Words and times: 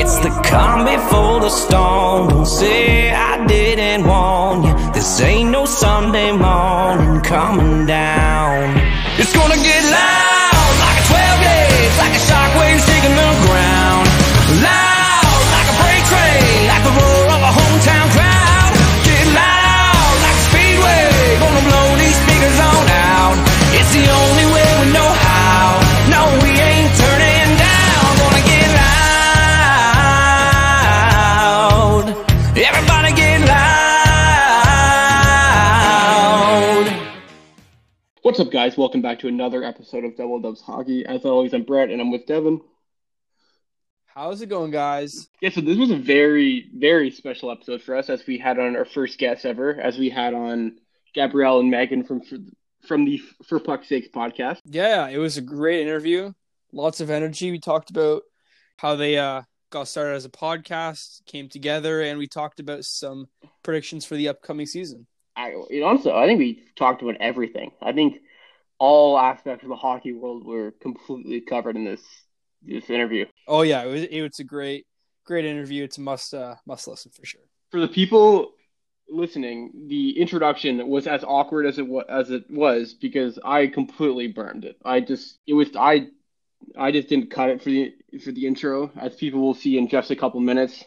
It's 0.00 0.18
the 0.20 0.30
calm 0.48 0.84
before 0.84 1.40
the 1.40 1.50
storm. 1.50 2.28
Don't 2.28 2.46
say 2.46 3.12
I 3.12 3.46
didn't 3.46 4.06
warn 4.06 4.62
you. 4.64 4.74
This 4.92 5.20
ain't 5.20 5.50
no 5.50 5.64
Sunday 5.66 6.32
morning 6.32 7.20
coming 7.20 7.86
down. 7.86 8.76
It's 9.20 9.34
gonna 9.36 9.56
get 9.56 9.82
loud 9.90 10.01
up, 38.42 38.50
guys? 38.50 38.76
Welcome 38.76 39.02
back 39.02 39.20
to 39.20 39.28
another 39.28 39.62
episode 39.62 40.04
of 40.04 40.16
Double 40.16 40.40
Dubs 40.40 40.60
Hockey. 40.60 41.06
As 41.06 41.24
always, 41.24 41.54
I'm 41.54 41.62
Brett, 41.62 41.90
and 41.90 42.00
I'm 42.00 42.10
with 42.10 42.26
Devin. 42.26 42.60
How's 44.06 44.42
it 44.42 44.48
going, 44.48 44.72
guys? 44.72 45.28
Yeah, 45.40 45.50
so 45.50 45.60
this 45.60 45.78
was 45.78 45.92
a 45.92 45.96
very, 45.96 46.68
very 46.74 47.12
special 47.12 47.52
episode 47.52 47.82
for 47.82 47.94
us, 47.94 48.10
as 48.10 48.26
we 48.26 48.38
had 48.38 48.58
on 48.58 48.74
our 48.74 48.84
first 48.84 49.16
guest 49.20 49.46
ever, 49.46 49.80
as 49.80 49.96
we 49.96 50.10
had 50.10 50.34
on 50.34 50.80
Gabrielle 51.14 51.60
and 51.60 51.70
Megan 51.70 52.02
from 52.02 52.20
from 52.84 53.04
the 53.04 53.22
For 53.46 53.60
Puck's 53.60 53.88
Sakes 53.88 54.08
podcast. 54.12 54.58
Yeah, 54.64 55.06
it 55.06 55.18
was 55.18 55.36
a 55.36 55.40
great 55.40 55.82
interview. 55.82 56.32
Lots 56.72 57.00
of 57.00 57.10
energy. 57.10 57.52
We 57.52 57.60
talked 57.60 57.90
about 57.90 58.22
how 58.76 58.96
they 58.96 59.18
uh, 59.18 59.42
got 59.70 59.86
started 59.86 60.14
as 60.14 60.24
a 60.24 60.30
podcast, 60.30 61.24
came 61.26 61.48
together, 61.48 62.00
and 62.00 62.18
we 62.18 62.26
talked 62.26 62.58
about 62.58 62.84
some 62.86 63.28
predictions 63.62 64.04
for 64.04 64.16
the 64.16 64.26
upcoming 64.26 64.66
season. 64.66 65.06
I, 65.36 65.54
also, 65.84 66.14
I 66.14 66.26
think 66.26 66.40
we 66.40 66.64
talked 66.76 67.02
about 67.02 67.16
everything. 67.20 67.70
I 67.80 67.92
think 67.92 68.18
all 68.82 69.16
aspects 69.16 69.62
of 69.62 69.68
the 69.68 69.76
hockey 69.76 70.12
world 70.12 70.44
were 70.44 70.72
completely 70.80 71.40
covered 71.40 71.76
in 71.76 71.84
this 71.84 72.02
this 72.64 72.90
interview. 72.90 73.24
Oh 73.46 73.62
yeah, 73.62 73.84
it 73.84 73.92
was, 73.92 74.02
it 74.02 74.22
was 74.22 74.40
a 74.40 74.44
great, 74.44 74.86
great 75.24 75.44
interview. 75.44 75.84
It's 75.84 75.98
a 75.98 76.00
must 76.00 76.34
uh, 76.34 76.56
must 76.66 76.88
listen 76.88 77.12
for 77.12 77.24
sure. 77.24 77.42
For 77.70 77.78
the 77.78 77.86
people 77.86 78.54
listening, 79.08 79.70
the 79.86 80.18
introduction 80.20 80.88
was 80.88 81.06
as 81.06 81.22
awkward 81.22 81.66
as 81.66 81.78
it 81.78 81.86
was 81.86 82.06
as 82.08 82.30
it 82.30 82.50
was 82.50 82.94
because 82.94 83.38
I 83.44 83.68
completely 83.68 84.26
burned 84.26 84.64
it. 84.64 84.76
I 84.84 84.98
just 84.98 85.38
it 85.46 85.54
was 85.54 85.68
I 85.76 86.08
I 86.76 86.90
just 86.90 87.08
didn't 87.08 87.30
cut 87.30 87.50
it 87.50 87.62
for 87.62 87.70
the 87.70 87.94
for 88.24 88.32
the 88.32 88.48
intro, 88.48 88.90
as 89.00 89.14
people 89.14 89.40
will 89.40 89.54
see 89.54 89.78
in 89.78 89.86
just 89.86 90.10
a 90.10 90.16
couple 90.16 90.40
minutes. 90.40 90.84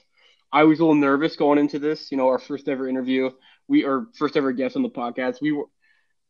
I 0.52 0.64
was 0.64 0.80
a 0.80 0.84
little 0.84 0.96
nervous 0.96 1.38
going 1.38 1.60
into 1.60 1.80
this, 1.80 2.12
you 2.12 2.18
know, 2.18 2.28
our 2.28 2.40
first 2.40 2.68
ever 2.68 2.90
interview. 2.90 3.30
We 3.70 3.86
our 3.86 4.08
first 4.16 4.36
ever 4.36 4.52
guest 4.52 4.76
on 4.76 4.84
the 4.84 4.90
podcast. 4.90 5.42
We 5.42 5.54
were 5.54 5.66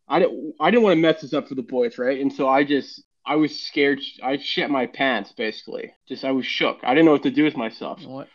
I 0.08 0.20
didn't 0.20 0.56
I 0.59 0.72
didn't 0.72 0.84
want 0.84 0.98
to 0.98 1.02
mess 1.02 1.22
this 1.22 1.34
up 1.34 1.48
for 1.48 1.56
the 1.56 1.64
boys, 1.64 1.98
right? 1.98 2.20
And 2.20 2.31
so 2.31 2.48
I 2.48 2.64
just 2.64 3.03
I 3.25 3.36
was 3.36 3.59
scared. 3.59 4.00
I 4.23 4.38
shit 4.38 4.70
my 4.70 4.86
pants 4.86 5.31
basically. 5.31 5.94
Just 6.08 6.23
I 6.23 6.31
was 6.31 6.45
shook. 6.45 6.80
I 6.84 6.94
didn't 6.94 7.06
know 7.06 7.14
what 7.14 7.23
to 7.23 7.31
do 7.31 7.44
with 7.44 7.58
myself. 7.58 8.03
What? 8.03 8.28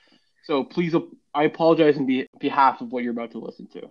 So 0.44 0.64
please, 0.64 0.94
I 1.34 1.44
apologize 1.44 1.96
on 1.96 2.06
be- 2.06 2.26
behalf 2.40 2.80
of 2.80 2.90
what 2.90 3.04
you're 3.04 3.12
about 3.12 3.30
to 3.32 3.38
listen 3.38 3.68
to. 3.68 3.88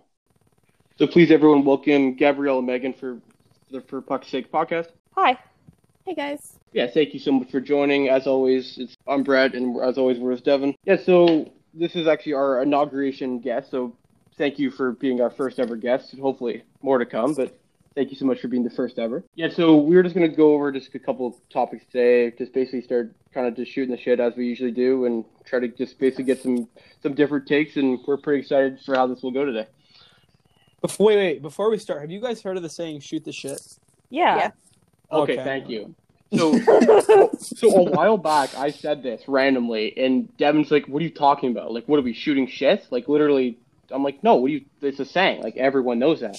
So 0.98 1.06
please, 1.06 1.30
everyone, 1.30 1.64
welcome 1.64 2.14
Gabrielle 2.14 2.58
and 2.58 2.66
Megan 2.66 2.92
for 2.92 3.20
the 3.70 3.80
For 3.80 4.02
Puck's 4.02 4.28
Sake 4.28 4.52
podcast. 4.52 4.88
Hi. 5.16 5.38
Hey 6.04 6.14
guys. 6.14 6.58
Yeah, 6.72 6.86
thank 6.86 7.14
you 7.14 7.20
so 7.20 7.32
much 7.32 7.50
for 7.50 7.60
joining. 7.60 8.08
As 8.08 8.26
always, 8.26 8.76
it's 8.78 8.94
I'm 9.06 9.22
Brad, 9.22 9.54
and 9.54 9.80
as 9.82 9.96
always, 9.96 10.18
we're 10.18 10.32
with 10.32 10.44
Devin. 10.44 10.74
Yeah, 10.84 10.96
so 10.96 11.50
this 11.72 11.96
is 11.96 12.06
actually 12.06 12.34
our 12.34 12.62
inauguration 12.62 13.38
guest. 13.38 13.70
So 13.70 13.96
thank 14.36 14.58
you 14.58 14.70
for 14.70 14.92
being 14.92 15.20
our 15.20 15.30
first 15.30 15.58
ever 15.58 15.76
guest. 15.76 16.14
Hopefully, 16.18 16.64
more 16.82 16.98
to 16.98 17.06
come, 17.06 17.34
but 17.34 17.59
thank 17.94 18.10
you 18.10 18.16
so 18.16 18.24
much 18.24 18.40
for 18.40 18.48
being 18.48 18.64
the 18.64 18.70
first 18.70 18.98
ever. 18.98 19.24
Yeah, 19.34 19.48
so 19.50 19.76
we're 19.76 20.02
just 20.02 20.14
gonna 20.14 20.28
go 20.28 20.54
over 20.54 20.70
just 20.72 20.94
a 20.94 20.98
couple 20.98 21.26
of 21.26 21.34
topics 21.50 21.84
today. 21.86 22.30
Just 22.36 22.52
basically 22.52 22.82
start 22.82 23.14
kind 23.32 23.46
of 23.46 23.56
just 23.56 23.72
shooting 23.72 23.90
the 23.94 24.00
shit 24.00 24.20
as 24.20 24.34
we 24.36 24.46
usually 24.46 24.70
do, 24.70 25.04
and 25.06 25.24
try 25.44 25.60
to 25.60 25.68
just 25.68 25.98
basically 25.98 26.24
get 26.24 26.40
some 26.42 26.68
some 27.02 27.14
different 27.14 27.46
takes. 27.46 27.76
And 27.76 27.98
we're 28.06 28.16
pretty 28.16 28.40
excited 28.40 28.80
for 28.84 28.94
how 28.94 29.06
this 29.06 29.22
will 29.22 29.32
go 29.32 29.44
today. 29.44 29.66
Before 30.80 31.06
wait, 31.08 31.16
wait, 31.16 31.42
before 31.42 31.70
we 31.70 31.78
start, 31.78 32.00
have 32.00 32.10
you 32.10 32.20
guys 32.20 32.42
heard 32.42 32.56
of 32.56 32.62
the 32.62 32.70
saying 32.70 33.00
"shoot 33.00 33.24
the 33.24 33.32
shit"? 33.32 33.60
Yeah. 34.08 34.36
Yeah. 34.36 34.50
Okay, 35.12 35.32
Okay. 35.34 35.44
thank 35.44 35.68
you. 35.68 35.94
So, 36.32 36.56
so 37.38 37.70
a 37.76 37.90
while 37.90 38.16
back, 38.16 38.54
I 38.56 38.70
said 38.70 39.02
this 39.02 39.22
randomly, 39.26 39.92
and 39.98 40.34
Devin's 40.36 40.70
like, 40.70 40.86
"What 40.86 41.00
are 41.00 41.04
you 41.04 41.10
talking 41.10 41.50
about? 41.50 41.72
Like, 41.72 41.88
what 41.88 41.98
are 41.98 42.02
we 42.02 42.12
shooting 42.12 42.46
shit? 42.46 42.86
Like, 42.90 43.08
literally." 43.08 43.58
I'm 43.90 44.04
like, 44.04 44.22
"No, 44.22 44.36
what 44.36 44.46
are 44.46 44.54
you? 44.54 44.64
It's 44.80 45.00
a 45.00 45.04
saying. 45.04 45.42
Like, 45.42 45.56
everyone 45.56 45.98
knows 45.98 46.20
that." 46.20 46.36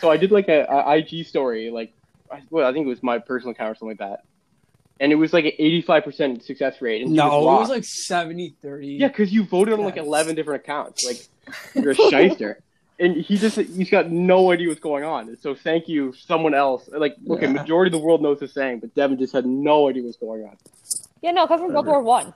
So 0.00 0.10
I 0.10 0.16
did 0.16 0.30
like 0.30 0.48
a, 0.48 0.64
a 0.68 0.96
IG 0.96 1.26
story, 1.26 1.70
like, 1.70 1.92
I, 2.30 2.42
well, 2.50 2.66
I 2.66 2.72
think 2.72 2.86
it 2.86 2.88
was 2.88 3.02
my 3.02 3.18
personal 3.18 3.52
account 3.52 3.72
or 3.72 3.74
something 3.74 3.98
like 3.98 4.10
that, 4.10 4.24
and 4.98 5.12
it 5.12 5.16
was 5.16 5.32
like 5.32 5.44
an 5.44 5.52
85% 5.58 6.42
success 6.42 6.80
rate. 6.80 7.02
And 7.02 7.10
he 7.10 7.16
No, 7.16 7.26
it 7.40 7.60
was 7.60 7.68
like 7.68 7.84
70 7.84 8.56
30. 8.62 8.86
Yeah, 8.86 9.08
because 9.08 9.32
you 9.32 9.44
voted 9.44 9.74
on 9.74 9.80
like 9.84 9.96
11 9.96 10.36
different 10.36 10.62
accounts. 10.62 11.04
Like, 11.04 11.26
you're 11.74 11.92
a 11.92 11.94
shyster. 11.94 12.60
And 12.98 13.16
he 13.16 13.38
just, 13.38 13.56
he's 13.56 13.88
got 13.88 14.10
no 14.10 14.50
idea 14.52 14.68
what's 14.68 14.78
going 14.80 15.04
on. 15.04 15.34
So 15.40 15.54
thank 15.54 15.88
you, 15.88 16.12
someone 16.12 16.52
else. 16.52 16.86
Like, 16.92 17.16
okay, 17.30 17.46
Yeah. 17.46 17.52
majority 17.52 17.88
of 17.88 17.98
the 17.98 18.06
world 18.06 18.20
knows 18.20 18.40
the 18.40 18.48
saying, 18.48 18.80
but 18.80 18.94
Devin 18.94 19.18
just 19.18 19.32
had 19.32 19.46
no 19.46 19.88
idea 19.88 20.02
what's 20.02 20.18
going 20.18 20.44
on. 20.44 20.56
Yeah, 21.22 21.30
no, 21.30 21.44
it 21.44 21.48
comes 21.48 21.62
from 21.62 21.72
World 21.72 21.86
War 21.86 22.02
One. 22.02 22.34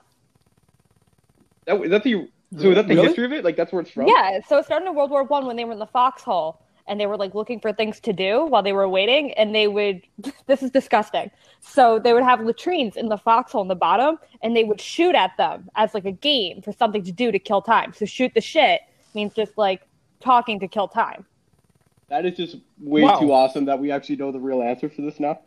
That, 1.67 1.81
is 1.83 1.91
that 1.91 2.03
the, 2.03 2.29
so 2.59 2.71
is 2.71 2.75
that 2.77 2.89
the 2.89 2.95
Really? 2.95 3.07
history 3.09 3.25
of 3.27 3.33
it? 3.33 3.45
Like, 3.45 3.57
that's 3.57 3.73
where 3.73 3.83
it's 3.83 3.91
from? 3.91 4.07
Yeah, 4.09 4.41
so 4.49 4.57
it 4.59 4.65
started 4.65 4.87
in 4.89 4.95
World 4.95 5.11
War 5.11 5.25
One 5.25 5.45
when 5.47 5.57
they 5.57 5.65
were 5.67 5.73
in 5.73 5.79
the 5.79 5.87
foxhole 5.87 6.61
and 6.87 7.01
they 7.01 7.07
were 7.07 7.17
like 7.17 7.35
looking 7.35 7.61
for 7.61 7.73
things 7.73 7.99
to 8.01 8.13
do 8.13 8.45
while 8.47 8.63
they 8.63 8.73
were 8.73 8.89
waiting, 8.89 9.33
and 9.33 9.55
they 9.55 9.69
would. 9.69 10.03
This 10.47 10.63
is 10.63 10.71
disgusting. 10.71 11.31
So 11.61 11.99
they 11.99 12.13
would 12.13 12.23
have 12.23 12.41
latrines 12.41 12.97
in 12.97 13.09
the 13.09 13.17
foxhole 13.17 13.63
in 13.63 13.69
the 13.69 13.75
bottom, 13.75 14.19
and 14.43 14.55
they 14.55 14.65
would 14.65 14.81
shoot 14.81 15.15
at 15.15 15.37
them 15.39 15.71
as 15.77 15.95
like 15.95 16.05
a 16.05 16.13
game 16.13 16.61
for 16.63 16.73
something 16.73 17.03
to 17.05 17.13
do 17.13 17.33
to 17.33 17.39
kill 17.39 17.63
time. 17.63 17.93
So 17.95 18.05
shoot 18.05 18.33
the 18.35 18.41
shit 18.43 18.83
means 19.15 19.33
just 19.35 19.57
like 19.57 19.83
talking 20.21 20.61
to 20.61 20.69
kill 20.69 20.89
time. 20.89 21.25
That 22.09 22.27
is 22.27 22.37
just 22.37 22.57
way 22.79 23.03
Wow. 23.03 23.19
too 23.21 23.33
awesome 23.33 23.65
that 23.65 23.79
we 23.79 23.91
actually 23.91 24.17
know 24.17 24.31
the 24.33 24.39
real 24.41 24.63
answer 24.63 24.91
for 24.91 25.01
this 25.03 25.19
now. 25.19 25.41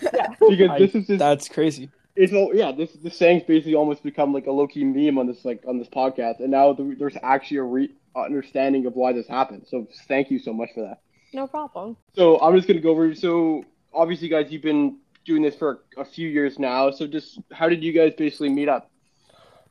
Yeah. 0.00 0.28
Because 0.48 0.70
I- 0.70 0.78
this 0.78 0.94
is 0.94 1.06
just, 1.08 1.18
That's 1.18 1.48
crazy. 1.48 1.90
It's 2.16 2.32
all, 2.32 2.54
yeah, 2.54 2.72
this, 2.72 2.92
this 2.92 3.16
saying's 3.16 3.42
basically 3.42 3.74
almost 3.74 4.02
become 4.02 4.32
like 4.32 4.46
a 4.46 4.52
low 4.52 4.66
key 4.66 4.84
meme 4.84 5.18
on 5.18 5.26
this, 5.26 5.44
like, 5.44 5.62
on 5.66 5.78
this 5.78 5.88
podcast. 5.88 6.40
And 6.40 6.50
now 6.50 6.72
th- 6.72 6.98
there's 6.98 7.16
actually 7.22 7.58
a 7.58 7.62
re- 7.64 7.94
understanding 8.16 8.86
of 8.86 8.94
why 8.94 9.12
this 9.12 9.26
happened. 9.26 9.66
So 9.68 9.88
thank 10.06 10.30
you 10.30 10.38
so 10.38 10.52
much 10.52 10.70
for 10.74 10.82
that. 10.82 11.00
No 11.32 11.46
problem. 11.48 11.96
So 12.14 12.40
I'm 12.40 12.54
just 12.54 12.68
gonna 12.68 12.80
go 12.80 12.90
over. 12.90 13.14
So 13.14 13.64
obviously, 13.92 14.28
guys, 14.28 14.52
you've 14.52 14.62
been 14.62 14.98
doing 15.24 15.42
this 15.42 15.56
for 15.56 15.82
a 15.96 16.04
few 16.04 16.28
years 16.28 16.58
now. 16.58 16.90
So 16.90 17.06
just 17.06 17.40
how 17.52 17.68
did 17.68 17.82
you 17.82 17.92
guys 17.92 18.12
basically 18.16 18.50
meet 18.50 18.68
up? 18.68 18.90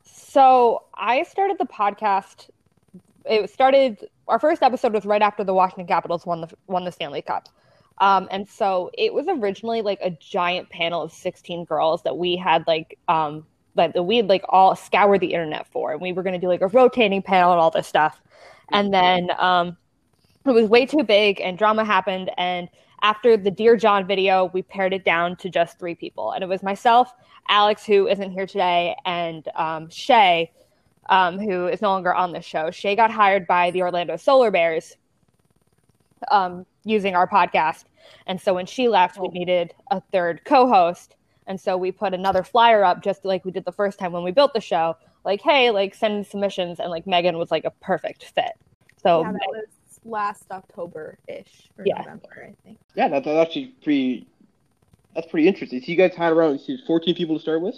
So 0.03 0.83
I 0.93 1.23
started 1.23 1.57
the 1.57 1.65
podcast. 1.65 2.49
It 3.25 3.49
started. 3.49 4.09
Our 4.27 4.39
first 4.39 4.61
episode 4.61 4.93
was 4.93 5.05
right 5.05 5.21
after 5.21 5.43
the 5.43 5.53
Washington 5.53 5.87
Capitals 5.87 6.25
won 6.25 6.41
the 6.41 6.49
won 6.67 6.83
the 6.83 6.91
Stanley 6.91 7.21
Cup, 7.21 7.47
um, 7.99 8.27
and 8.31 8.47
so 8.47 8.89
it 8.97 9.13
was 9.13 9.27
originally 9.27 9.81
like 9.81 9.99
a 10.01 10.09
giant 10.09 10.69
panel 10.69 11.01
of 11.01 11.11
sixteen 11.11 11.65
girls 11.65 12.03
that 12.03 12.17
we 12.17 12.35
had 12.35 12.65
like 12.67 12.97
um 13.07 13.45
that 13.75 13.93
that 13.93 14.03
we 14.03 14.17
had 14.17 14.27
like 14.27 14.43
all 14.49 14.75
scoured 14.75 15.21
the 15.21 15.33
internet 15.33 15.67
for, 15.67 15.91
and 15.91 16.01
we 16.01 16.13
were 16.13 16.23
going 16.23 16.33
to 16.33 16.39
do 16.39 16.47
like 16.47 16.61
a 16.61 16.67
rotating 16.67 17.21
panel 17.21 17.51
and 17.51 17.59
all 17.59 17.71
this 17.71 17.87
stuff, 17.87 18.21
and 18.71 18.93
then 18.93 19.29
um, 19.37 19.77
it 20.45 20.51
was 20.51 20.67
way 20.67 20.85
too 20.85 21.03
big, 21.03 21.39
and 21.41 21.57
drama 21.57 21.85
happened, 21.85 22.31
and 22.37 22.69
after 23.01 23.35
the 23.35 23.51
Dear 23.51 23.75
John 23.75 24.07
video, 24.07 24.49
we 24.53 24.61
pared 24.61 24.93
it 24.93 25.03
down 25.03 25.35
to 25.37 25.49
just 25.49 25.77
three 25.77 25.95
people, 25.95 26.31
and 26.31 26.43
it 26.43 26.47
was 26.47 26.63
myself, 26.63 27.13
Alex, 27.49 27.85
who 27.85 28.07
isn't 28.07 28.31
here 28.31 28.47
today, 28.47 28.95
and 29.05 29.47
um, 29.55 29.89
Shay, 29.89 30.51
um, 31.09 31.37
who 31.37 31.67
is 31.67 31.81
no 31.81 31.89
longer 31.89 32.13
on 32.13 32.31
the 32.31 32.41
show. 32.41 32.71
Shay 32.71 32.95
got 32.95 33.11
hired 33.11 33.45
by 33.45 33.71
the 33.71 33.81
Orlando 33.81 34.15
Solar 34.15 34.51
Bears 34.51 34.95
um, 36.31 36.65
using 36.83 37.15
our 37.15 37.27
podcast. 37.27 37.85
And 38.27 38.39
so 38.39 38.53
when 38.53 38.65
she 38.65 38.87
left, 38.87 39.17
we 39.17 39.27
oh. 39.27 39.31
needed 39.31 39.73
a 39.91 40.01
third 40.11 40.43
co 40.45 40.67
host. 40.67 41.15
And 41.47 41.59
so 41.59 41.75
we 41.77 41.91
put 41.91 42.13
another 42.13 42.43
flyer 42.43 42.83
up 42.83 43.03
just 43.03 43.25
like 43.25 43.43
we 43.43 43.51
did 43.51 43.65
the 43.65 43.71
first 43.71 43.99
time 43.99 44.11
when 44.11 44.23
we 44.23 44.31
built 44.31 44.53
the 44.53 44.61
show. 44.61 44.95
Like, 45.25 45.41
hey, 45.41 45.71
like 45.71 45.93
send 45.93 46.25
submissions. 46.25 46.79
And 46.79 46.89
like 46.89 47.05
Megan 47.05 47.37
was 47.37 47.51
like 47.51 47.65
a 47.65 47.71
perfect 47.71 48.25
fit. 48.25 48.53
So 49.01 49.21
yeah, 49.23 49.31
that 49.33 49.47
was 49.47 49.65
last 50.05 50.45
October 50.51 51.17
ish 51.27 51.69
or 51.77 51.85
Yeah. 51.85 51.97
November, 51.99 52.49
I 52.49 52.53
think. 52.63 52.79
Yeah, 52.95 53.09
that, 53.09 53.23
that's 53.23 53.47
actually 53.47 53.67
pretty. 53.83 54.27
That's 55.15 55.27
pretty 55.27 55.47
interesting. 55.47 55.79
So 55.81 55.91
you 55.91 55.97
guys 55.97 56.15
had 56.15 56.31
around 56.31 56.59
so 56.59 56.73
14 56.87 57.13
people 57.15 57.35
to 57.35 57.41
start 57.41 57.61
with. 57.61 57.75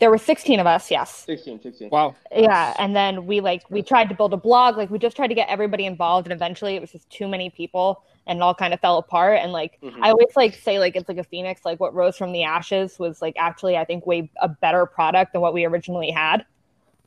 There 0.00 0.10
were 0.10 0.18
16 0.18 0.58
of 0.60 0.66
us, 0.66 0.90
yes. 0.90 1.24
16, 1.24 1.60
16. 1.62 1.88
Wow. 1.90 2.14
Yeah, 2.34 2.74
and 2.78 2.94
then 2.96 3.26
we 3.26 3.40
like 3.40 3.62
we 3.70 3.82
tried 3.82 4.08
to 4.08 4.14
build 4.14 4.32
a 4.32 4.36
blog, 4.36 4.76
like 4.76 4.90
we 4.90 4.98
just 4.98 5.16
tried 5.16 5.28
to 5.28 5.34
get 5.34 5.48
everybody 5.48 5.86
involved, 5.86 6.26
and 6.26 6.32
eventually 6.32 6.74
it 6.74 6.80
was 6.80 6.90
just 6.92 7.08
too 7.10 7.28
many 7.28 7.48
people, 7.50 8.02
and 8.26 8.38
it 8.38 8.42
all 8.42 8.54
kind 8.54 8.74
of 8.74 8.80
fell 8.80 8.98
apart. 8.98 9.38
And 9.40 9.52
like 9.52 9.78
Mhm. 9.82 9.98
I 10.02 10.10
always 10.10 10.34
like 10.36 10.54
say, 10.54 10.78
like 10.78 10.96
it's 10.96 11.08
like 11.08 11.18
a 11.18 11.24
phoenix. 11.24 11.64
Like 11.64 11.78
what 11.80 11.94
rose 11.94 12.16
from 12.16 12.32
the 12.32 12.42
ashes 12.42 12.98
was 12.98 13.22
like 13.22 13.34
actually 13.38 13.76
I 13.76 13.84
think 13.84 14.06
way 14.06 14.30
a 14.40 14.48
better 14.48 14.84
product 14.86 15.32
than 15.32 15.42
what 15.42 15.54
we 15.54 15.64
originally 15.64 16.10
had. 16.10 16.44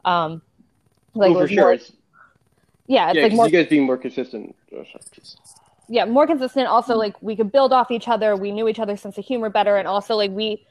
Um, 0.05 0.41
like 1.13 1.31
oh, 1.35 1.39
it 1.39 1.41
for 1.43 1.47
sure. 1.53 1.63
more- 1.63 1.73
It's, 1.73 1.91
yeah, 2.87 3.09
it's 3.09 3.15
yeah, 3.17 3.21
like 3.23 3.31
'cause 3.31 3.35
more 3.37 3.45
you 3.47 3.51
guys 3.51 3.67
being 3.67 3.83
more 3.85 3.97
consistent. 3.97 4.55
Oh, 4.73 4.83
yeah, 5.89 6.05
more 6.05 6.25
consistent. 6.25 6.67
Also, 6.67 6.95
like 6.95 7.21
we 7.21 7.35
could 7.35 7.51
build 7.51 7.73
off 7.73 7.91
each 7.91 8.07
other. 8.07 8.35
We 8.37 8.51
knew 8.53 8.67
each 8.69 8.79
other's 8.79 9.01
sense 9.01 9.17
of 9.17 9.25
humor 9.25 9.49
better, 9.49 9.75
and 9.75 9.87
also 9.87 10.15
like 10.15 10.31
we 10.31 10.57
could 10.57 10.65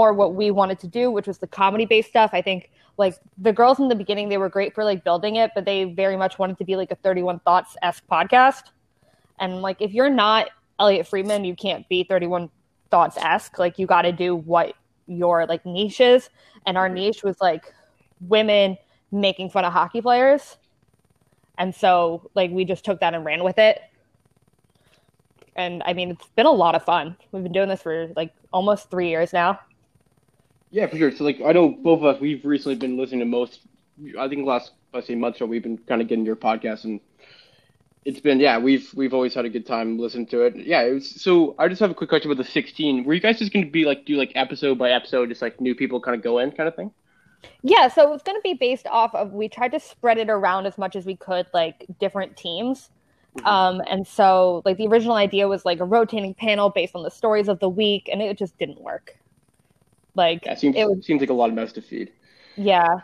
more 0.00 0.12
what 0.14 0.34
we 0.34 0.50
wanted 0.50 0.78
to 0.78 0.88
do, 0.88 1.10
which 1.10 1.26
was 1.26 1.38
the 1.38 1.46
comedy 1.46 1.84
based 1.84 2.08
stuff. 2.08 2.30
I 2.32 2.40
think 2.40 2.70
like 2.96 3.16
the 3.36 3.52
girls 3.52 3.78
in 3.78 3.88
the 3.88 3.94
beginning, 3.94 4.30
they 4.30 4.38
were 4.38 4.48
great 4.48 4.74
for 4.74 4.82
like 4.82 5.04
building 5.04 5.36
it, 5.36 5.50
but 5.54 5.66
they 5.66 5.84
very 5.84 6.16
much 6.16 6.38
wanted 6.38 6.56
to 6.58 6.64
be 6.64 6.74
like 6.76 6.90
a 6.90 6.96
Thirty 6.96 7.22
One 7.22 7.38
Thoughts 7.40 7.76
esque 7.82 8.06
podcast. 8.10 8.64
And 9.38 9.60
like 9.60 9.82
if 9.82 9.92
you're 9.92 10.08
not 10.08 10.48
Elliotte 10.78 11.06
Friedman, 11.06 11.44
you 11.44 11.54
can't 11.54 11.86
be 11.90 12.04
Thirty 12.04 12.26
One 12.26 12.48
Thoughts 12.90 13.18
esque. 13.18 13.58
Like 13.58 13.78
you 13.78 13.86
got 13.86 14.02
to 14.02 14.12
do 14.12 14.36
what 14.36 14.74
your 15.06 15.46
like 15.46 15.66
niche 15.66 16.00
is, 16.00 16.30
and 16.66 16.78
our 16.78 16.88
niche 16.88 17.22
was 17.22 17.36
like 17.40 17.74
women 18.20 18.78
making 19.12 19.50
fun 19.50 19.64
of 19.64 19.72
hockey 19.72 20.00
players. 20.00 20.56
And 21.58 21.74
so, 21.74 22.30
like, 22.34 22.50
we 22.50 22.64
just 22.64 22.86
took 22.86 23.00
that 23.00 23.12
and 23.12 23.22
ran 23.22 23.44
with 23.44 23.58
it. 23.58 23.82
And 25.56 25.82
I 25.84 25.92
mean, 25.92 26.10
it's 26.10 26.28
been 26.34 26.46
a 26.46 26.50
lot 26.50 26.74
of 26.74 26.82
fun. 26.84 27.16
We've 27.32 27.42
been 27.42 27.52
doing 27.52 27.68
this 27.68 27.82
for 27.82 28.08
like 28.16 28.32
almost 28.50 28.90
three 28.90 29.10
years 29.10 29.34
now. 29.34 29.60
Yeah, 30.70 30.86
for 30.86 30.96
sure. 30.96 31.10
So 31.12 31.24
like 31.24 31.40
I 31.44 31.52
know 31.52 31.68
both 31.68 32.00
of 32.00 32.04
us 32.04 32.20
we've 32.20 32.44
recently 32.44 32.76
been 32.76 32.96
listening 32.96 33.20
to 33.20 33.26
most 33.26 33.60
I 34.18 34.28
think 34.28 34.46
last 34.46 34.72
let's 34.92 35.06
say 35.06 35.14
month 35.14 35.36
or 35.36 35.38
so 35.38 35.46
we've 35.46 35.62
been 35.62 35.78
kind 35.78 36.00
of 36.00 36.08
getting 36.08 36.24
your 36.24 36.36
podcast 36.36 36.84
and 36.84 37.00
it's 38.04 38.20
been 38.20 38.40
yeah, 38.40 38.58
we've 38.58 38.92
we've 38.94 39.12
always 39.12 39.34
had 39.34 39.44
a 39.44 39.50
good 39.50 39.66
time 39.66 39.98
listening 39.98 40.26
to 40.28 40.42
it. 40.42 40.56
Yeah, 40.56 40.82
it 40.82 40.94
was 40.94 41.20
so 41.20 41.54
I 41.58 41.68
just 41.68 41.80
have 41.80 41.90
a 41.90 41.94
quick 41.94 42.08
question 42.08 42.30
about 42.30 42.42
the 42.42 42.50
sixteen. 42.50 43.04
Were 43.04 43.14
you 43.14 43.20
guys 43.20 43.38
just 43.38 43.52
gonna 43.52 43.66
be 43.66 43.84
like 43.84 44.06
do 44.06 44.16
like 44.16 44.32
episode 44.34 44.78
by 44.78 44.90
episode, 44.90 45.28
just 45.28 45.42
like 45.42 45.60
new 45.60 45.74
people 45.74 46.00
kind 46.00 46.16
of 46.16 46.22
go 46.22 46.38
in 46.38 46.52
kind 46.52 46.68
of 46.68 46.76
thing? 46.76 46.92
Yeah, 47.62 47.88
so 47.88 48.12
it's 48.12 48.22
going 48.22 48.36
to 48.36 48.42
be 48.42 48.54
based 48.54 48.86
off 48.86 49.14
of 49.14 49.32
we 49.32 49.48
tried 49.48 49.72
to 49.72 49.80
spread 49.80 50.18
it 50.18 50.30
around 50.30 50.66
as 50.66 50.78
much 50.78 50.96
as 50.96 51.06
we 51.06 51.16
could, 51.16 51.46
like 51.52 51.86
different 51.98 52.36
teams. 52.36 52.90
Um, 53.44 53.80
and 53.88 54.06
so, 54.06 54.62
like, 54.64 54.76
the 54.76 54.86
original 54.88 55.14
idea 55.14 55.46
was 55.48 55.64
like 55.64 55.80
a 55.80 55.84
rotating 55.84 56.34
panel 56.34 56.70
based 56.70 56.94
on 56.94 57.02
the 57.02 57.10
stories 57.10 57.48
of 57.48 57.60
the 57.60 57.68
week, 57.68 58.08
and 58.10 58.20
it 58.20 58.36
just 58.36 58.58
didn't 58.58 58.80
work. 58.80 59.16
Like, 60.14 60.44
Yeah, 60.44 60.52
it 60.52 60.58
seems 60.58 60.76
it 60.76 60.88
was 60.88 61.04
seems 61.04 61.20
like 61.20 61.30
a 61.30 61.34
lot 61.34 61.48
of 61.48 61.54
mouths 61.54 61.72
to 61.74 61.82
feed. 61.82 62.12
Yeah. 62.56 63.00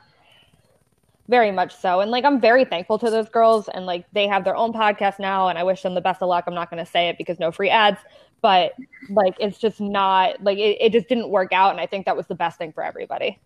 Very 1.28 1.50
much 1.50 1.74
so. 1.74 2.00
And 2.00 2.10
like 2.10 2.24
I'm 2.24 2.40
very 2.40 2.64
thankful 2.64 2.98
to 2.98 3.10
those 3.10 3.28
girls 3.28 3.68
and 3.68 3.84
like 3.84 4.06
they 4.12 4.28
have 4.28 4.44
their 4.44 4.56
own 4.56 4.72
podcast 4.72 5.18
now 5.18 5.48
and 5.48 5.58
I 5.58 5.64
wish 5.64 5.82
them 5.82 5.94
the 5.94 6.00
best 6.00 6.22
of 6.22 6.28
luck. 6.28 6.44
I'm 6.46 6.54
not 6.54 6.70
gonna 6.70 6.86
say 6.86 7.08
it 7.08 7.18
because 7.18 7.40
no 7.40 7.50
free 7.50 7.70
ads. 7.70 7.98
But 8.42 8.74
like 9.10 9.34
it's 9.40 9.58
just 9.58 9.80
not 9.80 10.42
like 10.42 10.58
it, 10.58 10.78
it 10.80 10.92
just 10.92 11.08
didn't 11.08 11.30
work 11.30 11.52
out 11.52 11.72
and 11.72 11.80
I 11.80 11.86
think 11.86 12.06
that 12.06 12.16
was 12.16 12.26
the 12.26 12.34
best 12.34 12.58
thing 12.58 12.72
for 12.72 12.84
everybody. 12.84 13.40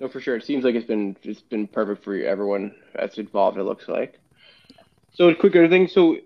No, 0.00 0.08
for 0.08 0.20
sure. 0.20 0.36
It 0.36 0.44
seems 0.44 0.64
like 0.64 0.74
it's 0.74 0.86
been 0.86 1.16
it's 1.22 1.42
been 1.42 1.66
perfect 1.66 2.02
for 2.02 2.14
everyone 2.16 2.74
that's 2.94 3.18
involved. 3.18 3.58
It 3.58 3.64
looks 3.64 3.88
like. 3.88 4.18
So 5.12 5.28
a 5.28 5.34
quick 5.34 5.54
other 5.54 5.68
thing. 5.68 5.88
So 5.88 6.16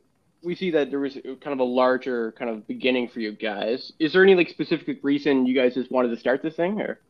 we 0.46 0.54
see 0.54 0.70
that 0.70 0.90
there 0.90 1.00
was 1.00 1.14
kind 1.14 1.52
of 1.52 1.58
a 1.58 1.64
larger 1.64 2.32
kind 2.32 2.48
of 2.48 2.66
beginning 2.68 3.08
for 3.08 3.18
you 3.18 3.32
guys. 3.32 3.92
Is 3.98 4.12
there 4.12 4.22
any 4.22 4.36
like 4.36 4.48
specific 4.48 5.00
reason 5.02 5.44
you 5.44 5.54
guys 5.54 5.74
just 5.74 5.90
wanted 5.90 6.08
to 6.10 6.16
start 6.16 6.40
this 6.40 6.54
thing, 6.54 6.80
or? 6.80 7.00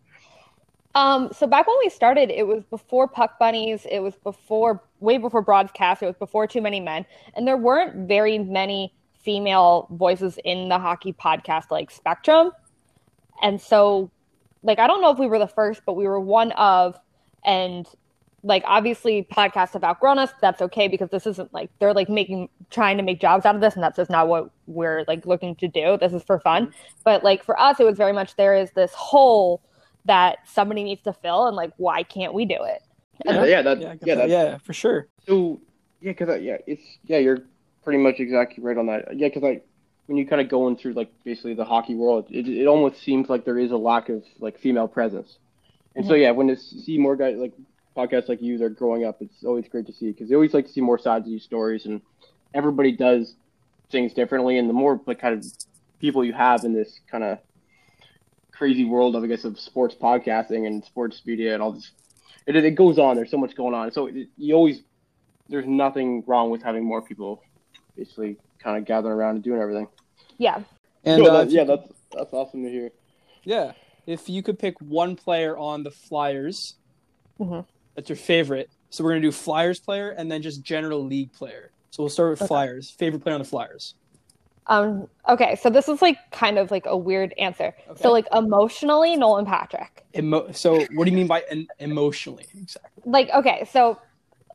Um, 0.94 1.28
so 1.30 1.46
back 1.46 1.66
when 1.66 1.76
we 1.78 1.90
started, 1.90 2.30
it 2.30 2.46
was 2.46 2.64
before 2.64 3.06
Puck 3.06 3.38
Bunnies, 3.38 3.86
it 3.90 4.00
was 4.00 4.14
before 4.16 4.82
way 5.00 5.18
before 5.18 5.42
broadcast, 5.42 6.02
it 6.02 6.06
was 6.06 6.16
before 6.16 6.46
Too 6.46 6.62
Many 6.62 6.80
Men, 6.80 7.04
and 7.34 7.46
there 7.46 7.58
weren't 7.58 8.08
very 8.08 8.38
many 8.38 8.94
female 9.22 9.86
voices 9.90 10.38
in 10.44 10.70
the 10.70 10.78
hockey 10.78 11.12
podcast 11.12 11.70
like 11.70 11.90
spectrum. 11.90 12.52
And 13.42 13.60
so 13.60 14.10
like 14.62 14.78
I 14.78 14.86
don't 14.86 15.02
know 15.02 15.10
if 15.10 15.18
we 15.18 15.26
were 15.26 15.38
the 15.38 15.46
first, 15.46 15.82
but 15.84 15.92
we 15.92 16.08
were 16.08 16.18
one 16.18 16.52
of 16.52 16.98
and 17.44 17.86
like 18.42 18.62
obviously 18.66 19.26
podcasts 19.30 19.72
have 19.72 19.84
outgrown 19.84 20.18
us. 20.18 20.30
That's 20.40 20.62
okay 20.62 20.88
because 20.88 21.10
this 21.10 21.26
isn't 21.26 21.52
like 21.52 21.70
they're 21.78 21.94
like 21.94 22.08
making 22.08 22.48
trying 22.70 22.96
to 22.96 23.02
make 23.02 23.20
jobs 23.20 23.44
out 23.44 23.54
of 23.54 23.60
this, 23.60 23.74
and 23.74 23.82
that's 23.82 23.96
just 23.96 24.10
not 24.10 24.28
what 24.28 24.50
we're 24.66 25.04
like 25.08 25.26
looking 25.26 25.56
to 25.56 25.68
do. 25.68 25.96
This 25.98 26.12
is 26.12 26.22
for 26.22 26.38
fun. 26.40 26.66
Mm-hmm. 26.66 26.78
But 27.04 27.24
like 27.24 27.44
for 27.44 27.58
us, 27.58 27.80
it 27.80 27.84
was 27.84 27.96
very 27.96 28.12
much 28.12 28.36
there 28.36 28.54
is 28.54 28.70
this 28.72 28.92
hole 28.94 29.62
that 30.04 30.38
somebody 30.46 30.84
needs 30.84 31.02
to 31.02 31.12
fill, 31.12 31.46
and 31.46 31.56
like 31.56 31.72
why 31.76 32.02
can't 32.02 32.34
we 32.34 32.44
do 32.44 32.58
it? 32.62 32.82
Yeah, 33.24 33.44
yeah, 33.44 33.62
that, 33.62 33.80
Yeah, 33.80 33.94
yeah, 34.02 34.14
that. 34.14 34.16
that, 34.16 34.28
yeah, 34.28 34.58
for 34.58 34.72
sure. 34.72 35.08
So 35.26 35.60
yeah, 36.00 36.12
because 36.12 36.42
yeah, 36.42 36.58
it's 36.66 36.84
yeah, 37.04 37.18
you're 37.18 37.38
pretty 37.82 37.98
much 37.98 38.16
exactly 38.18 38.62
right 38.62 38.76
on 38.76 38.86
that. 38.86 39.16
Yeah, 39.16 39.28
because 39.28 39.42
like 39.42 39.66
when 40.06 40.16
you 40.18 40.26
kind 40.26 40.40
of 40.40 40.48
going 40.48 40.76
through 40.76 40.92
like 40.92 41.10
basically 41.24 41.54
the 41.54 41.64
hockey 41.64 41.94
world, 41.94 42.26
it 42.30 42.46
it 42.46 42.66
almost 42.66 43.02
seems 43.02 43.28
like 43.28 43.44
there 43.44 43.58
is 43.58 43.72
a 43.72 43.76
lack 43.76 44.08
of 44.08 44.22
like 44.38 44.58
female 44.58 44.88
presence. 44.88 45.38
And 45.94 46.04
so 46.04 46.12
mm-hmm. 46.12 46.22
yeah, 46.22 46.30
when 46.32 46.48
to 46.48 46.56
see 46.56 46.98
more 46.98 47.16
guys 47.16 47.36
like 47.38 47.54
podcasts 47.96 48.28
like 48.28 48.42
you 48.42 48.58
that 48.58 48.64
are 48.64 48.68
growing 48.70 49.04
up, 49.04 49.16
it's 49.20 49.42
always 49.44 49.66
great 49.68 49.86
to 49.86 49.92
see 49.92 50.12
because 50.12 50.28
they 50.28 50.34
always 50.34 50.52
like 50.54 50.66
to 50.66 50.72
see 50.72 50.80
more 50.80 50.98
sides 50.98 51.24
of 51.26 51.30
these 51.30 51.42
stories, 51.44 51.86
and 51.86 52.00
everybody 52.54 52.92
does 52.92 53.34
things 53.90 54.12
differently. 54.12 54.58
And 54.58 54.68
the 54.68 54.74
more 54.74 55.00
like 55.06 55.18
kind 55.20 55.34
of 55.38 55.44
people 55.98 56.24
you 56.24 56.32
have 56.34 56.64
in 56.64 56.74
this 56.74 57.00
kind 57.10 57.24
of 57.24 57.38
crazy 58.52 58.84
world 58.84 59.16
of 59.16 59.24
I 59.24 59.26
guess 59.26 59.44
of 59.44 59.58
sports 59.58 59.94
podcasting 60.00 60.66
and 60.66 60.84
sports 60.84 61.22
media 61.26 61.54
and 61.54 61.62
all 61.62 61.72
this, 61.72 61.90
it 62.46 62.56
it 62.56 62.72
goes 62.72 62.98
on. 62.98 63.16
There's 63.16 63.30
so 63.30 63.38
much 63.38 63.54
going 63.56 63.74
on. 63.74 63.90
So 63.92 64.06
it, 64.06 64.28
you 64.36 64.54
always 64.54 64.82
there's 65.48 65.66
nothing 65.66 66.22
wrong 66.26 66.50
with 66.50 66.62
having 66.62 66.84
more 66.84 67.00
people 67.02 67.42
basically 67.96 68.36
kind 68.58 68.76
of 68.76 68.84
gathering 68.84 69.12
around 69.14 69.36
and 69.36 69.44
doing 69.44 69.60
everything. 69.60 69.88
Yeah. 70.38 70.62
And 71.04 71.22
No, 71.22 71.30
uh, 71.30 71.44
that- 71.44 71.50
yeah, 71.50 71.64
that's 71.64 71.92
that's 72.12 72.32
awesome 72.32 72.62
to 72.64 72.70
hear. 72.70 72.90
yeah, 73.44 73.72
if 74.06 74.28
you 74.28 74.42
could 74.42 74.58
pick 74.58 74.74
one 74.80 75.16
player 75.16 75.56
on 75.56 75.82
the 75.82 75.90
Flyers, 75.90 76.74
Mhm. 77.38 77.64
That's 77.96 78.08
your 78.08 78.16
favorite. 78.16 78.70
So 78.90 79.02
we're 79.02 79.10
gonna 79.10 79.22
do 79.22 79.32
Flyers 79.32 79.80
player 79.80 80.10
and 80.10 80.30
then 80.30 80.42
just 80.42 80.62
general 80.62 81.04
league 81.04 81.32
player. 81.32 81.70
So 81.90 82.02
we'll 82.02 82.10
start 82.10 82.30
with 82.30 82.42
Okay. 82.42 82.46
Flyers. 82.48 82.90
Favorite 82.90 83.20
player 83.22 83.34
on 83.34 83.40
the 83.40 83.46
Flyers. 83.48 83.94
Um. 84.68 85.08
Okay. 85.28 85.56
So 85.56 85.70
this 85.70 85.88
is 85.88 86.02
like 86.02 86.18
kind 86.30 86.58
of 86.58 86.70
like 86.70 86.86
a 86.86 86.96
weird 86.96 87.32
answer. 87.38 87.74
Okay. 87.88 88.02
So 88.02 88.12
like 88.12 88.26
emotionally, 88.32 89.16
Nolan 89.16 89.46
Patrick. 89.46 90.04
Emo- 90.16 90.50
so 90.52 90.84
what 90.94 91.04
do 91.04 91.10
you 91.10 91.16
mean 91.16 91.26
by 91.26 91.42
en- 91.50 91.66
emotionally 91.78 92.46
exactly? 92.58 93.02
like 93.04 93.28
okay 93.34 93.68
so 93.70 93.98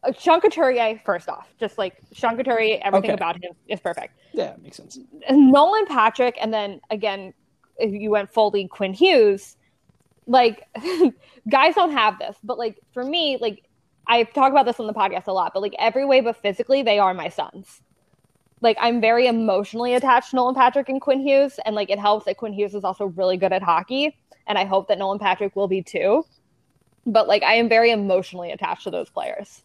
uh, 0.04 0.12
Sean 0.12 0.42
Couturier 0.42 1.00
first 1.06 1.30
off 1.30 1.48
just 1.60 1.78
like 1.78 1.98
Sean 2.14 2.36
Couturier 2.36 2.80
everything 2.82 3.12
Okay. 3.12 3.14
about 3.14 3.36
him 3.36 3.52
is 3.68 3.80
perfect 3.80 4.16
Yeah, 4.34 4.56
makes 4.64 4.78
sense. 4.78 4.98
Nolan 5.30 5.86
Patrick 5.86 6.36
and 6.42 6.52
then 6.52 6.82
again 6.90 7.34
if 7.78 7.92
you 7.94 8.10
went 8.10 8.34
full 8.34 8.50
league, 8.50 8.70
Quinn 8.72 8.92
Hughes 8.94 9.56
like 10.28 10.68
guys 11.50 11.76
don't 11.76 11.92
have 11.92 12.18
this 12.20 12.36
but 12.44 12.58
like 12.58 12.80
for 12.94 13.04
me 13.04 13.38
like 13.42 13.64
I 14.08 14.24
talk 14.24 14.52
about 14.52 14.66
this 14.66 14.80
on 14.80 14.88
the 14.88 14.94
podcast 14.94 15.28
a 15.28 15.32
lot 15.32 15.52
but 15.54 15.62
like 15.62 15.76
every 15.80 16.06
way 16.06 16.22
but 16.22 16.38
physically 16.38 16.84
they 16.84 17.00
are 17.00 17.14
my 17.14 17.30
sons 17.30 17.82
like 18.62 18.78
I'm 18.80 19.02
very 19.02 19.26
emotionally 19.28 19.96
attached 19.96 20.30
to 20.32 20.36
Nolan 20.36 20.54
Patrick 20.56 20.90
and 20.90 21.02
Quinn 21.02 21.22
Hughes 21.22 21.60
and 21.66 21.76
like 21.76 21.90
it 21.90 22.00
helps 22.00 22.26
that 22.26 22.38
Quinn 22.38 22.54
Hughes 22.54 22.76
is 22.76 22.84
also 22.84 23.06
really 23.06 23.38
good 23.38 23.52
at 23.52 23.64
hockey 23.64 24.16
and 24.48 24.58
I 24.58 24.66
hope 24.66 24.88
that 24.90 25.00
Nolan 25.00 25.20
Patrick 25.20 25.56
will 25.56 25.68
be 25.68 25.82
too 25.82 26.24
but 27.06 27.28
like 27.28 27.42
I 27.44 27.56
am 27.56 27.68
very 27.68 27.90
emotionally 27.92 28.52
attached 28.52 28.84
to 28.84 28.92
those 28.92 29.10
players 29.10 29.64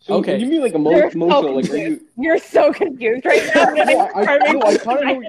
So 0.00 0.14
Okay. 0.14 0.38
you 0.38 0.46
mean 0.46 0.62
like 0.62 0.74
emo- 0.74 0.90
You're 0.90 1.10
so 1.10 1.16
emotional, 1.16 1.54
like 1.56 1.70
are 1.70 1.76
you? 1.76 2.00
You're 2.16 2.38
so 2.38 2.72
confused 2.72 3.26
right 3.26 3.42
now. 3.54 3.64
no, 3.74 4.10
I, 4.14 4.24
Perfect. 4.24 4.52
no, 4.54 4.62
I 4.62 4.76
kind 4.76 4.98
of 5.00 5.06
know. 5.22 5.28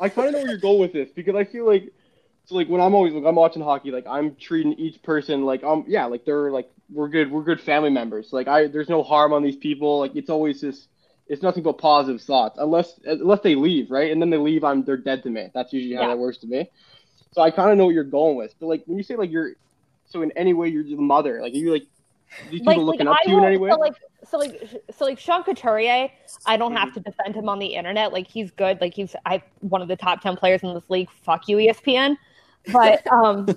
I 0.00 0.08
kind 0.08 0.26
of 0.28 0.32
know 0.34 0.38
where 0.40 0.48
you're 0.48 0.58
going 0.58 0.80
with 0.80 0.92
this 0.92 1.10
because 1.14 1.36
I 1.36 1.44
feel 1.44 1.64
like, 1.66 1.92
so 2.50 2.56
like 2.56 2.68
when 2.68 2.80
I'm 2.80 2.94
always 2.94 3.12
like 3.12 3.24
I'm 3.24 3.36
watching 3.36 3.62
hockey, 3.62 3.92
like 3.92 4.06
I'm 4.08 4.34
treating 4.34 4.72
each 4.72 5.00
person 5.04 5.44
like 5.44 5.62
um 5.62 5.84
yeah 5.86 6.06
like 6.06 6.24
they're 6.24 6.50
like 6.50 6.68
we're 6.92 7.08
good 7.08 7.30
we're 7.30 7.44
good 7.44 7.60
family 7.60 7.90
members. 7.90 8.32
Like 8.32 8.48
I 8.48 8.66
there's 8.66 8.88
no 8.88 9.04
harm 9.04 9.32
on 9.32 9.44
these 9.44 9.54
people. 9.56 10.00
Like 10.00 10.16
it's 10.16 10.28
always 10.28 10.60
just 10.60 10.88
it's 11.28 11.42
nothing 11.42 11.62
but 11.62 11.78
positive 11.78 12.20
thoughts 12.20 12.58
unless 12.58 12.98
unless 13.04 13.38
they 13.42 13.54
leave 13.54 13.88
right 13.88 14.10
and 14.10 14.20
then 14.20 14.30
they 14.30 14.36
leave 14.36 14.64
I'm 14.64 14.82
they're 14.82 14.96
dead 14.96 15.22
to 15.22 15.30
me. 15.30 15.48
That's 15.54 15.72
usually 15.72 15.94
how 15.94 16.02
Yeah. 16.02 16.08
that 16.08 16.18
works 16.18 16.38
to 16.38 16.48
me. 16.48 16.68
So 17.32 17.40
I 17.40 17.52
kind 17.52 17.70
of 17.70 17.78
know 17.78 17.84
what 17.84 17.94
you're 17.94 18.02
going 18.02 18.36
with. 18.36 18.52
But 18.58 18.66
like 18.66 18.82
when 18.86 18.98
you 18.98 19.04
say 19.04 19.14
like 19.14 19.30
you're 19.30 19.52
so 20.06 20.22
in 20.22 20.32
any 20.32 20.52
way 20.52 20.66
you're 20.66 20.82
the 20.82 20.96
mother 20.96 21.40
like 21.40 21.52
are 21.52 21.56
you 21.56 21.70
like 21.70 21.86
these 22.50 22.62
people 22.62 22.84
looking 22.84 23.06
up 23.06 23.16
I 23.16 23.24
to 23.26 23.30
you 23.30 23.38
in 23.38 23.44
any 23.44 23.58
way? 23.58 23.70
So 23.70 23.78
like, 23.78 23.94
so 24.28 24.38
like, 24.38 24.82
so 24.90 25.04
like 25.04 25.18
Sean 25.20 25.44
Couturier, 25.44 26.10
I 26.46 26.56
don't 26.56 26.72
have 26.72 26.92
to 26.94 27.00
defend 27.00 27.36
him 27.36 27.48
on 27.48 27.60
the 27.60 27.66
internet. 27.66 28.12
Like 28.12 28.26
he's 28.26 28.50
good. 28.50 28.80
Like 28.80 28.94
he's 28.94 29.14
I 29.24 29.42
one 29.60 29.82
of 29.82 29.88
the 29.88 29.96
top 29.96 30.20
ten 30.20 30.36
players 30.36 30.62
in 30.62 30.74
this 30.74 30.88
league. 30.88 31.08
Fuck 31.22 31.48
you, 31.48 31.58
ESPN. 31.58 32.16
But 32.72 33.06
um, 33.12 33.48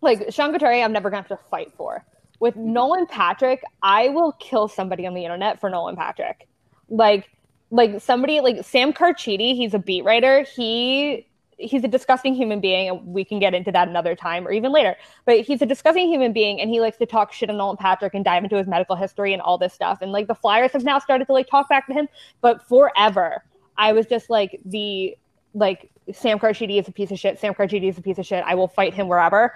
like 0.00 0.32
Sean 0.32 0.52
Couturier, 0.52 0.84
I'm 0.84 0.92
never 0.92 1.10
gonna 1.10 1.22
have 1.22 1.28
to 1.28 1.44
fight 1.50 1.72
for. 1.76 2.04
With 2.38 2.56
Nolan 2.56 3.06
Patrick, 3.06 3.62
I 3.82 4.10
will 4.10 4.32
kill 4.32 4.68
somebody 4.68 5.06
on 5.06 5.14
the 5.14 5.24
internet 5.24 5.60
for 5.60 5.70
Nolan 5.70 5.96
Patrick. 5.96 6.46
Like, 6.88 7.30
like 7.70 8.00
somebody 8.00 8.40
like 8.40 8.64
Sam 8.64 8.92
Carchidi, 8.92 9.56
he's 9.56 9.74
a 9.74 9.78
beat 9.78 10.04
writer. 10.04 10.42
He 10.42 11.26
he's 11.58 11.82
a 11.82 11.88
disgusting 11.88 12.34
human 12.34 12.60
being, 12.60 12.90
and 12.90 13.06
we 13.06 13.24
can 13.24 13.38
get 13.38 13.54
into 13.54 13.72
that 13.72 13.88
another 13.88 14.14
time 14.14 14.46
or 14.46 14.52
even 14.52 14.70
later. 14.70 14.94
But 15.24 15.40
he's 15.40 15.62
a 15.62 15.66
disgusting 15.66 16.08
human 16.08 16.34
being, 16.34 16.60
and 16.60 16.68
he 16.68 16.80
likes 16.80 16.98
to 16.98 17.06
talk 17.06 17.32
shit 17.32 17.48
on 17.48 17.56
Nolan 17.56 17.78
Patrick 17.78 18.12
and 18.12 18.24
dive 18.24 18.44
into 18.44 18.56
his 18.56 18.66
medical 18.66 18.96
history 18.96 19.32
and 19.32 19.40
all 19.40 19.56
this 19.56 19.72
stuff. 19.72 19.98
And 20.02 20.12
like 20.12 20.26
the 20.26 20.34
Flyers 20.34 20.72
have 20.72 20.84
now 20.84 20.98
started 20.98 21.26
to 21.26 21.32
like 21.32 21.48
talk 21.48 21.68
back 21.70 21.86
to 21.86 21.94
him, 21.94 22.08
but 22.42 22.68
forever 22.68 23.42
I 23.78 23.92
was 23.92 24.06
just 24.06 24.30
like 24.30 24.60
the 24.64 25.16
like 25.56 25.90
Sam 26.12 26.38
Carchidi 26.38 26.78
is 26.78 26.86
a 26.88 26.92
piece 26.92 27.10
of 27.10 27.18
shit. 27.18 27.38
Sam 27.40 27.54
Carchidi 27.54 27.88
is 27.88 27.98
a 27.98 28.02
piece 28.02 28.18
of 28.18 28.26
shit. 28.26 28.44
I 28.46 28.54
will 28.54 28.68
fight 28.68 28.94
him 28.94 29.08
wherever. 29.08 29.52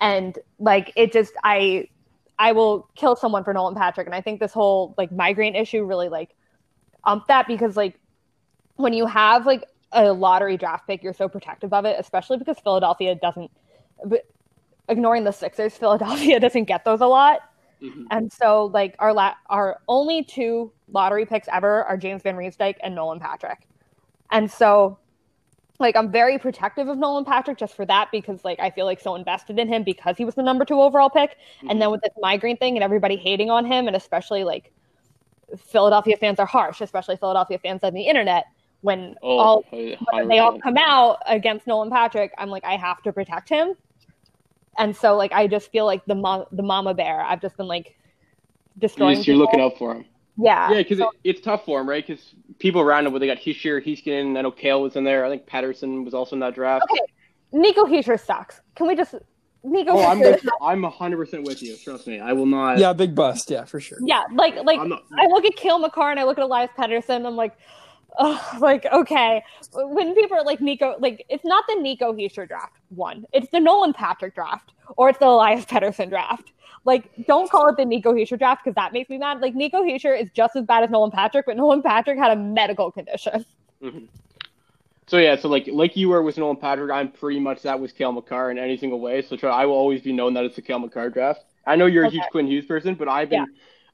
and 0.00 0.38
like 0.58 0.92
it 0.96 1.12
just 1.12 1.32
I 1.44 1.86
I 2.38 2.52
will 2.52 2.88
kill 2.96 3.14
someone 3.14 3.44
for 3.44 3.52
Nolan 3.54 3.74
Patrick, 3.76 4.06
and 4.06 4.14
I 4.16 4.20
think 4.20 4.40
this 4.40 4.52
whole 4.52 4.94
like 4.98 5.12
migraine 5.12 5.54
issue 5.54 5.84
really 5.84 6.08
like 6.08 6.30
umped 7.06 7.26
that 7.28 7.46
because 7.46 7.76
like 7.76 7.98
when 8.76 8.92
you 8.94 9.06
have 9.06 9.46
like 9.46 9.64
a 9.92 10.12
lottery 10.12 10.56
draft 10.56 10.86
pick, 10.86 11.02
you're 11.04 11.12
so 11.12 11.28
protective 11.28 11.72
of 11.72 11.84
it, 11.84 11.96
especially 12.00 12.38
because 12.38 12.58
Philadelphia 12.58 13.14
doesn't. 13.14 13.50
But 14.04 14.22
ignoring 14.88 15.24
the 15.24 15.32
Sixers, 15.32 15.76
Philadelphia 15.84 16.40
doesn't 16.40 16.64
get 16.64 16.84
those 16.84 17.00
a 17.02 17.06
lot. 17.06 17.40
Mhm. 17.82 18.06
And 18.10 18.32
so, 18.32 18.66
like 18.72 18.96
our 18.98 19.12
la- 19.12 19.34
our 19.50 19.78
only 19.86 20.24
two 20.24 20.72
lottery 20.90 21.26
picks 21.26 21.46
ever 21.52 21.84
are 21.84 21.96
James 21.96 22.22
Van 22.22 22.34
Riemsdyk 22.36 22.76
and 22.82 22.94
Nolan 22.94 23.20
Patrick, 23.20 23.68
and 24.30 24.50
so, 24.50 24.98
like 25.78 25.96
I'm 25.96 26.10
very 26.12 26.38
protective 26.38 26.88
of 26.88 26.98
Nolan 26.98 27.24
Patrick 27.24 27.58
just 27.58 27.74
for 27.74 27.84
that 27.86 28.08
because 28.12 28.44
like 28.44 28.60
I 28.60 28.70
feel 28.70 28.86
like 28.86 29.00
so 29.00 29.14
invested 29.14 29.58
in 29.58 29.68
him 29.68 29.82
because 29.82 30.16
he 30.16 30.24
was 30.24 30.34
the 30.34 30.42
number 30.42 30.64
two 30.64 30.80
overall 30.80 31.10
pick, 31.10 31.36
and 31.60 31.70
then 31.70 31.80
mm-hmm. 31.80 31.92
with 31.92 32.00
this 32.02 32.12
migraine 32.20 32.56
thing 32.56 32.76
and 32.76 32.84
everybody 32.84 33.16
hating 33.16 33.50
on 33.50 33.64
him, 33.64 33.86
and 33.86 33.96
especially 33.96 34.44
like 34.44 34.72
Philadelphia 35.58 36.16
fans 36.16 36.38
are 36.38 36.46
harsh, 36.46 36.80
especially 36.80 37.16
Philadelphia 37.16 37.58
fans 37.58 37.82
on 37.84 37.94
the 37.94 38.02
internet 38.02 38.44
when 38.82 39.14
Oh, 39.22 39.38
all 39.38 39.64
100%. 39.72 39.98
when 40.12 40.28
they 40.28 40.38
all 40.40 40.58
come 40.60 40.76
out 40.76 41.18
against 41.26 41.66
Nolan 41.66 41.90
Patrick, 41.90 42.32
I'm 42.38 42.48
like, 42.48 42.64
I 42.64 42.76
have 42.76 43.02
to 43.02 43.12
protect 43.12 43.48
him. 43.48 43.74
And 44.78 44.96
so, 44.96 45.16
like, 45.16 45.32
I 45.32 45.46
just 45.46 45.70
feel 45.70 45.84
like 45.86 46.04
the 46.06 46.14
mom, 46.14 46.46
the 46.52 46.62
mama 46.62 46.94
bear. 46.94 47.20
I've 47.20 47.40
just 47.40 47.56
been 47.56 47.68
like 47.68 47.86
You're, 47.86 48.80
destroying. 48.88 49.16
just- 49.16 49.28
you're 49.28 49.34
people. 49.36 49.46
looking 49.46 49.60
out 49.60 49.78
for 49.78 49.94
him. 49.94 50.04
Yeah. 50.36 50.70
Yeah, 50.70 50.78
because 50.78 50.98
So- 50.98 51.10
it, 51.24 51.30
it's 51.36 51.40
tough 51.40 51.64
for 51.64 51.80
him, 51.80 51.88
right? 51.88 52.06
Because 52.06 52.34
people 52.58 52.80
around 52.80 53.06
him, 53.06 53.12
but 53.12 53.18
they 53.20 53.26
got 53.26 53.38
Hischier, 53.38 53.84
Heiskin, 53.84 54.36
I 54.38 54.42
know 54.42 54.50
Cale 54.50 54.80
was 54.82 54.96
in 54.96 55.04
there. 55.04 55.24
I 55.24 55.28
think 55.28 55.46
Pettersson 55.46 56.04
was 56.04 56.14
also 56.14 56.36
in 56.36 56.40
that 56.40 56.54
draft. 56.54 56.84
Okay. 56.90 57.00
Nico 57.52 57.84
Hischier 57.84 58.18
sucks. 58.18 58.60
Can 58.74 58.86
we 58.86 58.96
just 58.96 59.14
Nico? 59.64 59.92
Oh, 59.92 60.06
I'm 60.06 60.18
Hischier- 60.20 60.42
with, 60.42 60.48
I'm 60.62 60.82
100% 60.82 61.44
with 61.46 61.62
you. 61.62 61.76
Trust 61.76 62.06
me. 62.06 62.18
I 62.18 62.32
will 62.32 62.46
not. 62.46 62.78
Yeah, 62.78 62.92
big 62.94 63.14
bust. 63.14 63.50
Yeah, 63.50 63.64
for 63.64 63.78
sure. 63.78 63.98
yeah, 64.04 64.22
like 64.32 64.54
like 64.64 64.78
I'm 64.80 64.88
not, 64.88 65.02
I 65.18 65.26
look 65.26 65.44
at 65.44 65.54
Cale 65.56 65.78
Makar 65.78 66.10
and 66.10 66.18
I 66.18 66.24
look 66.24 66.38
at 66.38 66.44
Elias 66.44 66.70
Pettersson. 66.78 67.26
I'm 67.26 67.36
like, 67.36 67.52
oh, 68.18 68.58
like 68.60 68.86
okay. 68.92 69.42
When 69.72 70.14
people 70.14 70.36
are 70.36 70.44
like 70.44 70.60
Nico, 70.60 70.96
like 70.98 71.24
it's 71.28 71.44
not 71.44 71.64
the 71.68 71.76
Nico 71.76 72.12
Hischier 72.12 72.46
draft 72.46 72.78
one. 72.90 73.26
It's 73.32 73.50
the 73.50 73.60
Nolan 73.60 73.92
Patrick 73.92 74.34
draft 74.34 74.72
or 74.96 75.08
it's 75.08 75.18
the 75.18 75.26
Elias 75.26 75.64
Pettersson 75.64 76.08
draft. 76.08 76.52
Like, 76.84 77.10
don't 77.26 77.48
call 77.48 77.68
it 77.68 77.76
the 77.76 77.84
Nico 77.84 78.12
Hischier 78.12 78.38
draft 78.38 78.64
because 78.64 78.74
that 78.74 78.92
makes 78.92 79.08
me 79.08 79.18
mad. 79.18 79.40
Like 79.40 79.54
Nico 79.54 79.82
Hischier 79.82 80.20
is 80.20 80.28
just 80.34 80.56
as 80.56 80.64
bad 80.64 80.82
as 80.82 80.90
Nolan 80.90 81.10
Patrick, 81.10 81.46
but 81.46 81.56
Nolan 81.56 81.82
Patrick 81.82 82.18
had 82.18 82.32
a 82.32 82.36
medical 82.36 82.90
condition. 82.90 83.44
Mhm. 83.82 84.08
So 85.06 85.18
yeah, 85.18 85.36
so 85.36 85.48
like 85.48 85.66
like 85.66 85.96
you 85.96 86.08
were 86.08 86.22
with 86.22 86.38
Nolan 86.38 86.56
Patrick, 86.56 86.90
I'm 86.90 87.10
pretty 87.10 87.40
much 87.40 87.62
that 87.62 87.78
with 87.78 87.94
Cale 87.94 88.12
Makar 88.12 88.50
in 88.50 88.58
any 88.58 88.76
single 88.76 89.00
way. 89.00 89.22
So 89.22 89.36
I 89.48 89.66
will 89.66 89.74
always 89.74 90.00
be 90.00 90.12
known 90.12 90.34
that 90.34 90.44
it's 90.44 90.56
the 90.56 90.62
Cale 90.62 90.78
Makar 90.78 91.10
draft. 91.10 91.44
I 91.66 91.76
know 91.76 91.86
you're 91.86 92.04
a 92.04 92.10
huge 92.10 92.24
Quinn 92.30 92.46
Hughes 92.46 92.64
person, 92.64 92.94
but 92.94 93.08
I've 93.08 93.28
been 93.28 93.46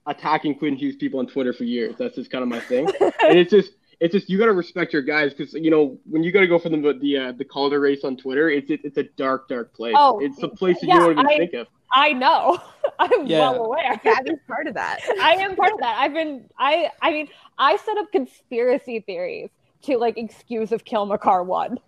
attacking 0.06 0.54
Quinn 0.58 0.76
Hughes 0.76 0.96
people 0.96 1.20
on 1.20 1.26
Twitter 1.26 1.52
for 1.52 1.64
years. 1.64 1.96
That's 1.98 2.14
just 2.14 2.30
kind 2.30 2.42
of 2.42 2.48
my 2.48 2.60
thing. 2.60 2.88
and 3.00 3.38
it's 3.38 3.50
just 3.50 3.72
it's 4.00 4.12
just 4.12 4.30
you 4.30 4.38
got 4.38 4.46
to 4.46 4.52
respect 4.52 4.92
your 4.92 5.02
guys 5.02 5.32
because 5.34 5.54
you 5.54 5.70
know 5.70 5.98
when 6.08 6.22
you 6.22 6.30
got 6.32 6.40
to 6.40 6.46
go 6.46 6.58
for 6.58 6.68
the 6.68 6.98
the 7.00 7.16
uh, 7.16 7.32
the 7.32 7.44
Calder 7.44 7.80
race 7.80 8.04
on 8.04 8.16
Twitter, 8.16 8.48
it's 8.50 8.70
it, 8.70 8.80
it's 8.84 8.96
a 8.98 9.04
dark 9.04 9.48
dark 9.48 9.74
place. 9.74 9.94
Oh, 9.96 10.18
it's 10.20 10.42
a 10.42 10.48
place 10.48 10.80
that 10.80 10.86
yeah, 10.86 10.94
you 10.94 11.00
don't 11.00 11.12
even 11.12 11.26
I- 11.26 11.36
think 11.38 11.54
of. 11.54 11.66
I 11.92 12.12
know. 12.12 12.58
I'm 12.98 13.26
Yeah. 13.26 13.38
well 13.50 13.64
aware. 13.64 13.98
Gabby's 14.04 14.38
part 14.46 14.66
of 14.66 14.74
that. 14.74 15.00
I 15.22 15.36
am 15.36 15.56
part 15.56 15.72
of 15.72 15.80
that. 15.80 15.98
I've 15.98 16.12
been 16.12 16.44
I 16.58 16.90
I 17.00 17.10
mean 17.10 17.28
I 17.58 17.76
set 17.78 17.96
up 17.96 18.12
conspiracy 18.12 19.00
theories 19.00 19.48
to 19.82 19.96
like 19.96 20.18
excuse 20.18 20.70
if 20.72 20.84
Cale 20.84 21.06
Makar 21.06 21.44
won. 21.44 21.78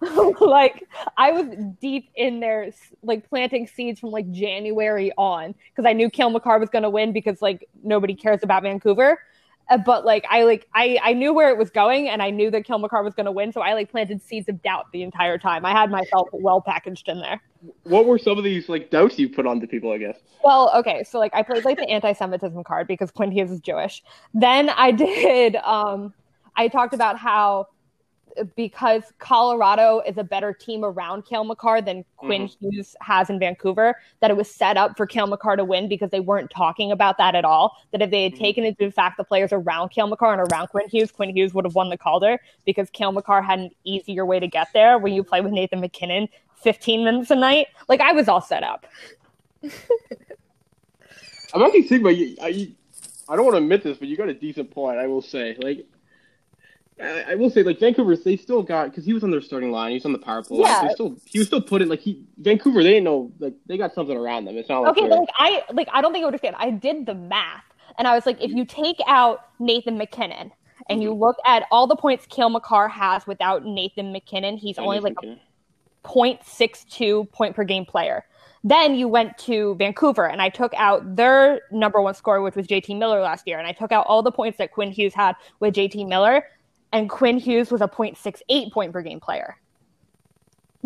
like 0.40 0.84
I 1.16 1.32
was 1.32 1.46
deep 1.80 2.10
in 2.16 2.40
there 2.40 2.70
like 3.02 3.28
planting 3.30 3.66
seeds 3.66 4.00
from 4.00 4.10
like 4.10 4.30
January 4.30 5.12
on 5.16 5.54
because 5.70 5.88
I 5.88 5.92
knew 5.94 6.10
Cale 6.10 6.30
Makar 6.30 6.58
was 6.58 6.68
gonna 6.68 6.90
win 6.90 7.12
because 7.12 7.40
like 7.40 7.66
nobody 7.82 8.14
cares 8.14 8.40
about 8.42 8.62
Vancouver. 8.62 9.18
Uh, 9.68 9.78
but 9.78 10.04
like 10.04 10.24
I 10.30 10.44
like 10.44 10.66
I 10.74 10.98
I 11.02 11.12
knew 11.12 11.32
where 11.32 11.50
it 11.50 11.58
was 11.58 11.70
going 11.70 12.08
and 12.08 12.22
I 12.22 12.30
knew 12.30 12.50
that 12.50 12.64
Cale 12.64 12.78
Makar 12.78 13.02
was 13.02 13.14
gonna 13.14 13.32
win, 13.32 13.52
so 13.52 13.60
I 13.60 13.74
like 13.74 13.90
planted 13.90 14.22
seeds 14.22 14.48
of 14.48 14.62
doubt 14.62 14.86
the 14.92 15.02
entire 15.02 15.38
time. 15.38 15.64
I 15.64 15.72
had 15.72 15.90
myself 15.90 16.28
well 16.32 16.60
packaged 16.60 17.08
in 17.08 17.20
there. 17.20 17.40
What 17.82 18.06
were 18.06 18.18
some 18.18 18.38
of 18.38 18.44
these 18.44 18.68
like 18.68 18.90
doubts 18.90 19.18
you 19.18 19.28
put 19.28 19.46
on 19.46 19.60
to 19.60 19.66
people? 19.66 19.90
I 19.90 19.98
guess. 19.98 20.18
Well, 20.44 20.72
okay, 20.76 21.02
so 21.02 21.18
like 21.18 21.34
I 21.34 21.42
played 21.42 21.64
like 21.64 21.78
the 21.78 21.88
anti-Semitism 21.88 22.62
card 22.64 22.86
because 22.86 23.10
Hughes 23.16 23.50
is 23.50 23.60
Jewish. 23.60 24.02
Then 24.34 24.70
I 24.70 24.90
did. 24.92 25.56
um 25.56 26.14
I 26.56 26.68
talked 26.68 26.94
about 26.94 27.18
how 27.18 27.68
because 28.56 29.02
Colorado 29.18 30.00
is 30.06 30.18
a 30.18 30.24
better 30.24 30.52
team 30.52 30.84
around 30.84 31.24
Cale 31.24 31.44
Makar 31.44 31.80
than 31.80 32.04
Quinn 32.16 32.46
Hughes 32.46 32.94
has 33.00 33.30
in 33.30 33.38
Vancouver, 33.38 33.96
that 34.20 34.30
it 34.30 34.36
was 34.36 34.50
set 34.50 34.76
up 34.76 34.96
for 34.96 35.06
Cale 35.06 35.26
Makar 35.26 35.56
to 35.56 35.64
win 35.64 35.88
because 35.88 36.10
they 36.10 36.20
weren't 36.20 36.50
talking 36.50 36.92
about 36.92 37.18
that 37.18 37.34
at 37.34 37.44
all. 37.44 37.76
That 37.92 38.02
if 38.02 38.10
they 38.10 38.24
had 38.24 38.34
Mhm. 38.34 38.38
taken 38.38 38.64
into 38.64 38.90
fact 38.90 39.16
the 39.16 39.24
players 39.24 39.52
around 39.52 39.90
Cale 39.90 40.06
Makar 40.06 40.32
and 40.32 40.52
around 40.52 40.68
Quinn 40.68 40.88
Hughes, 40.88 41.10
Quinn 41.12 41.30
Hughes 41.34 41.54
would 41.54 41.64
have 41.64 41.74
won 41.74 41.88
the 41.88 41.98
Calder 41.98 42.40
because 42.64 42.90
Cale 42.90 43.12
Makar 43.12 43.42
had 43.42 43.58
an 43.58 43.70
easier 43.84 44.26
way 44.26 44.38
to 44.40 44.46
get 44.48 44.68
there 44.72 44.98
when 44.98 45.12
you 45.14 45.22
play 45.24 45.40
with 45.40 45.52
Nathan 45.52 45.80
MacKinnon 45.80 46.28
15 46.56 47.04
minutes 47.04 47.30
a 47.30 47.36
night. 47.36 47.68
Like 47.88 48.00
I 48.00 48.12
was 48.12 48.28
all 48.28 48.40
set 48.40 48.62
up. 48.62 48.86
I'm 51.54 51.62
actually 51.62 51.82
thinking 51.82 52.00
about 52.00 52.16
you. 52.16 52.36
I, 52.42 52.48
you- 52.48 52.72
I 53.28 53.34
don't 53.34 53.44
want 53.44 53.54
to 53.56 53.62
admit 53.62 53.82
this, 53.82 53.98
but 53.98 54.06
you 54.06 54.16
got 54.16 54.28
a 54.28 54.34
decent 54.34 54.70
point. 54.70 54.98
I 54.98 55.08
will 55.08 55.20
say, 55.22 55.56
like, 55.58 55.84
I, 57.00 57.32
I 57.32 57.34
will 57.34 57.50
say, 57.50 57.62
like 57.62 57.78
Vancouver, 57.78 58.16
they 58.16 58.36
still 58.36 58.62
got 58.62 58.90
because 58.90 59.04
he 59.04 59.12
was 59.12 59.22
on 59.22 59.30
their 59.30 59.42
starting 59.42 59.70
line. 59.70 59.90
He 59.90 59.96
was 59.96 60.06
on 60.06 60.12
the 60.12 60.18
power 60.18 60.42
play. 60.42 60.60
Yeah. 60.60 60.82
They 60.86 60.94
still 60.94 61.16
he 61.24 61.38
was 61.38 61.48
still 61.48 61.60
put 61.60 61.82
in 61.82 61.88
like 61.88 62.00
he 62.00 62.24
Vancouver. 62.38 62.82
They 62.82 62.90
didn't 62.90 63.04
know 63.04 63.32
like 63.38 63.54
they 63.66 63.76
got 63.76 63.94
something 63.94 64.16
around 64.16 64.46
them. 64.46 64.56
It's 64.56 64.68
not 64.68 64.80
like 64.80 64.96
Okay, 64.96 65.08
but 65.08 65.18
like 65.18 65.28
I 65.38 65.62
like 65.72 65.88
I 65.92 66.00
don't 66.00 66.12
think 66.12 66.22
you 66.22 66.26
understand. 66.26 66.56
I 66.58 66.70
did 66.70 67.06
the 67.06 67.14
math, 67.14 67.64
and 67.98 68.08
I 68.08 68.14
was 68.14 68.24
like, 68.24 68.42
if 68.42 68.50
you 68.50 68.64
take 68.64 68.98
out 69.06 69.48
Nathan 69.58 69.98
MacKinnon 69.98 70.52
and 70.88 71.02
you 71.02 71.12
look 71.12 71.36
at 71.46 71.64
all 71.70 71.86
the 71.86 71.96
points 71.96 72.26
Cale 72.26 72.48
Makar 72.48 72.88
has 72.88 73.26
without 73.26 73.64
Nathan 73.64 74.12
MacKinnon, 74.12 74.56
he's 74.56 74.78
only 74.78 75.00
like 75.00 75.16
a 75.22 75.38
0.62 76.04 77.30
point 77.32 77.54
per 77.54 77.64
game 77.64 77.84
player. 77.84 78.24
Then 78.64 78.96
you 78.96 79.06
went 79.06 79.38
to 79.38 79.76
Vancouver, 79.76 80.26
and 80.26 80.42
I 80.42 80.48
took 80.48 80.74
out 80.74 81.14
their 81.14 81.60
number 81.70 82.00
one 82.00 82.14
scorer, 82.14 82.42
which 82.42 82.56
was 82.56 82.66
JT 82.66 82.98
Miller 82.98 83.20
last 83.20 83.46
year, 83.46 83.58
and 83.58 83.66
I 83.66 83.72
took 83.72 83.92
out 83.92 84.06
all 84.08 84.22
the 84.22 84.32
points 84.32 84.58
that 84.58 84.72
Quinn 84.72 84.90
Hughes 84.90 85.14
had 85.14 85.36
with 85.60 85.74
JT 85.74 86.08
Miller, 86.08 86.42
and 86.96 87.10
Quinn 87.10 87.36
Hughes 87.36 87.70
was 87.70 87.82
a 87.82 87.88
0.68 87.88 88.72
point 88.72 88.90
per 88.90 89.02
game 89.02 89.20
player. 89.20 89.58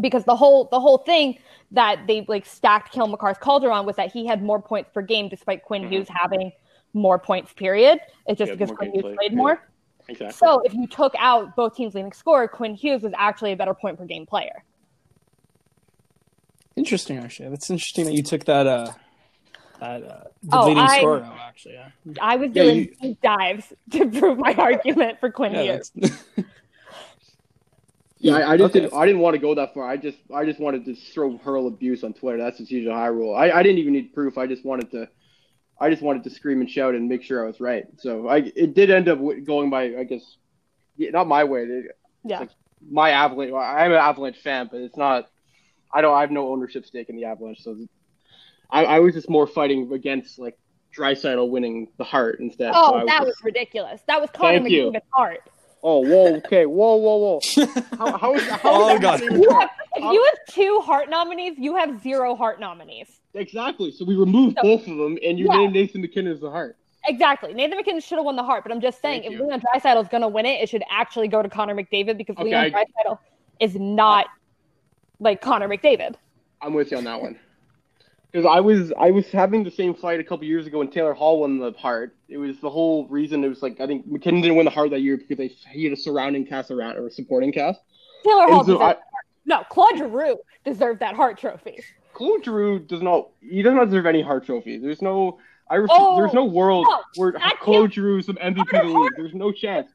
Because 0.01 0.25
the 0.25 0.35
whole 0.35 0.65
the 0.65 0.81
whole 0.81 0.99
thing 0.99 1.39
that 1.71 2.07
they 2.09 2.25
like 2.27 2.45
stacked 2.47 2.93
Cale 2.93 3.07
Makar's 3.07 3.39
Calder 3.39 3.71
on 3.71 3.87
was 3.87 3.95
that 3.95 4.11
he 4.11 4.27
had 4.27 4.43
more 4.43 4.61
points 4.61 4.91
per 4.93 5.03
game 5.03 5.29
despite 5.29 5.63
Quinn 5.63 5.83
Mhm. 5.85 5.91
Hughes 5.91 6.09
having 6.11 6.51
more 6.95 7.19
points. 7.19 7.53
Period. 7.53 8.01
It's 8.27 8.39
just 8.39 8.49
Yeah, 8.51 8.57
because 8.57 8.77
Quinn 8.77 8.91
games 8.91 8.95
Hughes 8.95 9.03
played, 9.05 9.17
played 9.19 9.33
yeah. 9.33 9.37
more. 9.37 9.69
exactly. 10.09 10.33
So 10.33 10.61
if 10.63 10.75
you 10.75 10.89
took 10.89 11.15
out 11.17 11.55
both 11.55 11.77
teams' 11.77 11.95
leading 11.95 12.13
scorer, 12.13 12.49
Quinn 12.49 12.75
Hughes 12.75 13.03
was 13.03 13.13
actually 13.17 13.53
a 13.53 13.57
better 13.57 13.75
point 13.75 13.99
per 13.99 14.05
game 14.05 14.27
player. 14.27 14.65
Interesting, 16.77 17.19
actually. 17.19 17.51
That's 17.51 17.71
interesting 17.71 18.07
that 18.07 18.15
you 18.15 18.23
took 18.25 18.45
that 18.47 18.67
uh 18.67 18.93
that 19.81 20.03
uh 20.05 20.25
the 20.43 20.57
Oh, 20.57 20.67
leading 20.69 20.83
I- 20.83 20.99
scorer 20.99 21.33
actually. 21.49 21.75
Yeah, 21.75 21.89
I 22.21 22.37
was 22.37 22.51
Yeah, 22.55 22.63
doing 22.63 22.95
you- 23.01 23.17
dives 23.23 23.73
to 23.93 24.09
prove 24.11 24.39
my 24.39 24.55
argument 24.55 25.19
for 25.21 25.31
Quinn 25.31 25.53
yeah 25.53 25.63
Hughes. 25.63 25.91
that's, 25.95 26.23
Yeah, 28.23 28.35
I, 28.35 28.53
I 28.53 28.57
just 28.59 28.71
Okay. 28.73 28.81
didn't. 28.81 28.93
I 28.95 29.07
didn't 29.07 29.23
want 29.23 29.33
to 29.35 29.39
go 29.41 29.55
that 29.55 29.73
far. 29.73 29.89
I 29.89 29.97
just, 29.97 30.19
I 30.35 30.45
just 30.45 30.61
wanted 30.61 30.85
to 30.85 30.95
throw 30.95 31.39
hurl 31.39 31.67
abuse 31.67 32.05
on 32.05 32.13
Twitter. 32.13 32.37
That's 32.37 32.59
just 32.59 32.71
usually 32.71 32.95
how 32.95 33.01
I 33.01 33.09
roll. 33.09 33.35
I, 33.35 33.51
I 33.51 33.63
didn't 33.63 33.79
even 33.79 33.95
need 33.95 34.13
proof. 34.13 34.37
I 34.37 34.47
just 34.47 34.63
wanted 34.63 34.91
to, 34.91 35.09
I 35.81 35.89
just 35.89 36.03
wanted 36.03 36.23
to 36.25 36.31
scream 36.31 36.61
and 36.61 36.69
shout 36.69 36.95
and 36.95 37.09
make 37.09 37.23
sure 37.23 37.43
I 37.43 37.47
was 37.47 37.61
right. 37.61 37.87
So 37.97 38.29
I, 38.29 38.53
it 38.55 38.75
did 38.75 38.91
end 38.91 39.09
up 39.09 39.21
going 39.47 39.71
by, 39.71 39.97
I 39.97 40.05
guess, 40.05 40.37
yeah, 40.99 41.09
not 41.11 41.29
my 41.29 41.45
way. 41.45 41.63
It- 41.63 41.97
Yeah. 42.23 42.45
my 42.91 43.11
Avalanche. 43.13 43.55
I'm 43.55 43.91
an 43.93 43.97
Avalanche 43.97 44.37
fan, 44.37 44.69
but 44.71 44.83
it's 44.83 44.99
not. 44.99 45.31
I 45.91 46.03
don't. 46.03 46.15
I 46.15 46.21
have 46.21 46.31
no 46.31 46.53
ownership 46.53 46.85
stake 46.85 47.09
in 47.09 47.17
the 47.17 47.25
Avalanche, 47.25 47.63
so 47.63 47.75
I, 48.73 48.85
I 48.85 48.99
was 49.01 49.15
just 49.15 49.29
more 49.29 49.47
fighting 49.47 49.93
against 49.93 50.39
like 50.39 50.59
Draisaitl 50.97 51.49
winning 51.51 51.89
the 51.99 52.05
Hart 52.05 52.41
instead. 52.41 52.73
So 52.75 52.81
oh, 52.81 52.95
I 52.95 53.03
Oh, 53.03 53.07
that 53.07 53.19
just- 53.19 53.27
was 53.27 53.37
ridiculous. 53.45 54.01
That 54.07 54.21
was 54.21 54.31
Connor 54.33 54.59
Thank 54.61 54.71
you. 54.71 54.91
McDavid's 54.93 55.05
Hart. 55.13 55.41
Oh, 55.83 56.01
whoa, 56.01 56.35
okay, 56.37 56.67
whoa, 56.67 56.97
whoa, 56.97 57.17
whoa. 57.17 57.41
How, 57.97 58.19
how 58.19 58.35
is, 58.35 58.43
how 58.49 58.61
Oh, 58.65 58.95
is 58.95 59.01
that 59.01 59.03
God. 59.03 59.21
You 59.23 59.49
have, 59.51 59.71
if 59.97 60.03
you 60.13 60.23
have 60.25 60.55
two 60.55 60.81
Hart 60.85 61.09
nominees, 61.09 61.55
you 61.57 61.75
have 61.75 62.03
zero 62.03 62.35
Hart 62.37 62.61
nominees. 62.61 63.21
Exactly. 63.33 63.91
So 63.91 64.05
we 64.05 64.15
removed 64.15 64.57
So- 64.57 64.63
both 64.63 64.83
of 64.83 64.97
them, 64.99 65.17
and 65.25 65.39
you 65.39 65.47
Yeah. 65.47 65.57
named 65.57 65.73
Nathan 65.73 66.03
MacKinnon 66.03 66.33
as 66.35 66.41
the 66.41 66.51
Hart. 66.51 66.77
Exactly. 67.07 67.55
Nathan 67.55 67.79
MacKinnon 67.79 68.03
should 68.03 68.17
have 68.19 68.27
won 68.27 68.37
the 68.37 68.43
Hart, 68.43 68.63
but 68.63 68.73
I'm 68.73 68.81
just 68.83 69.01
saying, 69.01 69.23
Thank 69.23 69.33
if 69.35 69.41
you. 69.41 69.47
Leon 69.47 69.63
Draisaitl 69.63 70.03
is 70.03 70.09
going 70.09 70.21
to 70.21 70.29
win 70.29 70.45
it, 70.45 70.61
it 70.63 70.69
should 70.69 70.83
actually 70.91 71.29
go 71.29 71.41
to 71.43 71.49
Connor 71.49 71.75
McDavid 71.75 72.19
because 72.19 72.35
Okay, 72.37 72.45
Leon 72.51 72.65
I- 72.67 72.71
Draisaitl 73.07 73.19
is 73.61 73.75
not 73.77 74.27
like 75.19 75.41
Connor 75.41 75.67
McDavid. 75.69 76.17
I'm 76.61 76.75
with 76.75 76.91
you 76.91 76.99
on 76.99 77.05
that 77.05 77.23
one. 77.23 77.39
Because 78.31 78.47
I 78.47 78.61
was 78.61 78.93
I 78.99 79.11
was 79.11 79.27
having 79.31 79.65
the 79.65 79.71
same 79.71 79.95
fight 79.95 80.21
a 80.21 80.25
couple 80.25 80.45
years 80.45 80.67
ago 80.67 80.79
when 80.79 80.89
Taylor 80.91 81.15
Hall 81.15 81.41
won 81.41 81.59
the 81.59 81.73
Hart. 81.73 82.17
It 82.29 82.37
was 82.39 82.61
the 82.61 82.71
whole 82.71 83.07
reason. 83.09 83.43
It 83.43 83.49
was 83.49 83.63
like 83.63 83.81
I 83.81 83.87
think 83.87 84.07
MacKinnon 84.07 84.41
didn't 84.43 84.57
win 84.57 84.65
the 84.67 84.71
Hart 84.71 84.91
that 84.91 85.01
year 85.01 85.17
because 85.17 85.37
they 85.37 85.49
he 85.73 85.85
had 85.85 85.93
a 85.93 85.97
surrounding 85.97 86.47
cast 86.47 86.71
around 86.71 86.97
or 86.97 87.07
a 87.07 87.11
supporting 87.11 87.53
cast. 87.53 87.81
Taylor 88.25 88.43
And 88.45 88.53
Hall 88.53 88.61
so 88.65 88.67
deserved 88.75 88.83
I- 88.83 88.87
that 88.89 88.97
Hart. 88.97 89.25
No, 89.47 89.65
Claude 89.71 89.97
Giroux 89.99 90.39
deserved 90.65 91.01
that 91.01 91.15
Hart 91.17 91.39
trophy. 91.39 91.81
Claude 92.13 92.45
Giroux 92.45 92.79
does 92.79 93.03
not. 93.03 93.31
He 93.41 93.63
does 93.63 93.73
not 93.75 93.87
deserve 93.87 94.07
any 94.07 94.23
Hart 94.23 94.45
Trophy. 94.45 94.79
There's 94.79 95.01
no. 95.03 95.39
I 95.71 95.77
ref- 95.77 95.91
Oh, 95.93 96.17
there's 96.19 96.35
no 96.35 96.45
world 96.45 96.87
no, 96.89 97.01
where 97.17 97.33
Claude 97.61 97.93
Giroux 97.95 98.19
is 98.19 98.27
some 98.27 98.37
MVP 98.37 98.59
of 98.81 98.87
the 98.89 98.99
league. 98.99 99.13
There's 99.17 99.35
no 99.35 99.51
chance. 99.53 99.89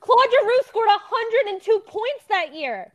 Claude 0.00 0.26
Giroux 0.30 0.60
scored 0.66 0.88
102 0.88 1.80
points 1.86 2.24
that 2.28 2.54
year. 2.54 2.92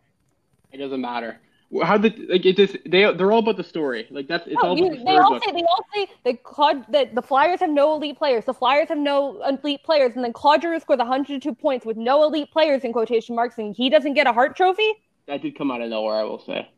It 0.71 0.77
doesn't 0.77 1.01
matter. 1.01 1.39
How 1.83 1.99
the 1.99 2.09
like 2.29 2.45
it 2.47 2.57
just 2.57 2.77
they 2.85 3.13
they're 3.13 3.31
all 3.31 3.39
about 3.39 3.57
the 3.57 3.63
story. 3.63 4.07
Like 4.09 4.27
that's 4.27 4.47
it's 4.47 4.55
No, 4.63 4.69
all 4.69 4.77
you- 4.77 4.87
about 4.87 4.97
the 4.97 5.03
they 5.05 5.17
all 5.17 5.39
say 5.39 5.51
they 5.51 5.61
all 5.63 5.85
say 5.93 6.07
that 6.23 6.43
Claude 6.43 6.85
that 6.91 7.13
the 7.13 7.21
Flyers 7.21 7.59
have 7.59 7.69
no 7.69 7.93
elite 7.93 8.17
players. 8.17 8.45
The 8.45 8.55
Flyers 8.55 8.89
have 8.89 8.97
no 8.97 9.39
elite 9.47 9.83
players, 9.83 10.13
and 10.15 10.23
then 10.23 10.33
Claude 10.33 10.63
Giroux 10.63 10.79
scores 10.79 10.97
102 10.97 11.53
points 11.53 11.85
with 11.85 11.95
no 11.95 12.23
elite 12.23 12.49
players 12.51 12.83
in 12.83 12.91
quotation 12.91 13.35
marks, 13.35 13.59
and 13.59 13.75
he 13.75 13.87
doesn't 13.89 14.15
get 14.15 14.25
a 14.25 14.33
Hart 14.33 14.55
Trophy 14.55 14.91
That 15.27 15.43
did 15.43 15.55
come 15.55 15.69
out 15.69 15.81
of 15.81 15.89
nowhere, 15.91 16.15
I 16.15 16.23
will 16.23 16.39
say. 16.39 16.57
at 16.57 16.69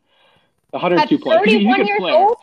102 0.72 1.18
points. 1.18 1.44
He's 1.46 1.54
a 1.54 1.58
31 1.64 1.86
years 1.86 1.98
player. 1.98 2.14
old. 2.16 2.36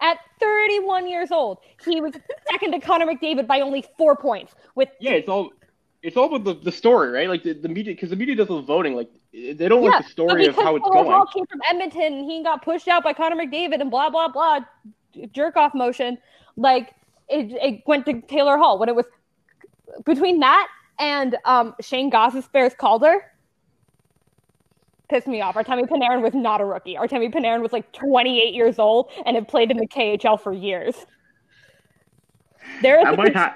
At 0.00 0.18
31 0.40 1.08
years 1.08 1.30
old, 1.32 1.58
he 1.84 2.00
was 2.00 2.14
second 2.50 2.72
to 2.72 2.80
Connor 2.80 3.06
McDavid 3.06 3.46
by 3.46 3.60
only 3.60 3.84
four 3.96 4.14
points. 4.16 4.54
With 4.74 4.88
Yeah, 5.00 5.12
it's 5.12 5.28
all 5.28 5.50
it's 6.02 6.16
all 6.16 6.34
about 6.34 6.44
the, 6.44 6.54
the 6.64 6.72
story, 6.72 7.10
right? 7.10 7.28
Like 7.28 7.42
the, 7.42 7.54
the 7.54 7.68
media, 7.68 7.94
because 7.94 8.10
the 8.10 8.16
media 8.16 8.36
does 8.36 8.48
the 8.48 8.60
voting. 8.60 8.94
Like 8.94 9.10
they 9.32 9.54
don't 9.54 9.82
yeah, 9.82 9.90
like 9.90 10.04
the 10.04 10.10
story 10.10 10.46
of 10.46 10.54
how 10.54 10.76
it's 10.76 10.84
Taylor 10.84 11.04
going. 11.04 11.10
Hall 11.10 11.26
came 11.26 11.46
from 11.46 11.60
Edmonton, 11.68 12.14
and 12.14 12.30
he 12.30 12.42
got 12.42 12.62
pushed 12.62 12.88
out 12.88 13.02
by 13.02 13.12
Connor 13.12 13.36
McDavid, 13.36 13.80
and 13.80 13.90
blah 13.90 14.10
blah 14.10 14.28
blah, 14.28 14.60
jerk 15.32 15.56
off 15.56 15.74
motion. 15.74 16.18
Like 16.56 16.94
it, 17.28 17.52
it 17.60 17.82
went 17.86 18.06
to 18.06 18.20
Taylor 18.22 18.56
Hall 18.56 18.78
when 18.78 18.88
it 18.88 18.94
was 18.94 19.06
between 20.04 20.40
that 20.40 20.68
and 20.98 21.36
um, 21.44 21.74
Shayne 21.80 22.10
Gostisbehere's 22.10 22.74
Calder. 22.74 23.32
Pissed 25.08 25.26
me 25.26 25.40
off. 25.40 25.54
Artemi 25.54 25.88
Panarin 25.88 26.22
was 26.22 26.34
not 26.34 26.60
a 26.60 26.64
rookie. 26.64 26.94
Artemi 26.94 27.32
Panarin 27.32 27.62
was 27.62 27.72
like 27.72 27.90
28 27.92 28.52
years 28.52 28.78
old 28.78 29.10
and 29.24 29.36
had 29.36 29.48
played 29.48 29.70
in 29.70 29.78
the 29.78 29.86
KHL 29.86 30.38
for 30.38 30.52
years. 30.52 31.06
There 32.82 32.98
is 32.98 33.04
That 33.04 33.14
a 33.14 33.16
might, 33.16 33.34
ha- 33.36 33.54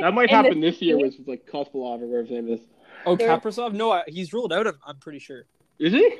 that 0.00 0.12
might 0.14 0.30
happen 0.30 0.60
this 0.60 0.74
this 0.74 0.82
year 0.82 0.96
team. 0.96 1.06
with 1.18 1.28
like 1.28 1.46
Kospolov 1.46 2.02
or 2.02 2.06
whatever 2.06 2.20
his 2.22 2.30
name 2.30 2.48
is. 2.48 2.60
Oh, 3.06 3.16
There- 3.16 3.28
Kaprizov? 3.28 3.72
No, 3.72 3.92
I- 3.92 4.02
he's 4.06 4.32
ruled 4.32 4.52
out. 4.52 4.66
Of, 4.66 4.76
I'm 4.86 4.98
pretty 4.98 5.18
sure. 5.20 5.44
Is 5.78 5.92
he? 5.92 6.16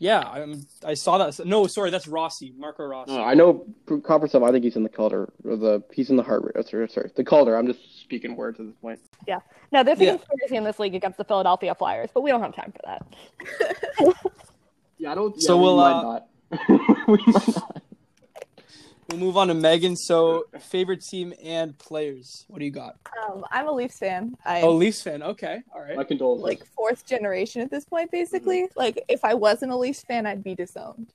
Yeah, 0.00 0.20
I'm, 0.20 0.66
I 0.84 0.94
saw 0.94 1.18
that. 1.18 1.46
No, 1.46 1.66
sorry, 1.68 1.90
that's 1.90 2.08
Rossi, 2.08 2.52
Marco 2.58 2.84
Rossi. 2.84 3.12
No, 3.14 3.22
I 3.22 3.34
know 3.34 3.64
Kaprizov. 3.86 4.46
I 4.46 4.50
think 4.50 4.64
he's 4.64 4.74
in 4.76 4.82
the 4.82 4.88
Calder 4.88 5.32
or 5.44 5.56
the 5.56 5.82
he's 5.92 6.10
in 6.10 6.16
the 6.16 6.22
Hart. 6.22 6.52
uh, 6.56 6.62
Sorry, 6.62 6.88
sorry, 6.88 7.10
the 7.14 7.22
Calder. 7.22 7.56
I'm 7.56 7.66
just 7.66 8.00
speaking 8.00 8.34
words 8.34 8.58
at 8.58 8.66
this 8.66 8.74
point. 8.82 8.98
Yeah. 9.28 9.38
No, 9.70 9.84
there's 9.84 10.00
a 10.00 10.04
Yeah. 10.04 10.16
conspiracy 10.16 10.56
in 10.56 10.64
this 10.64 10.78
league 10.80 10.94
against 10.96 11.16
the 11.18 11.24
Philadelphia 11.24 11.74
Flyers, 11.76 12.10
but 12.12 12.22
we 12.22 12.30
don't 12.30 12.40
have 12.42 12.54
time 12.56 12.72
for 12.72 12.80
that. 12.86 14.14
Yeah, 14.98 15.12
I 15.12 15.14
don't. 15.16 15.40
So 15.42 15.58
we'll, 15.60 15.76
we 15.76 15.82
uh, 15.82 16.02
not. 16.02 16.26
we 17.08 17.18
might 17.26 17.56
not. 17.56 17.82
We'll 19.14 19.26
move 19.26 19.36
on 19.36 19.46
to 19.48 19.54
Megan. 19.54 19.94
So, 19.94 20.46
favorite 20.58 21.00
team 21.00 21.32
and 21.42 21.78
players. 21.78 22.44
What 22.48 22.58
do 22.58 22.64
you 22.64 22.72
got? 22.72 22.96
Um, 23.28 23.44
I'm 23.52 23.68
a 23.68 23.72
Leafs 23.72 23.98
fan. 23.98 24.36
I'm 24.44 24.64
Oh, 24.64 24.72
Leafs 24.72 25.02
fan. 25.02 25.22
Okay, 25.22 25.60
all 25.72 25.80
right. 25.80 25.96
My 25.96 26.02
condolences. 26.02 26.42
like 26.42 26.66
fourth 26.74 27.06
generation 27.06 27.62
at 27.62 27.70
this 27.70 27.84
point, 27.84 28.10
basically. 28.10 28.68
Like 28.74 29.04
if 29.08 29.24
I 29.24 29.34
wasn't 29.34 29.70
a 29.70 29.76
Leafs 29.76 30.02
fan, 30.02 30.26
I'd 30.26 30.42
be 30.42 30.56
disowned. 30.56 31.06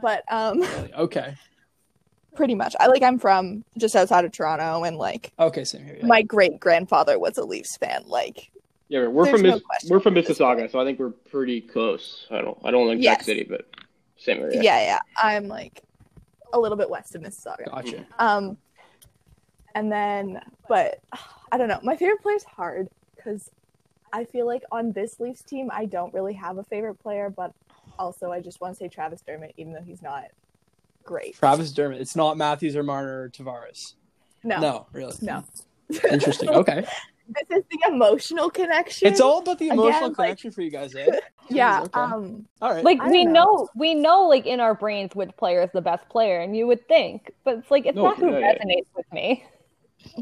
But 0.00 0.22
um, 0.32 0.60
Really? 0.60 0.94
Okay. 0.94 1.34
pretty 2.36 2.54
much, 2.54 2.76
I 2.78 2.86
like 2.86 3.02
I'm 3.02 3.18
from 3.18 3.64
just 3.76 3.96
outside 3.96 4.24
of 4.24 4.30
Toronto, 4.30 4.84
and 4.84 4.96
like 4.96 5.32
Okay, 5.40 5.64
same 5.64 5.84
here. 5.84 5.96
Yeah. 5.98 6.06
my 6.06 6.22
great 6.22 6.60
grandfather 6.60 7.18
was 7.18 7.36
a 7.38 7.44
Leafs 7.44 7.76
fan. 7.76 8.04
Like 8.06 8.52
yeah, 8.88 9.08
we're 9.08 9.26
from 9.26 9.42
no 9.42 9.54
Miss, 9.54 9.90
we're 9.90 9.98
from 9.98 10.14
Mississauga, 10.14 10.70
so 10.70 10.78
I 10.80 10.84
think 10.84 11.00
we're 11.00 11.10
pretty 11.10 11.60
close. 11.60 12.26
I 12.30 12.40
don't 12.40 12.56
I 12.62 12.70
don't 12.70 12.86
like 12.86 12.98
Yes. 13.00 13.24
Quebec 13.24 13.24
City, 13.24 13.46
but 13.50 13.66
same 14.16 14.38
area. 14.40 14.62
yeah, 14.62 14.80
yeah, 14.80 14.98
I'm 15.20 15.48
like 15.48 15.82
a 16.52 16.58
little 16.58 16.76
bit 16.76 16.88
west 16.88 17.14
of 17.14 17.22
Mississauga. 17.22 17.66
Gotcha. 17.70 18.06
Um, 18.18 18.56
and 19.74 19.90
then, 19.92 20.40
but 20.68 21.00
I 21.52 21.58
don't 21.58 21.68
know. 21.68 21.80
My 21.82 21.96
favorite 21.96 22.22
player 22.22 22.36
is 22.36 22.44
hard 22.44 22.88
because 23.14 23.50
I 24.12 24.24
feel 24.24 24.46
like 24.46 24.62
on 24.72 24.92
this 24.92 25.20
Leafs 25.20 25.42
team, 25.42 25.70
I 25.72 25.84
don't 25.84 26.12
really 26.14 26.32
have 26.34 26.58
a 26.58 26.64
favorite 26.64 26.96
player, 26.96 27.30
but 27.30 27.52
also 27.98 28.32
I 28.32 28.40
just 28.40 28.60
want 28.60 28.74
to 28.74 28.78
say 28.78 28.88
Travis 28.88 29.20
Dermott, 29.20 29.54
even 29.56 29.72
though 29.72 29.82
he's 29.82 30.02
not 30.02 30.24
great. 31.04 31.34
Travis 31.36 31.72
Dermott. 31.72 32.00
It's 32.00 32.16
not 32.16 32.36
Matthews 32.36 32.76
or 32.76 32.82
Marner 32.82 33.22
or 33.24 33.28
Tavares. 33.28 33.94
No, 34.44 34.60
No, 34.60 34.86
really. 34.92 35.14
no. 35.20 35.44
Interesting. 36.10 36.50
Okay. 36.50 36.84
This 37.28 37.58
is 37.58 37.64
the 37.70 37.78
emotional 37.92 38.48
connection. 38.50 39.06
It's 39.08 39.20
all 39.20 39.40
about 39.40 39.58
the 39.58 39.66
Again, 39.66 39.78
emotional 39.78 40.08
like- 40.08 40.16
connection 40.16 40.50
for 40.50 40.62
you 40.62 40.70
guys, 40.70 40.94
eh? 40.94 41.06
yeah. 41.50 41.82
Okay. 41.82 41.90
Um, 42.00 42.46
All 42.62 42.72
right. 42.72 42.82
Like 42.84 43.00
I 43.00 43.10
we 43.10 43.24
know. 43.26 43.32
know. 43.44 43.68
we 43.74 43.94
know, 43.94 44.22
like 44.28 44.46
in 44.46 44.60
our 44.60 44.74
brains, 44.74 45.14
which 45.14 45.30
player 45.36 45.62
is 45.62 45.70
the 45.72 45.82
best 45.82 46.08
player, 46.08 46.40
and 46.40 46.56
you 46.56 46.66
would 46.66 46.86
think, 46.88 47.30
but 47.44 47.58
it's 47.58 47.70
like 47.70 47.84
it's 47.86 47.96
No, 47.96 48.04
not 48.04 48.18
who 48.18 48.30
yeah, 48.32 48.38
yeah. 48.38 48.54
resonates 48.54 48.86
with 48.96 49.12
me. 49.12 49.44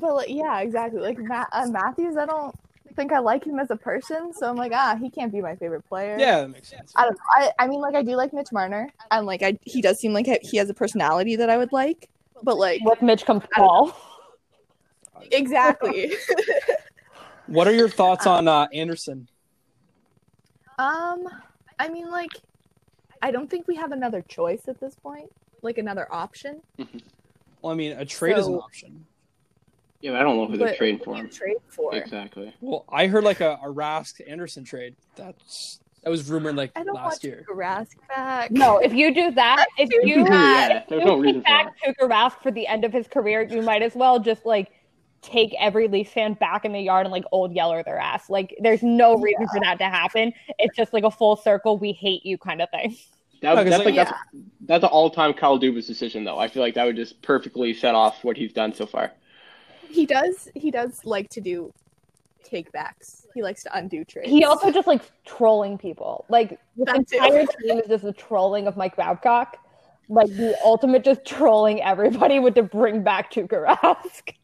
but 0.01 0.15
like, 0.15 0.29
yeah, 0.31 0.61
exactly. 0.61 1.01
Like 1.01 1.19
Ma- 1.19 1.45
uh, 1.53 1.67
Matthews, 1.69 2.17
I 2.17 2.27
don't 2.27 2.55
think 2.97 3.13
I 3.13 3.19
like 3.21 3.45
him 3.45 3.59
as 3.61 3.71
a 3.71 3.77
person, 3.77 4.33
so 4.33 4.49
I'm 4.49 4.57
like, 4.57 4.73
ah, 4.75 4.97
he 5.01 5.09
can't 5.11 5.31
be 5.31 5.41
my 5.43 5.55
favorite 5.55 5.87
player. 5.89 6.17
yeah, 6.19 6.41
that 6.41 6.49
makes 6.51 6.69
sense. 6.69 6.93
I 6.97 7.03
don't 7.05 7.13
know. 7.13 7.19
I, 7.35 7.51
I 7.61 7.69
mean, 7.69 7.81
like, 7.81 7.95
I 7.95 8.03
do 8.03 8.17
like 8.17 8.33
Mitch 8.33 8.51
Marner, 8.53 8.89
and 9.11 9.27
like, 9.27 9.43
I 9.43 9.59
he 9.63 9.81
does 9.83 10.01
seem 10.01 10.13
like 10.13 10.27
he 10.43 10.57
has 10.57 10.69
a 10.71 10.75
personality 10.75 11.37
that 11.37 11.51
I 11.51 11.57
would 11.59 11.73
like. 11.73 12.09
But 12.43 12.57
like, 12.59 12.81
With 12.85 13.01
Mitch 13.01 13.25
comes 13.27 13.43
I 13.55 13.61
Paul. 13.61 13.97
exactly. 15.31 16.13
What 17.47 17.69
are 17.69 17.75
your 17.75 17.89
thoughts 18.01 18.27
on 18.27 18.49
uh, 18.49 18.69
Andersen? 18.73 19.29
um, 20.79 21.29
I 21.79 21.89
mean, 21.89 22.11
like, 22.11 22.31
I 23.23 23.31
don't 23.31 23.51
think 23.51 23.67
we 23.67 23.77
have 23.77 23.93
another 23.93 24.23
choice 24.23 24.69
at 24.69 24.81
this 24.81 24.95
point, 24.95 25.31
like 25.63 25.79
another 25.79 26.13
option. 26.13 26.61
Well, 27.63 27.73
I 27.73 27.75
mean, 27.75 27.93
a 27.93 28.05
trade 28.05 28.37
is 28.37 28.47
an 28.47 28.55
option. 28.55 29.07
Yeah, 30.01 30.13
but 30.13 30.21
I 30.21 30.23
don't 30.23 30.37
know 30.37 30.47
who 30.47 30.57
they're 30.57 30.77
trading 30.77 30.99
for 31.01 31.15
do 31.15 31.21
you 31.21 31.25
him. 31.25 31.31
Trade 31.31 31.57
for. 31.69 31.95
Exactly. 31.95 32.55
Well, 32.61 32.85
I 32.89 33.07
heard 33.07 33.25
like 33.25 33.41
a, 33.41 33.59
a 33.63 33.73
Rask 33.73 34.21
Andersen 34.29 34.65
trade. 34.65 34.95
That's 35.17 35.81
that 36.03 36.11
was 36.11 36.29
rumored 36.31 36.55
like 36.55 36.71
I 36.77 36.85
don't 36.85 36.95
last 36.95 37.25
year. 37.25 37.45
Rask 37.53 37.97
back. 38.09 38.51
No, 38.53 38.79
if 38.79 38.93
you 38.93 39.13
do 39.13 39.33
that, 39.33 39.67
if 39.79 39.89
You 39.91 40.03
you. 40.05 40.25
Yeah, 40.25 40.85
there's 40.89 41.05
no 41.05 41.17
you 41.17 41.23
reason 41.23 41.43
take 41.43 41.65
for 41.65 41.65
back 41.65 41.99
Tuukka 41.99 42.09
Rask 42.09 42.43
for 42.43 42.51
the 42.53 42.67
end 42.67 42.85
of 42.85 42.93
his 42.93 43.09
career, 43.09 43.43
you 43.43 43.63
might 43.63 43.83
as 43.83 43.95
well 43.95 44.21
just 44.21 44.47
like 44.47 44.71
take 45.27 45.55
every 45.61 45.89
Leafs 45.89 46.13
fan 46.13 46.35
back 46.35 46.65
in 46.65 46.73
the 46.73 46.81
yard 46.81 47.07
and 47.07 47.13
like 47.13 47.25
old 47.33 47.53
yeller 47.53 47.83
their 47.83 47.99
ass. 47.99 48.31
Like, 48.31 48.57
there's 48.61 48.83
no 48.83 49.17
reason 49.17 49.47
for 49.49 49.61
that 49.61 49.79
to 49.79 49.85
happen. 49.85 50.33
It's 50.59 50.77
just 50.77 50.93
like 50.93 51.05
a 51.05 51.11
full 51.11 51.37
circle. 51.37 51.79
We 51.79 51.93
hate 51.93 52.25
you 52.25 52.39
kind 52.39 52.63
of 52.63 52.71
thing. 52.71 52.97
That, 53.43 53.55
No, 53.55 53.63
'cause, 53.63 53.71
that's 53.71 53.85
like, 53.85 53.97
like 53.97 54.09
that's 54.09 54.21
that's 54.63 54.85
an 54.85 54.91
all-time 54.91 55.35
Kyle 55.35 55.59
Dubas 55.59 55.87
decision, 55.87 56.25
though. 56.25 56.39
I 56.39 56.49
feel 56.49 56.63
like 56.63 56.75
that 56.75 56.85
would 56.85 56.97
just 56.97 57.21
perfectly 57.21 57.75
set 57.75 57.95
off 57.95 58.25
what 58.25 58.37
he's 58.37 58.53
done 58.53 58.73
so 58.73 58.87
far. 58.87 59.13
He 59.89 60.07
does. 60.07 60.49
He 60.55 60.71
does 60.71 61.05
like 61.05 61.29
to 61.31 61.41
do 61.41 61.73
take 62.43 62.73
backs. 62.73 63.27
He 63.35 63.43
likes 63.43 63.63
to 63.65 63.77
undo 63.77 64.05
trades. 64.05 64.31
He 64.31 64.45
also 64.45 64.71
just 64.71 64.87
like 64.87 65.03
trolling 65.25 65.77
people. 65.79 66.25
Like 66.29 66.59
the 66.77 66.95
entire 66.95 67.45
team 67.45 67.79
is 67.79 67.89
just 67.89 68.05
the 68.05 68.13
trolling 68.13 68.67
of 68.67 68.77
Mike 68.77 68.97
Babcock. 68.97 69.59
Like 70.09 70.29
the 70.29 70.57
ultimate 70.65 71.05
just 71.05 71.25
trolling 71.25 71.83
everybody 71.83 72.39
with 72.39 72.55
to 72.55 72.63
bring 72.63 73.03
back 73.03 73.33
Tuukka 73.33 73.67
Rask. 73.67 74.35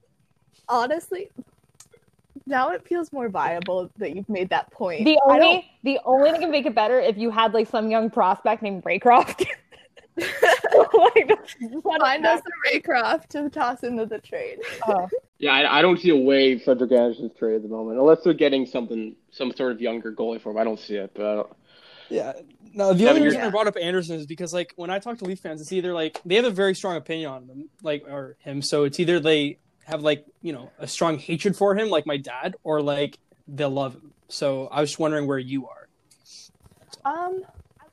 Honestly. 0.69 1.31
Now 2.47 2.71
it 2.71 2.87
feels 2.87 3.13
more 3.13 3.29
viable 3.29 3.91
that 3.99 4.17
you've 4.17 4.29
made 4.29 4.51
that 4.51 4.71
point. 4.73 5.05
The 5.05 5.19
only 5.25 5.71
the 5.85 6.01
only 6.05 6.33
thing 6.33 6.41
can 6.41 6.51
make 6.51 6.67
it 6.67 6.75
better 6.75 6.99
if 6.99 7.17
you 7.17 7.31
had 7.31 7.55
like 7.55 7.69
some 7.69 7.91
young 7.91 8.11
prospect 8.11 8.63
named 8.63 8.83
Raycroft. 8.85 9.47
like, 10.17 11.29
just 11.29 11.57
let 11.85 11.97
it 11.97 12.01
Find 12.01 12.27
us 12.27 12.41
a 12.41 12.77
Raycroft 12.79 13.29
to 13.29 13.49
toss 13.49 13.83
into 13.83 14.05
the 14.05 14.19
trade. 14.19 14.59
Uh, 14.87 15.07
Yeah, 15.39 15.53
I, 15.53 15.79
I 15.79 15.83
don't 15.83 15.99
see 15.99 16.11
a 16.11 16.17
way 16.17 16.59
Frederik 16.59 16.93
Andersen's 16.93 17.33
trade 17.39 17.57
at 17.57 17.63
the 17.63 17.69
moment, 17.69 17.99
unless 17.99 18.23
they're 18.23 18.35
getting 18.35 18.67
something, 18.67 19.17
some 19.31 19.53
sort 19.57 19.73
of 19.73 19.81
younger 19.81 20.13
goalie 20.13 20.39
for 20.41 20.51
him. 20.51 20.59
I 20.59 20.65
don't 20.65 20.79
see 20.79 20.97
it, 20.97 21.13
but 21.15 21.51
Yeah. 22.11 22.33
No, 22.75 22.93
the 22.93 22.99
Seven 23.01 23.09
only 23.09 23.21
years- 23.23 23.35
reason 23.35 23.47
I 23.47 23.51
brought 23.51 23.69
up 23.69 23.77
Andersen 23.81 24.17
is 24.17 24.27
because 24.27 24.53
like 24.53 24.75
when 24.77 24.91
I 24.91 24.99
talk 24.99 25.17
to 25.19 25.25
Leaf 25.25 25.41
fans, 25.41 25.63
it's 25.63 25.73
either 25.73 25.95
like 25.95 26.21
they 26.27 26.35
have 26.35 26.45
a 26.45 26.51
very 26.51 26.75
strong 26.75 26.97
opinion 26.97 27.31
on 27.31 27.47
him, 27.47 27.69
like 27.83 28.05
or 28.07 28.37
him. 28.41 28.61
So 28.61 28.85
it's 28.85 29.01
either 29.01 29.19
they 29.19 29.59
have 29.85 30.03
like 30.03 30.25
you 30.41 30.53
know 30.53 30.71
a 30.79 30.87
strong 30.87 31.19
hatred 31.19 31.57
for 31.57 31.75
him, 31.75 31.89
like 31.91 32.07
my 32.07 32.17
dad, 32.17 32.57
or 32.65 32.81
like 32.83 33.19
they 33.49 33.65
love 33.65 33.95
him. 33.95 34.13
So 34.29 34.69
I 34.69 34.81
was 34.81 34.91
just 34.91 34.99
wondering 34.99 35.27
where 35.27 35.39
you 35.39 35.69
are. 35.69 35.89
Um, 37.05 37.43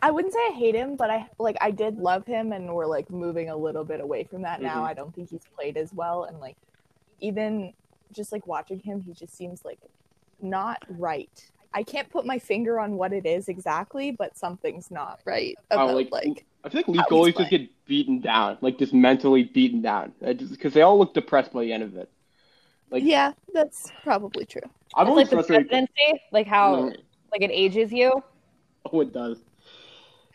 I 0.01 0.11
wouldn't 0.11 0.33
say 0.33 0.39
I 0.39 0.53
hate 0.55 0.75
him, 0.75 0.95
but 0.95 1.09
I 1.09 1.27
like 1.39 1.57
I 1.61 1.71
did 1.71 1.97
love 1.97 2.25
him, 2.25 2.51
and 2.51 2.73
we're 2.73 2.85
like 2.85 3.09
moving 3.09 3.49
a 3.49 3.55
little 3.55 3.83
bit 3.83 3.99
away 3.99 4.23
from 4.23 4.43
that 4.43 4.61
now. 4.61 4.83
Mhm. 4.83 4.89
I 4.89 4.93
don't 4.93 5.13
think 5.13 5.29
he's 5.29 5.45
played 5.55 5.77
as 5.77 5.93
well, 5.93 6.23
and 6.23 6.39
like 6.39 6.55
even 7.19 7.73
just 8.11 8.31
like 8.31 8.47
watching 8.47 8.79
him, 8.79 9.01
he 9.01 9.13
just 9.13 9.35
seems 9.35 9.65
like 9.65 9.79
not 10.41 10.83
right. 10.89 11.51
I 11.73 11.83
can't 11.83 12.09
put 12.09 12.25
my 12.25 12.39
finger 12.39 12.79
on 12.79 12.93
what 12.97 13.13
it 13.13 13.25
is 13.25 13.47
exactly, 13.47 14.11
but 14.11 14.35
something's 14.37 14.89
not 14.89 15.19
right 15.25 15.55
Oh, 15.71 15.87
like- 15.87 16.11
like, 16.11 16.45
I 16.63 16.69
feel 16.69 16.79
like 16.79 16.87
Leaf 16.89 17.01
How 17.01 17.07
goalies 17.07 17.37
just 17.37 17.49
get 17.51 17.85
beaten 17.85 18.19
down, 18.19 18.57
like 18.61 18.77
just 18.77 18.93
mentally 18.93 19.43
beaten 19.43 19.81
down, 19.81 20.13
because 20.19 20.73
they 20.73 20.81
all 20.81 20.97
look 20.97 21.13
depressed 21.13 21.53
by 21.53 21.61
the 21.63 21.71
end 21.71 21.83
of 21.83 21.95
it. 21.95 22.09
Like 22.91 23.03
yeah, 23.03 23.33
that's 23.53 23.91
probably 24.03 24.45
true. 24.45 24.61
I'm 24.95 25.03
it's 25.05 25.09
always 25.09 25.23
like 25.25 25.29
the 25.29 25.35
frustrated. 25.37 25.69
presidency, 25.69 26.21
like 26.31 26.47
how 26.47 26.75
No, 26.75 26.85
like 27.31 27.41
it 27.41 27.51
ages 27.51 27.91
you. 27.93 28.23
oh, 28.91 29.01
it 29.01 29.13
does. 29.13 29.37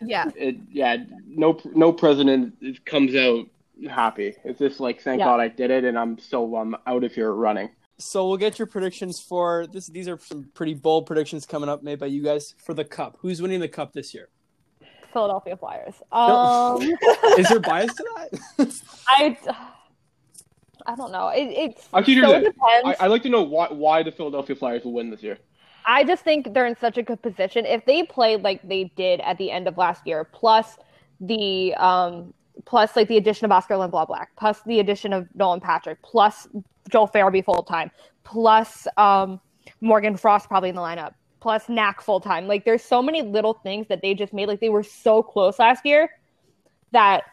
Yeah. 0.01 0.31
it, 0.37 0.57
yeah, 0.71 0.99
no 1.27 1.59
no 1.75 1.93
president 1.93 2.85
comes 2.87 3.15
out 3.15 3.47
happy. 3.91 4.35
It's 4.45 4.61
just 4.61 4.81
like 4.81 5.01
thank 5.01 5.19
Yeah. 5.19 5.27
God 5.27 5.41
I 5.41 5.49
did 5.49 5.71
it, 5.71 5.85
and 5.85 5.99
I'm 5.99 6.19
so 6.19 6.57
I'm 6.57 6.77
out 6.87 7.05
of 7.05 7.13
here 7.13 7.33
running. 7.33 7.71
So 7.99 8.27
we'll 8.29 8.39
get 8.39 8.59
your 8.59 8.67
predictions 8.67 9.21
for 9.21 9.67
this. 9.67 9.87
These 9.87 10.09
are 10.09 10.19
some 10.19 10.51
pretty 10.55 10.75
bold 10.75 11.07
predictions 11.07 11.47
coming 11.47 11.69
up 11.69 11.83
made 11.83 11.99
by 11.99 12.07
you 12.07 12.23
guys 12.23 12.55
for 12.65 12.75
the 12.75 12.85
cup. 12.85 13.17
Who's 13.21 13.41
winning 13.41 13.61
the 13.61 13.69
cup 13.69 13.93
this 13.93 14.13
year? 14.13 14.29
Philadelphia 15.13 15.57
Flyers. 15.57 15.95
Um, 16.11 16.83
Is 17.39 17.49
there 17.49 17.61
bias 17.61 17.95
to 17.95 18.05
that? 18.17 18.83
I, 19.09 19.39
I 20.87 20.97
don't 20.97 21.13
know. 21.13 21.29
It, 21.29 21.45
it's 21.45 21.89
Actually, 21.95 22.21
so 22.21 22.33
it. 22.33 22.41
depends. 22.41 22.59
I, 22.85 22.97
I'd 23.01 23.11
like 23.11 23.23
to 23.23 23.29
know 23.29 23.43
why 23.43 23.69
why 23.71 24.03
the 24.03 24.11
Philadelphia 24.11 24.57
Flyers 24.57 24.85
will 24.85 24.93
win 24.93 25.11
this 25.11 25.23
year. 25.23 25.39
I 25.87 26.03
just 26.03 26.25
think 26.25 26.53
they're 26.53 26.67
in 26.67 26.77
such 26.77 26.99
a 26.99 27.03
good 27.03 27.23
position. 27.23 27.65
If 27.65 27.85
they 27.85 28.03
played 28.03 28.43
like 28.43 28.67
they 28.67 28.93
did 28.97 29.21
at 29.21 29.39
the 29.39 29.51
end 29.51 29.69
of 29.69 29.79
last 29.79 30.07
year, 30.07 30.25
plus 30.25 30.77
the 31.21 31.75
um 31.77 32.35
plus 32.65 32.97
like 32.97 33.09
the 33.09 33.17
addition 33.17 33.45
of 33.45 33.53
Oskar 33.53 33.75
Lindblom 33.75 34.07
Black, 34.07 34.31
plus 34.37 34.63
the 34.67 34.81
addition 34.81 35.13
of 35.13 35.29
Nolan 35.35 35.61
Patrick, 35.61 36.01
plus 36.03 36.49
Joel 36.91 37.09
Farabee 37.09 37.45
full 37.45 37.63
time, 37.63 37.91
plus 38.23 38.87
um 38.97 39.41
Morgan 39.81 40.17
Frost 40.17 40.49
probably 40.49 40.69
in 40.69 40.75
the 40.75 40.83
lineup, 40.83 41.15
plus 41.41 41.69
Knack 41.69 42.01
full 42.01 42.21
time. 42.21 42.47
Like 42.47 42.65
there's 42.65 42.83
so 42.83 43.03
many 43.03 43.23
little 43.23 43.55
things 43.55 43.87
that 43.89 44.03
they 44.03 44.15
just 44.15 44.33
made. 44.33 44.49
Like 44.49 44.61
they 44.61 44.71
were 44.71 44.83
so 44.83 45.23
close 45.23 45.59
last 45.59 45.85
year 45.85 46.11
that 46.93 47.25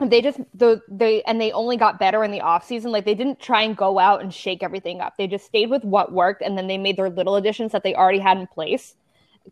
they 0.00 0.20
just 0.20 0.40
the 0.54 0.80
they 0.88 1.22
and 1.22 1.40
they 1.40 1.52
only 1.52 1.76
got 1.76 1.98
better 1.98 2.24
in 2.24 2.30
the 2.30 2.40
off 2.40 2.66
season. 2.66 2.90
Like 2.92 3.04
they 3.04 3.14
didn't 3.14 3.40
try 3.40 3.62
and 3.62 3.76
go 3.76 3.98
out 3.98 4.22
and 4.22 4.32
shake 4.32 4.62
everything 4.62 5.00
up. 5.00 5.16
They 5.16 5.26
just 5.26 5.46
stayed 5.46 5.70
with 5.70 5.84
what 5.84 6.12
worked 6.12 6.42
and 6.42 6.56
then 6.56 6.66
they 6.66 6.78
made 6.78 6.96
their 6.96 7.10
little 7.10 7.36
additions 7.36 7.72
that 7.72 7.82
they 7.82 7.94
already 7.94 8.18
had 8.18 8.38
in 8.38 8.46
place. 8.46 8.96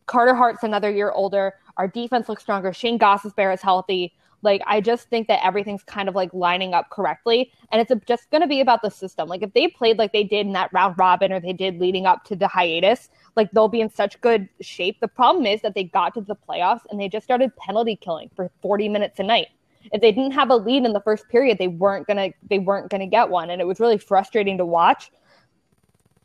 Carter 0.07 0.35
Hart's 0.35 0.63
another 0.63 0.91
year 0.91 1.11
older. 1.11 1.55
Our 1.77 1.89
defense 1.89 2.29
looks 2.29 2.43
stronger. 2.43 2.73
Shayne 2.73 2.99
Gostisbehere 2.99 3.55
is 3.55 3.63
healthy. 3.63 4.15
Like 4.43 4.63
I 4.67 4.81
just 4.81 5.09
think 5.09 5.29
that 5.29 5.45
everything's 5.45 5.83
kind 5.83 6.09
of 6.09 6.15
like 6.15 6.33
lining 6.33 6.75
up 6.75 6.91
correctly, 6.91 7.53
and 7.71 7.81
it's 7.81 7.93
just 8.07 8.31
going 8.31 8.41
to 8.41 8.47
be 8.47 8.61
about 8.61 8.83
the 8.83 8.91
system. 8.91 9.29
Like 9.29 9.43
if 9.43 9.53
they 9.53 9.69
played 9.69 9.99
like 9.99 10.13
they 10.13 10.25
did 10.25 10.47
in 10.47 10.53
that 10.53 10.73
round 10.73 10.97
robin, 10.99 11.33
or 11.33 11.41
they 11.41 11.53
did 11.53 11.79
leading 11.79 12.07
up 12.07 12.25
to 12.25 12.37
the 12.37 12.49
hiatus, 12.49 13.11
like 13.37 13.51
they'll 13.53 13.69
be 13.69 13.81
in 13.81 13.91
such 13.91 14.21
good 14.21 14.49
shape. 14.61 14.99
The 15.01 15.09
problem 15.09 15.47
is 15.47 15.61
that 15.63 15.75
they 15.75 15.85
got 15.85 16.15
to 16.15 16.21
the 16.23 16.37
playoffs 16.37 16.83
and 16.91 17.01
they 17.01 17.09
just 17.09 17.25
started 17.25 17.55
penalty 17.57 17.97
killing 17.97 18.31
for 18.35 18.51
40 18.63 18.89
minutes 18.89 19.19
a 19.19 19.23
night. 19.23 19.49
If 19.93 20.01
they 20.01 20.13
didn't 20.13 20.33
have 20.33 20.51
a 20.51 20.57
lead 20.57 20.85
in 20.85 20.93
the 20.93 21.01
first 21.01 21.29
period, 21.29 21.59
they 21.59 21.69
weren't 21.69 22.07
gonna 22.07 22.31
they 22.49 22.59
weren't 22.59 22.91
gonna 22.91 23.07
get 23.07 23.29
one, 23.29 23.51
and 23.51 23.61
it 23.61 23.67
was 23.67 23.81
really 23.81 23.99
frustrating 23.99 24.59
to 24.59 24.67
watch. 24.67 25.11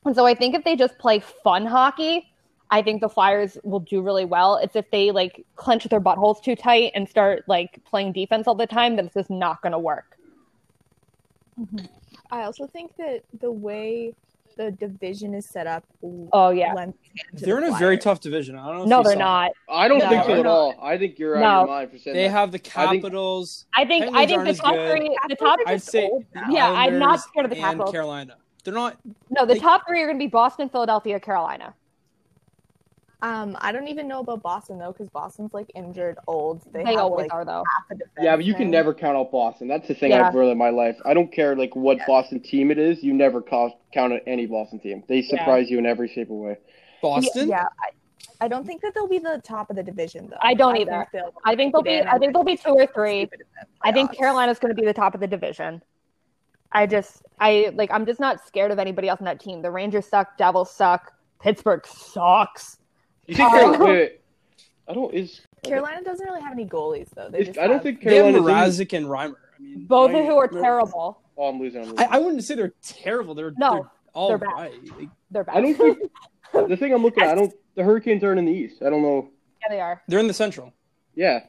And 0.05 0.15
so 0.15 0.25
I 0.25 0.35
think 0.35 0.55
if 0.55 0.63
they 0.63 0.75
just 0.75 0.97
play 0.99 1.19
fun 1.19 1.65
hockey, 1.65 2.29
I 2.71 2.81
think 2.81 3.01
the 3.01 3.09
Flyers 3.09 3.57
will 3.63 3.79
do 3.79 4.01
really 4.01 4.25
well. 4.25 4.57
It's 4.57 4.75
if 4.75 4.89
they 4.91 5.11
like 5.11 5.45
clench 5.55 5.83
their 5.85 6.01
buttholes 6.01 6.41
too 6.43 6.55
tight 6.55 6.91
and 6.95 7.07
start 7.07 7.43
like 7.47 7.83
playing 7.85 8.13
defense 8.13 8.47
all 8.47 8.55
the 8.55 8.67
time, 8.67 8.95
then 8.95 9.05
it's 9.05 9.13
just 9.13 9.29
not 9.29 9.61
going 9.61 9.71
to 9.73 9.79
work. 9.79 10.17
Mm-hmm. 11.59 11.85
I 12.31 12.43
also 12.43 12.67
think 12.67 12.95
that 12.97 13.21
the 13.39 13.51
way 13.51 14.13
the 14.57 14.71
division 14.71 15.33
is 15.35 15.45
set 15.45 15.67
up. 15.67 15.83
Oh 16.33 16.49
yeah, 16.49 16.73
lends 16.73 16.95
hand 17.03 17.37
to 17.39 17.45
They're 17.45 17.59
the 17.61 17.67
in 17.67 17.73
a 17.73 17.77
very 17.77 17.97
tough 17.97 18.19
division. 18.21 18.57
I 18.57 18.67
don't 18.67 18.79
know. 18.79 18.85
no, 18.85 18.97
you 18.99 19.03
they're 19.03 19.13
saw 19.13 19.19
not. 19.19 19.51
I 19.69 19.87
don't 19.87 19.99
No, 19.99 20.09
think 20.09 20.23
so 20.25 20.31
at 20.31 20.37
not. 20.37 20.45
all. 20.47 20.73
I 20.81 20.97
think 20.97 21.19
you're 21.19 21.37
out 21.37 21.41
No. 21.41 21.47
of 21.63 21.67
your 21.67 21.75
mind 21.77 21.91
for 21.91 21.97
saying 21.99 22.15
They 22.15 22.23
that. 22.23 22.29
have 22.31 22.51
the 22.51 22.57
I 22.75 22.87
think- 22.91 23.03
Capitals. 23.03 23.65
I 23.75 23.85
think 23.85 24.15
I 24.15 24.25
think 24.25 24.43
the 24.45 24.53
top 24.53 24.75
three, 24.75 25.17
the 25.29 25.35
top, 25.35 25.59
I'd 25.67 25.81
say. 25.81 26.09
Yeah, 26.49 26.69
I'm 26.71 26.97
not 26.99 27.19
scared 27.21 27.45
of 27.45 27.49
the 27.51 27.57
and 27.57 27.63
Capitals. 27.65 27.91
Carolina. 27.91 28.37
They're 28.63 28.73
not. 28.73 28.97
no, 29.29 29.45
the 29.45 29.53
they- 29.53 29.59
top 29.59 29.83
three 29.87 30.01
are 30.01 30.07
going 30.07 30.17
to 30.17 30.23
be 30.23 30.27
Boston, 30.29 30.67
Philadelphia, 30.69 31.19
Carolina. 31.19 31.73
Um, 33.21 33.57
I 33.59 33.71
don't 33.71 33.87
even 33.87 34.07
know 34.07 34.19
about 34.19 34.41
Boston 34.43 34.77
though, 34.77 34.91
because 34.91 35.09
Boston's 35.09 35.53
like 35.53 35.71
injured, 35.73 36.17
old. 36.27 36.61
They, 36.71 36.83
They, 36.83 36.91
have 36.91 36.99
always 36.99 37.23
like 37.23 37.33
are 37.33 37.45
though. 37.45 37.63
half 37.89 37.97
a. 37.97 38.23
Yeah, 38.23 38.35
but 38.35 38.45
you 38.45 38.53
can 38.53 38.69
never 38.69 38.93
count 38.93 39.17
out 39.17 39.31
Boston. 39.31 39.67
That's 39.67 39.87
the 39.87 39.95
thing 39.95 40.11
Yeah. 40.11 40.27
I've 40.27 40.35
learned 40.35 40.51
in 40.51 40.57
my 40.57 40.69
life. 40.69 40.97
I 41.05 41.13
don't 41.13 41.31
care 41.31 41.55
like 41.55 41.75
what 41.75 41.97
Boston 42.07 42.41
team 42.41 42.71
it 42.71 42.77
is. 42.77 43.03
You 43.03 43.13
never 43.13 43.41
count 43.41 43.73
count 43.93 44.13
out 44.13 44.21
any 44.27 44.45
Boston 44.45 44.79
team. 44.79 45.03
They 45.07 45.21
surprise 45.21 45.69
you 45.69 45.79
in 45.79 45.85
every 45.85 46.07
shape 46.07 46.29
of 46.29 46.35
way. 46.35 46.57
Boston. 47.01 47.49
Yeah, 47.49 47.67
I, 47.79 48.45
I 48.45 48.47
don't 48.47 48.65
think 48.65 48.81
that 48.81 48.93
they'll 48.93 49.07
be 49.07 49.19
the 49.19 49.41
top 49.43 49.69
of 49.69 49.75
the 49.75 49.83
division 49.83 50.27
though. 50.29 50.37
I 50.41 50.53
don't 50.53 50.73
think 50.73 50.89
either. 50.89 51.07
they'll 51.13 51.33
I 51.45 51.55
think 51.55 51.73
they'll 51.73 51.83
be. 51.83 52.01
I 52.01 52.17
think 52.17 52.33
they'll 52.33 52.43
be 52.43 52.57
two 52.57 52.71
or 52.71 52.87
three. 52.87 53.21
keep 53.21 53.33
it 53.33 53.39
in 53.41 53.47
the 53.61 53.87
I 53.87 53.91
think. 53.91 54.15
Carolina's 54.15 54.59
going 54.59 54.75
to 54.75 54.79
be 54.79 54.85
the 54.85 54.93
top 54.93 55.15
of 55.15 55.21
the 55.21 55.27
division. 55.27 55.81
I 56.71 56.85
just, 56.85 57.23
I 57.39 57.71
like, 57.73 57.89
I'm 57.91 58.05
just 58.05 58.19
not 58.19 58.45
scared 58.45 58.69
of 58.69 58.79
anybody 58.79 59.07
else 59.07 59.21
in 59.21 59.25
that 59.25 59.39
team. 59.39 59.61
The 59.61 59.71
Rangers 59.71 60.07
suck, 60.07 60.37
Devils 60.37 60.69
suck, 60.69 61.13
Pittsburgh 61.39 61.87
sucks. 61.87 62.79
You 63.27 63.35
think? 63.35 63.49
Carolina, 63.51 63.83
wait, 63.83 63.91
wait. 63.93 64.21
I 64.87 64.93
don't. 64.93 65.13
Is 65.13 65.41
Carolina 65.63 66.03
doesn't 66.03 66.25
really 66.25 66.41
have 66.41 66.53
any 66.53 66.65
goalies 66.65 67.09
though. 67.15 67.29
They 67.29 67.43
just 67.43 67.57
I 67.57 67.63
don't 67.63 67.73
have- 67.73 67.83
think 67.83 68.01
They 68.03 68.15
have 68.17 68.25
Carolina's. 68.33 68.79
and 68.79 68.89
Reimer. 69.07 69.35
I 69.57 69.61
mean, 69.61 69.85
Both 69.85 70.11
I- 70.11 70.19
of 70.19 70.25
who 70.25 70.37
are 70.37 70.47
terrible. 70.47 71.21
Oh, 71.37 71.47
I'm 71.49 71.59
losing. 71.59 71.81
I'm 71.81 71.89
losing. 71.89 71.99
I, 72.07 72.15
I 72.15 72.17
wouldn't 72.19 72.43
say 72.43 72.55
they're 72.55 72.73
terrible. 72.81 73.33
They're 73.35 73.53
No, 73.57 73.71
they're 73.73 73.91
all 74.13 74.27
they're 74.29 74.37
bad. 74.37 74.51
right. 74.53 74.73
Like, 74.97 75.09
They're 75.31 75.43
bad. 75.43 75.57
I 75.57 75.61
don't 75.61 75.75
think 75.75 75.99
the 76.69 76.77
thing 76.77 76.93
I'm 76.93 77.01
looking 77.03 77.23
at. 77.23 77.29
I 77.29 77.35
don't. 77.35 77.53
The 77.75 77.83
Hurricanes 77.83 78.23
aren't 78.23 78.39
in 78.39 78.45
the 78.45 78.51
East. 78.53 78.81
I 78.83 78.89
don't 78.89 79.01
know. 79.01 79.29
yeah, 79.63 79.67
they 79.75 79.81
are. 79.81 80.01
they're 80.07 80.19
in 80.19 80.27
the 80.27 80.33
Central. 80.33 80.71
Yeah. 81.15 81.41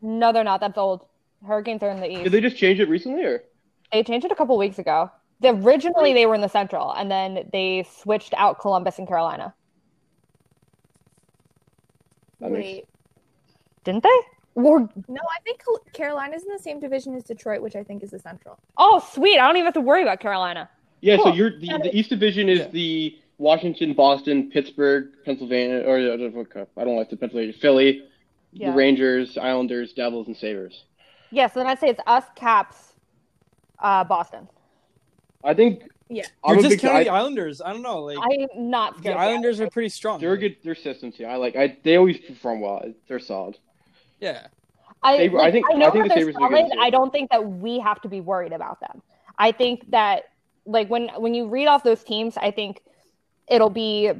No, 0.00 0.32
they're 0.32 0.44
not. 0.44 0.60
That's 0.60 0.76
old. 0.78 1.06
Hurricanes 1.46 1.82
are 1.82 1.90
in 1.90 1.98
the 2.00 2.08
East. 2.10 2.24
Did 2.24 2.32
they 2.32 2.40
just 2.40 2.56
change 2.56 2.78
it 2.78 2.88
recently, 2.88 3.24
or? 3.24 3.42
They 3.92 4.02
changed 4.04 4.24
it 4.24 4.30
a 4.32 4.34
couple 4.36 4.56
weeks 4.58 4.78
ago. 4.78 5.10
The, 5.40 5.48
originally, 5.50 6.12
they 6.12 6.26
were 6.26 6.34
in 6.36 6.40
the 6.40 6.48
Central, 6.48 6.92
and 6.92 7.10
then 7.10 7.48
they 7.52 7.84
switched 8.00 8.32
out 8.34 8.60
Columbus 8.60 8.98
and 9.00 9.08
Carolina. 9.08 9.52
That 12.42 12.50
makes- 12.50 12.66
Wait, 12.66 12.86
Didn't 13.84 14.02
they? 14.02 14.08
Or, 14.54 14.80
no, 15.08 15.20
I 15.30 15.40
think 15.44 15.62
Carolina's 15.94 16.42
in 16.42 16.52
the 16.52 16.58
same 16.58 16.78
division 16.78 17.14
as 17.14 17.24
Detroit, 17.24 17.62
which 17.62 17.74
I 17.74 17.82
think 17.82 18.02
is 18.02 18.10
the 18.10 18.18
Central. 18.18 18.58
oh, 18.76 18.98
sweet. 19.12 19.38
I 19.38 19.46
don't 19.46 19.56
even 19.56 19.64
have 19.64 19.74
to 19.74 19.80
worry 19.80 20.02
about 20.02 20.20
Carolina. 20.20 20.68
Yeah. 21.00 21.16
So 21.16 21.32
you're 21.32 21.58
the, 21.58 21.78
the 21.82 21.96
East 21.96 22.10
Division 22.10 22.48
is 22.50 22.58
Yeah. 22.60 22.68
the 22.68 23.18
Washington, 23.38 23.94
Boston, 23.94 24.50
Pittsburgh, 24.50 25.08
Pennsylvania, 25.24 25.82
or 25.86 25.96
uh, 25.98 26.64
I 26.76 26.84
don't 26.84 26.96
like 26.96 27.08
the 27.10 27.16
Pennsylvania, 27.16 27.54
Philly, 27.54 28.02
Yeah. 28.52 28.70
the 28.70 28.76
Rangers, 28.76 29.38
Islanders, 29.38 29.94
Devils, 29.94 30.26
and 30.28 30.36
Sabres. 30.36 30.84
Yeah, 31.30 31.46
so 31.48 31.60
then 31.60 31.66
I'd 31.66 31.78
say 31.80 31.88
it's 31.88 32.00
us, 32.06 32.24
Caps, 32.36 32.92
uh, 33.78 34.04
Boston. 34.04 34.46
I 35.42 35.54
think. 35.54 35.84
Yeah. 36.08 36.24
I'm 36.44 36.50
You're 36.54 36.58
a 36.60 36.62
just 36.62 36.72
big. 36.74 36.80
counting 36.80 37.00
I, 37.00 37.04
the 37.04 37.10
Islanders. 37.10 37.60
I 37.60 37.72
don't 37.72 37.82
know. 37.82 38.00
Like 38.00 38.18
I'm 38.20 38.70
not 38.70 38.94
the 38.96 39.00
scared. 39.00 39.16
of 39.16 39.22
Islanders 39.22 39.60
are 39.60 39.70
pretty 39.70 39.88
strong. 39.88 40.20
they're 40.20 40.32
a 40.32 40.38
good. 40.38 40.56
Their 40.62 40.74
systems. 40.74 41.14
Yeah. 41.18 41.32
I 41.32 41.36
like. 41.36 41.56
I. 41.56 41.76
They 41.82 41.96
always 41.96 42.18
perform 42.18 42.60
well. 42.60 42.82
They're 43.08 43.18
solid. 43.18 43.58
Yeah. 44.20 44.46
I, 45.02 45.16
Saber- 45.16 45.38
like, 45.38 45.48
I 45.48 45.52
think- 45.52 45.66
I 45.70 45.74
know 45.74 45.88
I 45.88 45.90
think 45.90 46.04
that 46.04 46.08
the 46.10 46.14
they're 46.14 46.32
Sabres 46.32 46.36
will 46.36 46.48
be 46.48 46.54
good 46.54 46.68
solid. 46.70 46.84
I 46.86 46.90
don't 46.90 47.10
think 47.10 47.30
that 47.30 47.44
we 47.48 47.80
have 47.80 48.00
to 48.02 48.08
be 48.08 48.20
worried 48.20 48.52
about 48.52 48.78
them. 48.80 49.02
I 49.38 49.50
think 49.52 49.90
that 49.90 50.24
like 50.64 50.88
when 50.88 51.08
when 51.16 51.34
you 51.34 51.48
read 51.48 51.66
off 51.66 51.82
those 51.82 52.04
teams, 52.04 52.36
I 52.36 52.50
think 52.52 52.82
it'll 53.48 53.70
be 53.70 54.12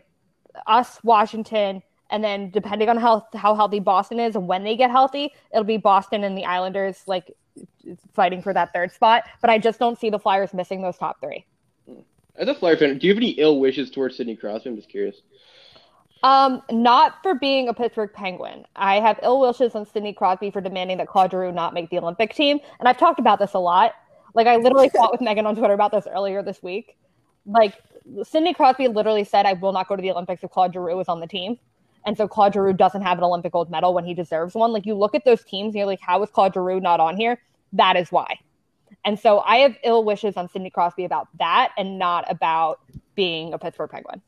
us, 0.66 0.98
Washington, 1.04 1.82
and 2.10 2.24
then 2.24 2.50
depending 2.50 2.88
on 2.88 2.96
how 2.96 3.26
how 3.34 3.54
healthy 3.54 3.78
Boston 3.80 4.18
is 4.18 4.34
and 4.34 4.48
when 4.48 4.64
they 4.64 4.76
get 4.76 4.90
healthy, 4.90 5.32
it'll 5.52 5.64
be 5.64 5.76
Boston 5.76 6.24
and 6.24 6.36
the 6.36 6.44
Islanders 6.44 7.02
like 7.06 7.30
fighting 8.12 8.42
for 8.42 8.52
that 8.52 8.72
third 8.72 8.90
spot. 8.92 9.24
But 9.40 9.50
I 9.50 9.58
just 9.58 9.78
don't 9.78 9.98
see 9.98 10.10
the 10.10 10.18
Flyers 10.18 10.52
missing 10.52 10.82
those 10.82 10.98
top 10.98 11.20
three. 11.20 11.44
As 12.36 12.48
a 12.48 12.54
Flyer 12.54 12.76
fan, 12.76 12.98
do 12.98 13.06
you 13.06 13.12
have 13.12 13.18
any 13.18 13.30
ill 13.30 13.60
wishes 13.60 13.90
towards 13.90 14.16
Sidney 14.16 14.36
Crosby? 14.36 14.70
I'm 14.70 14.76
just 14.76 14.88
curious. 14.88 15.20
Um, 16.22 16.62
not 16.70 17.22
for 17.22 17.34
being 17.34 17.68
a 17.68 17.74
Pittsburgh 17.74 18.12
Penguin. 18.12 18.64
I 18.76 19.00
have 19.00 19.18
ill 19.22 19.40
wishes 19.40 19.74
on 19.74 19.84
Sidney 19.84 20.12
Crosby 20.12 20.50
for 20.50 20.60
demanding 20.60 20.98
that 20.98 21.08
Claude 21.08 21.32
Giroux 21.32 21.52
not 21.52 21.74
make 21.74 21.90
the 21.90 21.98
Olympic 21.98 22.32
team, 22.34 22.60
and 22.78 22.88
I've 22.88 22.96
talked 22.96 23.18
about 23.18 23.38
this 23.38 23.54
a 23.54 23.58
lot. 23.58 23.94
Like 24.34 24.46
I 24.46 24.56
literally 24.56 24.88
fought 24.96 25.12
with 25.12 25.20
Megan 25.20 25.46
on 25.46 25.56
Twitter 25.56 25.74
about 25.74 25.90
this 25.90 26.06
earlier 26.06 26.42
this 26.42 26.62
week. 26.62 26.96
Like 27.44 27.74
Sidney 28.22 28.54
Crosby 28.54 28.86
literally 28.88 29.24
said, 29.24 29.46
"I 29.46 29.54
will 29.54 29.72
not 29.72 29.88
go 29.88 29.96
to 29.96 30.02
the 30.02 30.12
Olympics 30.12 30.44
if 30.44 30.50
Claude 30.50 30.72
Giroux 30.72 31.00
is 31.00 31.08
on 31.08 31.18
the 31.18 31.26
team," 31.26 31.58
and 32.06 32.16
so 32.16 32.28
Claude 32.28 32.54
Giroux 32.54 32.72
doesn't 32.72 33.02
have 33.02 33.18
an 33.18 33.24
Olympic 33.24 33.52
gold 33.52 33.68
medal 33.68 33.92
when 33.92 34.04
he 34.04 34.14
deserves 34.14 34.54
one. 34.54 34.72
Like 34.72 34.86
you 34.86 34.94
look 34.94 35.16
at 35.16 35.24
those 35.24 35.42
teams, 35.42 35.68
and 35.68 35.74
you're 35.74 35.86
like, 35.86 36.00
"How 36.00 36.22
is 36.22 36.30
Claude 36.30 36.54
Giroux 36.54 36.80
not 36.80 37.00
on 37.00 37.16
here?" 37.16 37.42
That 37.72 37.96
is 37.96 38.12
why. 38.12 38.38
And 39.04 39.18
so 39.18 39.40
I 39.40 39.58
have 39.58 39.76
ill 39.84 40.04
wishes 40.04 40.36
on 40.36 40.48
Sidney 40.48 40.70
Crosby 40.70 41.04
about 41.04 41.28
that, 41.38 41.72
and 41.76 41.98
not 41.98 42.30
about 42.30 42.80
being 43.14 43.52
a 43.52 43.58
Pittsburgh 43.58 43.90
Penguin. 43.90 44.22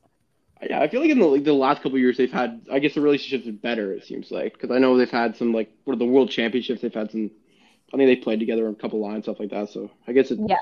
Yeah, 0.62 0.80
I 0.80 0.88
feel 0.88 1.00
like 1.00 1.10
in 1.10 1.18
the 1.18 1.26
like, 1.26 1.44
the 1.44 1.52
last 1.52 1.78
couple 1.82 1.96
of 1.96 2.00
years 2.00 2.16
they've 2.16 2.30
had. 2.30 2.66
I 2.72 2.78
guess 2.78 2.94
the 2.94 3.00
relationships 3.00 3.46
are 3.46 3.52
better. 3.52 3.92
It 3.92 4.04
seems 4.04 4.30
like 4.30 4.54
because 4.54 4.70
I 4.70 4.78
know 4.78 4.96
they've 4.96 5.10
had 5.10 5.36
some 5.36 5.52
like 5.52 5.70
what 5.84 5.94
are 5.94 5.98
the 5.98 6.06
World 6.06 6.30
Championships. 6.30 6.82
They've 6.82 6.94
had 6.94 7.10
some. 7.10 7.30
I 7.92 7.96
think 7.96 8.08
they 8.08 8.16
played 8.16 8.40
together 8.40 8.66
on 8.66 8.72
a 8.72 8.76
couple 8.76 9.00
lines 9.00 9.24
stuff 9.24 9.38
like 9.38 9.50
that. 9.50 9.70
So 9.70 9.90
I 10.06 10.12
guess 10.12 10.30
it. 10.30 10.38
Yeah. 10.46 10.56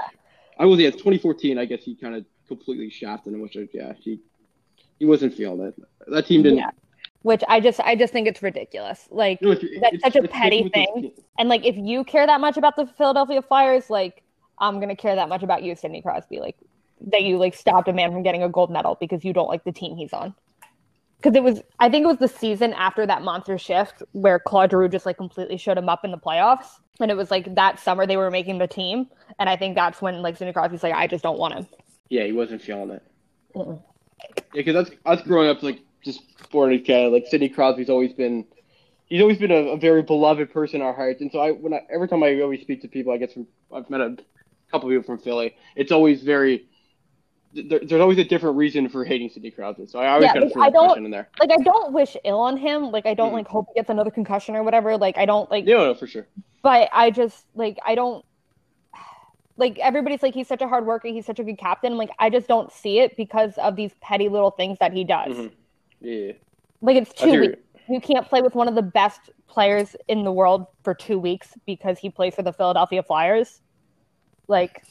I 0.59 0.67
was 0.67 0.81
yeah. 0.81 0.89
It's 0.89 0.97
2014. 0.97 1.59
I 1.59 1.65
guess 1.67 1.83
he 1.83 1.95
kind 1.95 2.15
of 2.15 2.25
completely 2.49 2.91
shafted 2.91 3.35
him, 3.35 3.43
which 3.43 3.57
I, 3.57 3.69
yeah 3.73 3.93
he 3.99 4.21
he 4.99 5.05
wasn't 5.05 5.35
feeling 5.35 5.69
it. 5.69 5.75
That 6.09 6.27
team 6.27 6.43
didn't. 6.43 6.59
Yeah. 6.59 6.71
Which 7.23 7.43
I 7.49 7.61
just 7.61 7.81
I 7.81 7.95
just 7.97 8.13
think 8.13 8.27
it's 8.29 8.43
ridiculous. 8.43 9.09
Like 9.11 9.41
know, 9.43 9.53
it's- 9.53 9.69
That's 9.81 9.95
it's- 9.95 10.13
such 10.15 10.25
a 10.25 10.29
petty 10.29 10.69
thing. 10.69 11.13
and 11.39 11.49
like 11.49 11.65
if 11.65 11.77
you 11.77 12.05
care 12.05 12.27
that 12.27 12.41
much 12.41 12.57
about 12.57 12.77
the 12.77 12.87
Philadelphia 12.87 13.43
Flyers, 13.43 13.89
like 13.91 14.23
I'm 14.59 14.81
gonna 14.81 14.97
care 14.97 15.15
that 15.15 15.29
much 15.29 15.43
about 15.43 15.63
you, 15.63 15.75
Sidney 15.75 16.03
Crosby. 16.03 16.41
Like 16.41 16.57
that 17.09 17.23
you 17.23 17.37
like 17.39 17.55
stopped 17.55 17.89
a 17.89 17.93
man 17.93 18.13
from 18.13 18.23
getting 18.23 18.43
a 18.43 18.49
gold 18.49 18.71
medal 18.71 18.97
because 19.01 19.25
you 19.25 19.33
don't 19.33 19.49
like 19.49 19.65
the 19.65 19.73
team 19.73 19.97
he's 19.97 20.13
on. 20.13 20.35
because 21.17 21.35
it 21.37 21.43
was 21.43 21.61
I 21.81 21.89
think 21.89 22.05
it 22.05 22.07
was 22.07 22.19
the 22.19 22.29
season 22.29 22.73
after 22.75 23.07
that 23.07 23.23
monster 23.23 23.59
shift 23.59 24.03
where 24.13 24.39
Claude 24.39 24.71
Giroux 24.71 24.89
just 24.89 25.07
like 25.07 25.17
completely 25.17 25.57
showed 25.57 25.79
him 25.79 25.89
up 25.89 26.05
in 26.05 26.11
the 26.13 26.19
playoffs, 26.19 26.67
and 27.01 27.11
it 27.11 27.17
was 27.17 27.31
like 27.31 27.55
that 27.57 27.79
summer 27.81 28.07
they 28.07 28.17
were 28.17 28.31
making 28.31 28.59
the 28.59 28.67
team, 28.69 29.09
and 29.39 29.49
I 29.49 29.57
think 29.57 29.75
that's 29.75 30.01
when 30.03 30.23
like 30.23 30.37
Sidney 30.37 30.53
Crosby's 30.53 30.83
like 30.83 30.95
I 30.95 31.07
just 31.07 31.23
don't 31.25 31.39
want 31.39 31.55
him. 31.55 31.67
Yeah, 32.09 32.25
he 32.25 32.33
wasn't 32.33 32.63
feeling 32.63 32.91
it. 32.91 33.03
Mm-mm. 33.57 33.83
Yeah, 34.37 34.43
because 34.63 34.75
that's 34.75 34.91
us 35.07 35.23
growing 35.27 35.49
up 35.49 35.63
like 35.63 35.81
just 36.05 36.23
born 36.51 36.73
in 36.73 36.83
Canada. 36.83 37.11
Like 37.11 37.27
Sidney 37.27 37.49
Crosby's 37.49 37.91
always 37.91 38.13
been, 38.13 38.45
he's 39.07 39.21
always 39.21 39.39
been 39.39 39.51
a, 39.51 39.73
a 39.73 39.77
very 39.77 40.03
beloved 40.03 40.53
person 40.53 40.81
in 40.81 40.87
our 40.87 40.93
hearts. 40.93 41.21
And 41.21 41.31
so 41.31 41.39
I, 41.41 41.51
when 41.53 41.73
I, 41.75 41.81
every 41.93 42.09
time 42.09 42.23
I 42.23 42.41
always 42.41 42.61
speak 42.61 42.83
to 42.83 42.89
people, 42.89 43.13
I 43.13 43.17
get 43.17 43.33
from, 43.33 43.47
I've 43.73 43.89
met 43.91 44.01
a 44.01 44.17
couple 44.71 44.89
of 44.89 44.93
people 44.93 45.03
from 45.05 45.19
Philly. 45.23 45.55
It's 45.77 45.93
always 45.93 46.23
very, 46.23 46.67
there, 47.55 47.81
there's 47.81 48.01
always 48.01 48.19
a 48.19 48.25
different 48.25 48.57
reason 48.57 48.89
for 48.89 49.05
hating 49.05 49.29
Sidney 49.31 49.51
Crosby. 49.51 49.87
So 49.87 49.99
I 49.99 50.09
always 50.09 50.25
Yeah, 50.25 50.35
got 50.35 50.41
to 50.41 50.45
like, 50.47 50.53
throw 50.55 50.63
I 50.63 50.71
don't- 50.71 51.05
in 51.05 51.11
there. 51.11 51.29
Like 51.41 51.51
I 51.53 51.63
don't 51.63 51.93
wish 51.93 52.17
ill 52.25 52.41
on 52.41 52.57
him. 52.57 52.91
Like 52.91 53.07
I 53.07 53.15
don't 53.15 53.31
Mhm. 53.31 53.35
like 53.35 53.49
hope 53.49 53.67
he 53.69 53.75
gets 53.79 53.91
another 53.91 54.11
concussion 54.11 54.57
or 54.57 54.63
whatever. 54.63 54.97
Like 54.97 55.19
I 55.19 55.27
don't 55.27 55.51
like 55.51 55.67
Yeah, 55.67 55.77
no, 55.79 55.95
for 55.95 56.07
sure. 56.07 56.27
but 56.63 56.89
I 56.93 57.11
just 57.11 57.45
like 57.55 57.79
I 57.85 57.95
don't 57.95 58.25
like 59.59 59.79
everybody's 59.81 60.23
like 60.23 60.33
he's 60.33 60.49
such 60.49 60.63
a 60.63 60.67
hard 60.67 60.87
worker, 60.87 61.09
he's 61.09 61.27
such 61.27 61.39
a 61.39 61.45
good 61.45 61.59
captain. 61.59 61.99
Like 61.99 62.09
I 62.19 62.31
just 62.31 62.49
don't 62.49 62.73
see 62.73 63.01
it 63.01 63.19
because 63.19 63.59
of 63.59 63.77
these 63.77 63.93
petty 64.01 64.31
little 64.31 64.51
things 64.51 64.79
that 64.79 64.95
he 64.95 65.05
does. 65.05 65.37
Mhm. 65.37 65.51
Yeah. 66.03 66.33
Like 66.81 66.97
it's 66.97 67.13
two 67.13 67.41
weeks. 67.41 67.59
you. 67.89 68.01
Can't 68.01 68.29
play 68.29 68.43
with 68.43 68.55
one 68.55 68.69
of 68.69 68.75
the 68.75 68.83
best 68.83 69.31
players 69.47 69.95
in 70.09 70.25
the 70.25 70.33
world 70.33 70.67
for 70.83 70.95
two 70.95 71.19
weeks 71.19 71.49
because 71.67 71.99
he 71.99 72.11
plays 72.11 72.35
for 72.35 72.43
the 72.43 72.53
Philadelphia 72.53 73.03
Flyers. 73.03 73.61
Like, 74.49 74.83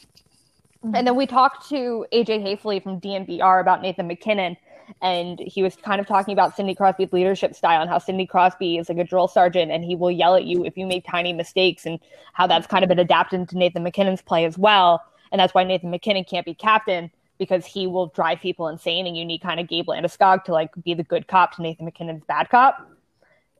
and 0.82 1.06
then 1.06 1.14
we 1.14 1.26
talked 1.26 1.68
to 1.68 2.06
AJ 2.12 2.42
Haefele 2.42 2.82
from 2.82 3.00
DNVR 3.00 3.60
about 3.60 3.82
Nathan 3.82 4.06
MacKinnon, 4.06 4.56
and 5.00 5.38
he 5.38 5.62
was 5.62 5.76
kind 5.76 6.00
of 6.00 6.06
talking 6.06 6.32
about 6.32 6.56
Sidney 6.56 6.74
Crosby's 6.74 7.12
leadership 7.12 7.54
style 7.54 7.80
and 7.82 7.90
how 7.90 7.98
Sidney 7.98 8.26
Crosby 8.26 8.78
is 8.78 8.88
like 8.88 8.98
a 8.98 9.04
drill 9.04 9.28
sergeant 9.28 9.70
and 9.70 9.84
he 9.84 9.94
will 9.94 10.10
yell 10.10 10.34
at 10.34 10.44
you 10.44 10.64
if 10.64 10.76
you 10.76 10.86
make 10.86 11.06
tiny 11.06 11.32
mistakes, 11.32 11.86
and 11.86 11.98
how 12.32 12.46
that's 12.46 12.66
kind 12.66 12.82
of 12.82 12.88
been 12.88 12.98
adapted 12.98 13.48
to 13.48 13.58
Nathan 13.58 13.82
MacKinnon's 13.82 14.22
play 14.22 14.44
as 14.44 14.56
well. 14.56 15.02
And 15.30 15.40
that's 15.40 15.54
why 15.54 15.64
Nathan 15.64 15.90
MacKinnon 15.90 16.24
can't 16.24 16.46
be 16.46 16.54
captain 16.54 17.10
because 17.42 17.66
he 17.66 17.88
will 17.88 18.06
drive 18.06 18.38
people 18.38 18.68
insane, 18.68 19.06
and 19.08 19.16
you 19.16 19.24
need 19.24 19.40
kind 19.40 19.58
of 19.58 19.66
Gabe 19.66 19.86
Landeskog 19.86 20.44
to 20.44 20.52
like 20.52 20.70
be 20.84 20.94
the 20.94 21.02
good 21.02 21.26
cop 21.26 21.56
to 21.56 21.62
Nathan 21.62 21.84
MacKinnon's 21.84 22.22
bad 22.24 22.48
cop. 22.48 22.88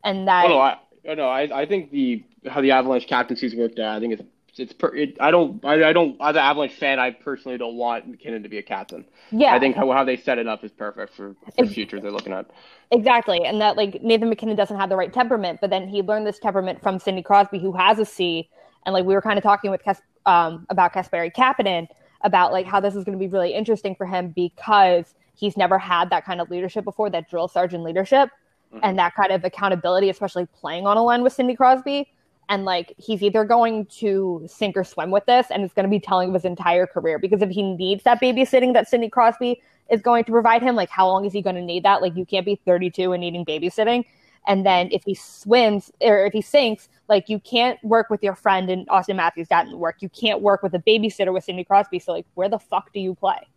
And 0.04 0.28
that 0.28 0.44
Oh, 0.44 0.48
no, 0.48 0.58
I, 0.58 0.78
oh, 1.08 1.14
no, 1.14 1.28
I, 1.28 1.62
I 1.62 1.66
think 1.66 1.90
the 1.90 2.24
how 2.48 2.60
the 2.60 2.70
Avalanche 2.70 3.08
captaincy's 3.08 3.56
worked 3.56 3.80
out. 3.80 3.96
I 3.96 4.00
think 4.00 4.12
it's 4.12 4.22
it's 4.56 4.72
per, 4.72 4.94
it, 4.94 5.16
I 5.20 5.32
don't 5.32 5.64
I, 5.64 5.82
I 5.88 5.92
don't 5.92 6.16
as 6.20 6.36
an 6.36 6.42
Avalanche 6.42 6.74
fan 6.74 7.00
I 7.00 7.10
personally 7.10 7.58
don't 7.58 7.76
want 7.76 8.06
MacKinnon 8.06 8.44
to 8.44 8.48
be 8.48 8.58
a 8.58 8.62
captain. 8.62 9.04
yeah, 9.32 9.54
I 9.54 9.58
think 9.58 9.74
how, 9.74 9.90
how 9.90 10.04
they 10.04 10.16
set 10.16 10.38
it 10.38 10.46
up 10.46 10.62
is 10.62 10.70
perfect 10.70 11.14
for 11.14 11.34
the 11.58 11.66
future 11.66 12.00
they're 12.00 12.12
looking 12.12 12.32
at. 12.32 12.50
Exactly. 12.92 13.44
And 13.44 13.60
that 13.60 13.76
like 13.76 14.00
Nathan 14.02 14.28
MacKinnon 14.28 14.54
doesn't 14.54 14.78
have 14.78 14.90
the 14.90 14.96
right 14.96 15.12
temperament, 15.12 15.58
but 15.60 15.70
then 15.70 15.88
he 15.88 16.02
learned 16.02 16.26
this 16.26 16.38
temperament 16.38 16.82
from 16.82 16.98
Sidney 17.00 17.22
Crosby, 17.22 17.58
who 17.58 17.72
has 17.72 17.98
a 17.98 18.04
C. 18.04 18.48
And 18.84 18.92
like 18.92 19.04
we 19.04 19.14
were 19.14 19.22
kind 19.22 19.38
of 19.38 19.42
talking 19.42 19.70
with 19.70 19.82
Kes- 19.82 20.02
um, 20.26 20.66
about 20.70 20.92
Kasperi 20.92 21.32
Kapanen 21.34 21.88
about 22.24 22.52
like 22.52 22.66
how 22.66 22.80
this 22.80 22.94
is 22.94 23.04
going 23.04 23.18
to 23.18 23.22
be 23.22 23.28
really 23.28 23.52
interesting 23.54 23.94
for 23.94 24.06
him 24.06 24.28
because 24.28 25.14
he's 25.34 25.56
never 25.56 25.78
had 25.78 26.10
that 26.10 26.24
kind 26.24 26.40
of 26.40 26.50
leadership 26.50 26.84
before, 26.84 27.10
that 27.10 27.28
drill 27.28 27.48
sergeant 27.48 27.82
leadership 27.82 28.30
Mhm. 28.72 28.80
and 28.82 28.98
that 28.98 29.14
kind 29.14 29.32
of 29.32 29.44
accountability, 29.44 30.08
especially 30.08 30.46
playing 30.46 30.86
on 30.86 30.96
a 30.96 31.02
line 31.02 31.22
with 31.22 31.32
Sidney 31.32 31.56
Crosby. 31.56 32.08
And 32.48 32.64
like 32.64 32.92
he's 32.98 33.22
either 33.22 33.44
going 33.44 33.86
to 34.00 34.44
sink 34.46 34.76
or 34.76 34.84
swim 34.84 35.10
with 35.10 35.24
this, 35.26 35.46
and 35.50 35.62
it's 35.62 35.72
going 35.74 35.84
to 35.84 35.90
be 35.90 36.00
telling 36.00 36.28
of 36.28 36.34
his 36.34 36.44
entire 36.44 36.86
career. 36.86 37.18
Because 37.18 37.40
if 37.40 37.50
he 37.50 37.62
needs 37.62 38.02
that 38.04 38.20
babysitting 38.20 38.72
that 38.74 38.88
Sidney 38.88 39.08
Crosby 39.08 39.62
is 39.90 40.02
going 40.02 40.24
to 40.24 40.32
provide 40.32 40.62
him, 40.62 40.74
like 40.74 40.90
how 40.90 41.06
long 41.06 41.24
is 41.24 41.32
he 41.32 41.40
going 41.40 41.56
to 41.56 41.62
need 41.62 41.84
that? 41.84 42.02
Like 42.02 42.16
you 42.16 42.26
can't 42.26 42.44
be 42.44 42.56
32 42.56 43.12
and 43.12 43.20
needing 43.20 43.44
babysitting. 43.44 44.04
And 44.46 44.66
then 44.66 44.88
if 44.90 45.04
he 45.04 45.14
swims 45.14 45.90
or 46.00 46.26
if 46.26 46.32
he 46.32 46.42
sinks, 46.42 46.88
like 47.08 47.28
you 47.28 47.38
can't 47.38 47.82
work 47.84 48.10
with 48.10 48.22
your 48.22 48.34
friend 48.34 48.68
and 48.70 48.86
Auston 48.88 49.16
Matthews 49.16 49.48
that 49.48 49.64
didn't 49.64 49.78
work. 49.78 49.96
You 50.00 50.08
can't 50.08 50.40
work 50.40 50.62
with 50.62 50.74
a 50.74 50.80
babysitter 50.80 51.32
with 51.32 51.44
Sidney 51.44 51.64
Crosby. 51.64 51.98
So 51.98 52.12
like 52.12 52.26
where 52.34 52.48
the 52.48 52.58
fuck 52.58 52.92
do 52.92 53.00
you 53.00 53.14
play? 53.14 53.48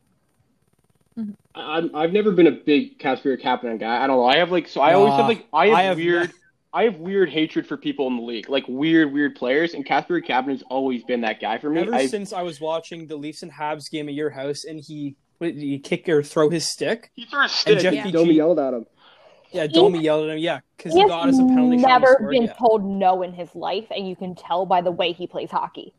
I- 1.17 1.23
I'm 1.55 1.95
I've 1.95 2.11
never 2.13 2.31
been 2.31 2.47
a 2.47 2.51
big 2.51 2.99
Casper 2.99 3.35
Kapanen 3.37 3.79
guy. 3.79 4.03
I 4.03 4.07
don't 4.07 4.17
know. 4.17 4.25
I 4.25 4.37
have 4.37 4.51
like 4.51 4.67
so 4.67 4.81
I 4.81 4.93
always 4.93 5.13
have 5.13 5.27
like 5.27 5.47
I 5.53 5.67
have, 5.67 5.75
I 5.75 5.81
have- 5.83 5.97
weird 5.97 6.31
I 6.73 6.83
have 6.83 6.97
weird 6.97 7.29
hatred 7.29 7.65
for 7.65 7.77
people 7.77 8.07
in 8.07 8.17
the 8.17 8.21
league, 8.21 8.49
like 8.49 8.65
weird 8.67 9.13
weird 9.13 9.35
players. 9.35 9.73
And 9.73 9.85
Casper 9.85 10.19
Kapanen's 10.19 10.63
always 10.69 11.05
been 11.05 11.21
that 11.21 11.39
guy 11.39 11.57
for 11.57 11.69
me. 11.69 11.79
Ever 11.81 11.95
I, 11.95 12.05
since 12.07 12.33
I 12.33 12.41
was 12.41 12.59
watching 12.59 13.07
the 13.07 13.15
Leafs 13.15 13.43
and 13.43 13.51
Habs 13.51 13.89
game 13.89 14.09
at 14.09 14.13
your 14.13 14.29
house, 14.29 14.65
and 14.65 14.81
he 14.81 15.15
what, 15.37 15.53
he 15.53 15.79
kick 15.79 16.09
or 16.09 16.21
throw 16.21 16.49
his 16.49 16.69
stick? 16.69 17.11
he 17.15 17.23
threw 17.25 17.45
a 17.45 17.49
stick. 17.49 17.79
Jeff 17.79 17.93
and 17.93 18.03
PG 18.03 18.11
Domi 18.11 18.33
yelled 18.33 18.59
at 18.59 18.73
him. 18.73 18.85
Yeah, 19.55 19.67
Domi 19.67 19.99
yelled 19.99 20.25
at 20.29 20.33
him. 20.35 20.39
Yeah, 20.39 20.59
because 20.77 20.93
he 20.93 20.99
He's 21.01 21.09
got 21.09 21.29
us 21.29 21.35
a 21.39 21.43
penalty 21.43 21.79
shot. 21.79 21.91
and 21.91 22.01
never 22.03 22.13
scored, 22.15 22.31
been 22.31 22.43
yeah. 22.43 22.53
told 22.53 22.83
no 22.85 23.21
in 23.21 23.33
his 23.33 23.53
life, 23.55 23.85
and 23.91 24.07
you 24.07 24.15
can 24.15 24.35
tell 24.35 24.65
by 24.65 24.81
the 24.81 24.91
way 24.91 25.11
he 25.13 25.27
plays 25.27 25.49
hockey. 25.51 25.93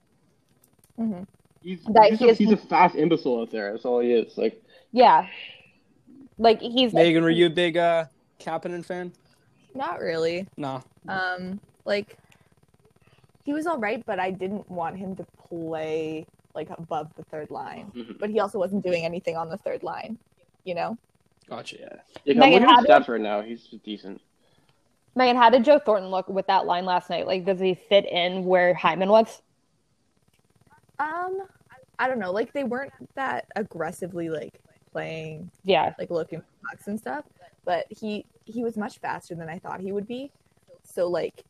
hmm 0.96 1.22
He's, 1.62 1.82
That 1.86 2.10
he's, 2.10 2.18
he 2.20 2.28
a, 2.28 2.32
is- 2.32 2.38
he's 2.38 2.52
a 2.52 2.56
fast 2.56 2.94
imbecile 2.94 3.40
out 3.40 3.50
there. 3.50 3.72
That's 3.72 3.84
all 3.84 4.00
he 4.00 4.12
is. 4.12 4.36
Like 4.38 4.62
Yeah, 4.92 5.26
like 6.38 6.60
he's 6.60 6.92
Megan, 6.92 7.24
were 7.24 7.30
you 7.30 7.46
a 7.46 7.50
big 7.50 7.76
uh, 7.76 8.04
Kapanen 8.38 8.84
fan? 8.84 9.12
Not 9.74 9.98
really. 10.00 10.46
No. 10.56 10.82
Um, 11.08 11.60
like 11.84 12.16
he 13.44 13.52
was 13.52 13.66
all 13.66 13.78
right, 13.78 14.04
but 14.06 14.18
I 14.20 14.30
didn't 14.30 14.68
want 14.70 14.96
him 14.96 15.16
to 15.16 15.26
play 15.48 16.26
like 16.54 16.68
above 16.70 17.10
the 17.16 17.22
third 17.24 17.50
line. 17.50 17.90
Mhm. 17.94 18.18
But 18.18 18.30
he 18.30 18.40
also 18.40 18.58
wasn't 18.58 18.82
doing 18.84 19.04
anything 19.04 19.36
on 19.36 19.48
the 19.48 19.56
third 19.58 19.82
line. 19.82 20.18
You 20.64 20.74
know? 20.74 20.98
Gotcha. 21.48 21.76
Yeah. 21.78 21.88
yeah, 22.24 22.44
I'm 22.44 22.50
looking 22.50 22.68
at 22.68 22.80
did- 22.80 22.90
stats 22.90 23.08
right 23.08 23.20
now. 23.20 23.40
He's 23.42 23.66
decent. 23.84 24.20
Megan. 25.14 25.36
How 25.36 25.48
did 25.48 25.64
Joe 25.64 25.78
Thornton 25.78 26.10
look 26.10 26.28
with 26.28 26.46
that 26.48 26.66
line 26.66 26.84
last 26.84 27.08
night? 27.08 27.26
Like, 27.26 27.46
does 27.46 27.58
he 27.58 27.74
fit 27.88 28.04
in 28.04 28.44
where 28.44 28.74
Hyman 28.74 29.08
was? 29.08 29.40
Um, 30.98 31.38
I 31.98 32.08
don't 32.08 32.18
know. 32.18 32.32
Like 32.32 32.52
they 32.52 32.64
weren't 32.64 32.92
that 33.14 33.46
aggressively 33.56 34.28
like 34.28 34.60
playing 34.92 35.50
Yeah, 35.64 35.94
like 35.98 36.10
looking 36.10 36.40
for 36.40 36.46
pucks 36.70 36.86
and 36.86 36.98
stuff. 36.98 37.24
But 37.64 37.86
he 37.88 38.26
he 38.44 38.62
was 38.62 38.76
much 38.76 38.98
faster 38.98 39.34
than 39.34 39.48
I 39.48 39.58
thought 39.58 39.80
he 39.80 39.92
would 39.92 40.06
be. 40.06 40.30
So 40.82 41.08
like 41.08 41.44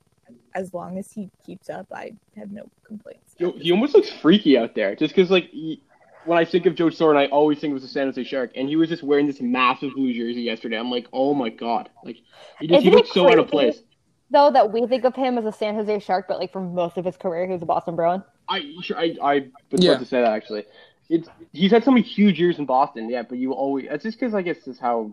as 0.54 0.72
long 0.74 0.98
as 0.98 1.12
he 1.12 1.30
keeps 1.44 1.68
up, 1.68 1.86
I 1.92 2.12
have 2.36 2.50
no 2.50 2.68
complaints. 2.84 3.34
Yo, 3.38 3.52
he 3.52 3.70
almost 3.70 3.94
looks 3.94 4.10
freaky 4.10 4.58
out 4.58 4.74
there, 4.74 4.96
just 4.96 5.14
because 5.14 5.30
like 5.30 5.50
he, 5.50 5.82
when 6.26 6.38
I 6.38 6.44
think 6.44 6.66
of 6.66 6.74
Joe 6.74 6.90
Thornton, 6.90 7.22
I 7.22 7.26
always 7.28 7.58
think 7.58 7.74
of 7.74 7.80
the 7.82 7.88
San 7.88 8.06
Jose 8.06 8.22
Shark, 8.24 8.50
and 8.54 8.68
he 8.68 8.76
was 8.76 8.88
just 8.88 9.02
wearing 9.02 9.26
this 9.26 9.40
massive 9.40 9.92
blue 9.94 10.12
jersey 10.12 10.42
yesterday. 10.42 10.76
I'm 10.78 10.90
like, 10.90 11.06
oh 11.12 11.34
my 11.34 11.48
god, 11.48 11.88
like 12.04 12.16
he 12.60 12.66
just 12.66 12.82
he 12.82 12.88
Isn't 12.88 12.92
it 12.92 12.96
looks 12.96 13.12
so 13.12 13.30
out 13.30 13.38
of 13.38 13.48
place. 13.48 13.82
though 14.30 14.50
that 14.50 14.72
we 14.72 14.86
think 14.86 15.04
of 15.04 15.14
him 15.14 15.38
as 15.38 15.44
a 15.44 15.52
San 15.52 15.74
Jose 15.76 16.00
Shark, 16.00 16.26
but 16.28 16.38
like 16.38 16.52
for 16.52 16.60
most 16.60 16.96
of 16.98 17.04
his 17.04 17.16
career, 17.16 17.46
he 17.46 17.52
was 17.52 17.62
a 17.62 17.66
Boston 17.66 17.96
Bruin. 17.96 18.22
I 18.48 18.72
sure 18.82 18.98
I 18.98 19.16
I 19.22 19.34
was 19.70 19.82
Yeah. 19.84 19.92
about 19.92 20.00
to 20.00 20.06
say 20.06 20.20
that 20.20 20.32
actually. 20.32 20.64
It's 21.08 21.28
he's 21.52 21.70
had 21.70 21.84
so 21.84 21.90
many 21.92 22.02
huge 22.02 22.38
years 22.40 22.58
in 22.58 22.66
Boston, 22.66 23.08
yeah, 23.08 23.22
but 23.22 23.38
you 23.38 23.52
always 23.52 23.86
it's 23.90 24.02
just 24.02 24.18
because 24.18 24.34
I 24.34 24.42
guess 24.42 24.56
this 24.58 24.68
is 24.74 24.78
how. 24.80 25.10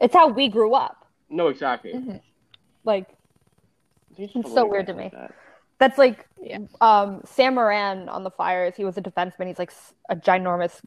It's 0.00 0.14
how 0.14 0.28
we 0.28 0.48
grew 0.48 0.74
up. 0.74 1.06
No, 1.30 1.48
exactly. 1.48 1.92
Mhm. 1.94 2.20
Like 2.84 3.06
It's 4.18 4.34
It's 4.36 4.52
so 4.52 4.66
weird 4.66 4.86
to 4.88 4.94
me. 4.94 5.10
That. 5.12 5.32
That's 5.82 5.98
like 5.98 6.28
Yeah. 6.40 6.58
um 6.80 7.22
Sam 7.24 7.56
Morin 7.56 8.08
on 8.08 8.22
the 8.22 8.30
Flyers. 8.30 8.76
He 8.76 8.84
was 8.84 8.96
a 8.96 9.02
defenseman. 9.02 9.48
He's 9.48 9.58
like 9.58 9.72
a 10.08 10.14
ginormous 10.14 10.80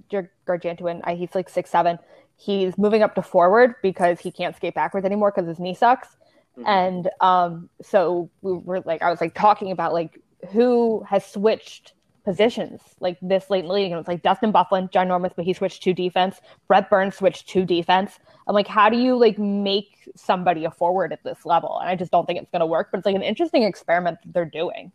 gargantuan. 0.46 1.02
He's 1.18 1.36
like 1.36 1.50
six 1.50 1.70
seven. 1.70 2.00
He's 2.38 2.78
moving 2.78 3.04
up 3.04 3.14
to 3.16 3.22
forward 3.22 3.76
because 3.82 4.22
he 4.22 4.32
can't 4.32 4.56
skate 4.56 4.74
backwards 4.74 5.06
anymore 5.06 5.34
because 5.36 5.50
his 5.50 5.60
knee 5.60 5.74
sucks. 5.76 6.16
Mhm. 6.58 6.64
And 6.66 7.10
um, 7.20 7.70
so 7.82 8.30
we 8.42 8.54
were 8.54 8.80
like, 8.86 9.02
I 9.02 9.10
was 9.10 9.20
like 9.20 9.34
talking 9.34 9.72
about 9.72 9.92
like 9.92 10.22
who 10.54 11.04
has 11.10 11.26
switched 11.26 11.94
positions 12.26 12.82
like 13.00 13.18
this 13.22 13.50
late 13.50 13.62
in 13.62 13.68
the 13.68 13.74
league. 13.74 13.92
And 13.92 14.00
it's 14.00 14.08
like 14.08 14.24
Dustin 14.24 14.52
Byfuglien, 14.52 14.92
John 14.92 15.08
ginormous, 15.08 15.32
but 15.36 15.46
he 15.46 15.54
switched 15.54 15.84
to 15.84 15.94
defense. 15.94 16.42
Brent 16.68 16.90
Burns 16.90 17.16
switched 17.16 17.48
to 17.50 17.64
defense. 17.64 18.20
I'm 18.48 18.56
like, 18.56 18.68
how 18.68 18.90
do 18.90 18.98
you 18.98 19.16
like 19.16 19.40
make 19.40 20.10
somebody 20.16 20.66
a 20.66 20.72
forward 20.72 21.14
at 21.14 21.24
this 21.24 21.46
level? 21.46 21.80
And 21.80 21.90
I 21.90 21.96
just 21.96 22.12
don't 22.12 22.26
think 22.26 22.40
it's 22.40 22.52
going 22.52 22.60
to 22.60 22.66
work. 22.66 22.90
But 22.92 22.98
it's 22.98 23.06
like 23.06 23.16
an 23.16 23.22
interesting 23.22 23.64
experiment 23.64 24.18
that 24.24 24.34
they're 24.34 24.46
doing. 24.46 24.92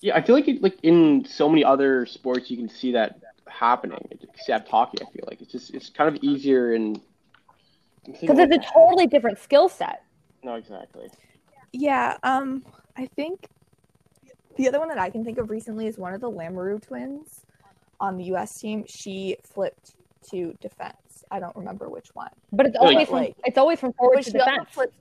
Yeah, 0.00 0.16
I 0.16 0.22
feel 0.22 0.34
like 0.34 0.48
it, 0.48 0.62
like 0.62 0.78
in 0.82 1.24
so 1.24 1.48
many 1.48 1.62
other 1.64 2.04
sports 2.06 2.50
you 2.50 2.56
can 2.56 2.68
see 2.68 2.92
that 2.92 3.20
happening, 3.46 4.06
except 4.22 4.68
hockey. 4.68 4.98
I 5.00 5.10
feel 5.12 5.24
like 5.28 5.40
it's 5.40 5.52
just 5.52 5.74
it's 5.74 5.90
kind 5.90 6.14
of 6.14 6.22
easier 6.22 6.74
and 6.74 7.00
Because 8.04 8.38
it's 8.38 8.56
a 8.56 8.72
totally 8.72 9.06
different 9.06 9.38
skill 9.38 9.68
set. 9.68 10.02
no 10.42 10.54
exactly. 10.54 11.08
Yeah, 11.72 12.16
um, 12.22 12.64
I 12.96 13.06
think 13.16 13.48
the 14.56 14.68
other 14.68 14.78
one 14.78 14.88
that 14.88 14.98
I 14.98 15.10
can 15.10 15.24
think 15.24 15.38
of 15.38 15.50
recently 15.50 15.86
is 15.86 15.98
one 15.98 16.14
of 16.14 16.20
the 16.20 16.30
Lamoureux 16.30 16.80
twins 16.86 17.40
on 18.00 18.16
the 18.16 18.24
U.S. 18.24 18.58
team. 18.58 18.84
She 18.88 19.36
flipped 19.42 19.92
to 20.30 20.54
defense. 20.60 21.24
I 21.30 21.40
don't 21.40 21.54
remember 21.56 21.88
which 21.88 22.08
one. 22.14 22.30
But 22.52 22.66
it's 22.66 22.76
Like- 22.76 22.82
always 22.92 23.08
from, 23.08 23.16
like- 23.18 23.36
it's 23.44 23.58
always 23.58 23.80
from 23.80 23.92
forward 23.94 24.16
But 24.16 24.24
to 24.26 24.30
defense. 24.32 24.68
flips. 24.70 24.94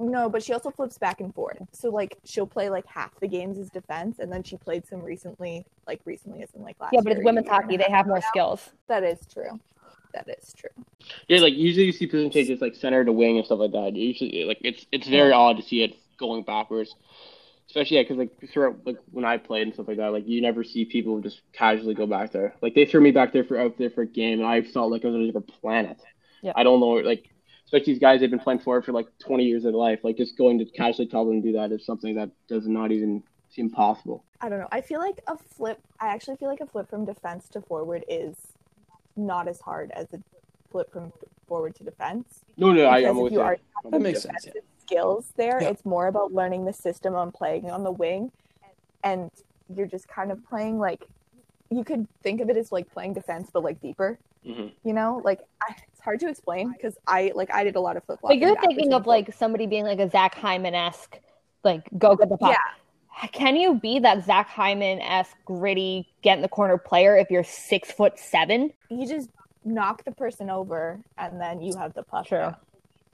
No, 0.00 0.28
but 0.28 0.44
she 0.44 0.52
also 0.52 0.70
flips 0.70 0.96
back 0.96 1.20
and 1.20 1.34
forth. 1.34 1.58
So 1.72 1.90
like 1.90 2.16
she'll 2.24 2.46
play 2.46 2.68
like 2.70 2.86
half 2.86 3.18
the 3.18 3.26
games 3.26 3.58
as 3.58 3.68
defense, 3.68 4.20
and 4.20 4.30
then 4.30 4.44
she 4.44 4.56
played 4.56 4.86
some 4.86 5.02
recently, 5.02 5.66
like 5.88 6.00
recently 6.04 6.40
as 6.44 6.50
in 6.54 6.62
like 6.62 6.76
last. 6.80 6.92
Yeah, 6.92 7.00
but 7.02 7.12
it's 7.14 7.24
women's 7.24 7.46
year 7.46 7.54
hockey. 7.54 7.76
They 7.76 7.82
have 7.90 8.06
more 8.06 8.18
ago 8.18 8.24
now. 8.24 8.30
skills. 8.30 8.70
That 8.86 9.02
is 9.02 9.18
true. 9.32 9.58
that 10.14 10.28
is 10.28 10.54
true. 10.56 10.70
Yeah, 11.26 11.40
like 11.40 11.54
usually 11.54 11.86
you 11.86 11.92
see 11.92 12.06
position 12.06 12.30
changes 12.30 12.60
like 12.60 12.76
center 12.76 13.04
to 13.04 13.12
wing 13.12 13.38
and 13.38 13.44
stuff 13.44 13.58
like 13.58 13.72
that. 13.72 13.96
Usually, 13.96 14.44
like 14.44 14.58
it's 14.62 14.86
it's 14.92 15.08
very 15.08 15.32
odd 15.32 15.56
to 15.56 15.62
see 15.64 15.82
it 15.82 15.96
going 16.16 16.44
backwards, 16.44 16.94
especially 17.68 17.98
yeah, 17.98 18.02
because 18.02 18.16
like 18.16 18.50
throughout 18.50 18.78
like 18.86 18.96
when 19.10 19.24
I 19.24 19.36
played 19.36 19.62
and 19.62 19.74
stuff 19.74 19.88
like 19.88 19.98
that, 19.98 20.12
like 20.12 20.26
you 20.26 20.40
never 20.40 20.64
see 20.64 20.84
people 20.84 21.20
just 21.20 21.42
casually 21.52 21.94
go 21.94 22.06
back 22.06 22.32
there. 22.32 22.54
Like 22.62 22.74
they 22.74 22.86
threw 22.86 23.00
me 23.00 23.10
back 23.10 23.32
there 23.32 23.44
for 23.44 23.58
out 23.58 23.76
there 23.78 23.90
for 23.90 24.02
a 24.02 24.06
game, 24.06 24.40
and 24.40 24.48
I 24.48 24.62
felt 24.62 24.90
like 24.90 25.04
I 25.04 25.08
was 25.08 25.14
on 25.14 25.22
a 25.22 25.26
different 25.26 25.48
planet. 25.60 25.98
Yeah. 26.42 26.52
I 26.56 26.62
don't 26.62 26.80
know, 26.80 26.94
like 26.94 27.30
especially 27.64 27.92
these 27.92 28.00
guys 28.00 28.20
they've 28.20 28.30
been 28.30 28.38
playing 28.38 28.60
for 28.60 28.80
for 28.80 28.92
like 28.92 29.06
20 29.18 29.44
years 29.44 29.64
of 29.64 29.72
their 29.72 29.78
life. 29.78 30.00
Like 30.02 30.16
just 30.16 30.38
going 30.38 30.58
to 30.58 30.64
casually 30.64 31.06
tell 31.06 31.26
them 31.26 31.42
to 31.42 31.48
do 31.48 31.58
that 31.58 31.70
is 31.72 31.84
something 31.84 32.14
that 32.14 32.30
does 32.48 32.66
not 32.66 32.90
even 32.90 33.22
seem 33.50 33.70
possible. 33.70 34.24
I 34.40 34.48
don't 34.48 34.58
know. 34.58 34.68
I 34.72 34.80
feel 34.80 35.00
like 35.00 35.20
a 35.26 35.36
flip. 35.36 35.80
I 36.00 36.08
actually 36.08 36.36
feel 36.36 36.48
like 36.48 36.60
a 36.60 36.66
flip 36.66 36.88
from 36.88 37.04
defense 37.04 37.48
to 37.50 37.60
forward 37.60 38.04
is 38.08 38.36
not 39.16 39.48
as 39.48 39.60
hard 39.60 39.90
as 39.92 40.06
a 40.14 40.22
flip 40.70 40.92
from 40.92 41.12
forward 41.46 41.74
to 41.76 41.84
defense. 41.84 42.44
No, 42.56 42.72
no, 42.72 42.88
I, 42.88 43.00
Because 43.00 43.04
I'm 43.04 43.10
if 43.10 43.16
always 43.16 43.32
you 43.32 43.40
are 43.40 43.58
That 43.90 44.00
makes 44.00 44.22
sense. 44.22 44.46
Yeah. 44.46 44.52
Skills 44.92 45.32
there. 45.36 45.58
Yeah. 45.60 45.68
It's 45.68 45.84
more 45.84 46.06
about 46.06 46.32
learning 46.32 46.64
the 46.64 46.72
system 46.72 47.14
on 47.14 47.30
playing 47.32 47.70
on 47.70 47.84
the 47.84 47.90
wing, 47.92 48.32
and 49.04 49.30
you're 49.74 49.86
just 49.86 50.08
kind 50.08 50.32
of 50.32 50.44
playing 50.48 50.78
like 50.78 51.04
you 51.70 51.84
could 51.84 52.06
think 52.22 52.40
of 52.40 52.48
it 52.48 52.56
as 52.56 52.72
like 52.72 52.90
playing 52.90 53.12
defense, 53.12 53.50
but 53.52 53.62
like 53.62 53.80
deeper. 53.80 54.18
Mhm. 54.46 54.72
You 54.84 54.92
know, 54.94 55.20
like 55.24 55.40
I, 55.62 55.74
it's 55.92 56.00
hard 56.00 56.20
to 56.20 56.28
explain 56.28 56.72
because 56.72 56.96
I 57.06 57.32
like 57.34 57.52
I 57.52 57.64
did 57.64 57.76
a 57.76 57.80
lot 57.80 57.96
of 57.96 58.04
flip. 58.04 58.20
But 58.22 58.38
you're 58.38 58.58
thinking 58.60 58.92
of 58.94 59.06
like 59.06 59.34
somebody 59.34 59.66
being 59.66 59.84
like 59.84 59.98
a 59.98 60.08
Zach 60.08 60.34
Hyman 60.34 60.74
esque, 60.74 61.18
like 61.64 61.82
go 61.98 62.16
get 62.16 62.30
the 62.30 62.38
puck. 62.38 62.52
yeah, 62.52 63.28
Can 63.28 63.56
you 63.56 63.74
be 63.74 63.98
that 63.98 64.24
Zach 64.24 64.48
Hyman 64.48 65.00
esque 65.00 65.36
gritty, 65.44 66.08
get 66.22 66.36
in 66.38 66.42
the 66.42 66.48
corner 66.48 66.78
player 66.78 67.16
if 67.18 67.30
you're 67.30 67.44
six 67.44 67.92
foot 67.92 68.18
seven? 68.18 68.72
you 68.88 69.06
just 69.06 69.28
knock 69.64 70.02
the 70.04 70.12
person 70.12 70.48
over 70.48 70.98
and 71.18 71.38
then 71.38 71.60
you 71.60 71.76
have 71.76 71.92
the 71.92 72.02
puck. 72.02 72.26
True. 72.26 72.38
now. 72.38 72.56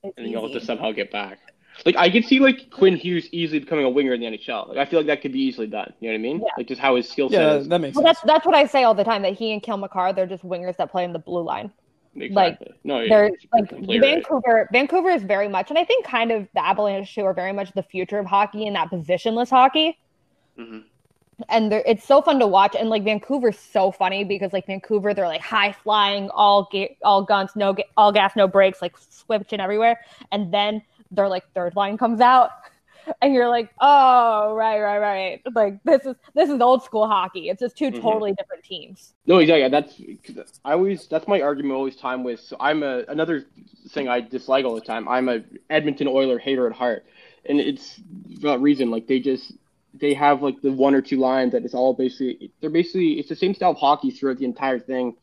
It's 0.04 0.16
and 0.18 0.30
you'll 0.30 0.42
have 0.42 0.60
to 0.60 0.64
somehow 0.64 0.92
get 0.92 1.10
back. 1.10 1.38
Like 1.84 1.96
I 1.96 2.08
could 2.10 2.24
see 2.24 2.38
like 2.40 2.70
Quinn 2.70 2.96
Hughes 2.96 3.28
easily 3.32 3.58
becoming 3.58 3.84
a 3.84 3.90
winger 3.90 4.12
in 4.14 4.20
the 4.20 4.26
NHL. 4.26 4.68
Like 4.68 4.78
I 4.78 4.84
feel 4.84 5.00
like 5.00 5.06
that 5.08 5.22
could 5.22 5.32
be 5.32 5.40
easily 5.40 5.66
done. 5.66 5.92
You 6.00 6.08
know 6.08 6.14
what 6.14 6.18
I 6.18 6.22
mean? 6.22 6.38
Yeah. 6.40 6.46
Like 6.56 6.68
just 6.68 6.80
how 6.80 6.96
his 6.96 7.08
skill 7.08 7.28
set 7.30 7.40
Yeah, 7.40 7.54
is. 7.56 7.68
that 7.68 7.80
makes 7.80 7.96
Well, 7.96 8.04
sense. 8.04 8.18
that's 8.20 8.26
that's 8.26 8.46
what 8.46 8.54
I 8.54 8.66
say 8.66 8.84
all 8.84 8.94
the 8.94 9.04
time. 9.04 9.22
That 9.22 9.34
he 9.34 9.52
and 9.52 9.62
Cale 9.62 9.76
Makar, 9.76 10.12
they're 10.12 10.26
just 10.26 10.44
wingers 10.44 10.76
that 10.76 10.90
play 10.90 11.04
in 11.04 11.12
the 11.12 11.18
blue 11.18 11.42
line. 11.42 11.72
Exactly. 12.16 12.72
no, 12.84 13.00
yeah, 13.00 13.08
They're 13.08 13.30
like 13.52 13.68
completely 13.68 13.98
right. 13.98 14.14
Vancouver. 14.14 14.68
Vancouver 14.72 15.10
is 15.10 15.24
very 15.24 15.48
much, 15.48 15.70
and 15.70 15.78
I 15.78 15.84
think 15.84 16.04
kind 16.06 16.30
of 16.30 16.46
the 16.54 16.64
Avalanche 16.64 17.12
too 17.12 17.24
are 17.24 17.34
very 17.34 17.52
much 17.52 17.72
the 17.72 17.82
future 17.82 18.20
of 18.20 18.26
hockey 18.26 18.68
and 18.68 18.76
that 18.76 18.88
positionless 18.90 19.50
hockey. 19.50 19.98
Mhm. 20.56 20.84
And 21.48 21.72
they're, 21.72 21.82
it's 21.84 22.04
so 22.04 22.22
fun 22.22 22.38
to 22.38 22.46
watch. 22.46 22.76
And 22.78 22.88
like 22.88 23.02
Vancouver's 23.02 23.58
so 23.58 23.90
funny 23.90 24.22
because 24.22 24.52
like 24.52 24.66
Vancouver, 24.68 25.12
they're 25.12 25.26
like 25.26 25.40
high 25.40 25.72
flying, 25.72 26.30
all 26.30 26.68
ga- 26.70 26.96
all 27.02 27.24
guns, 27.24 27.50
no 27.56 27.72
ga- 27.72 27.88
all 27.96 28.12
gas, 28.12 28.36
no 28.36 28.46
brakes, 28.46 28.80
like 28.80 28.96
switching 28.96 29.58
everywhere. 29.58 30.00
And 30.30 30.54
then 30.54 30.80
their 31.14 31.28
like 31.28 31.44
third 31.54 31.76
line 31.76 31.96
comes 31.98 32.20
out, 32.20 32.50
and 33.22 33.34
you're 33.34 33.48
like, 33.48 33.70
oh 33.80 34.54
right, 34.54 34.80
right, 34.80 34.98
right. 34.98 35.42
Like 35.54 35.82
this 35.84 36.04
is 36.06 36.16
this 36.34 36.50
is 36.50 36.60
old 36.60 36.82
school 36.82 37.06
hockey. 37.08 37.48
It's 37.48 37.60
just 37.60 37.76
2 37.76 37.90
Mhm. 37.90 38.00
totally 38.00 38.32
different 38.34 38.64
teams. 38.64 39.14
No, 39.26 39.38
exactly. 39.38 39.68
That's 39.68 40.00
'cause 40.24 40.60
I 40.64 40.72
always 40.72 41.06
that's 41.08 41.26
my 41.26 41.40
argument 41.40 41.74
always 41.76 41.96
time 41.96 42.24
with. 42.24 42.40
So 42.40 42.56
I'm 42.60 42.82
a 42.82 43.04
another 43.08 43.46
thing 43.90 44.08
I 44.08 44.20
dislike 44.20 44.64
all 44.64 44.74
the 44.74 44.80
time. 44.82 45.08
I'm 45.08 45.28
a 45.28 45.40
Edmonton 45.70 46.08
Oiler 46.08 46.38
hater 46.38 46.66
at 46.66 46.74
heart, 46.76 47.06
and 47.46 47.58
it's 47.60 48.00
for 48.40 48.48
that 48.48 48.60
reason. 48.60 48.90
Like 48.90 49.06
they 49.06 49.20
just 49.20 49.52
they 49.94 50.12
have 50.14 50.42
like 50.42 50.60
the 50.60 50.72
one 50.72 50.94
or 50.94 51.00
two 51.00 51.18
lines 51.18 51.52
that 51.52 51.64
it's 51.64 51.74
all 51.74 51.94
basically 51.94 52.52
they're 52.60 52.70
basically 52.70 53.18
it's 53.18 53.28
the 53.28 53.36
same 53.36 53.54
style 53.54 53.70
of 53.70 53.78
hockey 53.78 54.10
throughout 54.10 54.38
the 54.38 54.44
entire 54.44 54.78
thing, 54.78 55.14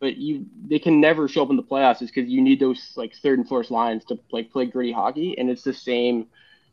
but 0.00 0.16
you 0.16 0.46
they 0.66 0.78
can 0.78 1.00
never 1.00 1.28
show 1.28 1.42
up 1.42 1.50
in 1.50 1.56
the 1.56 1.62
playoffs 1.62 1.98
just 2.00 2.14
because 2.14 2.30
you 2.30 2.40
need 2.42 2.60
those 2.60 2.92
like 2.96 3.14
third 3.22 3.38
and 3.38 3.48
fourth 3.48 3.70
lines 3.70 4.04
to 4.06 4.18
like 4.32 4.50
play 4.50 4.66
gritty 4.66 4.92
hockey, 4.92 5.36
and 5.38 5.50
it's 5.50 5.62
the 5.62 5.74
same 5.74 6.26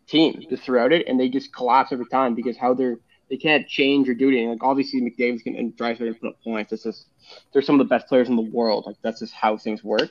team 0.07 0.43
just 0.49 0.63
throughout 0.63 0.93
it, 0.93 1.07
and 1.07 1.19
they 1.19 1.29
just 1.29 1.53
collapse 1.53 1.91
every 1.91 2.07
time 2.07 2.35
because 2.35 2.57
how 2.57 2.73
they're 2.73 2.97
they 3.29 3.37
can't 3.37 3.67
change 3.67 4.07
or 4.07 4.13
do 4.13 4.29
anything. 4.29 4.49
Like 4.49 4.63
obviously 4.63 5.01
McDavid's 5.01 5.43
can 5.43 5.55
and 5.55 5.75
Draisaitl 5.75 5.97
can 5.97 6.15
put 6.15 6.29
up 6.29 6.41
points. 6.43 6.71
It's 6.71 6.83
just 6.83 7.07
they're 7.51 7.61
some 7.61 7.75
of 7.79 7.79
the 7.79 7.89
best 7.93 8.07
players 8.07 8.29
in 8.29 8.35
the 8.37 8.41
world. 8.41 8.85
Like 8.87 8.95
that's 9.03 9.19
just 9.19 9.33
how 9.33 9.57
things 9.57 9.83
work. 9.83 10.09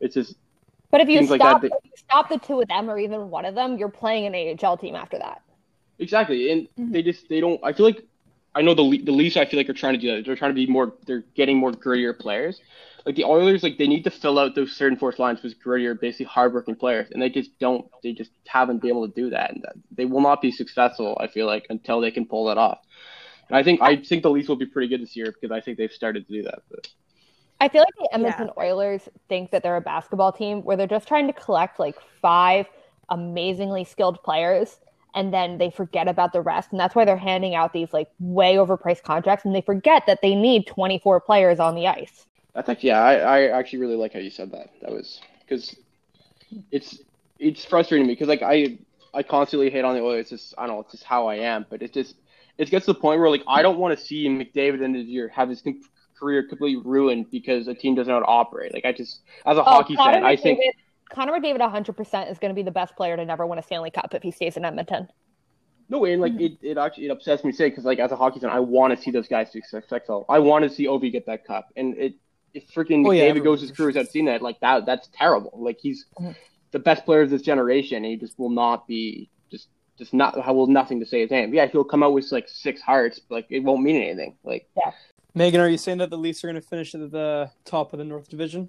It's 0.00 0.14
just 0.14 0.36
But 0.92 1.00
if 1.00 1.08
you 1.08 1.18
Teams 1.18 1.30
like 1.30 1.40
stop 1.40 1.60
that, 1.60 1.70
they- 1.70 1.76
if 1.76 1.84
you 1.84 1.90
stop 1.96 2.28
the 2.28 2.38
two 2.38 2.60
of 2.60 2.68
them 2.68 2.88
or 2.88 2.98
even 2.98 3.30
one 3.30 3.44
of 3.44 3.54
them, 3.56 3.78
you're 3.78 3.88
playing 3.88 4.26
an 4.26 4.34
AHL 4.34 4.76
team 4.76 4.94
after 4.94 5.18
that. 5.18 5.42
exactly, 5.98 6.50
and 6.52 6.68
Mhm. 6.78 6.92
they 6.92 7.02
just 7.02 7.28
they 7.28 7.40
don't. 7.40 7.60
I 7.64 7.72
feel 7.72 7.86
like 7.86 8.04
I 8.54 8.62
know 8.62 8.74
the 8.74 8.82
Le- 8.82 9.02
the 9.02 9.12
Leafs. 9.12 9.36
I 9.36 9.44
feel 9.44 9.58
like 9.58 9.68
are 9.68 9.74
trying 9.74 9.94
to 9.94 10.00
do 10.00 10.14
that. 10.14 10.26
They're 10.26 10.36
trying 10.36 10.50
to 10.50 10.54
be 10.54 10.66
more. 10.66 10.94
They're 11.06 11.24
getting 11.34 11.56
more 11.56 11.72
grittier 11.72 12.18
players. 12.18 12.60
Like 13.04 13.16
the 13.16 13.24
Oilers, 13.24 13.62
like 13.62 13.78
they 13.78 13.88
need 13.88 14.04
to 14.04 14.10
fill 14.10 14.38
out 14.38 14.54
those 14.54 14.72
certain 14.72 14.92
and 14.92 15.00
fourth 15.00 15.18
lines 15.18 15.42
with 15.42 15.60
grittier, 15.60 15.98
basically 15.98 16.26
hardworking 16.26 16.76
players, 16.76 17.08
and 17.10 17.20
they 17.20 17.30
just 17.30 17.58
don't. 17.58 17.86
They 18.02 18.12
just 18.12 18.30
haven't 18.46 18.78
been 18.78 18.90
able 18.90 19.08
to 19.08 19.14
do 19.14 19.30
that, 19.30 19.52
and 19.52 19.64
they 19.90 20.04
will 20.04 20.20
not 20.20 20.40
be 20.40 20.52
successful. 20.52 21.16
I 21.20 21.26
feel 21.26 21.46
like 21.46 21.66
until 21.70 22.00
they 22.00 22.10
can 22.10 22.26
pull 22.26 22.46
that 22.46 22.58
off. 22.58 22.78
And 23.48 23.56
I 23.56 23.62
think 23.62 23.80
I 23.82 23.96
think 23.96 24.22
the 24.22 24.30
Leafs 24.30 24.48
will 24.48 24.56
be 24.56 24.66
pretty 24.66 24.88
good 24.88 25.02
this 25.02 25.16
year 25.16 25.32
because 25.32 25.50
I 25.50 25.60
think 25.60 25.78
they've 25.78 25.92
started 25.92 26.26
to 26.26 26.32
do 26.32 26.42
that. 26.44 26.62
But 26.70 26.88
I 27.60 27.68
feel 27.68 27.80
like 27.80 27.94
the 27.98 28.08
Edmonton 28.12 28.50
Oilers 28.58 29.08
think 29.28 29.50
that 29.50 29.62
they're 29.62 29.76
a 29.76 29.80
basketball 29.80 30.32
team 30.32 30.62
where 30.62 30.76
they're 30.76 30.86
just 30.86 31.08
trying 31.08 31.26
to 31.26 31.32
collect 31.32 31.78
like 31.80 31.96
five 32.20 32.66
amazingly 33.08 33.84
skilled 33.84 34.22
players 34.22 34.78
and 35.14 35.32
then 35.32 35.58
they 35.58 35.70
forget 35.70 36.08
about 36.08 36.32
the 36.32 36.40
rest. 36.40 36.70
And 36.70 36.80
that's 36.80 36.94
why 36.94 37.04
they're 37.04 37.16
handing 37.16 37.54
out 37.54 37.72
these 37.72 37.92
like 37.92 38.08
way 38.18 38.56
overpriced 38.56 39.02
contracts 39.02 39.44
and 39.44 39.54
they 39.54 39.60
forget 39.60 40.04
that 40.06 40.20
they 40.22 40.34
need 40.34 40.66
24 40.66 41.20
players 41.20 41.60
on 41.60 41.74
the 41.74 41.86
ice. 41.86 42.26
I 42.54 42.62
think, 42.62 42.82
yeah. 42.82 43.00
I, 43.00 43.14
I 43.14 43.58
actually 43.58 43.80
really 43.80 43.96
like 43.96 44.12
how 44.12 44.18
you 44.18 44.30
said 44.30 44.50
that. 44.52 44.70
That 44.80 44.90
was 44.90 45.20
because 45.40 45.74
it's 46.70 46.98
it's 47.38 47.64
frustrating 47.64 48.06
me 48.06 48.12
because 48.12 48.28
like 48.28 48.42
I 48.42 48.78
I 49.14 49.22
constantly 49.22 49.70
hate 49.70 49.84
on 49.84 49.94
the 49.94 50.02
Oilers. 50.02 50.32
It's 50.32 50.42
just 50.42 50.54
I 50.58 50.66
don't 50.66 50.76
know. 50.76 50.80
It's 50.80 50.92
just 50.92 51.04
how 51.04 51.26
I 51.26 51.36
am. 51.36 51.66
But 51.68 51.82
it 51.82 51.92
just 51.92 52.16
it 52.58 52.70
gets 52.70 52.86
to 52.86 52.92
the 52.92 52.98
point 52.98 53.20
where 53.20 53.30
like 53.30 53.42
I 53.46 53.62
don't 53.62 53.78
want 53.78 53.98
to 53.98 54.04
see 54.04 54.26
McDavid 54.28 54.82
in 54.82 54.92
the 54.92 55.00
year 55.00 55.28
have 55.28 55.48
his 55.48 55.62
com- 55.62 55.80
career 56.18 56.46
completely 56.46 56.82
ruined 56.84 57.30
because 57.30 57.68
a 57.68 57.74
team 57.74 57.94
doesn't 57.94 58.08
know 58.08 58.20
how 58.20 58.26
to 58.26 58.26
operate. 58.26 58.72
Like 58.72 58.84
I 58.84 58.92
just 58.92 59.20
as 59.46 59.56
a 59.56 59.60
oh, 59.60 59.64
hockey 59.64 59.94
Oh, 59.94 60.02
Connor 60.02 60.14
fan, 60.14 60.24
I 60.24 60.36
think 60.36 60.60
Connor 61.12 61.32
McDavid 61.32 61.60
100% 61.60 62.30
is 62.30 62.38
going 62.38 62.50
to 62.50 62.54
be 62.54 62.62
the 62.62 62.70
best 62.70 62.96
player 62.96 63.16
to 63.16 63.24
never 63.24 63.46
win 63.46 63.58
a 63.58 63.62
Stanley 63.62 63.90
Cup 63.90 64.14
if 64.14 64.22
he 64.22 64.30
stays 64.30 64.56
in 64.56 64.64
Edmonton. 64.64 65.08
no 65.88 65.98
way. 65.98 66.12
And 66.14 66.22
like 66.22 66.32
it, 66.40 66.52
it 66.62 66.78
actually 66.78 67.06
it 67.06 67.10
upsets 67.10 67.44
me 67.44 67.50
to 67.52 67.56
say 67.56 67.68
because 67.68 67.84
like 67.84 67.98
as 67.98 68.12
a 68.12 68.16
hockey 68.16 68.40
fan, 68.40 68.50
I 68.50 68.60
want 68.60 68.96
to 68.96 69.02
see 69.02 69.10
those 69.10 69.28
guys 69.28 69.50
be 69.50 69.60
successful. 69.60 70.24
I 70.28 70.38
want 70.38 70.64
to 70.64 70.70
see 70.70 70.86
Ovi 70.86 71.12
get 71.12 71.26
that 71.26 71.44
cup, 71.46 71.68
and 71.76 71.96
it 71.98 72.14
if 72.54 72.68
freaking 72.70 73.06
Oh, 73.06 73.10
yeah, 73.10 73.24
McDavid 73.24 73.28
everyone 73.28 73.44
goes 73.44 73.60
his 73.60 73.70
for 73.70 73.76
career 73.76 73.86
without 73.88 74.08
seeing 74.08 74.24
that, 74.26 74.42
like 74.42 74.58
that 74.60 74.86
that's 74.86 75.08
terrible. 75.14 75.52
Like 75.54 75.78
he's 75.80 76.06
Mhm. 76.18 76.34
the 76.70 76.78
best 76.78 77.04
player 77.04 77.20
of 77.22 77.30
this 77.30 77.42
generation, 77.42 77.96
and 77.98 78.06
he 78.06 78.16
just 78.16 78.38
will 78.38 78.50
not 78.50 78.86
be 78.86 79.28
just 79.50 79.68
just 79.98 80.14
not 80.14 80.38
I 80.38 80.50
will 80.50 80.66
nothing 80.66 80.98
to 81.00 81.06
say 81.06 81.20
his 81.20 81.30
name. 81.30 81.52
Yeah, 81.52 81.66
he'll 81.66 81.84
come 81.84 82.02
out 82.02 82.14
with 82.14 82.30
like 82.32 82.48
six 82.48 82.80
hearts, 82.80 83.18
but 83.18 83.34
like 83.34 83.46
it 83.50 83.60
won't 83.60 83.82
mean 83.82 83.96
anything. 83.96 84.36
Like 84.44 84.66
Megan, 85.34 85.60
are 85.60 85.68
you 85.68 85.78
saying 85.78 85.98
that 85.98 86.08
the 86.10 86.18
Leafs 86.18 86.42
are 86.44 86.46
going 86.48 86.60
to 86.60 86.66
finish 86.66 86.94
at 86.94 87.10
the 87.10 87.50
top 87.64 87.92
of 87.92 87.98
the 87.98 88.04
North 88.04 88.28
Division? 88.28 88.68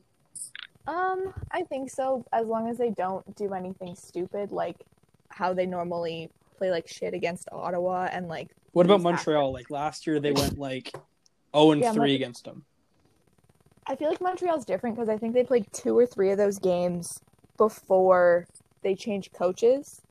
Um, 0.87 1.33
I 1.51 1.63
think 1.63 1.89
so. 1.89 2.25
As 2.33 2.47
long 2.47 2.69
as 2.69 2.77
they 2.77 2.89
don't 2.91 3.35
do 3.35 3.53
anything 3.53 3.95
stupid, 3.95 4.51
like 4.51 4.77
how 5.29 5.53
they 5.53 5.65
normally 5.65 6.29
play 6.57 6.71
like 6.71 6.87
shit 6.87 7.13
against 7.13 7.47
Ottawa 7.51 8.09
and 8.11 8.27
like. 8.27 8.49
What 8.73 8.85
about 8.85 9.01
Montreal? 9.01 9.53
Like 9.53 9.69
last 9.69 10.05
year, 10.07 10.19
they 10.19 10.31
went 10.31 10.57
like 10.57 10.91
0 11.55 11.71
and 11.71 11.81
Yeah, 11.81 11.91
3 11.93 11.99
Mon- 11.99 12.09
against 12.09 12.45
them. 12.45 12.65
I 13.85 13.95
feel 13.95 14.09
like 14.09 14.21
Montreal's 14.21 14.65
different 14.65 14.95
because 14.95 15.09
I 15.09 15.17
think 15.17 15.33
they 15.33 15.43
played 15.43 15.67
two 15.73 15.97
or 15.97 16.05
three 16.05 16.31
of 16.31 16.37
those 16.37 16.57
games 16.57 17.19
before 17.57 18.47
they 18.81 18.95
changed 18.95 19.33
coaches. 19.33 20.01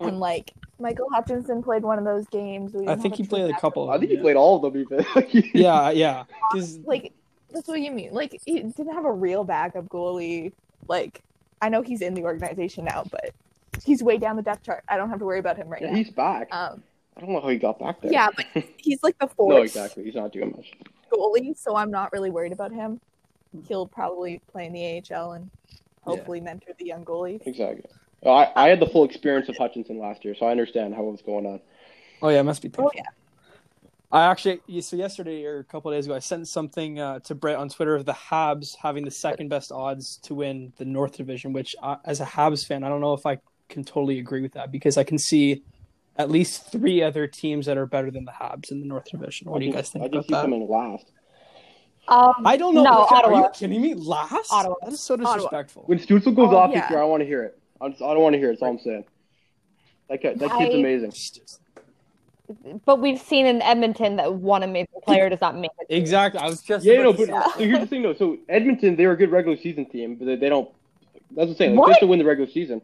And 0.00 0.20
like 0.20 0.52
Michael 0.78 1.08
Hutchinson 1.12 1.62
played 1.62 1.82
one 1.82 1.98
of 1.98 2.04
those 2.04 2.26
games. 2.28 2.72
We 2.72 2.86
I 2.86 2.94
think 2.96 3.16
he 3.16 3.24
played 3.24 3.44
a 3.44 3.48
backup. 3.48 3.60
couple. 3.60 3.90
I 3.90 3.98
think 3.98 4.10
them, 4.10 4.18
he 4.18 4.22
played 4.22 4.36
all 4.36 4.56
of 4.64 4.72
them. 4.72 4.80
Even 4.80 5.04
Yeah, 5.54 5.90
yeah. 5.90 6.24
'Cause- 6.52 6.78
Like 6.84 7.12
that's 7.52 7.68
what 7.68 7.80
you 7.80 7.90
mean. 7.90 8.12
Like 8.12 8.40
he 8.44 8.54
didn't 8.54 8.92
have 8.92 9.04
a 9.04 9.12
real 9.12 9.44
backup 9.44 9.88
goalie. 9.88 10.52
Like 10.88 11.22
I 11.60 11.68
know 11.68 11.82
he's 11.82 12.02
in 12.02 12.14
the 12.14 12.22
organization 12.22 12.84
now, 12.84 13.04
but 13.10 13.30
he's 13.84 14.02
way 14.02 14.18
down 14.18 14.36
the 14.36 14.42
depth 14.42 14.64
chart. 14.64 14.84
I 14.88 14.96
don't 14.96 15.10
have 15.10 15.18
to 15.18 15.24
worry 15.24 15.38
about 15.38 15.56
him 15.56 15.68
right 15.68 15.82
yeah, 15.82 15.90
now. 15.90 15.96
he's 15.96 16.10
back. 16.10 16.48
Um, 16.52 16.82
I 17.16 17.20
don't 17.20 17.32
know 17.32 17.40
how 17.40 17.48
he 17.48 17.56
got 17.56 17.78
back 17.78 18.00
there. 18.00 18.12
yeah, 18.12 18.28
but 18.34 18.46
he's 18.76 19.02
like 19.02 19.18
the 19.18 19.26
fourth 19.26 19.56
no, 19.56 19.62
exactly. 19.62 20.04
He's 20.04 20.14
not 20.14 20.32
doing 20.32 20.52
much. 20.56 20.72
goalie, 21.12 21.56
so 21.56 21.76
I'm 21.76 21.90
not 21.90 22.12
really 22.12 22.30
worried 22.30 22.52
about 22.52 22.72
him. 22.72 23.00
He'll 23.66 23.86
probably 23.86 24.40
play 24.52 24.66
in 24.66 24.72
the 24.72 25.02
AHL 25.14 25.32
and 25.32 25.50
hopefully 26.02 26.40
mentor 26.40 26.72
the 26.78 26.84
young 26.84 27.04
goalies. 27.04 27.46
Exactly. 27.46 27.84
Well, 28.22 28.34
I, 28.34 28.52
I 28.54 28.68
had 28.68 28.80
the 28.80 28.86
full 28.86 29.04
experience 29.04 29.48
of 29.48 29.56
Hutchinson 29.56 29.98
last 29.98 30.24
year, 30.24 30.34
so 30.34 30.46
I 30.46 30.50
understand 30.50 30.94
how 30.94 31.06
it 31.06 31.10
was 31.10 31.22
going 31.22 31.46
on. 31.46 31.60
oh 32.22 32.28
yeah, 32.28 32.40
it 32.40 32.44
must 32.44 32.62
be. 32.62 32.68
Painful. 32.68 32.86
Oh 32.86 32.90
yeah. 32.94 33.02
I 34.10 34.24
actually, 34.24 34.60
so 34.80 34.96
yesterday 34.96 35.44
or 35.44 35.58
a 35.58 35.64
couple 35.64 35.90
of 35.92 35.96
days 35.96 36.06
ago, 36.06 36.14
I 36.14 36.18
sent 36.20 36.48
something 36.48 36.98
uh, 36.98 37.18
to 37.20 37.34
Brett 37.34 37.56
on 37.56 37.68
Twitter 37.68 37.94
of 37.94 38.06
the 38.06 38.14
Habs 38.14 38.74
having 38.82 39.04
the 39.04 39.10
second 39.10 39.48
best 39.48 39.70
odds 39.70 40.16
to 40.22 40.34
win 40.34 40.72
the 40.78 40.86
North 40.86 41.16
Division. 41.16 41.52
Which, 41.52 41.76
uh, 41.82 41.96
as 42.06 42.20
a 42.20 42.24
Habs 42.24 42.66
fan, 42.66 42.84
I 42.84 42.88
don't 42.88 43.02
know 43.02 43.12
if 43.12 43.26
I 43.26 43.38
can 43.68 43.84
totally 43.84 44.18
agree 44.18 44.40
with 44.40 44.52
that 44.54 44.72
because 44.72 44.96
I 44.96 45.04
can 45.04 45.18
see 45.18 45.62
at 46.16 46.30
least 46.30 46.72
three 46.72 47.02
other 47.02 47.26
teams 47.26 47.66
that 47.66 47.76
are 47.76 47.84
better 47.84 48.10
than 48.10 48.24
the 48.24 48.32
Habs 48.32 48.70
in 48.70 48.80
the 48.80 48.86
North 48.86 49.04
Division. 49.10 49.50
What 49.50 49.60
do 49.60 49.66
you 49.66 49.72
guys 49.72 49.90
think 49.90 50.02
I 50.02 50.06
about 50.06 50.12
think 50.12 50.24
he's 50.24 50.30
that? 50.32 50.42
coming 50.42 50.66
last. 50.68 51.12
Um, 52.08 52.32
I 52.46 52.56
don't 52.56 52.74
know. 52.74 52.84
No, 52.84 52.90
Are 53.04 53.08
you 53.10 53.16
Ottawa. 53.36 53.48
kidding 53.50 53.82
me? 53.82 53.92
Last? 53.92 54.50
Ottawa. 54.50 54.76
That 54.82 54.94
is 54.94 55.00
so 55.00 55.16
disrespectful. 55.18 55.82
When 55.84 55.98
Stützle 55.98 56.34
goes 56.34 56.48
Oh, 56.50 56.56
off 56.56 56.70
yeah. 56.72 56.80
this 56.80 56.90
year, 56.92 57.02
I 57.02 57.04
want 57.04 57.20
to 57.20 57.26
hear 57.26 57.42
it. 57.44 57.58
I, 57.82 57.90
just, 57.90 58.00
I 58.00 58.14
don't 58.14 58.22
want 58.22 58.32
to 58.32 58.38
hear 58.38 58.48
it. 58.48 58.52
That's 58.54 58.62
all 58.62 58.70
I'm 58.70 58.78
saying. 58.78 59.04
That, 60.08 60.22
kid, 60.22 60.38
that 60.38 60.50
kid's 60.56 60.74
I- 60.74 60.78
amazing. 60.78 61.12
But 62.84 63.00
we've 63.00 63.20
seen 63.20 63.46
in 63.46 63.60
Edmonton 63.62 64.16
that 64.16 64.34
one 64.34 64.62
amazing 64.62 65.00
player 65.04 65.28
does 65.28 65.40
not 65.40 65.56
make 65.56 65.70
it. 65.80 65.86
Exactly. 65.94 66.40
I 66.40 66.46
was 66.46 66.62
just 66.62 66.84
Yeah, 66.84 67.02
no, 67.02 67.10
about 67.10 67.16
but 67.18 67.26
say- 67.26 67.58
so 67.58 67.64
here's 67.64 67.80
the 67.80 67.86
thing 67.86 68.02
though. 68.02 68.14
So 68.14 68.38
Edmonton, 68.48 68.96
they're 68.96 69.12
a 69.12 69.16
good 69.16 69.30
regular 69.30 69.56
season 69.56 69.86
team, 69.86 70.16
but 70.16 70.26
they, 70.26 70.36
they 70.36 70.48
don't. 70.48 70.68
That's 71.30 71.36
what 71.36 71.48
I'm 71.48 71.54
saying. 71.56 71.76
Like, 71.76 71.80
What? 71.80 71.94
They 71.94 72.00
to 72.00 72.06
win 72.06 72.18
the 72.18 72.24
regular 72.24 72.50
season. 72.50 72.80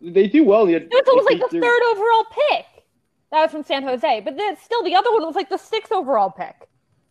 They 0.00 0.26
do 0.26 0.44
well. 0.44 0.66
In 0.66 0.72
the, 0.72 1.02
was 1.06 1.26
like 1.30 1.40
the 1.40 1.60
third 1.60 1.82
overall 1.92 2.26
pick. 2.50 2.66
That 3.30 3.42
was 3.42 3.50
from 3.50 3.64
San 3.64 3.82
Jose, 3.82 4.20
but 4.20 4.36
then 4.36 4.56
still 4.56 4.82
the 4.84 4.94
other 4.94 5.12
one 5.12 5.24
was 5.26 5.34
like 5.34 5.48
the 5.48 5.56
sixth 5.58 5.92
overall 5.92 6.30
pick. 6.30 6.68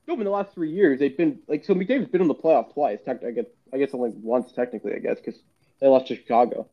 No, 0.07 0.15
but 0.15 0.21
in 0.21 0.25
the 0.25 0.31
last 0.31 0.53
three 0.53 0.71
years, 0.71 0.99
they've 0.99 1.15
been 1.15 1.39
like 1.47 1.63
so. 1.63 1.73
McDavid's 1.73 2.09
been 2.09 2.21
in 2.21 2.27
the 2.27 2.35
playoffs 2.35 2.73
twice. 2.73 2.99
I 3.07 3.13
guess 3.31 3.45
I 3.73 3.77
guess 3.77 3.89
only 3.93 4.11
once 4.21 4.51
technically. 4.51 4.93
I 4.93 4.99
guess 4.99 5.17
because 5.19 5.41
they 5.79 5.87
lost 5.87 6.07
to 6.07 6.15
Chicago. 6.15 6.67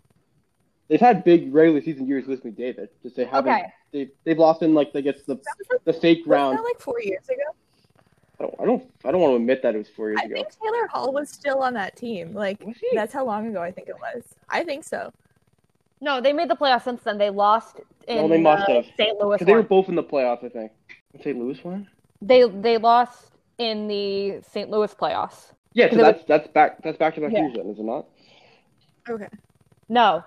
They've 0.90 1.00
had 1.00 1.22
big 1.22 1.54
regular 1.54 1.80
season 1.80 2.08
years 2.08 2.26
with 2.26 2.42
McDavid. 2.44 2.88
Just 3.04 3.14
they 3.14 3.24
haven't. 3.24 3.52
Okay. 3.52 3.72
They 3.92 4.08
they've 4.24 4.38
lost 4.38 4.62
in 4.62 4.74
like 4.74 4.90
I 4.96 5.00
guess 5.00 5.22
the 5.24 5.34
like, 5.34 5.84
the 5.84 5.92
fake 5.92 6.26
wasn't 6.26 6.26
round. 6.26 6.58
that 6.58 6.62
like 6.64 6.80
four 6.80 7.00
years 7.00 7.28
ago? 7.28 7.42
I 8.40 8.42
don't 8.42 8.54
I 8.60 8.64
don't 8.64 8.90
I 9.04 9.10
don't 9.12 9.20
want 9.20 9.30
to 9.32 9.36
admit 9.36 9.62
that 9.62 9.76
it 9.76 9.78
was 9.78 9.88
four 9.88 10.08
years 10.08 10.18
I 10.20 10.26
ago. 10.26 10.34
I 10.34 10.42
think 10.42 10.54
Taylor 10.60 10.86
Hall 10.88 11.12
was 11.12 11.30
still 11.30 11.60
on 11.62 11.74
that 11.74 11.94
team. 11.94 12.34
Like 12.34 12.60
that's 12.92 13.12
how 13.12 13.24
long 13.24 13.46
ago 13.46 13.62
I 13.62 13.70
think 13.70 13.88
it 13.88 13.94
was. 14.00 14.24
I 14.48 14.64
think 14.64 14.82
so. 14.82 15.12
No, 16.00 16.20
they 16.20 16.32
made 16.32 16.50
the 16.50 16.56
playoffs 16.56 16.82
since 16.84 17.02
then. 17.04 17.18
They 17.18 17.30
lost 17.30 17.80
in 18.08 18.16
No, 18.16 18.28
they 18.28 18.40
must 18.40 18.66
the 18.66 18.74
have. 18.74 18.86
St. 18.96 19.16
Louis. 19.20 19.38
'Cause 19.38 19.46
they 19.46 19.52
were 19.52 19.62
both 19.62 19.88
in 19.88 19.94
the 19.94 20.02
playoffs, 20.02 20.42
I 20.44 20.48
think. 20.48 20.72
St. 21.22 21.38
Louis 21.38 21.62
one. 21.62 21.88
They 22.20 22.48
they 22.48 22.78
lost 22.78 23.30
in 23.58 23.86
the 23.86 24.40
St. 24.42 24.68
Louis 24.68 24.92
playoffs. 24.94 25.52
Yeah, 25.72 25.84
so 25.84 25.90
Because 25.90 25.98
it 25.98 26.02
that's 26.02 26.24
that's 26.24 26.48
back 26.48 26.82
that's 26.82 26.98
back 26.98 27.14
to 27.14 27.20
back 27.20 27.30
Yeah. 27.32 27.42
years 27.42 27.54
then, 27.54 27.66
is 27.68 27.78
it 27.78 27.84
not? 27.84 28.06
Okay. 29.08 29.28
No, 29.88 30.24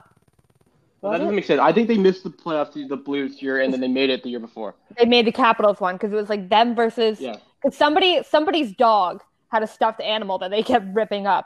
Well, 1.04 1.12
that 1.12 1.18
doesn't 1.20 1.36
make 1.36 1.44
sense. 1.46 1.60
I 1.60 1.74
think 1.74 1.90
they 1.90 1.98
missed 1.98 2.24
the 2.24 2.30
playoffs, 2.30 2.74
the 2.88 2.96
Blues 2.96 3.42
year, 3.42 3.60
and 3.60 3.74
then 3.74 3.82
they 3.82 3.90
made 3.90 4.10
it 4.10 4.24
the 4.24 4.30
year 4.30 4.40
before. 4.40 4.76
they 4.98 5.06
made 5.06 5.28
the 5.28 5.34
Capitals 5.34 5.82
one 5.82 5.96
because 5.96 6.14
it 6.14 6.16
was 6.16 6.30
like 6.30 6.48
them 6.50 6.74
versus 6.76 7.20
Yeah. 7.20 7.36
because 7.62 7.76
somebody 7.78 8.24
somebody's 8.24 8.74
dog 8.74 9.22
had 9.50 9.64
a 9.64 9.68
stuffed 9.68 10.00
animal 10.02 10.38
that 10.40 10.50
they 10.50 10.64
kept 10.64 10.86
ripping 10.94 11.28
up. 11.28 11.46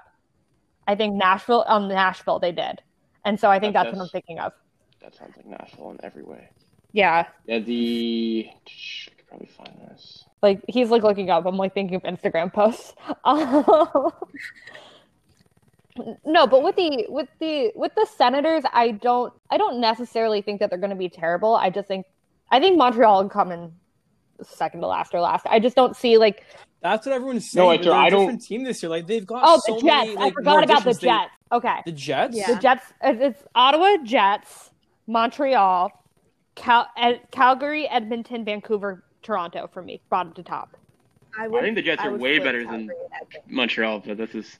I 0.87 0.93
think 0.95 1.15
Nashville 1.15 1.65
on 1.67 1.87
Nashville 1.87 2.37
they 2.39 2.51
did, 2.51 2.81
and 3.25 3.39
so 3.39 3.49
I 3.49 3.59
think 3.59 3.73
That- 3.73 3.85
that's 3.85 3.95
what 3.97 4.03
I'm 4.03 4.09
thinking 4.09 4.37
of. 4.39 4.53
That 5.01 5.15
sounds 5.15 5.35
like 5.35 5.45
Nashville 5.47 5.89
in 5.91 5.99
every 6.03 6.23
way. 6.23 6.49
Yeah, 6.91 7.25
Yeah, 7.47 7.59
the 7.59 8.47
I 8.49 9.09
could 9.17 9.27
probably 9.27 9.47
find 9.47 9.73
this. 9.89 10.23
like 10.43 10.61
he's 10.67 10.89
like 10.91 11.01
looking 11.01 11.29
up. 11.31 11.45
I'm 11.47 11.57
like 11.57 11.73
thinking 11.73 11.95
of 11.95 12.03
Instagram 12.03 12.53
posts. 12.53 12.93
Um, 13.25 13.65
no, 16.25 16.47
but 16.47 16.63
with 16.63 16.75
the 16.75 17.05
with 17.09 17.27
the 17.39 17.71
with 17.75 17.93
the 17.95 18.05
Senators, 18.17 18.63
I 18.73 18.91
don't 18.91 19.33
I 19.49 19.57
don't 19.57 19.79
necessarily 19.79 20.41
think 20.41 20.59
that 20.59 20.69
they're 20.69 20.79
going 20.79 20.89
to 20.91 20.95
be 20.95 21.09
terrible. 21.09 21.55
I 21.55 21.69
just 21.69 21.87
think 21.87 22.05
I 22.51 22.59
think 22.59 22.77
Montreal 22.77 23.23
will 23.23 23.29
come 23.29 23.51
in 23.51 23.71
second 24.43 24.81
to 24.81 24.87
last 24.87 25.13
or 25.13 25.19
last. 25.21 25.45
I 25.49 25.59
just 25.59 25.75
don't 25.75 25.95
see 25.95 26.17
like 26.17 26.45
That's 26.81 27.05
what 27.05 27.13
everyone's 27.15 27.49
saying. 27.49 27.63
No, 27.63 27.69
but 27.69 27.77
Hector, 27.77 27.89
they're 27.89 27.99
a 27.99 28.01
I 28.01 28.09
don't- 28.09 28.21
different 28.21 28.43
team 28.43 28.63
this 28.63 28.81
year. 28.83 28.89
Like 28.89 29.07
they've 29.07 29.25
got 29.25 29.41
oh 29.45 29.59
so 29.65 29.75
the 29.75 29.81
Jets. 29.81 30.07
many, 30.07 30.17
I 30.17 30.31
forgot 30.31 30.63
about 30.63 30.83
the 30.83 30.89
additions. 30.91 30.99
They- 30.99 31.07
Jets. 31.07 31.31
Okay, 31.51 31.77
The 31.85 31.91
Jets. 31.93 32.37
Yeah. 32.37 32.53
the 32.53 32.59
Jets. 32.61 32.83
It's 33.03 33.21
it's 33.21 33.43
Ottawa 33.55 33.97
Jets, 34.03 34.71
Montreal, 35.07 35.91
Cal- 36.55 36.89
Calgary, 37.31 37.87
Edmonton, 37.87 38.43
Vancouver, 38.45 39.03
Toronto 39.23 39.69
for 39.71 39.81
me, 39.81 40.01
bottom 40.09 40.33
to 40.33 40.43
top. 40.43 40.75
I, 41.39 41.47
would, 41.47 41.61
think 41.63 41.75
the 41.75 41.81
Jets 41.81 42.01
I 42.01 42.07
are 42.07 42.17
way 42.17 42.39
better 42.39 42.59
than- 42.59 42.87
Calgary 42.87 42.95
and 43.05 43.13
Edmonton. 43.21 43.41
Montreal, 43.55 43.99
but 44.05 44.17
this 44.17 44.35
is 44.35 44.59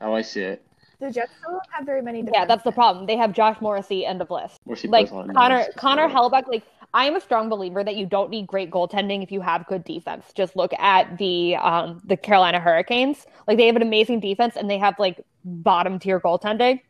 how 0.00 0.14
I 0.14 0.22
see 0.22 0.42
it. 0.42 0.64
The 1.00 1.10
Jets 1.12 1.32
don't 1.44 1.62
have 1.70 1.86
very 1.86 2.02
many. 2.02 2.24
Yeah, 2.32 2.44
that's 2.44 2.64
the 2.64 2.72
problem. 2.72 3.06
They 3.06 3.16
have 3.16 3.32
Josh 3.32 3.60
Morrissey, 3.60 4.04
end 4.04 4.20
of 4.20 4.30
list. 4.30 4.58
Morrissey 4.66 4.88
Like 4.88 5.08
plays 5.08 5.12
a 5.12 5.14
lot 5.14 5.30
of 5.30 5.36
Connor 5.36 5.54
minutes. 5.58 5.76
Connor 5.76 6.08
Hellebuyck, 6.08 6.48
like 6.48 6.64
I 6.92 7.04
am 7.04 7.14
a 7.14 7.20
strong 7.20 7.48
believer 7.48 7.84
that 7.84 7.94
you 7.94 8.04
don't 8.04 8.30
need 8.30 8.48
great 8.48 8.70
goaltending 8.70 9.22
if 9.22 9.30
you 9.30 9.40
have 9.40 9.66
good 9.66 9.84
defense. 9.84 10.26
Just 10.34 10.56
look 10.56 10.72
at 10.74 11.18
the 11.18 11.56
um 11.56 12.00
the 12.04 12.16
Carolina 12.16 12.58
Hurricanes. 12.58 13.26
Like 13.46 13.58
they 13.58 13.66
have 13.66 13.76
an 13.76 13.82
amazing 13.82 14.20
defense 14.20 14.56
and 14.56 14.68
they 14.68 14.78
have 14.78 14.98
like 14.98 15.24
bottom 15.44 15.98
tier 16.00 16.20
goaltending. 16.20 16.80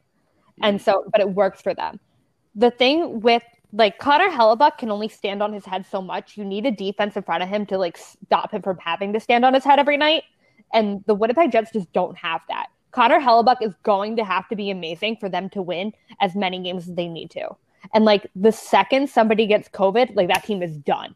And 0.62 0.80
so 0.80 1.04
but 1.12 1.20
it 1.20 1.30
works 1.30 1.60
for 1.60 1.74
them. 1.74 2.00
The 2.54 2.70
thing 2.70 3.20
with 3.20 3.42
like 3.72 3.98
Connor 3.98 4.30
Hellebuyck 4.30 4.78
can 4.78 4.90
only 4.90 5.08
stand 5.08 5.42
on 5.42 5.52
his 5.52 5.66
head 5.66 5.84
so 5.84 6.00
much. 6.00 6.38
You 6.38 6.44
need 6.46 6.64
a 6.64 6.70
defense 6.70 7.14
in 7.16 7.22
front 7.24 7.42
of 7.42 7.50
him 7.50 7.66
to 7.66 7.76
like 7.76 7.98
stop 7.98 8.52
him 8.52 8.62
from 8.62 8.78
having 8.78 9.12
to 9.12 9.20
stand 9.20 9.44
on 9.44 9.52
his 9.52 9.64
head 9.64 9.78
every 9.78 9.98
night. 9.98 10.24
And 10.72 11.04
the 11.06 11.14
Winnipeg 11.14 11.52
Jets 11.52 11.72
just 11.72 11.92
don't 11.92 12.16
have 12.16 12.40
that. 12.48 12.68
Connor 12.98 13.20
Hellebuyck 13.20 13.62
is 13.62 13.74
going 13.84 14.16
to 14.16 14.24
have 14.24 14.48
to 14.48 14.56
be 14.56 14.70
amazing 14.70 15.18
for 15.18 15.28
them 15.28 15.48
to 15.50 15.62
win 15.62 15.92
as 16.20 16.34
many 16.34 16.60
games 16.60 16.88
as 16.88 16.96
they 16.96 17.06
need 17.06 17.30
to. 17.30 17.48
And 17.94 18.04
like 18.04 18.26
the 18.34 18.50
second 18.50 19.08
somebody 19.08 19.46
gets 19.46 19.68
COVID, 19.68 20.16
like 20.16 20.26
that 20.26 20.42
team 20.42 20.64
is 20.64 20.76
done. 20.78 21.14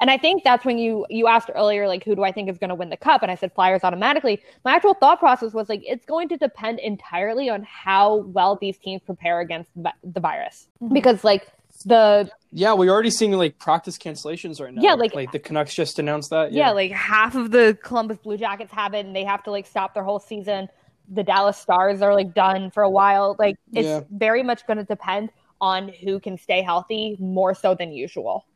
And 0.00 0.10
I 0.10 0.16
think 0.16 0.44
that's 0.44 0.64
when 0.64 0.78
you 0.78 1.04
you 1.10 1.26
asked 1.26 1.50
earlier, 1.54 1.86
like 1.86 2.02
who 2.02 2.16
do 2.16 2.22
I 2.24 2.32
think 2.32 2.48
is 2.48 2.56
going 2.56 2.70
to 2.70 2.74
win 2.74 2.88
the 2.88 2.96
cup? 2.96 3.20
And 3.20 3.30
I 3.30 3.34
said 3.34 3.52
Flyers 3.52 3.84
automatically. 3.84 4.40
My 4.64 4.72
actual 4.72 4.94
thought 4.94 5.18
process 5.18 5.52
was 5.52 5.68
like 5.68 5.82
it's 5.84 6.06
going 6.06 6.30
to 6.30 6.38
depend 6.38 6.78
entirely 6.78 7.50
on 7.50 7.62
how 7.64 8.16
well 8.38 8.56
these 8.58 8.78
teams 8.78 9.02
prepare 9.02 9.40
against 9.40 9.70
the 9.76 10.20
virus, 10.20 10.68
mm-hmm. 10.82 10.94
because 10.94 11.24
like 11.24 11.46
the 11.84 12.30
Yeah, 12.50 12.72
we're 12.72 12.90
already 12.90 13.10
seeing 13.10 13.32
like 13.32 13.58
practice 13.58 13.98
cancellations 13.98 14.60
right 14.60 14.72
now. 14.72 14.80
Yeah, 14.82 14.94
like- 14.94 15.14
like 15.14 15.32
the 15.32 15.38
Canucks 15.38 15.74
just 15.74 15.98
announced 15.98 16.30
that. 16.30 16.52
yeah. 16.52 16.70
like 16.70 16.90
half 16.92 17.34
of 17.34 17.50
the 17.50 17.76
Columbus 17.82 18.18
Blue 18.18 18.38
Jackets 18.38 18.72
have 18.72 18.94
it, 18.94 19.04
and 19.04 19.14
they 19.14 19.24
have 19.24 19.42
to 19.44 19.50
like 19.50 19.66
stop 19.66 19.92
their 19.94 20.02
whole 20.04 20.18
season. 20.18 20.68
The 21.10 21.22
Dallas 21.22 21.56
Stars 21.58 22.00
are 22.02 22.14
like 22.14 22.34
done 22.34 22.70
for 22.70 22.82
a 22.82 22.90
while. 22.90 23.36
Like 23.38 23.56
it's 23.72 23.86
Yeah. 23.86 24.00
very 24.10 24.42
much 24.42 24.66
going 24.66 24.78
to 24.78 24.84
depend 24.84 25.30
on 25.60 25.88
who 25.88 26.20
can 26.20 26.38
stay 26.38 26.62
healthy 26.62 27.16
more 27.20 27.54
so 27.54 27.74
than 27.74 27.92
usual. 27.92 28.46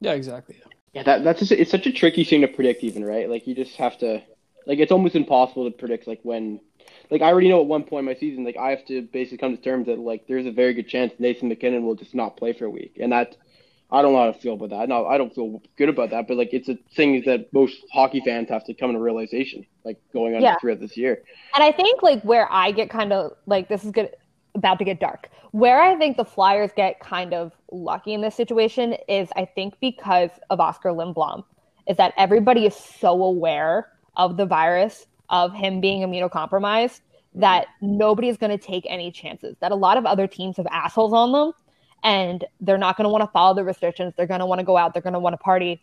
yeah, 0.00 0.12
exactly. 0.12 0.60
Yeah, 0.92 1.02
that 1.04 1.24
that's 1.24 1.40
just 1.40 1.52
it's 1.52 1.70
such 1.70 1.86
a 1.86 1.92
tricky 1.92 2.24
thing 2.24 2.40
to 2.42 2.48
predict, 2.48 2.84
even 2.84 3.04
right? 3.04 3.28
Like 3.28 3.46
you 3.46 3.54
just 3.54 3.76
have 3.76 3.98
to, 3.98 4.22
like 4.66 4.78
it's 4.78 4.92
almost 4.92 5.14
impossible 5.14 5.64
to 5.64 5.70
predict. 5.76 6.06
Like 6.06 6.20
when, 6.22 6.60
like 7.10 7.22
I 7.22 7.26
already 7.26 7.48
know 7.48 7.60
at 7.60 7.66
one 7.66 7.84
point 7.84 8.00
in 8.00 8.04
my 8.06 8.14
season, 8.14 8.44
like 8.44 8.56
I 8.56 8.70
have 8.70 8.84
to 8.86 9.02
basically 9.02 9.38
come 9.38 9.56
to 9.56 9.62
terms 9.62 9.86
that 9.86 9.98
like 9.98 10.26
there's 10.26 10.46
a 10.46 10.52
very 10.52 10.74
good 10.74 10.88
chance 10.88 11.12
Nathan 11.18 11.48
MacKinnon 11.48 11.84
will 11.84 11.94
just 11.94 12.14
not 12.14 12.36
play 12.36 12.52
for 12.52 12.64
a 12.64 12.70
week, 12.70 12.96
and 13.00 13.12
that 13.12 13.36
I 13.90 14.02
don't 14.02 14.12
know 14.12 14.18
how 14.18 14.32
to 14.32 14.38
feel 14.38 14.54
about 14.54 14.70
that. 14.70 14.88
No, 14.88 15.06
I 15.06 15.16
don't 15.16 15.34
feel 15.34 15.62
good 15.78 15.88
about 15.88 16.10
that, 16.10 16.26
but 16.26 16.36
like 16.36 16.52
it's 16.52 16.68
a 16.68 16.76
thing 16.94 17.22
that 17.26 17.52
most 17.52 17.76
hockey 17.92 18.20
fans 18.24 18.48
have 18.48 18.64
to 18.64 18.74
come 18.74 18.92
to 18.92 18.98
realization, 18.98 19.64
like 19.84 19.98
going 20.12 20.34
on 20.34 20.42
Yeah. 20.42 20.56
throughout 20.60 20.80
this 20.80 20.96
year. 20.96 21.22
And 21.54 21.62
I 21.62 21.70
think 21.72 22.02
like 22.02 22.22
where 22.22 22.52
I 22.52 22.72
get 22.72 22.90
kind 22.90 23.12
of 23.12 23.32
like 23.46 23.68
this 23.68 23.84
is 23.84 23.92
good 23.92 24.10
about 24.54 24.78
to 24.80 24.84
get 24.84 24.98
dark. 24.98 25.30
Where 25.52 25.80
I 25.80 25.96
think 25.96 26.16
the 26.16 26.24
Flyers 26.24 26.70
get 26.74 26.98
kind 26.98 27.32
of 27.32 27.52
lucky 27.70 28.12
in 28.14 28.20
this 28.20 28.34
situation 28.34 28.96
is 29.08 29.28
I 29.36 29.44
think 29.44 29.74
because 29.80 30.30
of 30.50 30.58
Oskar 30.60 30.90
Lindblom 30.90 31.44
is 31.86 31.96
that 31.98 32.12
everybody 32.16 32.66
is 32.66 32.74
so 32.74 33.22
aware 33.22 33.88
of 34.16 34.36
the 34.36 34.46
virus 34.46 35.06
of 35.30 35.52
him 35.52 35.80
being 35.80 36.02
immunocompromised 36.02 37.00
that 37.34 37.66
nobody 37.80 38.28
is 38.28 38.36
going 38.36 38.56
to 38.56 38.64
take 38.64 38.86
any 38.88 39.10
chances. 39.10 39.56
That 39.60 39.72
a 39.72 39.74
lot 39.76 39.98
of 39.98 40.06
other 40.06 40.26
teams 40.26 40.56
have 40.56 40.66
assholes 40.66 41.12
on 41.12 41.32
them 41.32 41.52
and 42.02 42.44
they're 42.60 42.78
not 42.78 42.96
going 42.96 43.04
to 43.04 43.08
want 43.10 43.22
to 43.22 43.30
follow 43.30 43.54
the 43.54 43.64
restrictions. 43.64 44.14
They're 44.16 44.26
going 44.26 44.40
to 44.40 44.46
want 44.46 44.60
to 44.60 44.64
go 44.64 44.76
out, 44.76 44.94
they're 44.94 45.02
going 45.02 45.12
to 45.12 45.20
want 45.20 45.34
to 45.34 45.38
party. 45.38 45.82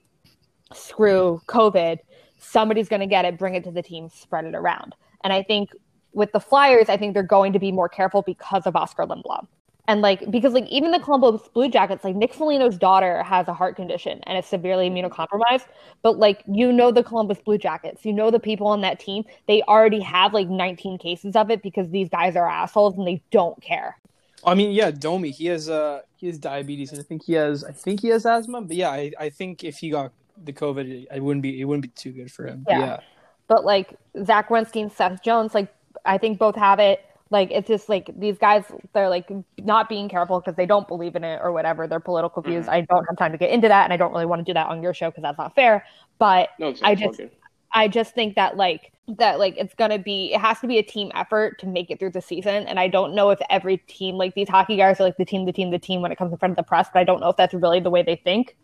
Screw 0.73 1.41
COVID. 1.47 1.99
Somebody's 2.39 2.89
going 2.89 3.01
to 3.01 3.07
get 3.07 3.25
it, 3.25 3.37
bring 3.37 3.55
it 3.55 3.63
to 3.65 3.71
the 3.71 3.83
team, 3.83 4.09
spread 4.09 4.45
it 4.45 4.55
around. 4.55 4.95
And 5.23 5.31
I 5.31 5.43
think 5.43 5.69
with 6.13 6.31
the 6.31 6.39
Flyers, 6.39 6.89
I 6.89 6.97
think 6.97 7.13
they're 7.13 7.23
going 7.23 7.53
to 7.53 7.59
be 7.59 7.71
more 7.71 7.89
careful 7.89 8.21
because 8.21 8.65
of 8.65 8.75
Oskar 8.75 9.05
Lindblom. 9.05 9.47
And 9.87 10.01
like 10.01 10.31
because 10.31 10.53
like 10.53 10.65
even 10.67 10.91
the 10.91 10.99
Columbus 10.99 11.41
Blue 11.49 11.69
Jackets, 11.69 12.05
like 12.05 12.15
Nick 12.15 12.33
Foligno's 12.33 12.77
daughter 12.77 13.21
has 13.23 13.49
a 13.49 13.53
heart 13.53 13.75
condition 13.75 14.21
and 14.23 14.37
is 14.37 14.45
severely 14.45 14.89
immunocompromised. 14.89 15.65
But 16.01 16.17
like 16.17 16.41
you 16.47 16.71
know 16.71 16.91
the 16.91 17.03
Columbus 17.03 17.39
Blue 17.39 17.57
Jackets, 17.57 18.05
you 18.05 18.13
know 18.13 18.31
the 18.31 18.39
people 18.39 18.67
on 18.67 18.79
that 18.81 18.99
team, 18.99 19.25
they 19.47 19.61
already 19.63 19.99
have 19.99 20.33
like 20.33 20.47
19 20.47 20.97
cases 20.99 21.35
of 21.35 21.51
it 21.51 21.61
because 21.61 21.89
these 21.89 22.07
guys 22.07 22.37
are 22.37 22.47
assholes 22.47 22.97
and 22.97 23.05
they 23.05 23.21
don't 23.31 23.61
care. 23.61 23.97
I 24.45 24.55
mean, 24.55 24.71
yeah, 24.71 24.91
Domi, 24.91 25.31
he 25.31 25.47
has 25.47 25.69
uh 25.69 26.01
he 26.15 26.27
has 26.27 26.37
diabetes 26.37 26.91
and 26.91 27.01
I 27.01 27.03
think 27.03 27.23
he 27.25 27.33
has 27.33 27.65
I 27.65 27.73
think 27.73 28.01
he 28.01 28.07
has 28.09 28.25
asthma, 28.25 28.61
but 28.61 28.77
yeah, 28.77 28.89
I, 28.89 29.11
I 29.19 29.29
think 29.29 29.65
if 29.65 29.79
he 29.79 29.89
got 29.89 30.13
the 30.41 30.53
COVID, 30.53 31.07
it 31.11 31.21
wouldn't 31.21 31.43
be 31.43 31.59
it 31.59 31.65
wouldn't 31.65 31.83
be 31.83 31.89
too 31.89 32.13
good 32.13 32.31
for 32.31 32.45
him. 32.45 32.65
Yeah. 32.69 32.79
yeah. 32.79 32.99
But 33.47 33.65
like 33.65 33.97
Zach 34.23 34.47
Werenski, 34.47 34.89
Seth 34.95 35.21
Jones, 35.21 35.53
like 35.53 35.73
I 36.05 36.17
think 36.17 36.39
both 36.39 36.55
have 36.55 36.79
it. 36.79 37.05
Like 37.33 37.49
it's 37.51 37.67
just 37.67 37.89
like 37.89 38.09
these 38.17 38.37
guys, 38.37 38.63
they're 38.93 39.09
like 39.09 39.29
not 39.57 39.89
being 39.89 40.07
careful 40.07 40.39
because 40.39 40.55
they 40.55 40.67
don't 40.67 40.87
believe 40.87 41.15
in 41.15 41.23
it 41.23 41.39
or 41.43 41.51
whatever. 41.51 41.87
Their 41.87 41.99
political 41.99 42.41
views. 42.41 42.65
Mm-hmm. 42.65 42.75
I 42.75 42.81
don't 42.81 43.05
have 43.09 43.17
time 43.17 43.31
to 43.31 43.37
get 43.37 43.49
into 43.49 43.67
that, 43.67 43.83
and 43.83 43.91
I 43.91 43.97
don't 43.97 44.13
really 44.13 44.27
want 44.27 44.39
to 44.39 44.45
do 44.45 44.53
that 44.53 44.67
on 44.67 44.83
your 44.83 44.93
show 44.93 45.09
because 45.09 45.23
that's 45.23 45.37
not 45.39 45.55
fair. 45.55 45.83
But 46.19 46.49
No, 46.59 46.73
I 46.83 46.95
just- 46.95 47.17
good. 47.17 47.31
I 47.75 47.87
just 47.87 48.13
think 48.13 48.35
that 48.35 48.55
like 48.55 48.91
that 49.07 49.39
like 49.39 49.55
it's 49.57 49.73
gonna 49.73 49.97
be 49.97 50.31
it 50.33 50.39
has 50.39 50.59
to 50.59 50.67
be 50.67 50.77
a 50.77 50.83
team 50.83 51.11
effort 51.15 51.59
to 51.59 51.65
make 51.67 51.89
it 51.89 51.97
through 51.99 52.11
the 52.11 52.21
season. 52.21 52.67
And 52.67 52.79
I 52.79 52.87
don't 52.87 53.15
know 53.15 53.31
if 53.31 53.39
every 53.49 53.77
team 53.77 54.15
like 54.15 54.35
these 54.35 54.47
hockey 54.47 54.77
guys 54.77 54.99
are 54.99 55.03
like 55.03 55.17
the 55.17 55.25
team, 55.25 55.45
the 55.45 55.51
team, 55.51 55.71
the 55.71 55.79
team 55.79 56.01
when 56.03 56.11
it 56.11 56.17
comes 56.19 56.31
in 56.31 56.37
front 56.37 56.51
of 56.51 56.57
the 56.57 56.63
press, 56.63 56.87
but 56.93 56.99
I 56.99 57.03
don't 57.03 57.19
know 57.19 57.29
if 57.29 57.35
that's 57.35 57.55
really 57.55 57.79
the 57.79 57.89
way 57.89 58.03
they 58.03 58.15
think. 58.15 58.55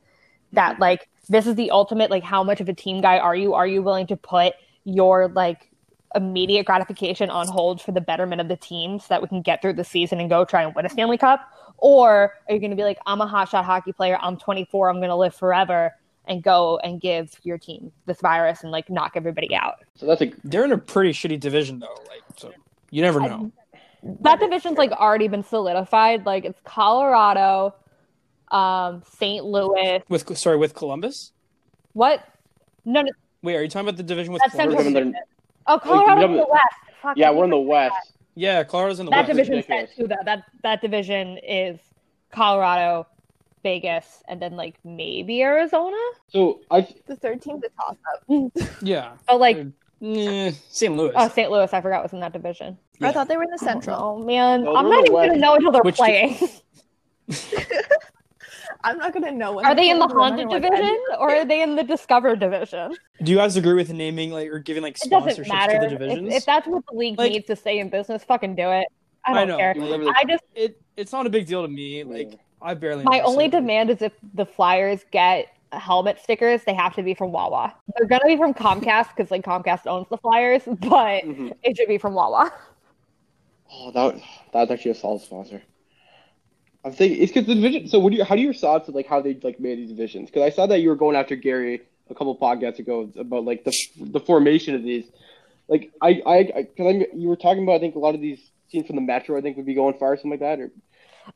that 0.54 0.74
mm-hmm. 0.74 0.84
like 0.84 1.10
this 1.28 1.48
is 1.48 1.56
the 1.56 1.72
ultimate 1.72 2.12
like 2.12 2.24
how 2.24 2.44
much 2.44 2.62
of 2.62 2.70
a 2.70 2.74
team 2.74 3.02
guy 3.02 3.18
are 3.18 3.36
you? 3.36 3.56
Are 3.56 3.68
you 3.68 3.82
willing 3.82 4.08
to 4.08 4.16
put 4.16 4.54
your 4.86 5.28
like 5.30 5.72
immediate 6.16 6.66
gratification 6.66 7.30
on 7.30 7.48
hold 7.48 7.82
for 7.82 7.92
the 7.92 8.02
betterment 8.02 8.42
of 8.42 8.48
the 8.48 8.56
team 8.56 9.00
so 9.00 9.06
that 9.10 9.22
we 9.22 9.28
can 9.28 9.42
get 9.42 9.62
through 9.62 9.74
the 9.74 9.84
season 9.84 10.20
and 10.20 10.30
go 10.30 10.44
try 10.44 10.64
and 10.64 10.74
win 10.76 10.86
a 10.86 10.90
Stanley 10.90 11.18
Cup? 11.18 11.42
Or 11.78 12.34
are 12.48 12.54
you 12.54 12.60
going 12.60 12.72
to 12.72 12.76
be 12.76 12.84
like, 12.84 12.98
I'm 13.06 13.22
a 13.22 13.28
hotshot 13.28 13.64
hockey 13.64 13.94
player, 13.94 14.18
I'm 14.22 14.38
24, 14.38 14.90
I'm 14.90 14.98
going 14.98 15.10
to 15.10 15.16
live 15.16 15.36
forever 15.36 15.94
and 16.26 16.44
go 16.44 16.78
and 16.84 17.00
give 17.00 17.32
your 17.44 17.58
team 17.58 17.92
this 18.06 18.22
virus 18.22 18.64
and 18.64 18.72
like 18.72 18.90
knock 18.90 19.14
everybody 19.16 19.56
out? 19.56 19.76
So 19.96 20.06
that's 20.06 20.22
a 20.22 20.32
They're 20.44 20.66
in 20.66 20.72
a 20.72 20.78
pretty 20.78 21.12
shitty 21.12 21.40
division 21.40 21.80
though. 21.80 21.98
Like 22.08 22.22
so 22.38 22.52
you 22.92 23.02
never 23.02 23.20
know. 23.20 23.52
That 24.22 24.40
division's 24.40 24.78
like 24.78 24.92
already 24.92 25.28
been 25.28 25.44
solidified. 25.44 26.26
Like 26.26 26.46
it's 26.46 26.60
Colorado, 26.64 27.76
um, 28.52 29.04
St. 29.20 29.44
Louis. 29.46 30.02
With 30.10 30.38
sorry, 30.38 30.58
with 30.58 30.74
Columbus? 30.74 31.34
What? 31.94 32.24
No, 32.86 33.02
no. 33.02 33.12
Wait, 33.42 33.56
are 33.56 33.62
you 33.62 33.70
talking 33.70 33.88
about 33.88 33.98
the 33.98 34.04
division 34.04 34.34
with 34.34 34.42
That's 34.42 34.54
Columbus? 34.54 34.84
Central 34.84 34.98
in 35.04 35.12
the- 35.12 35.20
Oh, 35.68 35.80
Colorado's 35.80 36.24
in 36.26 36.38
the 36.38 36.48
West. 36.50 36.64
Fuck, 37.02 37.18
yeah, 37.18 37.32
we're 37.32 37.44
in 37.46 37.50
the 37.52 37.58
keep 37.58 37.68
West. 37.68 38.14
Yeah, 38.36 38.64
Colorado's 38.64 39.00
in 39.00 39.06
the 39.06 39.12
That 39.12 39.20
West. 39.28 39.28
division's 39.32 39.56
ridiculous. 39.68 39.90
bad 39.92 39.96
too. 39.98 40.08
Though 40.08 40.24
that 40.26 40.44
that 40.64 40.82
division 40.82 41.38
is 41.40 41.80
Colorado, 42.32 43.08
Vegas, 43.64 44.24
and 44.28 44.42
then 44.42 44.56
like 44.56 44.76
maybe 44.84 45.42
Arizona. 45.42 45.98
So 46.30 46.62
I 46.72 46.88
The 47.08 47.16
third 47.16 47.42
team's 47.42 47.64
a 47.64 47.70
toss 47.70 47.98
up. 48.14 48.78
Yeah. 48.82 49.12
But 49.28 49.40
like, 49.40 49.58
Eh, 50.02 50.52
St. 50.70 50.96
Louis. 50.96 51.12
oh, 51.14 51.28
St. 51.28 51.52
Louis, 51.52 51.74
I 51.74 51.82
forgot 51.82 52.02
was 52.04 52.14
in 52.14 52.22
that 52.22 52.32
division. 52.32 52.78
I 53.02 53.12
thought 53.12 53.28
they 53.28 53.36
were 53.36 53.44
in 53.44 53.50
the 53.52 53.58
Central. 53.58 53.98
Oh 54.00 54.18
man, 54.24 54.64
No, 54.64 54.76
I'm 54.78 54.88
not 54.90 55.06
in 55.06 55.14
the 55.14 55.20
even 55.20 55.30
gonna 55.30 55.40
know 55.42 55.56
until 55.56 55.72
they're 55.74 55.82
Which 55.82 55.98
di- 55.98 56.38
playing. 56.38 56.50
I'm 58.84 58.98
not 58.98 59.14
gonna 59.14 59.32
know 59.32 59.54
when 59.54 59.66
are 59.66 59.76
they 59.76 59.90
in 59.90 60.00
the 60.00 60.08
playing, 60.08 60.20
haunted 60.20 60.48
not 60.50 60.62
gonna 60.62 60.76
division 60.78 60.98
or 61.20 61.32
are 61.32 61.46
they 61.46 61.62
in 61.62 61.76
the 61.76 61.84
discover 61.84 62.36
division? 62.36 62.96
Do 63.24 63.32
you 63.32 63.38
guys 63.38 63.56
agree 63.58 63.74
with 63.74 63.92
naming 63.92 64.32
like 64.32 64.50
or 64.50 64.60
giving 64.60 64.84
like 64.84 64.98
It 65.04 65.10
sponsorships 65.12 65.48
matter. 65.50 65.74
to 65.74 65.80
the 65.80 65.88
divisions? 65.90 66.34
if 66.34 66.46
that's 66.46 66.68
what 66.68 66.84
the 66.92 66.98
league 66.98 67.18
Like- 67.18 67.32
needs 67.32 67.48
to 67.48 67.56
stay 67.56 67.80
in 67.80 67.90
business, 67.90 68.24
fucking 68.24 68.56
do 68.56 68.70
it. 68.72 68.88
I 69.26 69.32
I 69.32 69.34
don't 69.34 69.48
know. 69.50 69.58
care. 69.58 69.74
do 69.74 70.10
I 70.16 70.24
just 70.24 70.44
it 70.56 70.82
it's 70.98 71.12
not 71.12 71.26
a 71.26 71.30
big 71.30 71.46
deal 71.48 71.62
to 71.62 71.68
me. 71.68 72.04
Like 72.04 72.40
I 72.62 72.74
barely. 72.74 73.04
my 73.04 73.18
notice 73.18 73.30
only 73.30 73.46
it. 73.46 73.52
demand 73.52 73.90
is 73.90 74.02
if 74.02 74.14
the 74.34 74.46
Flyers 74.46 75.04
get 75.12 75.48
helmet 75.72 76.20
stickers, 76.20 76.64
they 76.64 76.74
have 76.74 76.96
to 76.96 77.04
be 77.04 77.14
from 77.14 77.32
Wawa. 77.32 77.74
They're 77.98 78.08
gonna 78.08 78.26
be 78.26 78.38
from 78.38 78.54
Comcast 78.54 79.10
because 79.16 79.30
like 79.32 79.44
Comcast 79.44 79.88
owns 79.88 80.08
the 80.10 80.18
Flyers, 80.18 80.64
but 80.66 81.24
Mhm. 81.24 81.54
it 81.64 81.78
should 81.78 81.88
be 81.88 81.98
from 81.98 82.14
Wawa. 82.14 82.52
Oh, 83.72 83.92
that 83.92 84.22
that's 84.52 84.72
actually 84.72 84.92
a 84.92 84.96
solid 84.96 85.22
sponsor. 85.22 85.62
I'm 86.90 86.96
thinking 86.96 87.22
it's 87.22 87.32
because 87.32 87.48
the 87.48 87.54
division. 87.54 87.88
So, 87.88 88.00
what 88.00 88.12
do 88.12 88.18
you? 88.18 88.24
How 88.24 88.36
do 88.36 88.42
your 88.42 88.54
thoughts 88.54 88.90
of 88.90 88.96
like 88.96 89.06
how 89.06 89.22
they 89.22 89.36
like 89.44 89.60
made 89.60 89.78
these 89.78 89.90
divisions? 89.90 90.30
Because 90.30 90.42
I 90.42 90.50
saw 90.50 90.66
that 90.66 90.80
you 90.80 90.90
were 90.90 90.96
going 90.96 91.16
after 91.16 91.36
Gary 91.36 91.82
a 92.10 92.16
couple 92.16 92.36
podcasts 92.36 92.80
ago 92.80 93.12
about 93.18 93.46
like 93.46 93.64
the 93.64 93.74
the 93.98 94.20
formation 94.20 94.74
of 94.74 94.82
these. 94.82 95.06
Like 95.68 95.92
I 96.02 96.22
I 96.26 96.44
because 96.44 96.88
I'm 96.88 97.04
you 97.14 97.28
were 97.28 97.36
talking 97.36 97.62
about 97.62 97.74
I 97.74 97.80
think 97.80 97.96
a 97.96 98.00
lot 98.00 98.16
of 98.16 98.22
these 98.22 98.40
teams 98.72 98.88
from 98.88 98.96
the 98.96 99.04
Metro 99.04 99.38
I 99.38 99.42
think 99.42 99.58
would 99.58 99.68
be 99.68 99.76
going 99.76 99.98
far 100.00 100.14
or 100.14 100.18
something 100.18 100.32
like 100.32 100.40
that. 100.40 100.60
Or 100.60 100.72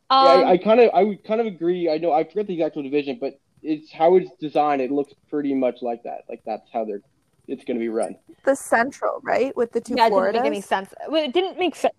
Um, 0.09 0.25
yeah, 0.25 0.47
I, 0.47 0.51
I 0.53 0.57
kind 0.57 0.79
of 0.79 0.89
I 0.91 1.03
would 1.03 1.23
kind 1.23 1.39
of 1.39 1.45
agree. 1.45 1.87
I 1.87 1.97
know 1.97 2.11
I 2.11 2.23
forget 2.23 2.47
the 2.47 2.53
exact 2.53 2.75
division, 2.75 3.19
but 3.21 3.39
it's 3.61 3.91
how 3.91 4.15
it's 4.15 4.31
designed. 4.39 4.81
It 4.81 4.91
looks 4.91 5.13
pretty 5.29 5.53
much 5.53 5.83
like 5.83 6.01
that. 6.03 6.21
Like 6.27 6.41
that's 6.47 6.67
how 6.73 6.83
they're 6.83 7.01
it's 7.47 7.63
going 7.65 7.77
to 7.77 7.83
be 7.83 7.89
run. 7.89 8.15
The 8.45 8.55
Central, 8.55 9.19
right, 9.21 9.55
with 9.55 9.73
the 9.73 9.81
two 9.81 9.95
yeah, 9.95 10.07
it 10.07 10.09
didn't 10.09 10.33
make 10.33 10.45
any 10.45 10.61
sense. 10.61 10.93
Well, 11.09 11.23
it 11.23 11.33
didn't 11.33 11.59
make 11.59 11.75
sense. 11.75 11.93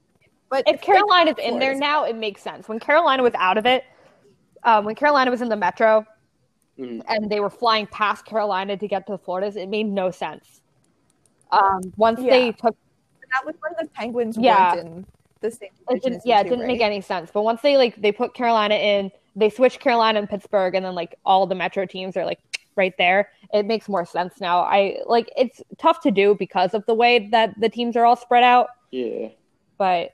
But 0.55 0.69
If 0.69 0.83
Carolina's 0.83 1.35
in 1.43 1.59
there 1.59 1.75
now, 1.75 2.05
it 2.05 2.15
makes 2.15 2.41
sense. 2.41 2.69
When 2.69 2.79
Carolina 2.79 3.25
was 3.25 3.35
out 3.35 3.59
of 3.59 3.67
it, 3.67 3.83
um, 4.63 4.85
when 4.85 4.95
Carolina 4.95 5.29
was 5.29 5.43
in 5.43 5.49
the 5.49 5.57
Metro, 5.57 6.07
Mhm. 6.79 7.03
and 7.09 7.29
they 7.29 7.41
were 7.41 7.51
flying 7.51 7.89
past 7.89 8.25
Carolina 8.25 8.77
to 8.77 8.87
get 8.87 9.05
to 9.07 9.13
the 9.15 9.19
Floridas, 9.19 9.57
it 9.57 9.69
made 9.69 9.87
no 9.89 10.13
sense. 10.13 10.61
Um, 11.51 11.93
once 11.97 12.21
they 12.21 12.53
took 12.53 12.77
that 13.33 13.45
was 13.45 13.57
when 13.61 13.73
the 13.81 13.89
Penguins 13.95 14.39
Yeah. 14.39 14.77
weren't 14.77 14.87
in 14.87 15.07
the 15.41 15.51
same 15.51 15.71
it 15.91 16.03
didn't, 16.05 16.23
yeah, 16.25 16.39
it 16.39 16.45
didn't 16.45 16.69
make 16.69 16.81
any 16.81 17.01
sense. 17.01 17.33
But 17.33 17.43
once 17.43 17.61
they 17.61 17.77
like 17.77 17.97
they 17.97 18.13
put 18.13 18.33
Carolina 18.33 18.77
in, 18.77 19.11
they 19.35 19.51
switched 19.51 19.81
Carolina 19.81 20.21
and 20.21 20.31
Pittsburgh, 20.31 20.77
and 20.77 20.87
then 20.87 20.95
like 20.95 21.17
all 21.27 21.49
the 21.49 21.57
Metro 21.57 21.85
teams 21.85 22.17
are 22.17 22.25
like 22.25 22.39
right 22.77 22.95
there. 22.97 23.31
It 23.53 23.67
makes 23.67 23.89
more 23.89 24.07
sense 24.07 24.41
now. 24.41 24.61
I 24.61 25.01
like 25.07 25.33
it's 25.37 25.61
tough 25.79 26.01
to 26.03 26.13
do 26.13 26.37
because 26.37 26.75
of 26.75 26.87
the 26.87 26.95
way 26.95 27.29
that 27.31 27.59
the 27.59 27.69
teams 27.69 27.97
are 27.97 28.05
all 28.05 28.15
spread 28.15 28.45
out, 28.45 28.69
Yeah. 28.93 29.31
but 29.79 30.13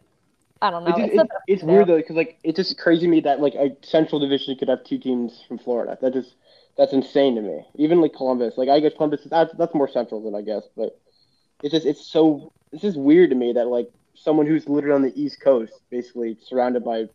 I 0.62 0.70
don't 0.70 0.84
know. 0.84 0.90
It's, 0.90 0.98
It's, 0.98 1.14
it's, 1.14 1.22
best 1.22 1.44
it's 1.46 1.60
to 1.62 1.66
weird 1.66 1.86
though 1.86 1.96
because 1.96 2.16
like 2.16 2.38
it's 2.44 2.56
just 2.56 2.78
crazy 2.78 3.02
to 3.02 3.08
me 3.08 3.20
that 3.20 3.40
like 3.40 3.54
a 3.54 3.76
central 3.82 4.20
division 4.20 4.56
could 4.56 4.68
have 4.68 4.84
two 4.84 4.98
teams 4.98 5.42
from 5.48 5.58
Florida. 5.58 5.96
That 6.00 6.12
just 6.12 6.34
that's 6.76 6.92
insane 6.92 7.34
to 7.36 7.42
me. 7.42 7.64
Even 7.76 8.00
like 8.00 8.12
Columbus, 8.12 8.56
like 8.56 8.68
I 8.68 8.80
guess 8.80 8.92
Columbus 8.94 9.22
is 9.22 9.30
that's 9.30 9.54
that's 9.54 9.74
more 9.74 9.88
central 9.88 10.22
than 10.22 10.34
I 10.34 10.42
guess, 10.42 10.64
but 10.76 10.98
it's 11.62 11.72
just 11.72 11.86
it's 11.86 12.06
so 12.06 12.52
it's 12.72 12.82
just 12.82 12.98
weird 12.98 13.30
to 13.30 13.36
me 13.36 13.52
that 13.52 13.68
like 13.68 13.90
someone 14.14 14.46
who's 14.46 14.68
literally 14.68 14.94
on 14.94 15.02
the 15.02 15.20
East 15.20 15.40
Coast, 15.40 15.72
basically 15.90 16.36
surrounded 16.42 16.84
by 16.84 17.08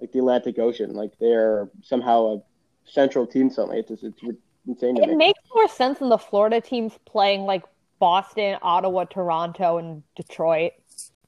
like 0.00 0.12
the 0.12 0.18
Atlantic 0.18 0.58
Ocean, 0.58 0.94
like 0.94 1.12
they're 1.20 1.68
somehow 1.82 2.34
a 2.34 2.42
central 2.84 3.26
team. 3.26 3.50
Suddenly, 3.50 3.78
it's 3.80 3.88
just 3.88 4.02
it's 4.02 4.22
insane 4.66 4.96
to 4.96 5.00
me. 5.00 5.06
It 5.06 5.10
me. 5.10 5.16
makes 5.16 5.40
more 5.54 5.68
sense 5.68 5.98
than 5.98 6.08
the 6.08 6.18
Florida 6.18 6.60
teams 6.60 6.98
playing 7.06 7.42
like 7.42 7.62
Boston, 7.98 8.58
Ottawa, 8.62 9.04
Toronto, 9.04 9.78
and 9.78 10.02
Detroit. 10.16 10.72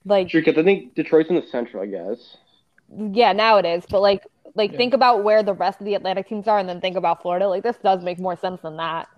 Like, 0.04 0.30
Sure, 0.30 0.40
because 0.42 0.58
I 0.58 0.64
think 0.64 0.94
Detroit's 0.94 1.30
in 1.30 1.36
the 1.36 1.46
Central, 1.46 1.82
I 1.82 1.86
guess. 1.86 2.36
yeah, 3.12 3.32
now 3.32 3.56
it 3.58 3.64
is. 3.64 3.84
But 3.88 4.00
like, 4.02 4.22
like 4.54 4.72
Yeah. 4.72 4.76
think 4.76 4.94
about 4.94 5.24
where 5.24 5.42
the 5.42 5.54
rest 5.54 5.80
of 5.80 5.86
the 5.86 5.94
Atlantic 5.94 6.28
teams 6.28 6.46
are, 6.46 6.58
and 6.58 6.68
then 6.68 6.80
think 6.80 6.96
about 6.96 7.22
Florida. 7.22 7.48
Like, 7.48 7.62
this 7.62 7.76
does 7.78 8.02
make 8.02 8.18
more 8.18 8.36
sense 8.36 8.60
than 8.62 8.76
that. 8.76 9.08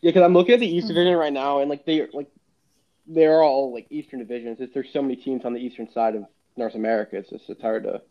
Yeah, 0.00 0.10
because 0.10 0.22
I'm 0.22 0.34
looking 0.34 0.54
at 0.54 0.60
the 0.60 0.66
Mm-hmm. 0.66 0.76
East 0.78 0.88
Division 0.88 1.16
right 1.16 1.32
now, 1.32 1.60
and 1.60 1.70
like 1.70 1.84
they 1.86 2.06
like 2.12 2.28
they're 3.06 3.42
all 3.42 3.72
like 3.72 3.86
Eastern 3.90 4.18
divisions. 4.20 4.58
It's, 4.60 4.72
there's 4.74 4.92
so 4.92 5.02
many 5.02 5.16
teams 5.16 5.44
on 5.44 5.52
the 5.54 5.60
Eastern 5.60 5.90
side 5.90 6.14
of 6.14 6.24
North 6.56 6.74
America. 6.74 7.16
It's 7.16 7.30
just 7.30 7.48
it's 7.48 7.60
hard 7.62 7.84
to 7.84 8.02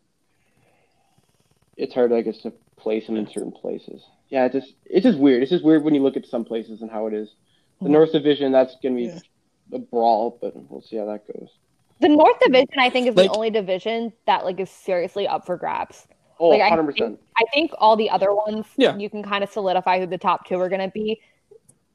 it's 1.76 1.94
hard, 1.94 2.12
I 2.12 2.20
guess, 2.22 2.38
to 2.42 2.52
place 2.76 3.06
them 3.06 3.16
in 3.16 3.26
certain 3.28 3.52
places. 3.52 4.02
Yeah, 4.28 4.46
it's 4.46 4.54
just 4.54 4.74
it's 4.86 5.04
just 5.04 5.18
weird. 5.18 5.42
It's 5.42 5.50
just 5.50 5.64
weird 5.64 5.84
when 5.84 5.94
you 5.94 6.02
look 6.02 6.16
at 6.16 6.26
some 6.26 6.44
places 6.44 6.82
and 6.82 6.90
how 6.90 7.06
it 7.06 7.14
is. 7.14 7.30
The 7.80 7.88
Mhm. 7.88 7.92
North 7.92 8.12
Division, 8.12 8.52
that's 8.52 8.76
gonna 8.82 8.96
be 8.96 9.04
Yeah. 9.04 9.18
a 9.72 9.78
brawl, 9.78 10.38
but 10.40 10.54
we'll 10.70 10.82
see 10.82 10.96
how 10.96 11.06
that 11.06 11.26
goes. 11.26 11.48
The 12.02 12.08
North 12.08 12.38
Division, 12.40 12.74
I 12.78 12.90
think, 12.90 13.06
is 13.06 13.16
Like- 13.16 13.30
the 13.30 13.36
only 13.36 13.50
division 13.50 14.12
that 14.26 14.44
like 14.44 14.58
is 14.60 14.68
seriously 14.70 15.26
up 15.28 15.46
for 15.46 15.56
grabs. 15.56 16.08
Oh, 16.40 16.48
Like, 16.48 16.60
I 16.60 16.64
100 16.68 16.92
percent. 16.92 17.20
I 17.36 17.44
think 17.54 17.70
all 17.78 17.94
the 17.96 18.10
other 18.10 18.34
ones, 18.34 18.66
Yeah. 18.76 18.96
you 18.96 19.08
can 19.08 19.22
kind 19.22 19.44
of 19.44 19.50
solidify 19.50 20.00
who 20.00 20.06
the 20.06 20.18
top 20.18 20.44
two 20.44 20.58
are 20.60 20.68
going 20.68 20.80
to 20.80 20.88
be. 20.92 21.20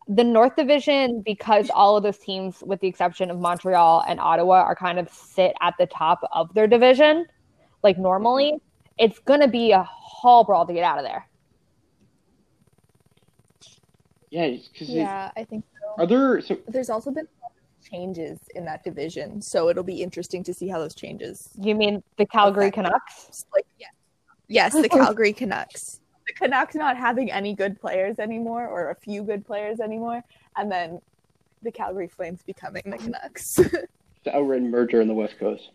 The 0.07 0.23
North 0.23 0.55
Division, 0.55 1.21
because 1.21 1.69
all 1.69 1.97
of 1.97 2.03
those 2.03 2.17
teams, 2.17 2.63
with 2.65 2.79
the 2.79 2.87
exception 2.87 3.29
of 3.29 3.37
Montreal 3.39 4.05
and 4.07 4.21
Ottawa, 4.21 4.61
are 4.61 4.75
kind 4.75 4.97
of 4.99 5.09
sit 5.09 5.53
at 5.59 5.73
the 5.77 5.85
top 5.87 6.21
of 6.31 6.53
their 6.53 6.65
division, 6.67 7.25
like 7.83 7.97
normally, 7.97 8.61
it's 8.97 9.19
going 9.19 9.41
to 9.41 9.49
be 9.49 9.71
a 9.73 9.83
hall 9.83 10.45
brawl 10.45 10.65
to 10.65 10.71
get 10.73 10.85
out 10.85 10.97
of 10.97 11.03
there. 11.03 11.27
Yeah, 14.29 14.47
because 14.71 14.89
Yeah, 14.89 15.31
I 15.35 15.43
think 15.43 15.65
so. 15.81 16.01
are 16.03 16.07
there 16.07 16.41
some 16.41 16.59
There's 16.69 16.89
also 16.89 17.11
been 17.11 17.27
changes 17.91 18.39
in 18.55 18.65
that 18.65 18.83
division, 18.83 19.41
so 19.41 19.69
it'll 19.69 19.83
be 19.83 20.01
interesting 20.03 20.43
to 20.43 20.53
see 20.53 20.67
how 20.67 20.79
those 20.79 20.95
changes. 20.95 21.49
You 21.59 21.75
mean 21.75 22.03
the 22.17 22.25
Calgary 22.25 22.65
Okay. 22.67 22.75
Canucks? 22.81 23.45
Like, 23.53 23.65
yeah. 23.79 23.87
yes, 24.47 24.73
the 24.73 24.89
Calgary 25.01 25.33
Canucks. 25.33 25.99
The 26.27 26.33
Canucks 26.33 26.75
not 26.75 26.97
having 26.97 27.31
any 27.31 27.53
good 27.53 27.79
players 27.79 28.19
anymore, 28.19 28.67
or 28.67 28.89
a 28.89 28.95
few 28.95 29.23
good 29.23 29.45
players 29.45 29.79
anymore, 29.79 30.21
and 30.57 30.71
then 30.71 30.99
the 31.63 31.71
Calgary 31.71 32.07
Flames 32.07 32.43
becoming 32.43 32.83
the 32.85 32.97
Canucks. 32.97 33.55
the 34.23 34.35
outright 34.35 34.61
merger 34.61 35.01
in 35.01 35.07
the 35.07 35.13
West 35.13 35.39
Coast? 35.39 35.69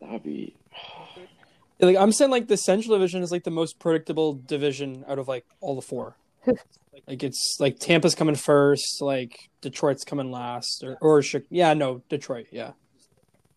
That 0.00 0.10
would 0.10 0.22
be 0.24 0.54
Like 1.80 1.96
I'm 1.96 2.12
saying, 2.12 2.30
like 2.30 2.46
the 2.46 2.56
Central 2.56 2.96
Division 2.96 3.22
is 3.22 3.32
like 3.32 3.42
the 3.42 3.50
most 3.50 3.80
predictable 3.80 4.34
division 4.34 5.04
out 5.08 5.18
of 5.18 5.26
like 5.26 5.44
all 5.60 5.74
the 5.74 5.82
four. 5.82 6.16
like 7.06 7.22
it's 7.22 7.56
like 7.60 7.78
Tampa's 7.78 8.14
coming 8.14 8.34
first, 8.34 9.00
like 9.00 9.36
Detroit's 9.60 10.04
coming 10.04 10.30
last, 10.30 10.84
or 10.84 10.96
or 11.00 11.22
yeah, 11.50 11.74
no, 11.74 12.02
Detroit, 12.08 12.46
yeah. 12.50 12.72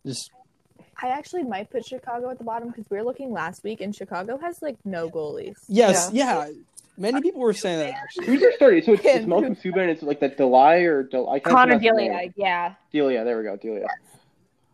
Just 0.05 0.31
I 1.01 1.09
actually 1.09 1.43
might 1.43 1.69
put 1.69 1.85
Chicago 1.85 2.29
at 2.29 2.37
the 2.37 2.43
bottom 2.43 2.69
because 2.69 2.85
we 2.89 2.97
were 2.97 3.03
looking 3.03 3.31
last 3.31 3.63
week, 3.63 3.81
and 3.81 3.95
Chicago 3.95 4.37
has 4.37 4.61
like 4.61 4.77
no 4.85 5.09
goalies. 5.09 5.55
yes, 5.67 6.09
yeah. 6.13 6.49
Many 6.97 7.21
people 7.21 7.41
were 7.41 7.51
saying 7.53 7.79
that 7.79 7.93
actually. 7.93 8.25
who's 8.27 8.39
their 8.39 8.53
starter? 8.53 8.81
So 8.81 8.93
it's, 8.93 9.03
it's 9.03 9.25
Malcolm 9.27 9.55
Subban. 9.55 9.89
It's 9.89 10.01
like 10.01 10.21
that 10.21 10.37
Delay 10.37 10.85
or 10.85 11.03
Del- 11.03 11.29
I 11.29 11.39
can't 11.39 11.55
Connor 11.55 11.77
Delia, 11.79 12.31
yeah. 12.37 12.75
Delia, 12.93 13.25
there 13.25 13.37
we 13.37 13.43
go, 13.43 13.57
Delia. 13.57 13.87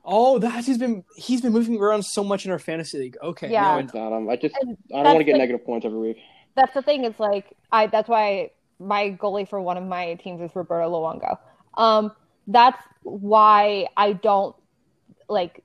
Oh, 0.06 0.38
that's 0.40 0.68
he's 0.68 0.78
been 0.78 1.04
he's 1.16 1.42
been 1.42 1.52
moving 1.54 1.78
around 1.80 2.04
so 2.04 2.24
much 2.24 2.46
in 2.46 2.52
our 2.52 2.60
fantasy 2.60 3.00
league. 3.00 3.18
Okay, 3.24 3.52
Yeah. 3.52 3.62
now 3.62 3.78
I 3.78 3.80
It's 3.80 3.94
not, 3.94 4.30
I 4.30 4.36
just 4.36 4.56
And 4.62 4.78
I 4.94 4.98
don't 4.98 5.06
want 5.06 5.18
to 5.20 5.24
get 5.24 5.32
like- 5.34 5.40
negative 5.40 5.66
points 5.66 5.86
every 5.86 6.00
week. 6.00 6.18
That's 6.56 6.74
the 6.74 6.82
thing. 6.82 7.04
It's 7.04 7.20
like 7.20 7.56
I. 7.72 7.88
That's 7.88 8.10
why 8.10 8.52
my 8.80 9.12
goalie 9.12 9.48
for 9.48 9.62
one 9.62 9.78
of 9.78 9.84
my 9.84 10.16
teams 10.16 10.42
is 10.42 10.56
Roberto 10.56 10.90
Luongo. 10.90 11.38
Um, 11.76 12.12
that's 12.48 12.82
why 13.04 13.88
I 13.98 14.14
don't 14.14 14.56
like. 15.30 15.64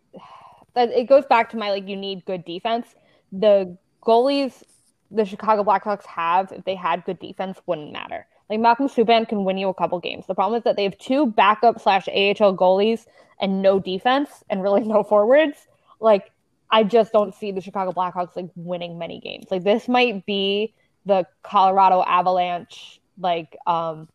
It 0.75 1.09
goes 1.09 1.25
back 1.27 1.51
to 1.51 1.57
my 1.57 1.71
like. 1.71 1.89
You 1.89 1.97
need 1.97 2.25
good 2.25 2.45
defense. 2.45 2.87
The 3.33 3.77
goalies 4.03 4.63
the 5.11 5.25
Chicago 5.25 5.63
Blackhawks 5.63 6.07
have 6.07 6.53
if 6.53 6.65
they 6.65 6.75
had 6.75 7.05
good 7.05 7.19
defense 7.19 7.59
wouldn't 7.67 7.93
matter. 7.93 8.27
Like 8.51 8.61
Malcolm 8.61 8.89
Subban 8.89 9.29
can 9.29 9.45
win 9.45 9.59
you 9.59 9.69
a 9.69 9.75
couple 9.75 9.99
games. 9.99 10.27
The 10.27 10.35
problem 10.35 10.59
is 10.59 10.65
that 10.65 10.77
they 10.77 10.85
have 10.85 10.99
two 10.99 11.27
backup 11.27 11.81
slash 11.81 12.09
AHL 12.09 12.57
goalies 12.57 13.07
and 13.41 13.63
no 13.63 13.79
defense 13.79 14.45
and 14.49 14.63
really 14.63 14.83
no 14.85 15.03
forwards. 15.03 15.67
Like 16.01 16.31
I 16.71 16.83
just 16.85 17.13
don't 17.13 17.35
see 17.35 17.53
the 17.53 17.61
Chicago 17.61 17.93
Blackhawks 17.93 18.35
like 18.37 18.51
winning 18.57 18.99
many 18.99 19.21
games. 19.21 19.47
Like 19.51 19.63
this 19.65 19.89
might 19.89 20.27
be 20.27 20.75
the 21.05 21.27
Colorado 21.43 22.03
Avalanche, 22.03 23.01
like 23.19 23.57
um 23.67 24.09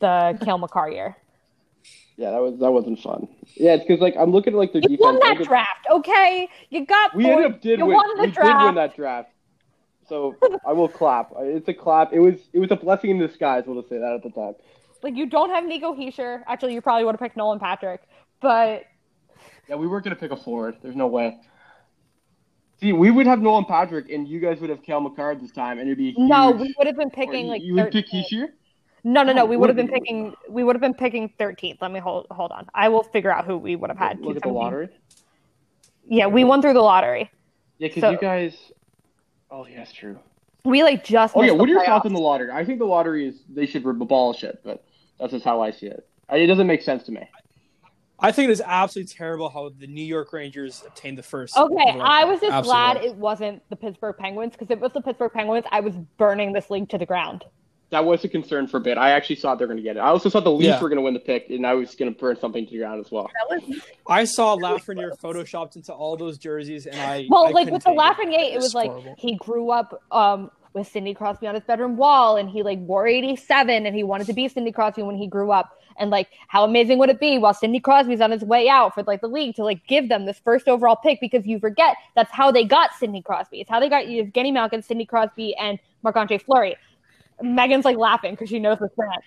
the 0.00 0.38
Cale 0.44 0.58
Makar 0.58 0.90
year. 0.90 1.16
Yeah, 2.16 2.30
that 2.30 2.40
was 2.40 2.60
that 2.60 2.70
wasn't 2.70 3.00
fun. 3.00 3.26
Yeah, 3.56 3.74
it's 3.74 3.82
because 3.84 4.00
like 4.00 4.14
I'm 4.16 4.30
looking 4.30 4.52
at 4.52 4.56
like 4.56 4.72
the 4.72 4.78
You 4.82 4.90
defense. 4.96 5.00
won 5.00 5.18
that 5.18 5.36
look 5.36 5.48
draft, 5.48 5.84
okay? 5.90 6.48
You 6.70 6.86
got 6.86 7.12
We 7.16 7.26
ended 7.28 7.46
up 7.54 7.60
did 7.60 7.80
you 7.80 7.86
win. 7.86 7.96
won 7.96 8.06
the 8.16 8.20
we 8.20 8.26
did 8.28 8.34
draft. 8.36 8.64
win 8.66 8.74
that 8.76 8.94
draft. 8.94 9.30
So 10.08 10.36
I 10.64 10.72
will 10.74 10.86
clap. 10.86 11.32
It's 11.38 11.68
a 11.68 11.74
clap. 11.74 12.12
It 12.12 12.20
was 12.20 12.36
it 12.52 12.60
was 12.60 12.70
a 12.70 12.76
blessing 12.76 13.10
in 13.10 13.18
disguise. 13.18 13.64
We'll 13.66 13.80
just 13.80 13.88
say 13.88 13.98
that 13.98 14.12
at 14.12 14.22
the 14.22 14.30
time. 14.30 14.54
Like 15.02 15.16
you 15.16 15.26
don't 15.26 15.50
have 15.50 15.64
Nico 15.66 15.92
Hischier. 15.92 16.44
Actually, 16.46 16.74
you 16.74 16.80
probably 16.80 17.04
would 17.04 17.14
have 17.14 17.20
picked 17.20 17.36
Nolan 17.36 17.58
Patrick, 17.58 18.02
but 18.40 18.84
Yeah, 19.68 19.74
we 19.74 19.88
weren't 19.88 20.04
gonna 20.04 20.14
pick 20.14 20.30
a 20.30 20.36
forward. 20.36 20.76
There's 20.82 20.94
no 20.94 21.08
way. 21.08 21.40
See, 22.84 22.92
we 22.92 23.10
would 23.10 23.26
have 23.26 23.40
Nolan 23.40 23.64
Patrick, 23.64 24.10
and 24.10 24.28
you 24.28 24.40
guys 24.40 24.60
would 24.60 24.68
have 24.68 24.82
Cale 24.82 25.00
Makar 25.00 25.36
this 25.36 25.50
time, 25.50 25.78
and 25.78 25.88
it'd 25.88 25.96
be 25.96 26.14
no, 26.18 26.50
we 26.50 26.74
would 26.76 26.86
have 26.86 26.98
been 26.98 27.08
picking 27.08 27.46
like. 27.46 27.62
you 27.62 27.76
would 27.76 27.90
pick 27.90 28.06
13th. 28.10 28.26
Hischier. 28.30 28.46
No, 29.04 29.22
no, 29.22 29.32
no. 29.32 29.38
No, 29.38 29.46
We 29.46 29.56
would 29.56 29.70
have 29.70 29.76
been 29.76 29.88
picking. 29.88 30.34
We 30.50 30.64
would 30.64 30.76
have 30.76 30.82
been 30.82 30.92
picking 30.92 31.30
thirteenth. 31.38 31.80
Let 31.80 31.92
me 31.92 31.98
hold 31.98 32.26
hold 32.30 32.52
on. 32.52 32.66
I 32.74 32.90
will 32.90 33.02
figure 33.02 33.32
out 33.32 33.46
who 33.46 33.56
we 33.56 33.74
would 33.74 33.88
have 33.88 33.96
had. 33.96 34.20
Look 34.20 34.36
at 34.36 34.42
the 34.42 34.50
lottery. 34.50 34.90
Yeah, 36.06 36.26
we 36.26 36.44
won 36.44 36.60
through 36.60 36.74
the 36.74 36.82
lottery. 36.82 37.30
Yeah, 37.78 37.88
because 37.88 38.02
So- 38.02 38.10
you 38.10 38.18
guys. 38.18 38.54
Oh 39.50 39.66
yeah, 39.66 39.78
that's 39.78 39.92
true. 39.94 40.18
We 40.66 40.82
like 40.82 41.04
just. 41.04 41.34
Oh 41.34 41.42
yeah, 41.42 41.52
what 41.52 41.66
are 41.66 41.72
your 41.72 41.86
thoughts 41.86 42.04
on 42.04 42.12
the 42.12 42.20
lottery? 42.20 42.50
I 42.50 42.66
think 42.66 42.80
the 42.80 42.84
lottery 42.84 43.26
is 43.26 43.36
they 43.48 43.64
should 43.64 43.86
abolish 43.86 44.44
it, 44.44 44.60
but 44.62 44.84
that's 45.18 45.32
just 45.32 45.44
how 45.46 45.62
I 45.62 45.70
see 45.70 45.86
it. 45.86 46.06
It 46.30 46.48
doesn't 46.48 46.66
make 46.66 46.82
sense 46.82 47.02
to 47.04 47.12
me. 47.12 47.26
I 48.18 48.32
think 48.32 48.48
it 48.48 48.52
is 48.52 48.62
absolutely 48.64 49.12
terrible 49.12 49.48
how 49.48 49.70
the 49.76 49.86
New 49.86 50.04
York 50.04 50.32
Rangers 50.32 50.82
obtained 50.86 51.18
the 51.18 51.22
first. 51.22 51.56
Okay, 51.56 51.74
overall 51.74 52.02
I 52.02 52.24
was 52.24 52.40
just 52.40 52.52
Absolutely. 52.52 52.70
glad 52.70 52.96
it 53.04 53.16
wasn't 53.16 53.62
the 53.70 53.76
Pittsburgh 53.76 54.16
Penguins 54.18 54.52
because 54.52 54.66
if 54.70 54.78
it 54.78 54.80
was 54.80 54.92
the 54.92 55.00
Pittsburgh 55.00 55.32
Penguins, 55.32 55.64
I 55.70 55.80
was 55.80 55.94
burning 56.18 56.52
this 56.52 56.70
league 56.70 56.88
to 56.90 56.98
the 56.98 57.06
ground. 57.06 57.44
That 57.90 58.04
was 58.04 58.24
a 58.24 58.28
concern 58.28 58.66
for 58.66 58.78
a 58.78 58.80
bit. 58.80 58.98
I 58.98 59.10
actually 59.10 59.36
thought 59.36 59.58
they 59.58 59.64
were 59.64 59.68
going 59.68 59.76
to 59.76 59.82
get 59.82 59.96
it. 59.96 60.00
I 60.00 60.08
also 60.08 60.30
thought 60.30 60.42
the 60.44 60.50
Leafs 60.50 60.66
Yeah. 60.66 60.80
were 60.80 60.88
going 60.88 60.96
to 60.96 61.02
win 61.02 61.14
the 61.14 61.20
pick, 61.20 61.50
and 61.50 61.66
I 61.66 61.74
was 61.74 61.94
going 61.94 62.12
to 62.12 62.18
burn 62.18 62.36
something 62.40 62.64
to 62.64 62.70
the 62.72 62.78
ground 62.78 63.04
as 63.04 63.10
well. 63.12 63.30
Was 63.50 63.62
I 64.08 64.24
saw 64.24 64.56
Lafreniere 64.56 65.12
photoshopped 65.22 65.76
into 65.76 65.92
all 65.92 66.16
those 66.16 66.38
jerseys, 66.38 66.86
and 66.86 66.98
I 67.00 67.26
Well, 67.28 67.46
I 67.46 67.50
like 67.50 67.70
with 67.70 67.84
the 67.84 67.90
take 67.90 67.98
Lafreniere, 67.98 68.52
it 68.52 68.54
It's 68.54 68.62
was 68.62 68.74
like 68.74 68.90
he 69.18 69.36
grew 69.36 69.70
up 69.70 70.02
um 70.10 70.50
with 70.74 70.88
Sidney 70.88 71.14
Crosby 71.14 71.46
on 71.46 71.54
his 71.54 71.64
bedroom 71.64 71.96
wall, 71.96 72.36
and 72.36 72.50
he 72.50 72.62
like 72.62 72.78
wore 72.80 73.06
eighty 73.06 73.36
seven, 73.36 73.86
and 73.86 73.94
he 73.94 74.02
wanted 74.02 74.26
to 74.26 74.32
be 74.32 74.48
Sidney 74.48 74.72
Crosby 74.72 75.02
when 75.02 75.16
he 75.16 75.26
grew 75.26 75.50
up. 75.50 75.78
And 75.96 76.10
like, 76.10 76.28
how 76.48 76.64
amazing 76.64 76.98
would 76.98 77.08
it 77.08 77.20
be 77.20 77.38
while 77.38 77.54
Sidney 77.54 77.78
Crosby's 77.78 78.20
on 78.20 78.32
his 78.32 78.42
way 78.42 78.68
out 78.68 78.94
for 78.94 79.04
like 79.04 79.20
the 79.20 79.28
league 79.28 79.54
to 79.56 79.64
like 79.64 79.86
give 79.86 80.08
them 80.08 80.26
this 80.26 80.40
first 80.40 80.68
overall 80.68 80.96
pick 80.96 81.20
because 81.20 81.46
you 81.46 81.60
forget 81.60 81.96
that's 82.16 82.32
how 82.32 82.50
they 82.50 82.64
got 82.64 82.92
Sidney 82.98 83.22
Crosby. 83.22 83.60
It's 83.60 83.70
how 83.70 83.78
they 83.78 83.88
got 83.88 84.06
Evgeny 84.06 84.52
Malkin, 84.52 84.82
Sidney 84.82 85.06
Crosby, 85.06 85.54
and 85.56 85.78
Marc 86.02 86.16
Andre 86.16 86.38
Fleury. 86.38 86.76
Megan's 87.40 87.84
like 87.84 87.96
laughing 87.96 88.32
because 88.32 88.48
she 88.48 88.58
knows 88.58 88.78
this 88.78 88.90
man. 88.96 89.18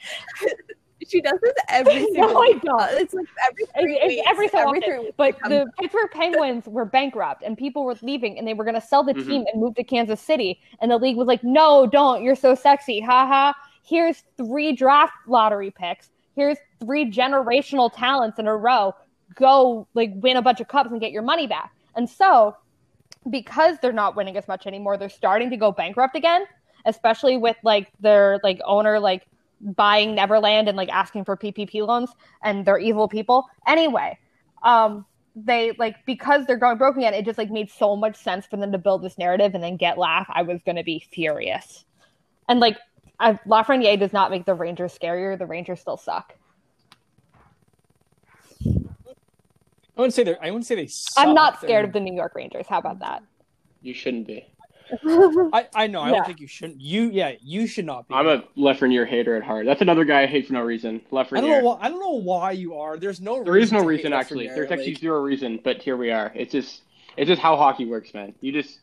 she 1.08 1.22
does 1.22 1.40
this 1.42 1.54
every 1.70 2.00
No, 2.12 2.28
single 2.28 2.38
I 2.38 2.52
week. 2.54 2.62
don't. 2.64 2.92
It's 3.02 3.14
like 3.14 3.26
every 3.50 3.66
three 3.82 3.98
It's, 4.02 4.16
it's 4.22 4.28
every 4.30 4.48
so 4.50 4.58
often. 4.60 4.82
three 4.82 5.00
weeks 5.00 5.14
But 5.18 5.38
the 5.48 5.62
up. 5.64 5.68
Pittsburgh 5.80 6.10
Penguins 6.14 6.66
were 6.68 6.86
bankrupt 6.86 7.44
and 7.44 7.58
people 7.58 7.84
were 7.86 7.96
leaving 8.02 8.38
and 8.38 8.48
they 8.48 8.54
were 8.54 8.64
going 8.64 8.76
to 8.80 8.82
sell 8.86 9.04
the 9.04 9.14
Mhm. 9.14 9.26
team 9.28 9.46
and 9.52 9.62
move 9.62 9.76
to 9.76 9.84
Kansas 9.84 10.22
City. 10.22 10.60
And 10.82 10.92
the 10.92 10.98
league 10.98 11.18
was 11.18 11.28
like, 11.28 11.44
no, 11.44 11.88
don't. 11.88 12.24
You're 12.24 12.36
so 12.36 12.56
sexy. 12.56 13.00
Ha 13.02 13.26
ha. 13.28 13.54
Here's 13.84 14.24
three 14.38 14.74
draft 14.74 15.14
lottery 15.28 15.72
picks. 15.72 16.10
Here's 16.36 16.58
three 16.80 17.10
generational 17.10 17.90
talents 17.96 18.38
in 18.40 18.48
a 18.48 18.56
row. 18.56 18.94
Go 19.36 19.88
like 19.94 20.12
win 20.16 20.38
a 20.38 20.42
bunch 20.42 20.60
of 20.62 20.68
cups 20.68 20.92
and 20.92 21.00
get 21.00 21.12
your 21.12 21.22
money 21.24 21.48
back. 21.48 21.72
And 21.96 22.10
so, 22.10 22.56
because 23.30 23.78
they're 23.82 23.92
not 23.94 24.16
winning 24.16 24.38
as 24.38 24.48
much 24.48 24.68
anymore, 24.68 24.98
they're 24.98 25.10
starting 25.10 25.50
to 25.50 25.58
go 25.58 25.72
bankrupt 25.72 26.16
again, 26.16 26.46
especially 26.86 27.38
with 27.38 27.58
like 27.64 27.92
their 28.00 28.40
like 28.44 28.60
owner 28.66 29.00
like 29.00 29.28
buying 29.62 30.16
Neverland 30.16 30.68
and 30.68 30.78
like 30.78 30.90
asking 30.90 31.26
for 31.26 31.36
PPP 31.36 31.86
loans 31.86 32.12
and 32.44 32.66
they're 32.66 32.78
evil 32.80 33.08
people. 33.08 33.46
Anyway, 33.68 34.18
um 34.64 35.06
they 35.36 35.72
like 35.78 35.96
because 36.06 36.46
they're 36.46 36.58
going 36.58 36.78
broke 36.78 36.98
again, 36.98 37.14
it 37.14 37.26
just 37.26 37.38
like 37.38 37.52
made 37.52 37.70
so 37.70 37.96
much 37.96 38.16
sense 38.16 38.46
for 38.48 38.58
them 38.58 38.72
to 38.72 38.78
build 38.78 39.04
this 39.04 39.18
narrative 39.18 39.54
and 39.54 39.64
then 39.64 39.78
get 39.78 39.98
laugh. 39.98 40.28
I 40.34 40.42
was 40.42 40.62
gonna 40.66 40.84
be 40.84 41.00
furious. 41.12 41.86
And 42.50 42.60
like 42.60 42.78
I, 43.20 43.34
Lafreniere 43.48 44.00
does 44.00 44.14
not 44.14 44.30
make 44.32 44.46
the 44.46 44.54
Rangers 44.54 44.98
scarier. 44.98 45.38
The 45.38 45.46
Rangers 45.48 45.80
still 45.80 45.98
suck. 45.98 46.34
I 48.66 50.02
wouldn't 50.02 50.14
say 50.14 50.24
they. 50.24 50.36
I 50.38 50.52
wouldn't 50.52 50.66
say 50.68 50.76
they. 50.76 50.88
Suck. 50.88 51.26
I'm 51.26 51.34
not 51.34 51.58
scared 51.58 51.70
They're- 51.70 51.84
of 51.86 51.94
the 51.94 52.00
New 52.00 52.14
York 52.14 52.34
Rangers. 52.36 52.68
How 52.68 52.78
about 52.78 53.00
that? 53.00 53.24
You 53.82 53.94
shouldn't 53.94 54.28
be. 54.28 54.46
I, 55.54 55.68
I 55.74 55.88
know. 55.88 56.02
I 56.02 56.10
Yeah. 56.10 56.16
don't 56.16 56.26
think 56.26 56.40
you 56.40 56.48
shouldn't. 56.48 56.82
You 56.82 57.10
yeah. 57.12 57.34
You 57.42 57.68
should 57.68 57.86
not 57.86 58.08
be. 58.08 58.14
I'm 58.16 58.28
a 58.28 58.44
Lafreniere 58.58 59.08
hater 59.08 59.36
at 59.36 59.44
heart. 59.44 59.66
That's 59.66 59.82
another 59.82 60.06
guy 60.06 60.24
I 60.24 60.26
hate 60.28 60.48
for 60.48 60.54
no 60.54 60.62
reason. 60.62 61.02
Lafreniere. 61.12 61.38
I 61.38 61.42
don't 61.42 61.50
know. 61.50 61.62
Why, 61.70 61.78
I 61.82 61.90
don't 61.90 62.00
know 62.00 62.20
why 62.22 62.52
you 62.52 62.76
are. 62.76 62.98
There's 62.98 63.22
no. 63.22 63.38
Reason 63.38 63.46
There 63.46 63.58
is 63.58 63.72
no 63.72 63.80
to 63.82 63.86
reason 63.88 64.14
actually. 64.14 64.48
Lafreniere, 64.48 64.56
There's 64.56 64.72
actually 64.72 64.94
like- 64.94 65.02
zero 65.02 65.22
reason, 65.22 65.60
but 65.64 65.82
here 65.82 65.98
we 65.98 66.12
are. 66.12 66.32
It's 66.36 66.52
just 66.52 66.82
it's 67.18 67.28
just 67.28 67.42
how 67.42 67.56
hockey 67.58 67.86
works, 67.86 68.14
man. 68.14 68.34
You 68.42 68.52
just 68.52 68.80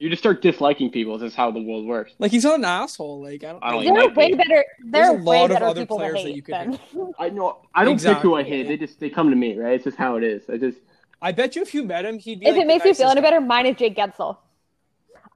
you 0.00 0.08
just 0.08 0.22
start 0.22 0.42
disliking 0.42 0.90
people. 0.92 1.18
This 1.18 1.32
is 1.32 1.36
how 1.36 1.50
the 1.50 1.60
world 1.62 1.84
works. 1.86 2.12
Like 2.18 2.30
he's 2.30 2.44
not 2.44 2.58
an 2.60 2.64
asshole. 2.64 3.20
Like 3.22 3.42
I 3.44 3.52
don't. 3.52 3.64
I 3.64 3.70
don't 3.72 3.84
They're 3.94 4.08
way 4.10 4.28
be. 4.30 4.36
better. 4.36 4.64
They're 4.84 5.10
a 5.16 5.20
lot 5.20 5.50
way 5.50 5.56
of 5.56 5.62
other 5.62 5.80
people 5.80 5.98
to 5.98 6.04
players 6.04 6.22
that 6.24 6.34
you 6.34 6.42
could 6.42 6.54
I 7.18 7.30
know 7.30 7.62
I 7.74 7.84
don't 7.84 8.00
pick 8.00 8.18
who 8.18 8.34
I 8.34 8.40
Exactly. 8.40 8.56
hate. 8.58 8.68
They 8.68 8.76
just 8.76 9.00
they 9.00 9.10
come 9.10 9.30
to 9.30 9.36
me, 9.36 9.56
right? 9.58 9.72
It's 9.74 9.84
just 9.84 9.96
how 9.96 10.16
it 10.16 10.22
is. 10.24 10.42
I 10.48 10.56
just 10.56 10.78
I 11.20 11.32
bet 11.32 11.56
you 11.56 11.62
if 11.62 11.74
you 11.74 11.82
met 11.82 12.04
him, 12.04 12.16
he'd 12.20 12.38
be. 12.38 12.46
If 12.46 12.52
like, 12.54 12.62
it 12.62 12.66
makes 12.68 12.84
you 12.84 12.94
feel 12.94 13.08
any 13.08 13.20
better, 13.20 13.40
mine 13.40 13.66
is 13.66 13.74
Jake 13.76 13.96
Guentzel. 13.96 14.36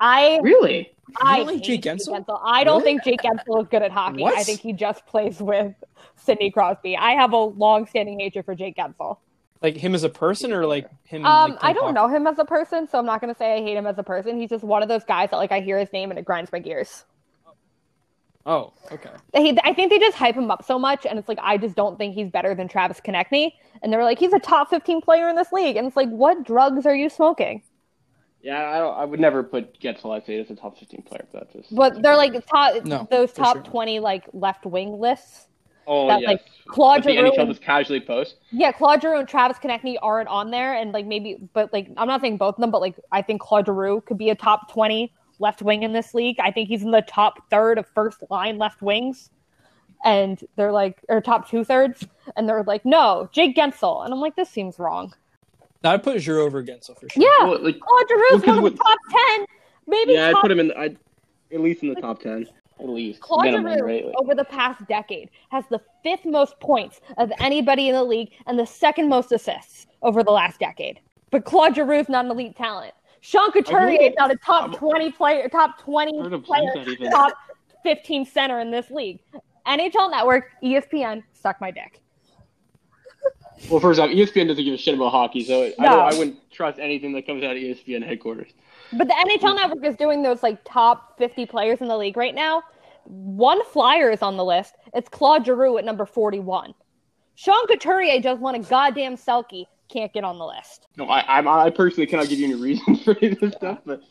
I 0.02 0.40
really 0.42 0.92
I 1.20 1.38
don't 1.38 1.46
like 1.46 1.54
hate 1.56 1.64
Jake 1.64 1.82
Guentzel? 1.82 2.40
I 2.42 2.64
don't 2.64 2.80
Really? 2.82 2.98
think 2.98 3.04
Jake 3.04 3.20
Guentzel 3.22 3.62
is 3.62 3.68
good 3.68 3.82
at 3.82 3.92
hockey. 3.92 4.22
What? 4.22 4.36
I 4.36 4.42
think 4.42 4.60
he 4.60 4.72
just 4.72 5.06
plays 5.06 5.40
with 5.40 5.74
Sidney 6.16 6.50
Crosby. 6.50 6.96
I 6.96 7.12
have 7.12 7.32
a 7.32 7.36
long-standing 7.36 8.18
hatred 8.18 8.44
for 8.44 8.54
Jake 8.54 8.76
Guentzel. 8.76 9.18
Like 9.60 9.76
him 9.76 9.94
as 9.94 10.02
a 10.02 10.08
person, 10.08 10.52
or 10.52 10.66
like 10.66 10.88
him. 11.04 11.24
Um, 11.24 11.52
like, 11.52 11.60
I 11.62 11.72
don't 11.72 11.82
hockey? 11.84 11.94
know 11.94 12.08
him 12.08 12.26
as 12.26 12.36
a 12.40 12.44
person, 12.44 12.88
so 12.88 12.98
I'm 12.98 13.06
not 13.06 13.20
gonna 13.20 13.34
say 13.36 13.54
I 13.54 13.62
hate 13.62 13.76
him 13.76 13.86
as 13.86 13.96
a 13.96 14.02
person. 14.02 14.40
He's 14.40 14.50
just 14.50 14.64
one 14.64 14.82
of 14.82 14.88
those 14.88 15.04
guys 15.04 15.30
that 15.30 15.36
like 15.36 15.52
I 15.52 15.60
hear 15.60 15.78
his 15.78 15.92
name 15.92 16.10
and 16.10 16.18
it 16.18 16.24
grinds 16.24 16.50
my 16.50 16.58
gears. 16.58 17.04
Oh, 18.44 18.72
okay. 18.90 19.10
He, 19.36 19.56
I 19.62 19.72
think 19.72 19.92
they 19.92 20.00
just 20.00 20.16
hype 20.16 20.34
him 20.34 20.50
up 20.50 20.64
so 20.64 20.80
much, 20.80 21.06
and 21.06 21.16
it's 21.16 21.28
like 21.28 21.38
I 21.40 21.58
just 21.58 21.76
don't 21.76 21.96
think 21.96 22.16
he's 22.16 22.28
better 22.28 22.56
than 22.56 22.66
Travis 22.66 23.00
Konecny. 23.00 23.52
And 23.82 23.92
they're 23.92 24.02
like, 24.02 24.18
he's 24.18 24.32
a 24.32 24.40
top 24.40 24.68
15 24.68 25.00
player 25.00 25.28
in 25.28 25.36
this 25.36 25.52
league, 25.52 25.76
and 25.76 25.86
it's 25.86 25.96
like, 25.96 26.08
what 26.08 26.42
drugs 26.44 26.84
are 26.84 26.94
you 26.96 27.08
smoking? 27.08 27.62
Yeah. 28.42 28.68
I 28.68 28.78
don't, 28.78 28.96
I 28.96 29.04
would 29.04 29.20
never 29.20 29.42
put 29.42 29.78
Guentzel 29.80 30.14
I'd 30.14 30.26
say 30.26 30.40
as 30.40 30.50
a 30.50 30.56
top 30.56 30.78
15 30.78 31.02
player, 31.02 31.24
but 31.32 31.50
that's 31.50 31.66
just 31.66 31.74
But 31.74 32.02
they're 32.02 32.16
like 32.16 32.34
top 32.46 32.84
No, 32.84 33.06
those 33.10 33.32
top 33.32 33.56
sure. 33.56 33.62
20 33.64 34.00
like 34.00 34.24
left 34.32 34.66
wing 34.66 34.98
lists. 34.98 35.46
oh 35.86 36.08
that, 36.08 36.20
yes. 36.20 36.28
like, 36.28 36.40
Claude 36.66 37.02
That 37.02 37.08
the 37.08 37.16
Giroux 37.16 37.30
NHL 37.32 37.48
just 37.48 37.62
casually 37.62 38.00
post. 38.00 38.36
Yeah, 38.50 38.72
Claude 38.72 39.02
Giroux 39.02 39.18
and 39.18 39.28
Travis 39.28 39.58
Konecny 39.58 39.96
aren't 40.00 40.28
on 40.28 40.50
there, 40.50 40.74
and 40.74 40.92
like 40.92 41.06
maybe, 41.06 41.38
but 41.52 41.72
like 41.72 41.88
I'm 41.96 42.08
not 42.08 42.20
saying 42.20 42.36
both 42.36 42.56
of 42.56 42.60
them, 42.60 42.70
but 42.70 42.80
like 42.80 42.96
I 43.10 43.22
think 43.22 43.40
Claude 43.40 43.66
Giroux 43.66 44.00
could 44.02 44.18
be 44.18 44.30
a 44.30 44.34
top 44.34 44.72
20 44.72 45.12
left 45.38 45.60
wing 45.62 45.82
in 45.82 45.92
this 45.92 46.14
league. 46.14 46.36
I 46.40 46.50
think 46.50 46.68
he's 46.68 46.82
in 46.82 46.92
the 46.92 47.02
top 47.02 47.50
third 47.50 47.78
of 47.78 47.86
first 47.88 48.22
line 48.30 48.58
left 48.58 48.80
wings, 48.80 49.30
and 50.04 50.42
they're 50.56 50.72
like 50.72 51.00
or 51.08 51.20
top 51.20 51.48
two 51.48 51.64
thirds, 51.64 52.06
and 52.36 52.48
they're 52.48 52.62
like 52.62 52.84
no 52.84 53.28
Jake 53.32 53.56
Guentzel, 53.56 54.04
and 54.04 54.14
I'm 54.14 54.20
like 54.20 54.36
this 54.36 54.48
seems 54.48 54.78
wrong. 54.78 55.14
Now 55.82 55.92
I'd 55.92 56.02
put 56.02 56.20
Giroux 56.20 56.42
over 56.44 56.62
Guentzel 56.62 56.98
for 56.98 57.08
sure. 57.08 57.22
Yeah, 57.22 57.48
Well, 57.48 57.62
like 57.62 57.76
oh, 57.76 57.86
Claude 57.86 58.08
Giroux's 58.08 58.46
Well, 58.46 58.54
'cause 58.54 58.62
one 58.62 58.72
of 58.72 58.78
the 58.78 58.84
top 58.84 58.98
10, 59.38 59.46
maybe 59.86 60.12
yeah, 60.12 60.28
I'd 60.28 60.34
put 60.40 60.50
him 60.50 60.60
in. 60.60 60.72
I'd 60.72 60.96
at 61.52 61.60
least 61.60 61.82
in 61.82 61.90
the 61.92 62.00
top 62.00 62.20
10. 62.20 62.46
At 62.80 62.88
least 62.88 63.20
Claude 63.20 63.46
Giroux 63.46 63.62
right? 63.84 64.06
Like, 64.06 64.14
over 64.18 64.34
the 64.34 64.44
past 64.44 64.84
decade 64.88 65.30
has 65.50 65.64
the 65.70 65.80
fifth 66.02 66.24
most 66.24 66.58
points 66.60 67.00
of 67.18 67.30
anybody 67.38 67.88
in 67.88 67.94
the 67.94 68.02
league 68.02 68.32
and 68.46 68.58
the 68.58 68.66
second 68.66 69.08
most 69.08 69.30
assists 69.32 69.86
over 70.02 70.22
the 70.24 70.32
last 70.32 70.58
decade. 70.58 70.98
But 71.30 71.44
Claude 71.44 71.74
Giroux 71.76 71.98
is 72.00 72.08
not 72.08 72.24
an 72.24 72.30
elite 72.32 72.56
talent. 72.56 72.92
Sean 73.20 73.52
Couturier 73.52 74.00
is 74.00 74.14
not 74.18 74.32
a 74.32 74.36
top 74.36 74.62
I'm- 74.70 74.72
twenty 74.74 75.12
player, 75.12 75.48
top 75.48 75.78
twenty 75.78 76.12
player, 76.40 76.70
say 76.74 76.84
that 76.84 76.88
even. 76.88 77.10
top 77.12 77.34
fifteen 77.84 78.24
center 78.24 78.58
in 78.60 78.70
this 78.72 78.90
league. 78.90 79.20
NHL 79.64 80.10
Network, 80.10 80.50
ESPN, 80.62 81.22
suck 81.32 81.60
my 81.60 81.70
dick. 81.70 82.01
Well, 83.70 83.80
first 83.80 84.00
off, 84.00 84.10
ESPN 84.10 84.48
doesn't 84.48 84.64
give 84.64 84.74
a 84.74 84.76
shit 84.76 84.94
about 84.94 85.10
hockey, 85.10 85.44
so 85.44 85.64
I, 85.64 85.74
No. 85.78 85.88
don't, 85.90 86.14
I 86.14 86.18
wouldn't 86.18 86.50
trust 86.50 86.78
anything 86.78 87.12
that 87.12 87.26
comes 87.26 87.42
out 87.44 87.52
of 87.52 87.62
ESPN 87.62 88.04
headquarters. 88.04 88.50
But 88.92 89.08
the 89.08 89.14
NHL 89.14 89.56
Network 89.56 89.84
is 89.84 89.96
doing 89.96 90.22
those 90.22 90.42
like 90.42 90.58
top 90.64 91.16
fifty 91.16 91.46
players 91.46 91.80
in 91.80 91.88
the 91.88 91.96
league 91.96 92.16
right 92.16 92.34
now. 92.34 92.62
One 93.04 93.64
flyer 93.66 94.10
is 94.10 94.20
on 94.22 94.36
the 94.36 94.44
list. 94.44 94.74
It's 94.94 95.08
Claude 95.08 95.46
Giroux 95.46 95.78
at 95.78 95.84
number 95.84 96.04
forty-one. 96.04 96.74
Sean 97.34 97.66
Couturier 97.66 98.20
just 98.20 98.40
won 98.40 98.54
a 98.54 98.58
goddamn 98.58 99.16
Selke. 99.16 99.64
Can't 99.88 100.12
get 100.12 100.24
on 100.24 100.38
the 100.38 100.44
list. 100.44 100.86
No, 100.98 101.06
I, 101.08 101.20
I, 101.20 101.64
I 101.66 101.70
personally 101.70 102.06
cannot 102.06 102.28
give 102.28 102.38
you 102.38 102.46
any 102.52 102.60
reason 102.60 102.96
for 103.04 103.16
any 103.22 103.32
of 103.32 103.40
this 103.40 103.54
stuff, 103.54 103.78
but 103.86 104.02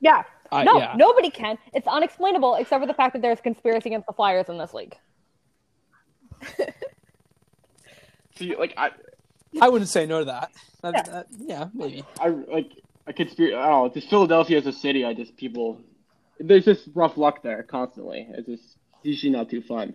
Yeah. 0.00 0.22
Uh, 0.52 0.62
no, 0.64 0.78
yeah. 0.78 0.92
nobody 0.96 1.30
can. 1.30 1.56
It's 1.72 1.88
unexplainable 1.88 2.56
except 2.56 2.82
for 2.82 2.86
the 2.86 2.92
fact 2.94 3.14
that 3.14 3.22
there's 3.22 3.40
conspiracy 3.40 3.88
against 3.88 4.06
the 4.06 4.12
Flyers 4.12 4.48
in 4.50 4.58
this 4.58 4.74
league. 4.74 4.94
See, 8.42 8.56
like 8.56 8.74
I, 8.76 8.90
I 9.60 9.68
wouldn't 9.68 9.88
say 9.90 10.06
no 10.06 10.20
to 10.20 10.24
that. 10.26 10.50
That- 10.82 10.94
Yeah. 10.94 11.02
that- 11.12 11.26
yeah, 11.38 11.68
maybe. 11.74 12.04
I 12.20 12.28
like 12.28 12.72
a 13.06 13.12
conspiracy. 13.12 13.54
I 13.54 13.68
don't 13.68 13.86
know. 13.88 13.94
Just 13.94 14.08
Philadelphia 14.10 14.58
as 14.58 14.66
a 14.66 14.72
city, 14.72 15.04
I 15.04 15.14
just 15.14 15.36
people. 15.36 15.80
There's 16.40 16.64
just 16.64 16.88
rough 16.94 17.16
luck 17.16 17.42
there 17.42 17.62
constantly. 17.62 18.26
It's 18.30 18.48
just 18.48 18.76
usually 19.02 19.30
not 19.32 19.48
too 19.48 19.62
fun. 19.62 19.94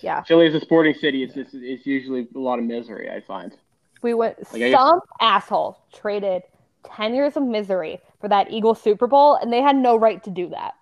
Yeah. 0.00 0.22
Philly 0.22 0.46
as 0.48 0.54
a 0.54 0.60
sporting 0.60 0.94
city, 0.94 1.22
it's 1.22 1.34
just 1.34 1.50
it's 1.54 1.86
usually 1.86 2.26
a 2.34 2.38
lot 2.38 2.58
of 2.58 2.64
misery. 2.64 3.10
I 3.10 3.20
find. 3.20 3.56
We 4.02 4.12
went 4.14 4.38
Like, 4.52 4.62
I 4.62 4.70
guess- 4.70 4.78
some 4.80 5.00
asshole 5.20 5.78
traded 5.92 6.42
ten 6.84 7.14
years 7.14 7.36
of 7.36 7.42
misery 7.44 8.00
for 8.20 8.28
that 8.28 8.50
Eagle 8.50 8.74
Super 8.74 9.06
Bowl, 9.06 9.36
and 9.36 9.52
they 9.52 9.62
had 9.62 9.76
no 9.76 9.96
right 9.96 10.22
to 10.24 10.30
do 10.30 10.48
that. 10.50 10.74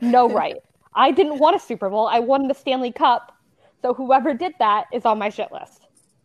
No 0.00 0.28
right. 0.32 0.56
I 0.94 1.10
didn't 1.12 1.38
want 1.38 1.54
a 1.56 1.58
Super 1.60 1.88
Bowl. 1.90 2.06
I 2.08 2.18
won 2.20 2.48
the 2.48 2.54
Stanley 2.54 2.90
Cup. 2.92 3.34
So 3.82 3.94
whoever 3.94 4.34
did 4.34 4.54
that 4.58 4.84
is 4.92 5.04
on 5.04 5.18
my 5.18 5.30
shit 5.30 5.52
list. 5.52 5.82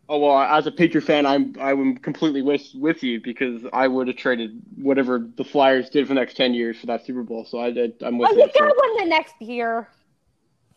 Oh 0.10 0.18
well, 0.20 0.38
as 0.40 0.68
a 0.68 0.72
Patriot 0.72 1.04
fan, 1.06 1.26
I'm 1.26 1.56
I'm 1.62 1.98
completely 1.98 2.42
with 2.42 2.64
with 2.76 3.04
you 3.04 3.22
because 3.22 3.64
I 3.72 3.88
would 3.88 4.08
have 4.08 4.18
traded 4.18 4.62
whatever 4.76 5.26
the 5.38 5.44
Flyers 5.46 5.90
did 5.90 6.08
for 6.08 6.14
the 6.14 6.20
next 6.20 6.36
ten 6.36 6.54
years 6.54 6.78
for 6.78 6.88
that 6.88 7.06
Super 7.06 7.24
Bowl. 7.24 7.46
So 7.46 7.60
I, 7.60 7.68
I 7.68 7.92
I'm 8.02 8.18
with 8.18 8.30
Oh, 8.32 8.34
you. 8.36 8.42
you 8.42 8.48
gotta 8.60 8.74
So- 8.78 8.82
win 8.96 9.04
the 9.04 9.10
next 9.10 9.36
year. 9.42 9.88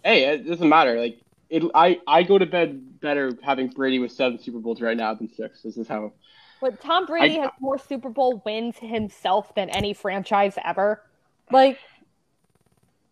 Hey, 0.04 0.24
it 0.34 0.46
doesn't 0.46 0.68
matter. 0.68 1.00
Like 1.00 1.18
it, 1.50 1.64
I 1.74 2.00
I 2.06 2.22
go 2.22 2.38
to 2.38 2.46
bed 2.46 3.00
better 3.00 3.32
having 3.42 3.68
Brady 3.68 3.98
with 3.98 4.12
seven 4.12 4.38
Super 4.38 4.58
Bowls 4.60 4.80
right 4.80 4.96
now 4.96 5.12
than 5.14 5.28
six. 5.34 5.62
This 5.62 5.76
is 5.76 5.88
how. 5.88 6.12
But 6.60 6.80
Tom 6.80 7.04
Brady 7.06 7.38
I- 7.38 7.42
has 7.42 7.50
more 7.60 7.78
Super 7.78 8.08
Bowl 8.10 8.42
wins 8.46 8.76
himself 8.78 9.54
than 9.56 9.70
any 9.70 9.92
franchise 9.92 10.56
ever. 10.64 11.02
Like, 11.50 11.78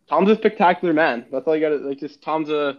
Tom's 0.09 0.31
a 0.31 0.37
spectacular 0.37 0.95
man. 0.95 1.27
That's 1.33 1.47
all 1.47 1.57
you 1.57 1.61
got. 1.61 1.71
to 1.71 1.89
Like 1.89 1.99
just 1.99 2.23
Tom's 2.23 2.51
a. 2.51 2.79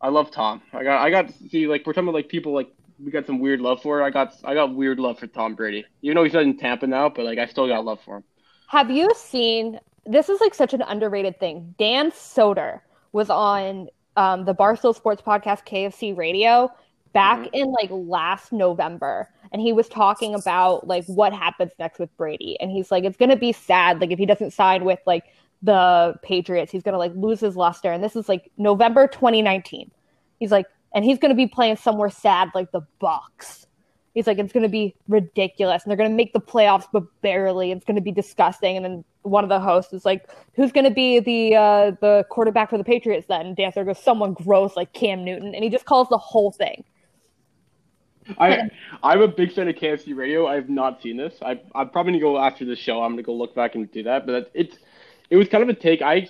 I 0.00 0.08
love 0.08 0.30
Tom. 0.30 0.62
I 0.72 0.82
got 0.84 1.00
I 1.02 1.10
got 1.10 1.30
see 1.50 1.66
like 1.66 1.86
we're 1.86 1.92
talking 1.92 2.08
about 2.08 2.14
like 2.14 2.28
people 2.28 2.52
like 2.52 2.70
we 3.04 3.10
got 3.10 3.26
some 3.26 3.38
weird 3.40 3.60
love 3.60 3.82
for. 3.82 4.02
I 4.02 4.10
got 4.10 4.34
I 4.44 4.54
got 4.54 4.74
weird 4.74 4.98
love 4.98 5.18
for 5.18 5.26
Tom 5.26 5.54
Brady. 5.54 5.84
Even 6.02 6.16
though 6.16 6.24
he's 6.24 6.32
not 6.32 6.42
in 6.44 6.56
Tampa 6.56 6.86
now, 6.86 7.08
but 7.08 7.24
like 7.24 7.38
I 7.38 7.46
still 7.46 7.66
got 7.68 7.84
love 7.84 8.00
for 8.04 8.16
him. 8.18 8.24
have 8.68 8.90
you 8.90 9.10
seen? 9.16 9.78
This 10.06 10.28
is 10.28 10.40
like 10.40 10.54
such 10.54 10.72
an 10.74 10.82
underrated 10.82 11.38
thing. 11.38 11.74
Dan 11.78 12.10
Soder 12.12 12.80
was 13.12 13.28
on 13.30 13.88
um, 14.16 14.44
the 14.44 14.54
Barstool 14.54 14.94
Sports 14.94 15.20
Podcast 15.22 15.64
KFC 15.66 16.16
Radio 16.16 16.70
back 17.12 17.38
Mhm. 17.40 17.50
in 17.52 17.72
like 17.72 17.90
last 17.90 18.52
November, 18.52 19.28
and 19.52 19.60
he 19.62 19.72
was 19.72 19.88
talking 19.88 20.34
about 20.34 20.86
like 20.86 21.04
what 21.06 21.32
happens 21.32 21.72
next 21.78 21.98
with 21.98 22.14
Brady, 22.16 22.58
and 22.60 22.70
he's 22.70 22.90
like, 22.90 23.04
it's 23.04 23.16
gonna 23.16 23.36
be 23.36 23.52
sad, 23.52 24.00
like 24.00 24.10
if 24.10 24.18
he 24.18 24.26
doesn't 24.26 24.52
sign 24.52 24.84
with 24.84 25.00
like 25.06 25.24
the 25.62 26.14
Patriots, 26.22 26.70
he's 26.70 26.82
gonna 26.82 26.98
like 26.98 27.12
lose 27.14 27.40
his 27.40 27.56
luster, 27.56 27.90
and 27.90 28.02
this 28.02 28.16
is 28.16 28.28
like 28.28 28.50
November 28.56 29.06
2019. 29.06 29.90
He's 30.38 30.52
like, 30.52 30.66
and 30.94 31.04
he's 31.04 31.18
gonna 31.18 31.34
be 31.34 31.46
playing 31.46 31.76
somewhere 31.76 32.10
sad 32.10 32.50
like 32.54 32.70
the 32.72 32.82
Bucks. 32.98 33.66
He's 34.14 34.26
like, 34.26 34.38
it's 34.38 34.52
gonna 34.52 34.68
be 34.68 34.94
ridiculous, 35.08 35.82
and 35.82 35.90
they're 35.90 35.96
gonna 35.96 36.10
make 36.14 36.32
the 36.32 36.40
playoffs, 36.40 36.86
but 36.92 37.04
barely. 37.22 37.72
It's 37.72 37.84
gonna 37.84 38.00
be 38.00 38.12
disgusting. 38.12 38.76
And 38.76 38.84
then 38.84 39.04
one 39.22 39.44
of 39.44 39.50
the 39.50 39.60
hosts 39.60 39.92
is 39.92 40.04
like, 40.04 40.28
who's 40.54 40.72
gonna 40.72 40.90
be 40.90 41.20
the 41.20 41.56
uh, 41.56 41.90
the 42.00 42.24
quarterback 42.30 42.70
for 42.70 42.78
the 42.78 42.84
Patriots 42.84 43.26
then? 43.28 43.46
And 43.46 43.56
Dan 43.56 43.72
Soder 43.72 43.86
goes, 43.86 43.98
someone 44.02 44.34
gross 44.34 44.76
like 44.76 44.92
Cam 44.92 45.24
Newton, 45.24 45.54
and 45.54 45.62
he 45.64 45.70
just 45.70 45.84
calls 45.84 46.08
the 46.08 46.18
whole 46.18 46.50
thing. 46.52 46.84
I 48.38 48.68
I'm 49.02 49.22
a 49.22 49.28
big 49.28 49.52
fan 49.52 49.68
of 49.68 49.76
KFC 49.76 50.14
Radio. 50.14 50.46
I 50.46 50.54
have 50.56 50.68
not 50.68 51.00
seen 51.02 51.16
this. 51.16 51.34
I 51.42 51.60
I'm 51.74 51.88
probably 51.90 52.12
gonna 52.12 52.20
go 52.20 52.38
after 52.38 52.64
the 52.64 52.76
show. 52.76 53.02
I'm 53.02 53.12
gonna 53.12 53.22
go 53.22 53.34
look 53.34 53.54
back 53.54 53.74
and 53.74 53.90
do 53.90 54.02
that. 54.02 54.26
But 54.26 54.34
it- 54.34 54.50
it's 54.54 54.78
it 55.30 55.36
was 55.36 55.48
kind 55.48 55.62
of 55.62 55.68
a 55.68 55.74
take. 55.74 56.02
I 56.02 56.28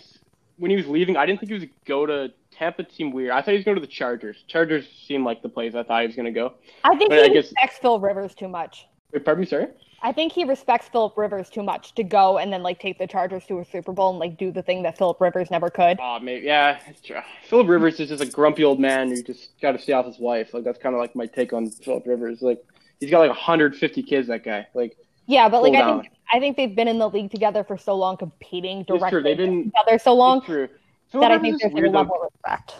when 0.59 0.71
he 0.71 0.77
was 0.77 0.87
leaving, 0.87 1.17
I 1.17 1.27
didn't 1.27 1.41
think 1.41 1.51
he 1.51 1.59
was 1.59 1.69
go 1.85 2.07
to 2.07 2.33
Tampa. 2.51 2.85
Seemed 2.93 3.15
weird. 3.15 3.31
I 3.31 3.41
thought 3.43 3.53
he 3.53 3.57
was 3.57 3.65
going 3.65 3.77
to 3.77 3.81
the 3.81 3.87
Chargers. 3.87 4.37
Chargers 4.49 4.87
seemed 5.07 5.25
like 5.25 5.43
the 5.43 5.49
place 5.49 5.75
I 5.75 5.83
thought 5.83 6.01
he 6.03 6.07
was 6.09 6.17
gonna 6.17 6.33
go. 6.33 6.55
I 6.85 6.97
think 6.97 7.11
But 7.11 7.19
he 7.21 7.25
I 7.25 7.29
guess- 7.29 7.45
respects 7.45 7.79
Phil 7.79 8.01
Rivers 8.01 8.35
too 8.35 8.49
much. 8.49 8.87
Wait, 9.13 9.25
pardon 9.25 9.41
me, 9.43 9.47
sorry. 9.47 9.69
I 10.01 10.13
think 10.13 10.31
he 10.33 10.45
respects 10.45 10.87
Philip 10.89 11.17
Rivers 11.19 11.51
too 11.51 11.63
much 11.65 11.93
to 11.97 12.05
go 12.05 12.39
and 12.39 12.53
then 12.53 12.63
like 12.63 12.79
take 12.79 12.99
the 12.99 13.07
Chargers 13.09 13.45
to 13.47 13.59
a 13.59 13.65
Super 13.65 13.91
Bowl 13.93 14.11
and 14.11 14.19
like 14.21 14.37
do 14.39 14.53
the 14.53 14.63
thing 14.63 14.83
that 14.85 14.97
Philip 14.97 15.21
Rivers 15.21 15.51
never 15.51 15.71
could. 15.71 15.99
Oh, 16.01 16.21
maybe 16.21 16.47
yeah. 16.47 16.79
It's 16.87 17.01
true. 17.01 17.17
Philip 17.49 17.67
Rivers 17.67 17.99
is 17.99 18.09
just 18.11 18.23
a 18.23 18.27
grumpy 18.27 18.63
old 18.63 18.79
man 18.79 19.09
who 19.09 19.21
just 19.25 19.59
got 19.61 19.73
to 19.73 19.79
stay 19.81 19.93
off 19.95 20.07
his 20.07 20.21
wife. 20.21 20.55
Like 20.55 20.63
that's 20.63 20.79
kind 20.79 20.95
of 20.95 21.01
like 21.01 21.17
my 21.17 21.27
take 21.27 21.53
on 21.53 21.69
Philip 21.71 22.07
Rivers. 22.07 22.43
Like 22.43 22.65
he's 23.01 23.11
got 23.11 23.19
like 23.21 23.31
150 23.31 24.03
kids. 24.05 24.29
That 24.29 24.45
guy. 24.45 24.69
Like 24.73 24.97
Yeah, 25.27 25.49
but 25.49 25.63
like 25.65 25.73
Cool 25.73 25.83
I 25.83 26.01
think 26.03 26.13
I 26.33 26.41
think 26.41 26.57
they've 26.57 26.75
been 26.75 26.89
in 26.89 26.99
the 26.99 27.09
league 27.09 27.31
together 27.31 27.65
for 27.65 27.77
so 27.79 27.95
long, 27.95 28.17
competing 28.17 28.85
directly 28.85 29.23
They've 29.23 29.37
been- 29.37 29.73
other 29.79 29.99
so 29.99 30.15
long 30.15 30.43
true. 30.43 30.69
Philip 31.11 31.23
that 31.25 31.31
I 31.33 31.39
think 31.39 31.61
there's 31.61 31.73
a 31.73 31.77
level 31.91 32.17
of 32.23 32.31
respect. 32.35 32.75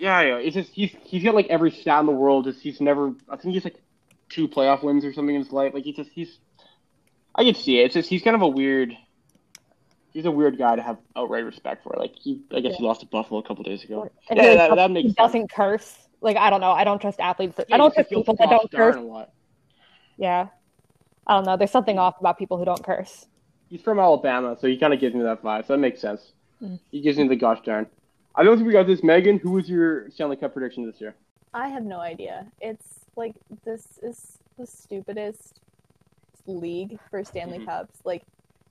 Yeah, 0.00 0.20
yeah. 0.22 0.36
It's 0.38 0.54
just 0.54 0.72
he's 0.72 0.94
he's 1.04 1.22
got 1.22 1.34
like 1.34 1.46
every 1.48 1.70
stat 1.70 2.00
in 2.00 2.06
the 2.06 2.12
world. 2.12 2.44
Just 2.44 2.60
he's 2.60 2.80
never. 2.80 3.12
I 3.28 3.36
think 3.36 3.54
he's 3.54 3.64
like 3.64 3.80
two 4.28 4.48
playoff 4.48 4.82
wins 4.82 5.04
or 5.04 5.12
something 5.12 5.34
in 5.34 5.42
his 5.42 5.52
life. 5.52 5.74
Like 5.74 5.84
he's 5.84 5.96
just 5.96 6.10
he's. 6.10 6.38
I 7.34 7.44
can 7.44 7.54
see 7.54 7.78
it. 7.80 7.84
It's 7.86 7.94
just 7.94 8.08
he's 8.08 8.22
kind 8.22 8.34
of 8.34 8.42
a 8.42 8.48
weird. 8.48 8.92
He's 10.12 10.24
a 10.24 10.30
weird 10.30 10.58
guy 10.58 10.74
to 10.74 10.82
have 10.82 10.98
outright 11.14 11.44
respect 11.44 11.84
for. 11.84 11.94
Like 11.96 12.14
he, 12.16 12.42
I 12.52 12.60
guess 12.60 12.74
he 12.76 12.82
lost 12.84 13.00
to 13.00 13.06
Buffalo 13.06 13.38
a 13.40 13.42
couple 13.44 13.62
days 13.62 13.84
ago. 13.84 14.10
And 14.28 14.38
Yeah, 14.38 14.50
he, 14.50 14.56
that, 14.56 14.74
that 14.74 14.88
he 14.88 14.94
makes 14.94 15.06
sense. 15.08 15.14
doesn't 15.16 15.52
curse. 15.52 15.96
Like 16.20 16.36
I 16.36 16.50
don't 16.50 16.60
know. 16.60 16.72
I 16.72 16.82
don't 16.84 17.00
trust 17.00 17.20
athletes. 17.20 17.56
That, 17.56 17.66
Yeah, 17.68 17.76
I 17.76 17.78
don't 17.78 17.94
trust 17.94 18.08
people 18.10 18.34
that 18.34 18.50
don't 18.50 18.70
curse. 18.72 18.96
a 18.96 19.00
lot. 19.00 19.30
Yeah, 20.16 20.48
I 21.28 21.34
don't 21.34 21.44
know. 21.44 21.56
There's 21.56 21.70
something 21.70 21.98
off 21.98 22.18
about 22.20 22.38
people 22.38 22.56
who 22.56 22.64
don't 22.64 22.82
curse. 22.82 23.26
He's 23.68 23.82
from 23.82 23.98
Alabama, 23.98 24.56
so 24.58 24.66
he 24.66 24.78
kind 24.78 24.94
of 24.94 25.00
gives 25.00 25.14
me 25.14 25.22
that 25.22 25.42
vibe. 25.42 25.66
So 25.66 25.74
that 25.74 25.78
makes 25.78 26.00
sense. 26.00 26.32
Mm. 26.62 26.78
He 26.90 27.00
gives 27.00 27.18
me 27.18 27.28
the 27.28 27.36
gosh 27.36 27.60
darn. 27.64 27.86
I 28.34 28.42
don't 28.44 28.56
think 28.56 28.66
we 28.66 28.72
got 28.72 28.86
this. 28.86 29.02
Megan, 29.02 29.38
who 29.38 29.50
was 29.52 29.68
your 29.68 30.10
Stanley 30.10 30.36
Cup 30.36 30.54
prediction 30.54 30.86
this 30.90 31.00
year? 31.00 31.14
I 31.52 31.68
have 31.68 31.84
no 31.84 31.98
idea. 32.00 32.46
It's 32.60 33.00
like 33.16 33.34
this 33.64 33.98
is 34.02 34.38
the 34.58 34.66
stupidest 34.66 35.60
league 36.46 36.98
for 37.10 37.22
Stanley 37.24 37.58
Mhm. 37.58 37.66
Cups. 37.66 37.98
Like 38.04 38.22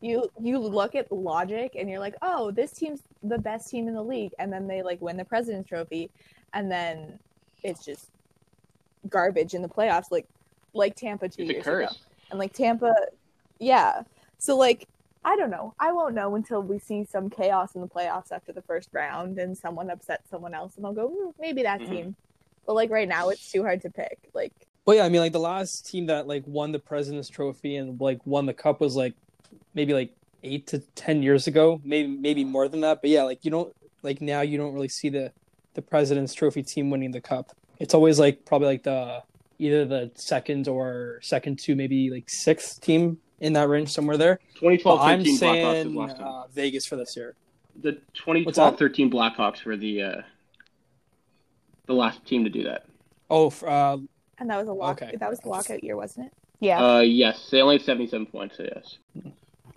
you 0.01 0.30
you 0.39 0.58
look 0.58 0.95
at 0.95 1.12
logic 1.12 1.76
and 1.78 1.89
you're 1.89 1.99
like, 1.99 2.16
"Oh, 2.22 2.49
this 2.51 2.72
team's 2.72 3.03
the 3.24 3.38
best 3.38 3.70
team 3.70 3.88
in 3.88 3.93
the 3.93 4.01
league." 4.03 4.34
And 4.39 4.51
then 4.51 4.68
they 4.68 4.82
like 4.82 5.01
win 5.01 5.18
the 5.18 5.26
President's 5.26 5.70
Trophy 5.70 6.10
and 6.53 6.72
then 6.72 7.20
it's 7.64 7.84
just 7.86 8.10
garbage 9.10 9.53
in 9.53 9.62
the 9.62 9.70
playoffs 9.70 10.12
like 10.12 10.28
like 10.74 10.95
Tampa 10.95 11.28
2 11.30 11.41
It's 11.43 11.49
a 11.49 11.53
years 11.53 11.64
curse. 11.64 11.91
ago. 11.91 11.99
And 12.30 12.39
like 12.39 12.53
Tampa 12.53 12.93
yeah. 13.59 14.03
So 14.38 14.55
like 14.57 14.88
I 15.25 15.36
don't 15.36 15.49
know. 15.49 15.73
I 15.80 15.91
won't 15.91 16.15
know 16.15 16.36
until 16.36 16.61
we 16.61 16.80
see 16.80 17.03
some 17.03 17.30
chaos 17.30 17.75
in 17.75 17.82
the 17.82 17.88
playoffs 17.88 18.32
after 18.32 18.53
the 18.53 18.61
first 18.61 18.89
round 18.93 19.38
and 19.39 19.57
someone 19.57 19.89
upsets 19.89 20.30
someone 20.30 20.53
else 20.53 20.78
and 20.78 20.86
I'll 20.86 20.93
go, 20.93 21.07
"Hmm, 21.09 21.30
maybe 21.39 21.63
that 21.63 21.82
Mhm. 21.82 21.89
team. 21.89 22.15
But 22.65 22.75
like 22.75 22.89
right 22.89 23.07
now 23.07 23.30
it's 23.30 23.51
too 23.51 23.63
hard 23.63 23.82
to 23.82 23.89
pick. 23.89 24.19
Like 24.34 24.53
Well, 24.86 24.95
yeah, 24.95 25.03
I 25.05 25.09
mean, 25.09 25.19
like 25.19 25.34
the 25.34 25.39
last 25.39 25.86
team 25.89 26.05
that 26.05 26.28
like 26.28 26.43
won 26.45 26.71
the 26.71 26.80
President's 26.80 27.30
Trophy 27.30 27.75
and 27.75 27.99
like 27.99 28.19
won 28.25 28.45
the 28.45 28.53
cup 28.53 28.80
was 28.80 28.95
like 28.95 29.13
maybe 29.73 29.93
like 29.93 30.11
eight 30.43 30.67
to 30.67 30.80
ten 30.95 31.21
years 31.23 31.47
ago, 31.47 31.82
maybe 31.84 32.07
maybe 32.07 32.45
more 32.45 32.67
than 32.69 32.82
that. 32.82 33.01
But 33.01 33.09
yeah, 33.09 33.23
like 33.23 33.43
you 33.43 33.51
don't 33.51 33.73
like 34.03 34.21
now 34.21 34.41
you 34.41 34.57
don't 34.57 34.73
really 34.73 34.88
see 34.88 35.09
the 35.09 35.34
the 35.73 35.82
President's 35.82 36.34
Trophy 36.34 36.63
team 36.63 36.89
winning 36.89 37.11
the 37.11 37.21
cup. 37.21 37.51
It's 37.80 37.93
always 37.93 38.17
like 38.17 38.45
probably 38.45 38.67
like 38.67 38.84
the 38.84 39.23
either 39.60 39.86
the 39.86 40.12
second 40.16 40.68
or 40.68 41.20
second 41.22 41.60
to 41.60 41.76
maybe 41.76 42.10
like 42.10 42.30
sixth 42.30 42.82
team 42.82 43.18
in 43.39 43.53
that 43.53 43.68
range 43.70 43.89
somewhere 43.89 44.18
there. 44.18 44.39
But 44.53 44.60
2012 44.60 44.99
I'm 45.01 45.20
13 45.20 45.36
Blackhawks 45.36 45.39
saying 45.39 45.95
last 45.95 46.20
uh, 46.20 46.47
Vegas 46.53 46.86
for 46.86 46.95
this 46.95 47.16
year. 47.16 47.36
The 47.82 47.93
2012 48.14 48.78
13 48.78 49.12
Blackhawks 49.12 49.64
were 49.66 49.78
the 49.78 50.01
uh, 50.01 50.22
the 51.86 51.93
last 51.93 52.26
team 52.26 52.43
to 52.43 52.49
do 52.49 52.64
that. 52.64 52.86
Oh, 53.30 53.47
f- 53.47 53.64
uh, 53.64 53.97
and 54.39 54.49
that 54.49 54.58
was 54.58 54.68
a 54.68 54.74
lock 54.74 55.01
Okay. 55.01 55.16
that 55.18 55.30
was 55.30 55.39
the 55.39 55.49
lockout 55.49 55.84
year, 55.84 55.95
wasn't 55.95 56.28
it? 56.28 56.34
Yeah. 56.60 56.84
Uh, 56.84 56.99
yes, 57.01 57.49
they 57.51 57.62
only 57.62 57.78
had 57.78 57.86
77 57.86 58.26
points. 58.28 58.58
So 58.58 58.64
yes. 58.64 58.97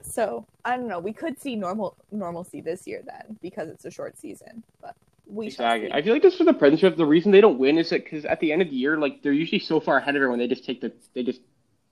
So 0.03 0.47
I 0.64 0.76
don't 0.76 0.89
know. 0.89 0.99
We 0.99 1.12
could 1.12 1.41
see 1.41 1.57
normal 1.57 1.97
normalcy 2.11 2.61
this 2.61 2.87
year 2.87 3.03
then 3.07 3.39
because 3.43 3.68
it's 3.68 3.85
a 3.85 3.91
short 3.91 4.18
season. 4.18 4.62
But 4.81 4.97
we 5.26 5.46
Exactly. 5.46 5.92
I 5.92 6.02
feel 6.02 6.12
like 6.12 6.22
this 6.22 6.36
for 6.36 6.44
the 6.44 6.52
Trophy. 6.52 6.88
The 6.90 7.06
reason 7.06 7.32
they 7.32 7.40
don't 7.40 7.58
win 7.58 7.78
is 7.78 7.90
that 7.90 8.04
because 8.04 8.24
at 8.24 8.40
the 8.40 8.52
end 8.52 8.62
of 8.62 8.70
the 8.70 8.76
year, 8.76 8.98
like 8.98 9.22
they're 9.22 9.32
usually 9.32 9.60
so 9.60 9.80
far 9.80 9.98
ahead 9.98 10.16
of 10.16 10.16
everyone, 10.16 10.38
they 10.38 10.48
just 10.48 10.64
take 10.64 10.80
the 10.80 10.92
they 11.14 11.22
just 11.22 11.40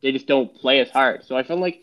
they 0.03 0.13
just 0.13 0.27
don't 0.27 0.55
play 0.55 0.81
as 0.81 0.91
hard. 0.91 1.25
So 1.25 1.37
I 1.37 1.43
feel 1.43 1.59
like 1.59 1.83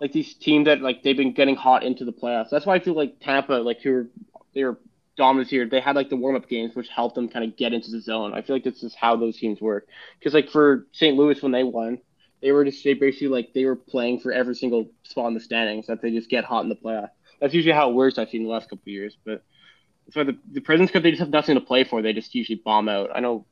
like 0.00 0.12
these 0.12 0.34
teams 0.34 0.66
that 0.66 0.80
like 0.80 1.02
they've 1.02 1.16
been 1.16 1.32
getting 1.32 1.56
hot 1.56 1.82
into 1.82 2.04
the 2.04 2.12
playoffs. 2.12 2.50
That's 2.50 2.66
why 2.66 2.74
I 2.74 2.78
feel 2.80 2.94
like 2.94 3.20
Tampa, 3.20 3.54
like 3.54 3.80
who 3.80 3.92
were 3.92 4.06
they 4.54 4.64
were 4.64 4.78
dominant 5.16 5.50
here. 5.50 5.66
They 5.66 5.80
had 5.80 5.96
like 5.96 6.10
the 6.10 6.16
warm 6.16 6.36
up 6.36 6.48
games, 6.48 6.74
which 6.74 6.88
helped 6.88 7.14
them 7.14 7.28
kind 7.28 7.44
of 7.44 7.56
get 7.56 7.72
into 7.72 7.90
the 7.90 8.00
zone. 8.00 8.34
I 8.34 8.42
feel 8.42 8.56
like 8.56 8.64
this 8.64 8.82
is 8.82 8.94
how 8.94 9.16
those 9.16 9.36
teams 9.38 9.60
work. 9.60 9.88
Because 10.18 10.34
like 10.34 10.50
for 10.50 10.86
St. 10.92 11.16
Louis 11.16 11.42
when 11.42 11.52
they 11.52 11.64
won, 11.64 11.98
they 12.42 12.52
were 12.52 12.64
just 12.64 12.84
they 12.84 12.94
basically 12.94 13.28
like 13.28 13.52
they 13.54 13.64
were 13.64 13.76
playing 13.76 14.20
for 14.20 14.32
every 14.32 14.54
single 14.54 14.90
spot 15.04 15.28
in 15.28 15.34
the 15.34 15.40
standings. 15.40 15.86
That 15.86 16.02
they 16.02 16.10
just 16.10 16.30
get 16.30 16.44
hot 16.44 16.62
in 16.62 16.68
the 16.68 16.76
playoff. 16.76 17.10
That's 17.40 17.54
usually 17.54 17.74
how 17.74 17.90
it 17.90 17.94
works. 17.94 18.18
I've 18.18 18.30
seen 18.30 18.44
the 18.44 18.50
last 18.50 18.70
couple 18.70 18.82
of 18.84 18.88
years, 18.88 19.16
but. 19.24 19.42
Why 20.12 20.24
the, 20.24 20.38
the 20.52 20.60
Presidents 20.60 20.92
Cup 20.92 21.02
they 21.02 21.10
just 21.10 21.20
have 21.20 21.30
nothing 21.30 21.56
to 21.56 21.60
play 21.60 21.84
for. 21.84 22.02
They 22.02 22.12
just 22.12 22.34
usually 22.34 22.60
bomb 22.64 22.88
out. 22.88 23.10
I 23.14 23.20
know. 23.20 23.44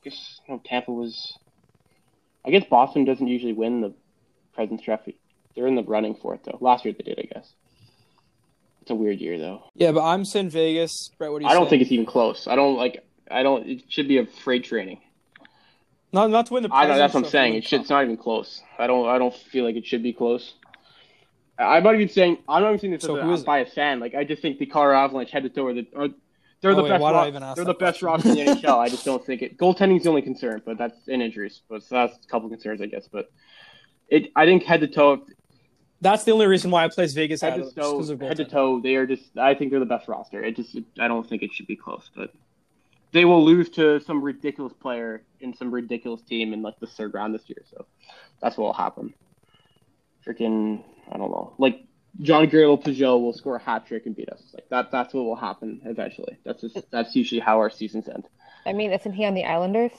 I 0.00 0.08
guess 0.08 0.40
you 0.46 0.54
know, 0.54 0.62
Tampa 0.64 0.92
was. 0.92 1.38
I 2.44 2.50
guess 2.50 2.64
Boston 2.68 3.04
doesn't 3.04 3.26
usually 3.26 3.52
win 3.52 3.80
the 3.80 3.94
Presidents 4.54 4.84
Trophy. 4.84 5.16
They're 5.54 5.66
in 5.66 5.74
the 5.74 5.82
running 5.82 6.14
for 6.14 6.34
it 6.34 6.40
though. 6.44 6.58
Last 6.60 6.84
year 6.84 6.94
they 6.96 7.04
did, 7.04 7.18
I 7.18 7.34
guess. 7.34 7.52
It's 8.82 8.90
a 8.90 8.94
weird 8.94 9.20
year 9.20 9.38
though. 9.38 9.62
Yeah, 9.74 9.92
but 9.92 10.02
I'm 10.02 10.24
saying 10.24 10.50
Vegas. 10.50 11.10
Brett, 11.16 11.30
what 11.30 11.38
do 11.38 11.44
you 11.44 11.50
I 11.50 11.54
don't 11.54 11.70
think 11.70 11.82
it's 11.82 11.92
even 11.92 12.06
close. 12.06 12.46
I 12.48 12.56
don't 12.56 12.76
like. 12.76 13.04
I 13.30 13.42
don't. 13.42 13.68
It 13.68 13.84
should 13.88 14.08
be 14.08 14.18
a 14.18 14.26
freight 14.26 14.64
training. 14.64 15.00
not 16.12 16.30
not 16.30 16.46
to 16.46 16.54
win 16.54 16.64
the. 16.64 16.70
I 16.72 16.86
know 16.86 16.98
that's 16.98 17.14
what 17.14 17.24
I'm 17.24 17.30
saying. 17.30 17.54
It 17.54 17.64
should, 17.64 17.82
it's 17.82 17.90
not 17.90 18.02
even 18.02 18.16
close. 18.16 18.60
I 18.78 18.86
don't. 18.86 19.08
I 19.08 19.18
don't 19.18 19.34
feel 19.34 19.64
like 19.64 19.76
it 19.76 19.86
should 19.86 20.02
be 20.02 20.12
close. 20.12 20.54
I'm 21.58 21.82
not 21.82 21.94
even 21.94 22.08
saying. 22.08 22.38
I'm 22.48 22.62
not 22.62 22.68
even 22.70 22.80
saying 22.80 22.92
this 22.94 23.02
So 23.02 23.16
as 23.16 23.40
a 23.40 23.42
it? 23.42 23.46
biased 23.46 23.74
fan. 23.74 24.00
Like 24.00 24.14
I 24.14 24.24
just 24.24 24.42
think 24.42 24.58
the 24.58 24.66
Colorado 24.66 25.04
Avalanche 25.04 25.30
head 25.30 25.42
to 25.44 25.48
toe 25.48 25.66
are 25.66 25.74
the. 25.74 25.86
Are, 25.96 26.08
they're 26.60 26.70
Oh, 26.72 26.76
the 26.76 26.82
wait, 26.84 26.88
best. 26.90 27.02
why 27.02 27.12
did 27.12 27.18
I 27.18 27.28
even 27.28 27.42
ask 27.42 27.56
they're 27.56 27.64
the 27.64 27.74
best 27.74 28.02
roster 28.02 28.28
in 28.28 28.34
the 28.36 28.40
NHL. 28.42 28.78
I 28.78 28.88
just 28.88 29.04
don't 29.10 29.24
think 29.24 29.42
it. 29.42 29.58
Goaltending's 29.58 30.04
the 30.04 30.08
only 30.10 30.22
concern, 30.22 30.62
but 30.64 30.78
that's 30.78 31.08
in 31.08 31.20
injuries. 31.20 31.62
But 31.68 31.82
so 31.82 31.94
that's 31.96 32.24
a 32.24 32.28
couple 32.28 32.48
concerns, 32.48 32.80
I 32.80 32.86
guess. 32.86 33.08
But 33.10 33.30
it. 34.08 34.30
I 34.36 34.44
think 34.46 34.62
head 34.64 34.80
to 34.80 34.88
toe. 34.88 35.26
That's 36.00 36.24
the 36.24 36.32
only 36.32 36.46
reason 36.46 36.70
why 36.70 36.84
I 36.84 36.88
place 36.88 37.12
Vegas 37.12 37.40
Head 37.40 37.50
to 37.56 37.62
of 37.62 37.68
it, 37.68 37.74
just 37.74 37.76
'cause 37.76 38.08
toe. 38.10 38.26
Head 38.26 38.36
to 38.38 38.44
toe. 38.44 38.80
They 38.80 38.94
are 38.96 39.06
just. 39.06 39.36
I 39.36 39.54
think 39.54 39.70
they're 39.70 39.80
the 39.80 39.86
best 39.86 40.08
roster. 40.08 40.42
It 40.42 40.56
just. 40.56 40.76
I 40.98 41.06
don't 41.08 41.28
think 41.28 41.42
it 41.42 41.52
should 41.52 41.66
be 41.66 41.76
close, 41.76 42.10
but. 42.16 42.32
They 43.12 43.26
will 43.26 43.44
lose 43.44 43.68
to 43.70 44.00
some 44.00 44.22
ridiculous 44.22 44.72
player 44.72 45.22
in 45.40 45.52
some 45.54 45.70
ridiculous 45.70 46.22
team 46.22 46.54
in 46.54 46.62
like 46.62 46.80
the 46.80 46.86
third 46.86 47.12
round 47.12 47.34
this 47.34 47.42
year, 47.46 47.62
so 47.70 47.84
that's 48.40 48.56
what 48.56 48.64
will 48.64 48.72
happen. 48.72 49.12
Freaking, 50.26 50.82
I 51.10 51.18
don't 51.18 51.30
know. 51.30 51.54
Like 51.58 51.84
Jean-Gabriel 52.20 52.78
Pageau 52.78 53.20
will 53.20 53.32
score 53.32 53.56
a 53.56 53.62
hat 53.62 53.86
trick 53.86 54.06
and 54.06 54.14
beat 54.14 54.28
us. 54.28 54.42
Like 54.52 54.68
that. 54.68 54.90
That's 54.90 55.14
what 55.14 55.24
will 55.24 55.36
happen 55.36 55.80
eventually. 55.84 56.38
That's 56.44 56.60
just 56.60 56.74
hmm. 56.74 56.80
that's 56.90 57.16
usually 57.16 57.40
how 57.40 57.58
our 57.58 57.70
seasons 57.70 58.08
end. 58.08 58.28
I 58.66 58.72
mean, 58.72 58.92
isn't 58.92 59.12
he 59.12 59.24
on 59.24 59.34
the 59.34 59.44
Islanders? 59.44 59.92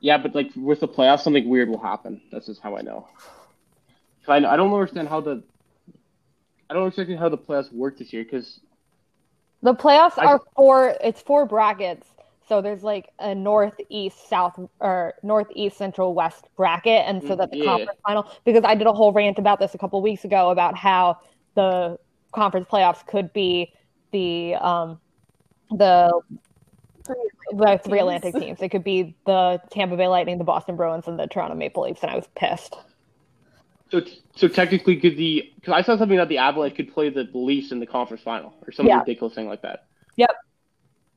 Yeah, 0.00 0.18
but 0.18 0.34
like 0.34 0.50
with 0.56 0.80
the 0.80 0.88
playoffs, 0.88 1.20
something 1.20 1.48
weird 1.48 1.68
will 1.68 1.80
happen. 1.80 2.20
That's 2.30 2.46
just 2.46 2.60
how 2.60 2.76
I 2.76 2.82
know. 2.82 3.08
I, 4.28 4.36
I 4.36 4.56
don't 4.56 4.72
understand 4.72 5.08
how 5.08 5.20
the 5.20 5.42
I 6.68 6.74
don't 6.74 6.84
understand 6.84 7.18
how 7.18 7.28
the 7.28 7.38
playoffs 7.38 7.72
work 7.72 7.98
this 7.98 8.12
year 8.12 8.24
because 8.24 8.60
The 9.62 9.74
playoffs 9.74 10.18
I- 10.18 10.26
are 10.26 10.40
four. 10.56 10.96
It's 11.02 11.20
four 11.22 11.46
brackets. 11.46 12.06
So 12.48 12.60
there's 12.60 12.82
like 12.82 13.08
a 13.18 13.34
northeast, 13.34 14.28
south, 14.28 14.58
or 14.80 15.14
northeast, 15.22 15.78
central, 15.78 16.14
west 16.14 16.46
bracket, 16.56 17.04
and 17.06 17.22
so 17.24 17.34
Mm, 17.34 17.38
that 17.38 17.50
the 17.50 17.56
yeah. 17.56 17.64
conference 17.64 17.98
final. 18.06 18.30
Because 18.44 18.64
I 18.64 18.74
did 18.74 18.86
a 18.86 18.92
whole 18.92 19.12
rant 19.12 19.38
about 19.38 19.60
this 19.60 19.74
a 19.74 19.78
couple 19.78 20.00
weeks 20.02 20.24
ago 20.24 20.50
about 20.50 20.76
how 20.76 21.16
the 21.56 21.96
conference 22.34 22.66
playoffs 22.70 23.06
could 23.06 23.32
be 23.32 23.72
the 24.12 24.54
um 24.56 25.00
the 25.70 26.10
the 27.50 27.80
three 27.84 28.00
Atlantic 28.00 28.36
teams. 28.36 28.60
It 28.62 28.70
could 28.70 28.84
be 28.84 29.16
the 29.26 29.60
Tampa 29.70 29.96
Bay 29.96 30.08
Lightning, 30.08 30.38
the 30.38 30.44
Boston 30.44 30.76
Bruins, 30.76 31.06
and 31.08 31.18
the 31.18 31.26
Toronto 31.26 31.54
Maple 31.56 31.84
Leafs, 31.84 32.02
and 32.02 32.10
I 32.10 32.16
was 32.16 32.28
pissed. 32.36 32.76
so 33.90 34.00
so 34.36 34.48
technically 34.48 34.96
could 34.96 35.16
the 35.16 35.52
because 35.56 35.72
I 35.74 35.82
saw 35.82 35.96
something 35.96 36.16
that 36.18 36.28
the 36.28 36.38
Avalanche 36.38 36.74
could 36.74 36.92
play 36.92 37.10
the 37.10 37.28
Leafs 37.32 37.72
in 37.72 37.80
the 37.80 37.86
conference 37.86 38.22
final 38.22 38.54
or 38.66 38.72
some 38.72 38.86
Yeah. 38.86 38.94
ridiculous 38.94 39.34
thing 39.34 39.46
like 39.46 39.62
that. 39.62 39.80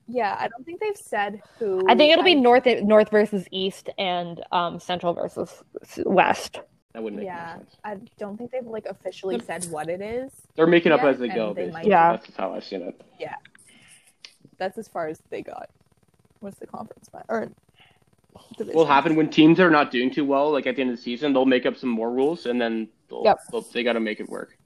Yeah, 0.08 0.36
I 0.40 0.48
don't 0.48 0.66
think 0.66 0.80
they've 0.80 0.96
said 0.98 1.42
who. 1.60 1.84
I 1.88 1.96
think 1.96 2.12
it'll 2.14 2.24
be 2.24 2.36
north 2.36 2.66
north 2.84 3.10
versus 3.10 3.46
east 3.52 3.90
and 3.98 4.42
um 4.52 4.80
central 4.80 5.14
versus 5.14 5.64
west. 6.06 6.60
That 6.94 7.04
wouldn't 7.04 7.20
make 7.22 7.26
Yeah, 7.28 7.52
any 7.56 7.60
sense. 7.60 7.76
I 7.84 7.98
don't 8.18 8.38
think 8.38 8.52
they've 8.52 8.66
like 8.66 8.86
officially 8.86 9.40
said 9.40 9.66
what 9.66 9.90
it 9.90 10.02
is. 10.02 10.32
They're 10.56 10.66
making 10.68 10.92
up 10.94 11.02
as 11.04 11.20
they 11.20 11.28
go. 11.28 11.54
they 11.54 11.70
might- 11.70 11.86
Yeah. 11.86 12.12
that's 12.14 12.26
just 12.28 12.38
how 12.38 12.54
I've 12.54 12.64
seen 12.64 12.82
it. 12.82 13.00
Yeah, 13.20 13.36
that's 14.58 14.78
as 14.78 14.88
far 14.88 15.08
as 15.08 15.22
they 15.30 15.42
got. 15.42 15.70
What's 16.40 16.58
the 16.60 16.68
conference 16.68 17.10
fi- 17.10 17.24
or 17.28 17.52
division. 18.58 18.76
Will 18.78 18.86
happen 18.86 19.16
when 19.16 19.30
teams 19.30 19.60
are 19.60 19.70
not 19.70 19.92
doing 19.92 20.10
too 20.12 20.24
well? 20.26 20.52
Like 20.52 20.68
at 20.68 20.76
the 20.76 20.82
end 20.82 20.92
of 20.92 20.96
the 20.98 21.02
season, 21.02 21.34
they'll 21.34 21.46
make 21.46 21.66
up 21.66 21.76
some 21.76 21.90
more 21.90 22.12
rules, 22.12 22.46
and 22.46 22.60
then 22.62 22.88
they'll, 23.10 23.24
Yep. 23.26 23.40
they'll, 23.52 23.62
they 23.62 23.84
got 23.84 23.94
to 23.94 24.00
make 24.00 24.20
it 24.20 24.30
work. 24.30 24.58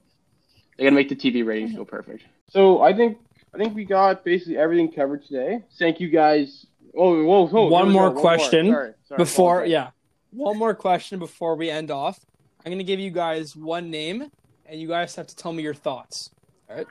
They 0.78 0.84
got 0.84 0.92
to 0.92 0.96
make 0.96 1.10
the 1.10 1.16
TV 1.16 1.46
ratings 1.46 1.74
go 1.74 1.84
perfect. 1.86 2.24
So 2.50 2.82
I 2.82 2.94
think 2.94 3.18
I 3.54 3.58
think 3.58 3.76
we 3.76 3.86
got 3.86 4.24
basically 4.24 4.58
everything 4.58 4.92
covered 4.92 5.26
today. 5.26 5.64
Thank 5.78 6.00
you 6.00 6.10
guys. 6.10 6.66
Oh, 6.96 7.24
whoa, 7.24 7.48
whoa! 7.48 7.68
One 7.68 7.84
there 7.84 7.88
we 7.88 7.94
more 7.94 8.14
go, 8.14 8.20
question 8.20 8.68
Sorry, 8.68 8.94
sorry, 9.08 9.18
Before, 9.18 9.60
sorry. 9.60 9.72
yeah, 9.72 9.90
one 10.32 10.58
more 10.58 10.74
question 10.74 11.20
before 11.20 11.56
we 11.56 11.70
end 11.70 11.92
off. 11.92 12.20
I'm 12.66 12.72
gonna 12.72 12.84
give 12.84 13.00
you 13.00 13.12
guys 13.12 13.56
one 13.56 13.90
name, 13.90 14.30
and 14.66 14.80
you 14.80 14.88
guys 14.88 15.16
have 15.16 15.28
to 15.28 15.36
tell 15.36 15.54
me 15.54 15.64
your 15.64 15.74
thoughts. 15.74 16.32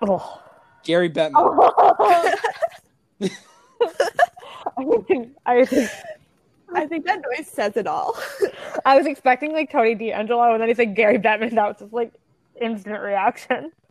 Oh. 0.03 0.43
Gary 0.85 1.11
Bettman. 1.11 1.35
I 4.79 4.85
think 5.07 5.37
I 5.47 5.65
think 5.65 5.91
I 6.75 6.87
think 6.87 7.05
that 7.07 7.21
noise 7.21 7.49
says 7.49 7.77
it 7.77 7.87
all. 7.87 8.19
I 8.85 8.97
was 8.97 9.07
expecting 9.07 9.53
like 9.53 9.71
Tony 9.71 9.95
DeAngelo, 9.95 10.53
and 10.53 10.61
then 10.61 10.69
he 10.69 10.75
said 10.75 10.95
Gary 10.95 11.19
Bettman. 11.19 11.55
That 11.55 11.69
was 11.69 11.77
just 11.81 11.93
like 11.93 12.13
instant 12.61 13.01
reaction. 13.01 13.73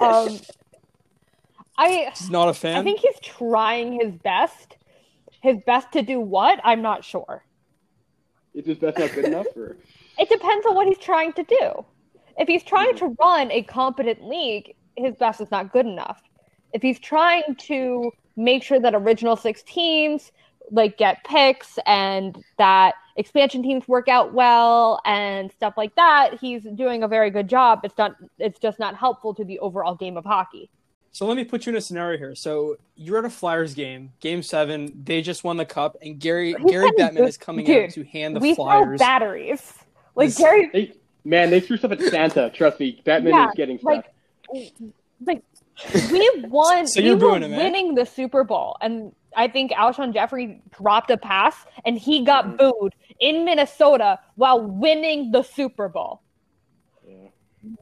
Um, 0.00 0.40
I 1.80 2.12
He's 2.14 2.30
not 2.30 2.48
a 2.48 2.54
fan. 2.54 2.76
I 2.76 2.82
think 2.82 3.00
he's 3.00 3.18
trying 3.22 3.98
his 3.98 4.12
best. 4.12 4.76
His 5.40 5.56
best 5.66 5.90
to 5.92 6.02
do 6.02 6.20
what? 6.20 6.60
I'm 6.62 6.82
not 6.82 7.02
sure. 7.02 7.42
Is 8.52 8.66
this 8.66 8.78
best 8.78 8.98
not 8.98 9.12
good 9.12 9.24
enough? 9.24 9.46
Or 9.56 9.78
It 10.18 10.28
depends 10.28 10.66
on 10.66 10.74
what 10.74 10.86
he's 10.86 10.98
trying 10.98 11.32
to 11.32 11.42
do. 11.42 11.84
If 12.36 12.48
he's 12.48 12.62
trying 12.62 12.96
to 12.96 13.16
run 13.18 13.50
a 13.50 13.62
competent 13.62 14.22
league, 14.22 14.74
his 14.96 15.14
best 15.14 15.40
is 15.40 15.50
not 15.50 15.72
good 15.72 15.86
enough. 15.86 16.20
If 16.74 16.82
he's 16.82 16.98
trying 16.98 17.54
to 17.56 18.12
make 18.36 18.62
sure 18.62 18.78
that 18.78 18.94
original 18.94 19.36
six 19.36 19.62
teams 19.62 20.32
like 20.70 20.98
get 20.98 21.24
picks 21.24 21.78
and 21.86 22.44
that 22.58 22.94
expansion 23.16 23.62
teams 23.62 23.88
work 23.88 24.08
out 24.08 24.34
well 24.34 25.00
and 25.06 25.50
stuff 25.50 25.74
like 25.78 25.94
that, 25.96 26.38
he's 26.38 26.62
doing 26.74 27.02
a 27.02 27.08
very 27.08 27.30
good 27.30 27.48
job. 27.48 27.80
It's 27.84 27.96
not 27.96 28.12
it's 28.38 28.58
just 28.58 28.78
not 28.78 28.96
helpful 28.96 29.34
to 29.34 29.44
the 29.44 29.58
overall 29.60 29.94
game 29.94 30.18
of 30.18 30.26
hockey. 30.26 30.70
So 31.12 31.26
let 31.26 31.36
me 31.36 31.44
put 31.44 31.66
you 31.66 31.70
in 31.70 31.76
a 31.76 31.80
scenario 31.80 32.18
here. 32.18 32.34
So 32.36 32.76
you're 32.94 33.18
at 33.18 33.24
a 33.24 33.30
Flyers 33.30 33.74
game, 33.74 34.12
Game 34.20 34.42
Seven. 34.42 34.92
They 35.04 35.22
just 35.22 35.42
won 35.42 35.56
the 35.56 35.64
cup, 35.64 35.96
and 36.02 36.18
Gary 36.20 36.54
He's 36.58 36.70
Gary 36.70 36.90
getting 36.96 37.16
Bettman 37.16 37.18
good- 37.18 37.28
is 37.28 37.36
coming 37.36 37.64
dude, 37.66 37.84
out 37.86 37.90
to 37.90 38.04
hand 38.04 38.36
the 38.36 38.40
we 38.40 38.54
throw 38.54 38.64
Flyers. 38.64 38.98
batteries. 39.00 39.74
Like 40.14 40.28
This- 40.28 40.38
Gary 40.38 40.70
they, 40.72 40.92
man, 41.24 41.50
they 41.50 41.60
threw 41.60 41.76
stuff 41.76 41.92
at 41.92 42.00
Santa. 42.00 42.50
Trust 42.50 42.78
me, 42.80 43.00
Bettman 43.04 43.30
Yeah, 43.30 43.48
is 43.48 43.54
getting 43.56 43.78
stuff. 43.78 44.04
like 44.52 44.72
like 45.26 45.42
we 46.12 46.30
won 46.48 46.86
So 46.86 47.00
we 47.00 47.06
you're 47.06 47.16
were 47.16 47.20
booing 47.20 47.42
him, 47.42 47.56
winning 47.56 47.94
the 47.94 48.04
Super 48.06 48.44
Bowl 48.44 48.76
and 48.80 49.14
I 49.36 49.48
think 49.48 49.70
Alshon 49.72 50.12
Jeffery 50.12 50.60
dropped 50.76 51.10
a 51.10 51.16
pass 51.16 51.54
and 51.84 51.96
he 51.98 52.24
got 52.24 52.44
Mhm. 52.46 52.56
booed 52.58 52.94
in 53.20 53.44
Minnesota 53.44 54.18
while 54.34 54.60
winning 54.60 55.30
the 55.30 55.42
Super 55.42 55.88
Bowl. 55.88 56.20
Yeah. 57.08 57.28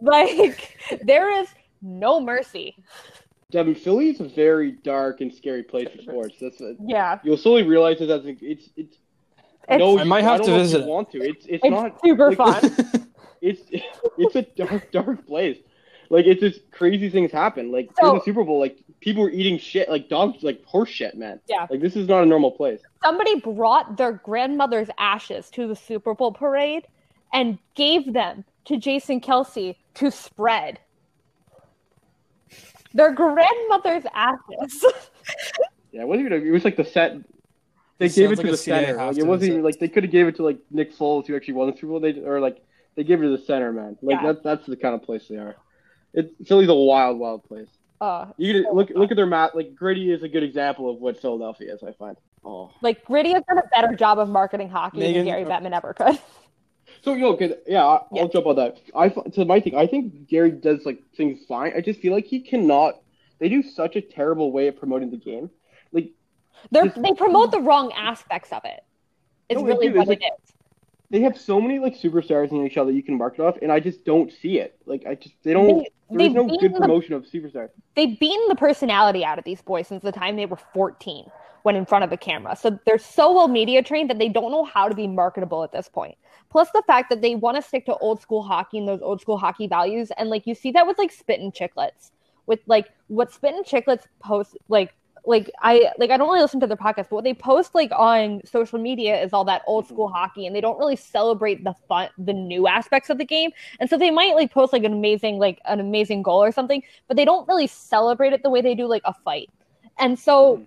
Like 0.03 0.77
there 1.03 1.31
is 1.41 1.49
no 1.83 2.21
mercy. 2.21 2.77
Devin, 3.51 3.75
Philly 3.75 4.11
is 4.11 4.21
a 4.21 4.29
very 4.29 4.73
dark 4.73 5.21
and 5.23 5.33
scary 5.33 5.63
place 5.63 5.89
for 5.95 6.03
sports. 6.03 6.37
That's 6.41 6.61
a, 6.61 6.75
Yeah. 6.85 7.19
you'll 7.25 7.39
slowly 7.39 7.63
realize 7.63 8.01
it 8.01 8.11
as 8.11 8.25
a, 8.27 8.37
it's 8.41 8.69
it's. 8.77 8.97
It's, 9.71 9.79
no, 9.81 9.99
I 9.99 10.03
you- 10.03 10.09
might 10.09 10.25
have 10.25 10.39
don't 10.39 10.47
to 10.47 10.53
know 10.53 10.57
if 10.59 10.63
visit 10.63 10.81
you. 10.83 10.87
Want 10.87 11.11
to? 11.13 11.19
It's 11.19 11.47
it's, 11.47 11.65
it's 11.65 11.71
not 11.71 11.99
super 12.05 12.33
like, 12.33 12.61
fun. 12.61 13.09
it's 13.43 13.63
it's 14.19 14.37
a 14.37 14.43
dark 14.43 14.91
dark 14.93 15.27
place. 15.27 15.59
Like 16.11 16.25
it's 16.27 16.41
just 16.41 16.71
crazy 16.71 17.11
things 17.11 17.31
happen. 17.33 17.71
Like 17.73 17.91
So- 18.01 18.11
in 18.11 18.17
the 18.19 18.25
Super 18.25 18.45
Bowl, 18.45 18.59
like 18.61 18.79
people 19.01 19.23
were 19.23 19.31
eating 19.31 19.59
shit, 19.59 19.89
like 19.89 20.09
dogs, 20.09 20.43
like 20.43 20.63
horse 20.65 20.89
shit, 20.91 21.17
man. 21.17 21.41
Yeah. 21.49 21.67
Like 21.71 21.81
this 21.81 21.97
is 21.97 22.09
not 22.09 22.23
a 22.23 22.27
normal 22.27 22.51
place. 22.51 22.81
Somebody 23.05 23.41
brought 23.41 23.97
their 23.97 24.13
grandmother's 24.13 24.89
ashes 24.99 25.51
to 25.51 25.67
the 25.69 25.77
Super 25.77 26.15
Bowl 26.15 26.33
parade 26.33 26.87
and 27.33 27.59
gave 27.75 28.13
them 28.13 28.45
to 28.67 28.77
Jason 28.79 29.21
Kelce 29.21 29.77
to 29.95 30.11
spread. 30.11 30.79
Their 32.95 33.13
grandmother's 33.13 34.05
ashes. 34.15 34.85
Yeah, 35.91 36.03
it 36.03 36.09
wasn't 36.09 36.27
even. 36.27 36.47
It 36.47 36.51
was 36.51 36.65
like 36.67 36.77
the 36.77 36.85
set. 36.85 37.17
They 37.97 38.07
It 38.07 38.15
gave 38.15 38.31
it 38.31 38.37
to 38.37 38.43
like 38.43 38.51
the 38.51 38.57
CIA 38.59 38.85
center. 38.87 39.07
Like, 39.07 39.17
it 39.17 39.27
wasn't 39.27 39.51
even 39.53 39.63
like 39.65 39.79
they 39.79 39.89
could 39.89 40.03
have 40.05 40.13
gave 40.13 40.27
it 40.29 40.37
to 40.37 40.43
like 40.45 40.59
Nick 40.71 40.95
Foles, 40.95 41.27
who 41.27 41.35
actually 41.35 41.55
won 41.55 41.71
the 41.71 41.77
Super 41.77 41.87
Bowl. 41.87 42.01
They 42.01 42.13
or 42.21 42.41
like 42.41 42.63
they 42.95 43.05
gave 43.05 43.21
it 43.21 43.23
to 43.25 43.31
the 43.35 43.43
center, 43.43 43.73
man. 43.73 43.97
Like 44.03 44.21
Yeah. 44.21 44.33
that, 44.35 44.43
that's 44.43 44.67
the 44.67 44.77
kind 44.77 44.95
of 44.95 45.03
place 45.03 45.27
they 45.29 45.37
are. 45.37 45.57
It 46.13 46.35
Philly's 46.47 46.69
a 46.69 46.75
wild, 46.75 47.19
wild 47.19 47.43
place. 47.45 47.69
Uh, 48.03 48.27
You 48.37 48.53
can 48.65 48.75
look 48.75 48.91
look 48.91 49.11
at 49.11 49.17
their 49.17 49.27
map. 49.27 49.55
Like 49.55 49.75
Gritty 49.75 50.13
is 50.13 50.23
a 50.23 50.29
good 50.29 50.43
example 50.43 50.91
of 50.91 51.01
what 51.01 51.19
Philadelphia 51.21 51.75
is. 51.75 51.83
I 51.83 51.93
find. 51.93 52.19
Oh, 52.45 52.71
like 52.83 53.03
Gritty 53.07 53.33
has 53.33 53.43
done 53.49 53.59
a 53.59 53.67
better 53.75 53.97
job 53.97 54.19
of 54.19 54.29
marketing 54.29 54.69
hockey 54.69 54.99
Megan- 54.99 55.25
than 55.25 55.25
Gary 55.25 55.45
Bettman 55.47 55.73
ever 55.75 55.95
could. 55.95 56.19
so 57.03 57.15
yo, 57.15 57.37
cause, 57.37 57.53
yeah, 57.67 57.85
I, 57.85 58.01
Yeah. 58.13 58.23
I'll 58.23 58.29
jump 58.29 58.47
on 58.47 58.57
that. 58.57 58.79
I 58.95 59.09
to 59.09 59.45
my 59.45 59.61
thing. 59.61 59.75
I 59.77 59.87
think 59.87 60.27
Gary 60.29 60.51
does 60.51 60.85
like 60.85 61.01
things 61.17 61.41
fine. 61.47 61.73
I 61.77 61.81
just 61.81 62.01
feel 62.01 62.13
like 62.13 62.25
he 62.27 62.41
cannot. 62.41 63.01
They 63.39 63.49
do 63.49 63.63
such 63.63 63.97
a 63.97 64.01
terrible 64.01 64.51
way 64.53 64.69
of 64.69 64.77
promoting 64.77 65.11
the 65.11 65.17
game. 65.17 65.51
Like 65.93 66.11
They're, 66.71 66.89
they 66.89 67.13
promote 67.13 67.53
the 67.53 67.61
wrong 67.61 67.93
aspects 67.93 68.53
of 68.53 68.63
it. 68.65 68.81
It's 69.49 69.61
No, 69.61 69.67
really 69.67 69.91
what 69.91 70.09
it 70.09 70.21
is. 70.23 70.53
they 71.11 71.21
have 71.21 71.39
so 71.39 71.61
many 71.61 71.79
like 71.79 71.95
superstars 71.97 72.51
in 72.51 72.59
NHL 72.59 72.87
that 72.87 72.93
you 72.95 73.03
can 73.03 73.17
market 73.17 73.41
off, 73.43 73.57
and 73.63 73.71
I 73.73 73.81
just 73.81 74.05
don't 74.05 74.31
see 74.33 74.59
it. 74.59 74.77
Like 74.87 75.07
I 75.07 75.15
just 75.15 75.35
they 75.43 75.53
don't. 75.53 75.79
They- 75.79 75.91
there 76.11 76.27
is 76.27 76.33
no 76.33 76.47
good 76.47 76.73
the- 76.73 76.79
promotion 76.81 77.13
of 77.13 77.27
superstars. 77.27 77.69
They've 77.95 78.19
beaten 78.19 78.47
the 78.49 78.55
personality 78.57 79.27
out 79.27 79.39
of 79.39 79.45
these 79.45 79.61
boys 79.61 79.87
since 79.89 80.03
the 80.03 80.11
time 80.13 80.37
they 80.37 80.47
were 80.47 80.57
14. 80.73 81.27
When 81.63 81.77
in 81.77 81.85
front 81.87 82.05
of 82.05 82.13
a 82.13 82.17
camera. 82.17 82.57
So 82.57 82.79
they're 82.87 82.99
so 82.99 83.33
well 83.33 83.49
media 83.49 83.83
trained 83.83 84.11
that 84.11 84.19
they 84.19 84.29
don't 84.29 84.51
know 84.51 84.65
how 84.65 84.89
to 84.89 84.95
be 84.95 85.07
marketable 85.07 85.65
at 85.65 85.73
this 85.73 85.89
point. 85.89 86.17
Plus 86.51 86.71
the 86.73 86.83
fact 86.87 87.11
that 87.11 87.21
they 87.21 87.35
want 87.35 87.57
to 87.57 87.63
stick 87.63 87.85
to 87.87 87.97
old 87.97 88.23
school 88.23 88.43
hockey 88.43 88.79
and 88.79 88.89
those 88.89 89.03
old 89.03 89.21
school 89.21 89.37
hockey 89.39 89.67
values. 89.67 90.11
And 90.17 90.31
like 90.31 90.47
you 90.47 90.55
see 90.55 90.71
that 90.73 90.87
with 90.87 90.99
like 90.99 91.13
Spittin' 91.13 91.53
Chiclets. 91.53 92.11
with 92.47 92.61
like 92.67 92.89
what 93.09 93.33
Spittin' 93.33 93.63
Chiclets 93.63 94.05
post 94.21 94.57
like 94.69 94.95
like 95.27 95.51
I 95.61 95.93
like 95.99 96.11
I 96.11 96.17
don't 96.17 96.29
really 96.29 96.41
listen 96.41 96.59
to 96.61 96.67
their 96.67 96.77
podcast, 96.77 97.09
but 97.11 97.13
what 97.13 97.25
they 97.25 97.35
post 97.35 97.75
like 97.75 97.91
on 97.93 98.41
social 98.45 98.79
media 98.79 99.21
is 99.23 99.33
all 99.33 99.45
that 99.45 99.63
old 99.67 99.87
school 99.87 100.09
hockey, 100.09 100.47
and 100.47 100.57
they 100.57 100.61
don't 100.61 100.79
really 100.79 100.97
celebrate 100.97 101.65
the 101.65 101.75
fun, 101.87 102.09
the 102.17 102.33
new 102.33 102.67
aspects 102.67 103.11
of 103.11 103.19
the 103.19 103.27
game. 103.27 103.51
And 103.79 103.91
so 103.91 103.99
they 103.99 104.11
might 104.11 104.35
like 104.35 104.51
post 104.53 104.73
like 104.73 104.85
an 104.85 104.93
amazing 104.95 105.39
like 105.39 105.61
an 105.67 105.81
amazing 105.81 106.23
goal 106.23 106.43
or 106.43 106.51
something, 106.51 106.83
but 107.07 107.17
they 107.17 107.27
don't 107.27 107.47
really 107.47 107.67
celebrate 107.67 108.33
it 108.33 108.43
the 108.43 108.51
way 108.51 108.63
they 108.63 108.75
do 108.75 108.87
like 108.87 109.03
a 109.05 109.13
fight. 109.13 109.51
And 109.99 110.19
so 110.19 110.57
mm-hmm. 110.57 110.65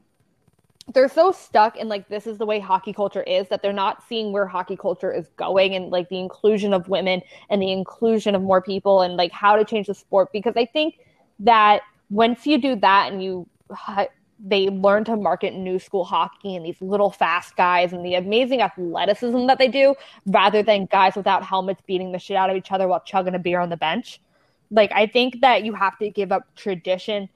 They're 0.93 1.09
so 1.09 1.31
stuck 1.31 1.77
in 1.77 1.87
like 1.87 2.07
this 2.09 2.27
is 2.27 2.37
the 2.37 2.45
way 2.45 2.59
hockey 2.59 2.93
culture 2.93 3.23
is 3.23 3.47
that 3.49 3.61
they're 3.61 3.73
not 3.73 4.03
seeing 4.07 4.31
where 4.31 4.45
hockey 4.45 4.75
culture 4.75 5.11
is 5.13 5.27
going 5.37 5.75
and 5.75 5.89
like 5.89 6.09
the 6.09 6.19
inclusion 6.19 6.73
of 6.73 6.87
women 6.89 7.21
and 7.49 7.61
the 7.61 7.71
inclusion 7.71 8.35
of 8.35 8.41
more 8.41 8.61
people 8.61 9.01
and 9.01 9.15
like 9.15 9.31
how 9.31 9.55
to 9.55 9.63
change 9.63 9.87
the 9.87 9.93
sport 9.93 10.29
because 10.33 10.53
I 10.55 10.65
think 10.65 10.99
that 11.39 11.81
once 12.09 12.45
you 12.45 12.57
do 12.57 12.75
that 12.77 13.11
and 13.11 13.23
you 13.23 13.47
they 14.43 14.69
learn 14.69 15.03
to 15.03 15.15
market 15.15 15.53
new 15.53 15.77
school 15.77 16.03
hockey 16.03 16.55
and 16.55 16.65
these 16.65 16.81
little 16.81 17.11
fast 17.11 17.55
guys 17.55 17.93
and 17.93 18.03
the 18.03 18.15
amazing 18.15 18.61
athleticism 18.61 19.45
that 19.45 19.59
they 19.59 19.67
do 19.67 19.93
rather 20.25 20.63
than 20.63 20.85
guys 20.87 21.15
without 21.15 21.43
helmets 21.43 21.81
beating 21.85 22.11
the 22.11 22.17
shit 22.17 22.35
out 22.35 22.49
of 22.49 22.55
each 22.55 22.71
other 22.71 22.87
while 22.87 23.01
chugging 23.01 23.35
a 23.35 23.39
beer 23.39 23.59
on 23.59 23.69
the 23.69 23.77
bench. 23.77 24.19
Like 24.71 24.91
I 24.93 25.05
think 25.05 25.41
that 25.41 25.63
you 25.63 25.73
have 25.73 25.97
to 25.99 26.09
give 26.09 26.31
up 26.31 26.55
tradition 26.55 27.29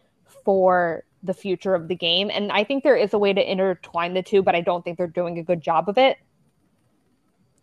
for 0.44 1.04
the 1.26 1.34
future 1.34 1.76
of 1.76 1.88
the 1.88 1.96
game 1.96 2.30
and 2.32 2.52
I 2.52 2.64
think 2.64 2.84
there 2.84 2.96
is 2.96 3.14
a 3.14 3.18
way 3.18 3.34
to 3.34 3.52
intertwine 3.52 4.14
the 4.14 4.24
two 4.24 4.42
but 4.42 4.56
I 4.56 4.62
don't 4.62 4.84
think 4.84 4.98
they're 4.98 5.08
doing 5.08 5.40
a 5.40 5.44
good 5.44 5.62
job 5.62 5.90
of 5.90 5.98
it. 5.98 6.18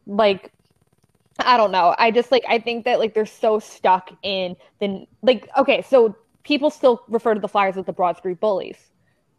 Like 0.06 0.52
I 1.38 1.56
don't 1.56 1.72
know. 1.72 1.94
I 1.98 2.10
just 2.10 2.30
like 2.30 2.44
I 2.48 2.58
think 2.58 2.84
that 2.84 2.98
like 2.98 3.14
they're 3.14 3.26
so 3.26 3.58
stuck 3.58 4.10
in 4.22 4.56
the 4.80 5.06
like 5.22 5.48
okay, 5.56 5.82
so 5.82 6.16
people 6.42 6.70
still 6.70 7.02
refer 7.08 7.34
to 7.34 7.40
the 7.40 7.48
Flyers 7.48 7.76
as 7.76 7.84
the 7.84 7.92
Broad 7.92 8.16
Street 8.16 8.40
Bullies 8.40 8.92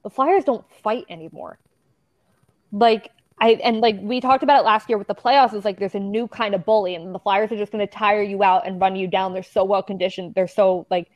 the 0.04 0.10
Flyers 0.10 0.44
don't 0.44 0.66
fight 0.84 1.06
anymore. 1.10 1.58
Like 2.72 3.12
I 3.40 3.54
and 3.64 3.80
like 3.80 3.98
we 4.02 4.22
talked 4.22 4.44
about 4.44 4.62
it 4.62 4.66
last 4.66 4.90
year 4.90 4.98
with 4.98 5.08
the 5.08 5.16
playoffs 5.16 5.54
is 5.54 5.66
like 5.66 5.80
there's 5.80 5.96
a 5.96 6.00
new 6.00 6.28
kind 6.28 6.54
of 6.54 6.66
bully 6.66 6.94
and 6.94 7.16
the 7.16 7.20
Flyers 7.20 7.52
are 7.52 7.58
just 7.58 7.72
going 7.72 7.86
to 7.86 7.92
tire 7.92 8.22
you 8.22 8.44
out 8.44 8.68
and 8.68 8.80
run 8.80 8.96
you 8.96 9.08
down. 9.08 9.34
They're 9.34 9.44
so 9.44 9.64
well 9.64 9.82
conditioned. 9.82 10.36
They're 10.36 10.48
so 10.48 10.86
like 10.92 11.10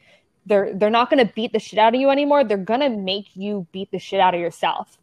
they're 0.47 0.73
they're 0.73 0.89
not 0.89 1.09
going 1.09 1.25
to 1.25 1.31
beat 1.33 1.53
the 1.53 1.59
shit 1.59 1.77
out 1.79 1.93
of 1.93 2.01
you 2.01 2.09
anymore. 2.09 2.43
They're 2.43 2.57
going 2.57 2.79
to 2.79 2.89
make 2.89 3.35
you 3.35 3.67
beat 3.71 3.91
the 3.91 3.99
shit 3.99 4.19
out 4.19 4.33
of 4.33 4.39
yourself. 4.39 4.97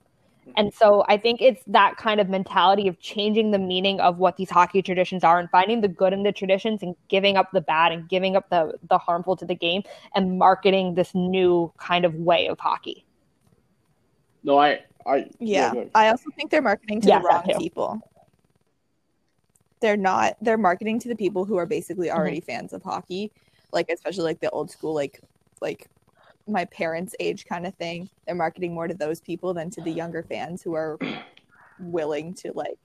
And 0.57 0.73
so 0.73 1.05
I 1.09 1.17
think 1.17 1.41
it's 1.43 1.63
that 1.67 1.97
kind 1.97 2.21
of 2.21 2.29
mentality 2.29 2.87
of 2.87 3.01
changing 3.01 3.51
the 3.51 3.59
meaning 3.59 3.99
of 4.01 4.19
what 4.19 4.37
these 4.37 4.51
hockey 4.51 4.83
traditions 4.83 5.25
are 5.25 5.41
and 5.41 5.51
finding 5.51 5.81
the 5.81 5.89
good 5.89 6.13
in 6.13 6.23
the 6.23 6.33
traditions 6.33 6.83
and 6.83 6.95
giving 7.09 7.37
up 7.37 7.51
the 7.53 7.61
bad 7.61 7.93
and 7.93 8.09
giving 8.09 8.37
up 8.37 8.49
the 8.51 8.75
the 8.89 8.99
harmful 8.99 9.37
to 9.37 9.45
the 9.45 9.55
game 9.55 9.83
and 10.15 10.39
marketing 10.39 10.95
this 10.95 11.15
new 11.15 11.73
kind 11.79 12.05
of 12.05 12.15
way 12.15 12.47
of 12.47 12.61
hockey. 12.61 13.05
No, 14.43 14.59
I, 14.59 14.81
I. 15.07 15.27
Yeah, 15.41 15.73
I 15.95 16.09
also 16.09 16.31
think 16.37 16.51
they're 16.51 16.63
marketing 16.63 17.01
to 17.03 17.09
Yes, 17.09 17.23
the 17.23 17.29
wrong 17.29 17.59
people. 17.59 18.01
They're 19.81 19.97
not. 19.97 20.37
They're 20.41 20.59
marketing 20.59 20.99
to 21.01 21.09
the 21.09 21.17
people 21.17 21.45
who 21.45 21.57
are 21.57 21.67
basically 21.67 22.09
Mm-hmm. 22.09 22.17
already 22.19 22.41
fans 22.41 22.73
of 22.73 22.83
hockey, 22.83 23.33
like 23.73 23.91
especially 23.91 24.25
like 24.25 24.41
the 24.41 24.51
old 24.51 24.71
school, 24.71 24.95
like 24.95 25.21
like 25.65 25.89
my 26.47 26.65
parents' 26.67 27.15
age 27.19 27.47
kind 27.47 27.67
of 27.67 27.75
thing. 27.75 28.09
They're 28.27 28.35
marketing 28.37 28.75
more 28.75 28.87
to 28.87 28.95
those 28.95 29.21
people 29.21 29.55
than 29.55 29.71
to 29.71 29.81
the 29.81 29.91
younger 29.91 30.23
fans 30.23 30.63
who 30.63 30.75
are 30.75 30.99
willing 31.81 32.35
to 32.35 32.53
like 32.55 32.79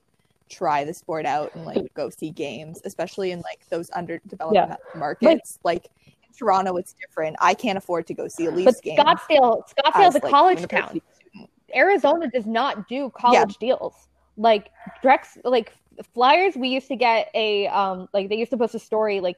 try 0.50 0.84
the 0.86 0.94
sport 0.94 1.26
out 1.26 1.54
and 1.54 1.66
like 1.66 1.94
go 1.94 2.10
see 2.10 2.32
games, 2.32 2.82
especially 2.86 3.32
in 3.32 3.40
like 3.42 3.68
those 3.70 3.90
underdeveloped 3.92 4.56
Yeah. 4.56 4.76
markets. 4.96 5.60
Like 5.64 5.90
in 6.08 6.34
Toronto, 6.38 6.78
it's 6.78 6.94
different. 6.94 7.36
I 7.40 7.54
can't 7.54 7.78
afford 7.78 8.08
to 8.08 8.14
go 8.14 8.28
see 8.30 8.46
a 8.46 8.52
But 8.52 8.58
Leafs 8.58 8.82
game. 8.82 8.98
Scottsdale, 8.98 9.62
Scottsdale's 9.70 10.16
as, 10.16 10.16
a 10.16 10.20
like, 10.24 10.32
college 10.32 10.68
town. 10.68 10.88
student. 10.90 11.50
Arizona 11.76 12.30
does 12.30 12.48
not 12.48 12.88
do 12.88 13.12
college 13.12 13.58
deals. 13.58 14.08
Like 14.38 14.72
Drex, 15.04 15.38
like 15.44 15.74
Flyers, 16.14 16.56
we 16.56 16.70
used 16.70 16.88
to 16.88 16.96
get 16.96 17.30
a 17.36 17.68
um, 17.68 18.08
like 18.14 18.30
they 18.30 18.38
used 18.38 18.52
to 18.52 18.58
post 18.58 18.74
a 18.74 18.80
story 18.80 19.20
like 19.20 19.36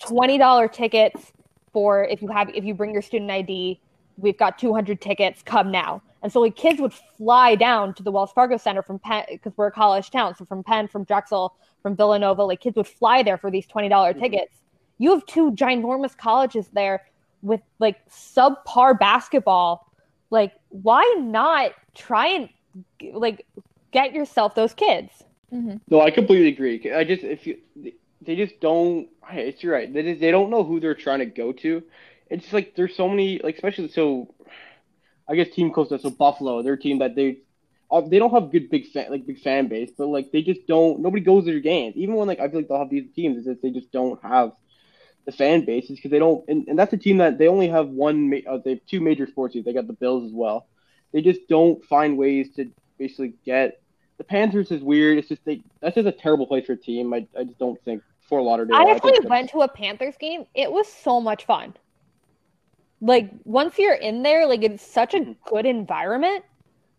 twenty 0.00 0.38
dollar 0.38 0.66
tickets 0.66 1.32
for 1.74 2.04
if 2.04 2.22
you 2.22 2.28
have 2.28 2.48
if 2.54 2.64
you 2.64 2.72
bring 2.72 2.92
your 2.92 3.02
student 3.02 3.30
ID. 3.30 3.78
We've 4.16 4.38
got 4.38 4.58
two 4.58 4.72
hundred 4.72 5.00
tickets. 5.02 5.42
Come 5.42 5.70
now. 5.70 6.00
And 6.22 6.32
so 6.32 6.40
like 6.40 6.56
kids 6.56 6.80
would 6.80 6.94
fly 6.94 7.54
down 7.56 7.92
to 7.94 8.02
the 8.02 8.10
Wells 8.10 8.32
Fargo 8.32 8.56
Center 8.56 8.80
from 8.80 8.98
Penn 8.98 9.24
because 9.28 9.52
we're 9.56 9.66
a 9.66 9.72
college 9.72 10.10
town. 10.10 10.34
So 10.36 10.46
from 10.46 10.62
Penn, 10.62 10.88
from 10.88 11.04
Drexel, 11.04 11.54
from 11.82 11.96
Villanova, 11.96 12.44
like 12.44 12.60
kids 12.60 12.76
would 12.76 12.86
fly 12.86 13.22
there 13.22 13.36
for 13.36 13.50
these 13.50 13.66
twenty 13.66 13.90
dollar 13.90 14.12
mm-hmm. 14.12 14.22
tickets. 14.22 14.54
You 14.98 15.10
have 15.10 15.26
two 15.26 15.50
ginormous 15.50 16.16
colleges 16.16 16.68
there 16.72 17.04
with 17.42 17.60
like 17.80 18.08
subpar 18.08 18.98
basketball 18.98 19.90
like 20.34 20.52
why 20.70 21.02
not 21.18 21.72
try 21.94 22.26
and 22.28 22.48
like 23.12 23.46
get 23.92 24.12
yourself 24.12 24.54
those 24.54 24.74
kids 24.74 25.22
mm-hmm. 25.52 25.76
No, 25.88 26.00
I 26.00 26.10
completely 26.10 26.48
agree. 26.48 26.92
I 26.92 27.04
just 27.04 27.22
if 27.22 27.46
you 27.46 27.58
they 28.26 28.36
just 28.36 28.60
don't. 28.60 29.08
It's 29.30 29.62
you're 29.62 29.72
right. 29.72 29.92
They 29.92 30.02
just, 30.02 30.20
they 30.20 30.30
don't 30.30 30.50
know 30.50 30.64
who 30.64 30.80
they're 30.80 30.94
trying 30.94 31.20
to 31.20 31.26
go 31.26 31.52
to. 31.52 31.82
It's 32.30 32.42
just 32.42 32.54
like 32.54 32.74
there's 32.74 32.96
so 32.96 33.08
many 33.08 33.40
like 33.42 33.56
especially 33.56 33.88
so. 33.88 34.34
I 35.26 35.36
guess 35.36 35.48
Team 35.54 35.72
Costa, 35.72 35.98
so 35.98 36.10
Buffalo, 36.10 36.62
their 36.62 36.76
team 36.76 36.98
that 36.98 37.14
they 37.14 37.38
uh, 37.90 38.02
they 38.02 38.18
don't 38.18 38.32
have 38.32 38.52
good 38.52 38.68
big 38.70 38.86
fan 38.90 39.10
like 39.10 39.26
big 39.26 39.40
fan 39.40 39.68
base, 39.68 39.90
but 39.96 40.06
like 40.06 40.32
they 40.32 40.42
just 40.42 40.66
don't. 40.66 41.00
Nobody 41.00 41.22
goes 41.22 41.44
to 41.44 41.50
their 41.50 41.60
games. 41.60 41.96
Even 41.96 42.14
when 42.14 42.28
like 42.28 42.40
I 42.40 42.48
feel 42.48 42.60
like 42.60 42.68
they'll 42.68 42.78
have 42.78 42.90
these 42.90 43.10
teams, 43.14 43.38
is 43.38 43.44
that 43.46 43.62
they 43.62 43.70
just 43.70 43.90
don't 43.92 44.22
have 44.22 44.52
the 45.24 45.32
fan 45.32 45.64
bases 45.64 45.96
because 45.96 46.10
they 46.10 46.18
don't. 46.18 46.44
And, 46.48 46.68
and 46.68 46.78
that's 46.78 46.92
a 46.92 46.98
team 46.98 47.18
that 47.18 47.38
they 47.38 47.48
only 47.48 47.68
have 47.68 47.88
one. 47.88 48.32
Uh, 48.46 48.58
they 48.58 48.70
have 48.70 48.86
two 48.86 49.00
major 49.00 49.26
sports 49.26 49.54
teams. 49.54 49.64
They 49.64 49.72
got 49.72 49.86
the 49.86 49.92
Bills 49.94 50.24
as 50.24 50.32
well. 50.32 50.66
They 51.12 51.22
just 51.22 51.48
don't 51.48 51.84
find 51.84 52.18
ways 52.18 52.48
to 52.56 52.70
basically 52.98 53.34
get 53.44 53.80
the 54.18 54.24
Panthers 54.24 54.70
is 54.70 54.82
weird. 54.82 55.18
It's 55.18 55.28
just 55.28 55.44
they 55.44 55.62
that's 55.80 55.94
just 55.94 56.06
a 56.06 56.12
terrible 56.12 56.46
place 56.46 56.66
for 56.66 56.72
a 56.72 56.76
team. 56.76 57.12
I, 57.12 57.26
I 57.38 57.44
just 57.44 57.58
don't 57.58 57.80
think 57.84 58.02
Fort 58.28 58.42
Lauderdale. 58.42 58.76
i 58.76 58.90
actually 58.90 59.12
that's- 59.12 59.28
went 59.30 59.50
to 59.50 59.60
a 59.62 59.68
panthers 59.68 60.16
game 60.18 60.46
it 60.54 60.70
was 60.72 60.88
so 60.88 61.20
much 61.20 61.44
fun 61.44 61.74
like 63.00 63.30
once 63.44 63.78
you're 63.78 63.94
in 63.94 64.22
there 64.22 64.46
like 64.46 64.62
it's 64.62 64.84
such 64.84 65.14
a 65.14 65.18
Mhm. 65.20 65.36
good 65.46 65.66
environment 65.66 66.44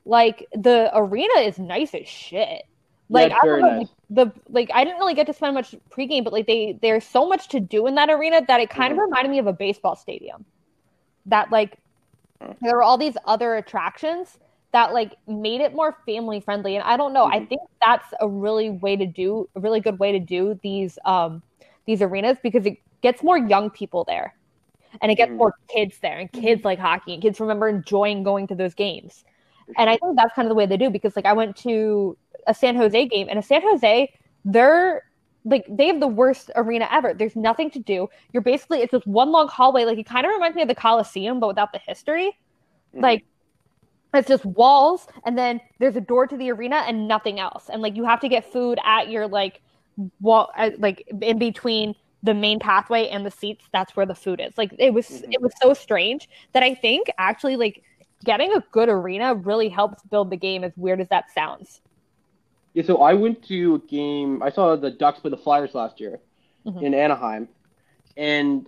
like 0.06 0.48
the 0.54 0.92
arena 0.94 1.34
is 1.40 1.58
nice 1.58 1.94
as 1.96 2.08
shit 2.08 2.64
like 3.10 3.32
it's 3.32 3.40
I 3.44 3.48
know, 3.48 3.58
nice. 3.78 3.88
the 4.10 4.32
like 4.50 4.70
I 4.74 4.84
didn't 4.84 5.00
really 5.00 5.14
get 5.14 5.28
to 5.28 5.34
spend 5.34 5.54
much 5.54 5.76
pregame, 5.92 6.24
but 6.24 6.34
like 6.34 6.48
they 6.48 6.78
there's 6.82 7.04
so 7.06 7.28
much 7.28 7.50
to 7.50 7.60
do 7.60 7.86
in 7.86 7.94
that 7.96 8.10
arena 8.10 8.42
that 8.48 8.60
it 8.60 8.72
kind 8.72 8.90
Mhm. 8.92 8.98
of 8.98 9.02
reminded 9.04 9.30
me 9.30 9.38
of 9.38 9.46
a 9.46 9.54
baseball 9.54 9.96
stadium. 9.96 10.44
That 11.28 11.52
like 11.52 11.78
Oh. 12.42 12.56
there 12.62 12.74
were 12.76 12.82
all 12.82 12.98
these 12.98 13.16
other 13.26 13.56
attractions 13.58 14.40
that 14.76 14.94
like 14.94 15.16
made 15.28 15.62
it 15.62 15.76
more 15.76 15.98
family 16.08 16.42
friendly. 16.42 16.76
And 16.78 16.86
I 16.86 16.98
don't 16.98 17.14
know, 17.14 17.30
I 17.34 17.40
Mhm. 17.40 17.50
think 17.50 17.62
that's 17.86 18.08
a 18.22 18.30
really 18.30 18.72
way 18.72 18.98
to 18.98 19.08
do 19.08 19.50
a 19.56 19.62
really 19.62 19.82
good 19.82 20.00
way 20.00 20.14
to 20.14 20.20
do 20.20 20.60
these 20.64 21.00
um 21.06 21.44
these 21.88 22.04
arenas 22.04 22.38
because 22.44 22.68
it 22.68 22.80
gets 23.04 23.24
more 23.24 23.40
young 23.40 23.72
people 23.72 24.06
there. 24.06 24.36
And 25.02 25.12
it 25.12 25.16
gets 25.16 25.32
Mhm. 25.32 25.38
more 25.38 25.54
kids 25.74 26.00
there 26.02 26.18
and 26.20 26.32
kids 26.32 26.64
like 26.66 26.80
hockey 26.80 27.14
and 27.14 27.22
kids 27.22 27.40
remember 27.42 27.68
enjoying 27.70 28.24
going 28.24 28.48
to 28.48 28.56
those 28.56 28.74
games. 28.76 29.26
And 29.78 29.90
I 29.90 29.98
think 29.98 30.18
that's 30.18 30.34
kind 30.36 30.48
of 30.48 30.52
the 30.52 30.56
way 30.56 30.66
they 30.68 30.78
do 30.78 30.92
because 30.92 31.16
like 31.16 31.26
I 31.26 31.34
went 31.34 31.56
to 31.58 32.18
a 32.48 32.54
San 32.56 32.76
Jose 32.76 33.08
game 33.08 33.28
and 33.30 33.40
a 33.40 33.44
San 33.44 33.62
Jose, 33.64 34.12
they're 34.46 35.04
like 35.46 35.66
they 35.70 35.88
have 35.88 36.02
the 36.02 36.08
worst 36.08 36.52
arena 36.56 36.88
ever. 36.92 37.14
There's 37.14 37.36
nothing 37.36 37.72
to 37.72 37.80
do. 37.80 38.10
You're 38.34 38.44
basically 38.44 38.82
it's 38.82 38.92
just 38.92 39.08
one 39.08 39.32
long 39.32 39.48
hallway. 39.50 39.86
Like 39.86 40.00
it 40.00 40.06
kind 40.08 40.26
of 40.26 40.32
reminds 40.34 40.56
me 40.56 40.64
of 40.64 40.70
the 40.70 40.76
Coliseum, 40.76 41.40
but 41.40 41.48
without 41.48 41.74
the 41.74 41.80
history. 41.80 42.38
Mhm. 42.94 43.02
Like 43.02 43.26
it's 44.18 44.28
just 44.28 44.46
walls 44.46 45.08
and 45.26 45.38
then 45.38 45.60
there's 45.80 45.96
a 45.96 46.02
door 46.02 46.28
to 46.28 46.38
the 46.38 46.52
arena 46.52 46.78
and 46.88 47.08
nothing 47.08 47.40
else. 47.40 47.70
And 47.70 47.82
like 47.82 47.96
you 47.96 48.06
have 48.06 48.20
to 48.22 48.30
get 48.30 48.52
food 48.52 48.80
at 48.84 49.10
your 49.10 49.28
like 49.28 49.62
wall 50.20 50.52
like 50.78 51.08
in 51.22 51.40
between 51.40 51.96
the 52.22 52.34
main 52.34 52.60
pathway 52.60 53.08
and 53.08 53.26
the 53.26 53.32
seats 53.32 53.66
that's 53.72 53.96
where 53.96 54.06
the 54.06 54.16
food 54.16 54.42
is 54.42 54.58
like 54.58 54.74
it 54.78 54.94
was 54.94 55.08
Mhm. 55.08 55.34
it 55.34 55.42
was 55.42 55.54
so 55.62 55.74
strange 55.74 56.28
that 56.52 56.64
i 56.64 56.74
think 56.76 57.08
actually 57.18 57.56
like 57.56 57.82
getting 58.26 58.52
a 58.54 58.62
good 58.72 58.90
arena 58.90 59.36
really 59.36 59.70
helps 59.70 60.04
build 60.04 60.30
the 60.32 60.36
game 60.36 60.64
as 60.66 60.74
weird 60.76 61.00
as 61.00 61.08
that 61.10 61.32
sounds 61.32 61.80
Yeah, 62.74 62.84
so 62.84 62.98
I 62.98 63.14
went 63.14 63.42
to 63.48 63.76
a 63.76 63.80
game. 63.80 64.44
I 64.44 64.50
saw 64.50 64.76
the 64.76 64.92
Ducks 64.92 65.20
play 65.22 65.30
the 65.32 65.38
Flyers 65.38 65.74
last 65.74 66.02
year 66.02 66.20
Mhm. 66.66 66.82
in 66.82 66.94
Anaheim, 66.94 67.48
and 68.18 68.68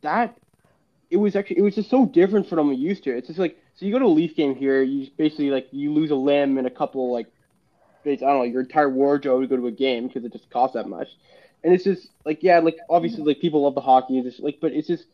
that 0.00 0.34
it 1.10 1.18
was 1.18 1.36
actually 1.36 1.58
it 1.58 1.62
was 1.62 1.74
just 1.74 1.90
so 1.90 2.06
different 2.06 2.46
from 2.46 2.68
what 2.68 2.74
I'm 2.74 2.80
used 2.80 3.04
to. 3.04 3.14
It's 3.14 3.26
just 3.26 3.38
like 3.38 3.58
so 3.82 3.86
you 3.86 3.92
go 3.92 3.98
to 3.98 4.04
a 4.04 4.06
Leaf 4.06 4.36
game 4.36 4.54
here, 4.54 4.80
you 4.80 5.08
basically 5.18 5.50
like 5.50 5.66
you 5.72 5.92
lose 5.92 6.12
a 6.12 6.14
limb 6.14 6.56
and 6.56 6.68
a 6.68 6.70
couple 6.70 7.12
like 7.12 7.26
I 8.06 8.14
don't 8.14 8.20
know 8.20 8.42
your 8.44 8.60
entire 8.60 8.88
wardrobe 8.88 9.42
to 9.42 9.48
go 9.48 9.56
to 9.56 9.66
a 9.66 9.72
game 9.72 10.06
because 10.06 10.24
it 10.24 10.32
just 10.32 10.48
costs 10.50 10.74
that 10.74 10.88
much, 10.88 11.08
and 11.64 11.74
it's 11.74 11.82
just 11.82 12.06
like 12.24 12.44
yeah 12.44 12.60
like 12.60 12.76
obviously 12.88 13.24
like 13.24 13.40
people 13.40 13.62
love 13.62 13.74
the 13.74 13.80
hockey, 13.80 14.22
just 14.22 14.38
like 14.38 14.58
but 14.60 14.70
it's 14.70 14.86
just 14.86 15.06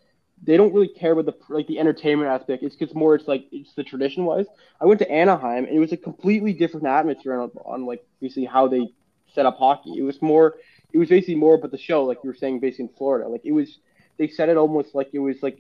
they 0.43 0.59
don't 0.59 0.75
really 0.75 0.89
care 0.89 1.12
about 1.12 1.25
the 1.25 1.35
like 1.49 1.66
the 1.66 1.79
entertainment 1.79 2.29
aspect. 2.29 2.62
It's 2.62 2.77
because 2.77 2.95
more 2.95 3.14
it's 3.14 3.27
like 3.27 3.47
it's 3.53 3.73
the 3.73 3.85
tradition 3.85 4.27
wise. 4.27 4.45
I 4.83 4.85
went 4.85 4.99
to 4.99 5.11
Anaheim 5.11 5.64
and 5.64 5.75
it 5.75 5.81
was 5.81 5.93
a 5.93 5.97
completely 5.97 6.53
different 6.53 6.87
atmosphere 6.87 7.41
on, 7.41 7.51
on 7.64 7.87
like 7.87 8.05
basically 8.21 8.45
how 8.45 8.69
they 8.69 8.87
set 9.35 9.47
up 9.47 9.57
hockey. 9.57 9.95
It 9.97 10.03
was 10.03 10.21
more 10.21 10.57
it 10.93 10.99
was 10.99 11.09
basically 11.09 11.37
more 11.37 11.55
about 11.55 11.71
the 11.71 11.79
show, 11.79 12.05
like 12.05 12.19
you 12.23 12.29
were 12.29 12.37
saying, 12.37 12.61
basically 12.61 12.85
in 12.85 12.91
Florida. 12.99 13.29
Like 13.31 13.47
it 13.47 13.53
was 13.53 13.79
they 14.19 14.29
set 14.29 14.51
it 14.51 14.59
almost 14.59 14.95
like 14.95 15.09
it 15.14 15.21
was 15.21 15.43
like 15.43 15.59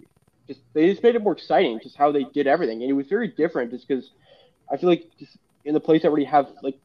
just 0.48 0.60
they 0.72 0.90
just 0.90 1.02
made 1.02 1.14
it 1.14 1.22
more 1.22 1.32
exciting, 1.32 1.78
just 1.82 1.96
how 1.96 2.10
they 2.10 2.24
did 2.24 2.46
everything, 2.46 2.82
and 2.82 2.90
it 2.90 2.94
was 2.94 3.06
very 3.06 3.28
different, 3.28 3.70
just 3.70 3.86
because 3.86 4.10
I 4.72 4.76
feel 4.76 4.88
like 4.88 5.06
just 5.18 5.36
in 5.64 5.74
the 5.74 5.80
place 5.80 6.02
that 6.02 6.08
already 6.08 6.24
have 6.24 6.48
like 6.62 6.78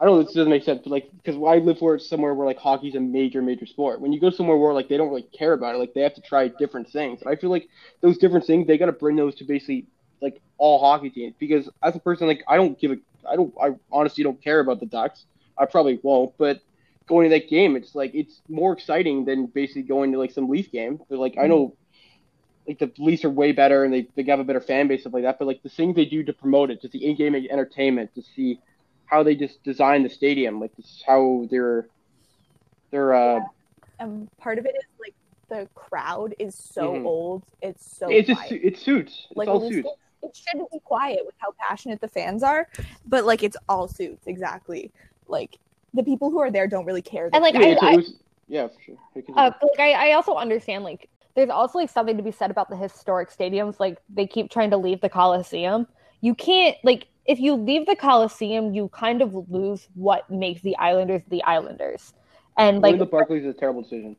I 0.00 0.06
don't 0.06 0.16
know, 0.16 0.24
this 0.24 0.34
doesn't 0.34 0.50
make 0.50 0.64
sense, 0.64 0.80
but 0.82 0.90
like, 0.90 1.08
because 1.12 1.36
I 1.36 1.58
live 1.58 1.80
where 1.80 1.94
it's 1.94 2.08
somewhere 2.08 2.34
where 2.34 2.46
like 2.46 2.58
hockey's 2.58 2.96
a 2.96 3.00
major, 3.00 3.40
major 3.40 3.64
sport. 3.64 4.00
When 4.00 4.12
you 4.12 4.20
go 4.20 4.28
somewhere 4.28 4.56
where 4.56 4.74
like 4.74 4.88
they 4.88 4.96
don't 4.96 5.08
really 5.08 5.22
care 5.22 5.52
about 5.52 5.74
it, 5.74 5.78
like 5.78 5.94
they 5.94 6.00
have 6.02 6.14
to 6.14 6.20
try 6.20 6.48
different 6.48 6.90
things. 6.90 7.22
And 7.22 7.30
I 7.30 7.36
feel 7.36 7.50
like 7.50 7.68
those 8.00 8.18
different 8.18 8.44
things, 8.44 8.66
they 8.66 8.76
got 8.76 8.86
to 8.86 8.92
bring 8.92 9.16
those 9.16 9.36
to 9.36 9.44
basically 9.44 9.86
like 10.20 10.40
all 10.58 10.80
hockey 10.80 11.10
teams. 11.10 11.34
Because 11.38 11.70
as 11.82 11.94
a 11.94 12.00
person, 12.00 12.26
like 12.26 12.42
I 12.48 12.56
don't 12.56 12.78
give 12.78 12.90
a, 12.90 12.96
I 13.26 13.36
don't, 13.36 13.54
I 13.62 13.70
honestly 13.92 14.24
don't 14.24 14.42
care 14.42 14.58
about 14.58 14.80
the 14.80 14.86
Ducks. 14.86 15.26
I 15.56 15.64
probably 15.66 16.00
won't, 16.02 16.36
but 16.38 16.60
going 17.06 17.30
to 17.30 17.38
that 17.38 17.48
game, 17.48 17.76
it's 17.76 17.94
like 17.94 18.14
it's 18.14 18.40
more 18.48 18.72
exciting 18.72 19.24
than 19.24 19.46
basically 19.46 19.82
going 19.82 20.10
to 20.12 20.18
like 20.18 20.32
some 20.32 20.48
Leaf 20.48 20.72
game. 20.72 21.00
But 21.08 21.20
like 21.20 21.38
I 21.38 21.44
mm. 21.44 21.50
know, 21.50 21.76
like 22.66 22.78
the 22.78 22.92
Leafs 22.98 23.24
are 23.24 23.30
way 23.30 23.52
better 23.52 23.84
and 23.84 23.92
they 23.92 24.08
they 24.16 24.24
have 24.24 24.40
a 24.40 24.44
better 24.44 24.60
fan 24.60 24.88
base 24.88 25.02
stuff 25.02 25.12
like 25.12 25.24
that. 25.24 25.38
But 25.38 25.46
like 25.48 25.62
the 25.62 25.68
things 25.68 25.96
they 25.96 26.06
do 26.06 26.22
to 26.24 26.32
promote 26.32 26.70
it, 26.70 26.80
just 26.82 26.92
the 26.92 27.04
in-game 27.04 27.34
entertainment, 27.34 28.14
to 28.14 28.22
see 28.22 28.58
how 29.06 29.22
they 29.22 29.34
just 29.34 29.62
design 29.64 30.02
the 30.02 30.10
stadium, 30.10 30.60
like 30.60 30.74
this, 30.76 31.02
how 31.06 31.46
they're 31.50 31.88
they're 32.90 33.14
uh 33.14 33.40
Um, 34.00 34.28
part 34.40 34.58
of 34.58 34.66
it 34.66 34.74
is 34.76 34.84
like 35.00 35.14
the 35.50 35.68
crowd 35.74 36.34
is 36.38 36.56
so 36.56 36.94
Mhm. 36.94 37.06
old. 37.06 37.44
It's 37.62 37.84
so 37.98 38.08
it's 38.10 38.28
just 38.28 38.40
quiet. 38.40 38.64
it 38.64 38.78
suits. 38.78 39.26
It's 39.30 39.36
like 39.38 39.48
all 39.48 39.60
suits. 39.60 39.88
it, 39.88 40.26
it 40.26 40.36
shouldn't 40.36 40.70
be 40.72 40.80
quiet 40.84 41.20
with 41.24 41.34
how 41.38 41.52
passionate 41.60 42.00
the 42.00 42.08
fans 42.08 42.42
are, 42.42 42.66
but 43.06 43.24
like 43.24 43.42
it's 43.42 43.56
all 43.68 43.88
suits 43.88 44.26
exactly. 44.26 44.90
Like 45.28 45.58
the 45.92 46.02
people 46.02 46.30
who 46.30 46.40
are 46.40 46.50
there 46.50 46.66
don't 46.66 46.86
really 46.86 47.02
care. 47.02 47.30
And 47.32 47.42
like 47.42 47.54
Yeah, 47.54 47.60
I, 47.66 47.72
I 47.72 47.92
it 47.92 47.96
was, 47.96 48.14
yeah, 48.48 48.68
for 48.68 48.80
sure. 48.82 48.96
Uh, 49.36 49.50
like 49.62 49.80
I, 49.80 50.10
I 50.10 50.12
also 50.12 50.34
understand 50.34 50.84
like 50.84 51.08
there's 51.34 51.50
also 51.50 51.78
like 51.78 51.90
something 51.90 52.16
to 52.16 52.22
be 52.22 52.30
said 52.30 52.50
about 52.50 52.70
the 52.70 52.76
historic 52.76 53.30
stadiums. 53.30 53.80
Like 53.80 53.98
they 54.08 54.26
keep 54.26 54.50
trying 54.50 54.70
to 54.70 54.76
leave 54.76 55.00
the 55.00 55.08
Coliseum. 55.08 55.86
You 56.20 56.34
can't 56.34 56.76
like 56.84 57.08
if 57.26 57.40
you 57.40 57.54
leave 57.54 57.86
the 57.86 57.96
Coliseum, 57.96 58.74
you 58.74 58.88
kind 58.90 59.22
of 59.22 59.34
lose 59.48 59.88
what 59.94 60.28
makes 60.30 60.62
the 60.62 60.76
Islanders 60.76 61.22
the 61.28 61.42
Islanders. 61.42 62.12
And 62.56 62.80
like 62.80 62.98
the 62.98 63.06
Barclays 63.06 63.44
is 63.44 63.54
a 63.54 63.58
terrible 63.58 63.82
decision. 63.82 64.16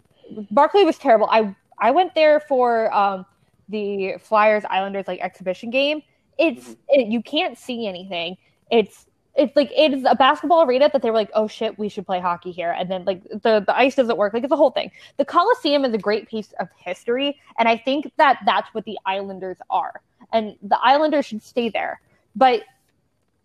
Barkley 0.52 0.84
was 0.84 0.98
terrible. 0.98 1.28
I 1.32 1.56
I 1.80 1.92
went 1.92 2.16
there 2.16 2.40
for 2.42 2.94
um 2.94 3.26
the 3.70 4.16
Flyers 4.20 4.64
Islanders 4.70 5.08
like 5.08 5.20
exhibition 5.22 5.70
game. 5.70 6.02
It's 6.38 6.70
Mhm. 6.70 6.78
it, 6.90 7.08
you 7.08 7.22
can't 7.22 7.58
see 7.58 7.88
anything. 7.88 8.36
It's 8.70 9.06
it's 9.36 9.56
like 9.56 9.72
it 9.76 9.94
is 9.94 10.06
a 10.08 10.16
basketball 10.16 10.64
arena 10.64 10.90
that 10.92 11.02
they 11.02 11.10
were 11.10 11.16
like, 11.16 11.32
oh 11.34 11.48
shit, 11.48 11.78
we 11.78 11.90
should 11.90 12.06
play 12.06 12.20
hockey 12.20 12.52
here, 12.52 12.72
and 12.72 12.90
then 12.90 13.04
like 13.06 13.24
the 13.24 13.64
the 13.66 13.76
ice 13.76 13.96
doesn't 13.96 14.18
work. 14.18 14.34
Like 14.34 14.44
it's 14.44 14.54
a 14.54 14.58
whole 14.58 14.72
thing. 14.72 14.92
The 15.18 15.26
Coliseum 15.26 15.84
is 15.86 15.94
a 15.94 15.98
great 15.98 16.28
piece 16.30 16.54
of 16.60 16.70
history, 16.78 17.40
and 17.60 17.68
I 17.68 17.78
think 17.78 18.12
that 18.18 18.40
that's 18.46 18.74
what 18.74 18.86
the 18.86 18.98
Islanders 19.06 19.58
are, 19.70 20.02
and 20.32 20.56
the 20.62 20.80
Islanders 20.82 21.26
should 21.26 21.44
stay 21.44 21.70
there. 21.70 22.02
But 22.36 22.64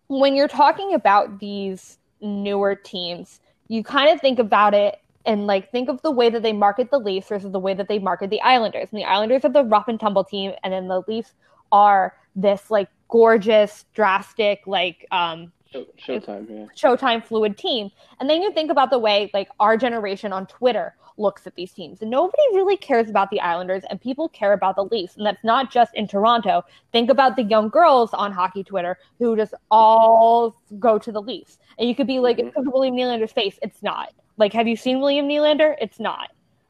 when 0.07 0.35
you're 0.35 0.47
talking 0.47 0.93
about 0.93 1.39
these 1.39 1.97
newer 2.21 2.75
teams, 2.75 3.41
you 3.67 3.83
kind 3.83 4.09
of 4.13 4.21
think 4.21 4.39
about 4.39 4.73
it 4.73 4.99
and 5.25 5.45
like 5.45 5.71
think 5.71 5.89
of 5.89 6.01
the 6.01 6.11
way 6.11 6.29
that 6.29 6.41
they 6.41 6.53
market 6.53 6.89
the 6.89 6.99
Leafs 6.99 7.27
versus 7.27 7.51
the 7.51 7.59
way 7.59 7.73
that 7.73 7.87
they 7.87 7.99
market 7.99 8.29
the 8.29 8.41
Islanders. 8.41 8.89
And 8.91 8.99
the 8.99 9.05
Islanders 9.05 9.45
are 9.45 9.49
the 9.49 9.63
rough 9.63 9.87
and 9.87 9.99
tumble 9.99 10.23
team, 10.23 10.53
and 10.63 10.71
then 10.71 10.87
the 10.87 11.03
Leafs 11.07 11.33
are 11.71 12.15
this 12.35 12.71
like 12.71 12.89
gorgeous, 13.09 13.85
drastic, 13.93 14.61
like 14.65 15.05
um 15.11 15.51
showtime, 15.73 16.49
yeah. 16.49 16.65
Showtime 16.75 17.23
fluid 17.23 17.57
team. 17.57 17.89
And 18.19 18.29
then 18.29 18.41
you 18.41 18.51
think 18.51 18.71
about 18.71 18.89
the 18.89 18.99
way 18.99 19.29
like 19.33 19.49
our 19.59 19.77
generation 19.77 20.33
on 20.33 20.45
Twitter 20.47 20.95
looks 21.17 21.45
at 21.45 21.55
these 21.55 21.71
teams. 21.71 22.01
And 22.01 22.09
nobody 22.09 22.41
really 22.53 22.77
cares 22.77 23.09
about 23.09 23.29
the 23.29 23.39
Islanders 23.39 23.83
and 23.89 23.99
people 24.01 24.29
care 24.29 24.53
about 24.53 24.75
the 24.75 24.85
Leafs. 24.85 25.17
And 25.17 25.25
that's 25.25 25.43
not 25.43 25.71
just 25.71 25.93
in 25.95 26.07
Toronto. 26.07 26.63
Think 26.91 27.09
about 27.09 27.35
the 27.35 27.43
young 27.43 27.69
girls 27.69 28.13
on 28.13 28.31
hockey 28.31 28.63
Twitter 28.63 28.97
who 29.19 29.35
just 29.35 29.53
all 29.69 30.55
go 30.79 30.97
to 30.97 31.11
the 31.11 31.21
Leafs. 31.21 31.59
And 31.77 31.87
you 31.87 31.95
could 31.95 32.07
be 32.07 32.19
like, 32.19 32.37
Mhm. 32.37 32.47
it's 32.47 32.55
William 32.57 32.95
Nylander's 32.95 33.31
face. 33.31 33.59
It's 33.61 33.83
not. 33.83 34.13
Like, 34.37 34.53
have 34.53 34.67
you 34.67 34.75
seen 34.75 34.99
William 34.99 35.27
Nylander? 35.27 35.75
It's 35.79 35.99
not. 35.99 36.29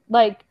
Like, 0.09 0.43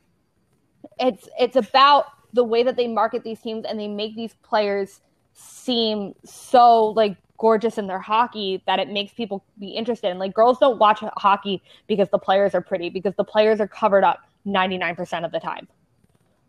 it's 0.98 1.28
it's 1.38 1.56
about 1.56 2.06
the 2.32 2.44
way 2.44 2.62
that 2.62 2.76
they 2.76 2.86
market 2.86 3.24
these 3.24 3.40
teams 3.40 3.64
and 3.64 3.78
they 3.78 3.88
make 3.88 4.14
these 4.14 4.34
players 4.42 5.00
seem 5.32 6.14
so 6.24 6.86
like 6.86 7.16
gorgeous 7.40 7.78
in 7.78 7.86
their 7.86 7.98
hockey 7.98 8.62
that 8.66 8.78
it 8.78 8.88
makes 8.90 9.12
people 9.14 9.42
be 9.58 9.70
interested. 9.70 10.10
And 10.10 10.20
like 10.20 10.34
girls 10.34 10.58
don't 10.58 10.78
watch 10.78 11.00
hockey 11.16 11.62
because 11.88 12.08
the 12.10 12.18
players 12.18 12.54
are 12.54 12.60
pretty, 12.60 12.90
because 12.90 13.14
the 13.16 13.24
players 13.24 13.60
are 13.60 13.66
covered 13.66 14.04
up 14.04 14.20
99% 14.46 15.24
of 15.24 15.32
the 15.32 15.40
time. 15.40 15.66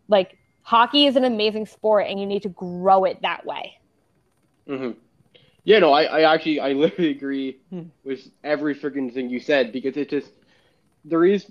Like 0.08 0.36
hockey 0.62 1.06
is 1.06 1.16
an 1.16 1.24
amazing 1.24 1.66
sport 1.66 2.06
and 2.08 2.20
you 2.20 2.26
need 2.26 2.42
to 2.42 2.50
grow 2.50 3.04
it 3.04 3.22
that 3.22 3.44
way. 3.46 3.78
Mm-hmm. 4.68 4.92
Yeah, 5.64 5.78
no, 5.78 5.92
I, 5.92 6.02
I 6.04 6.34
actually, 6.34 6.60
I 6.60 6.72
literally 6.72 7.10
agree 7.10 7.58
Hmm. 7.70 7.84
with 8.04 8.20
every 8.44 8.74
freaking 8.74 9.12
thing 9.12 9.30
you 9.30 9.40
said 9.40 9.72
because 9.72 9.96
it 9.96 10.10
just, 10.10 10.30
there 11.04 11.24
is, 11.24 11.46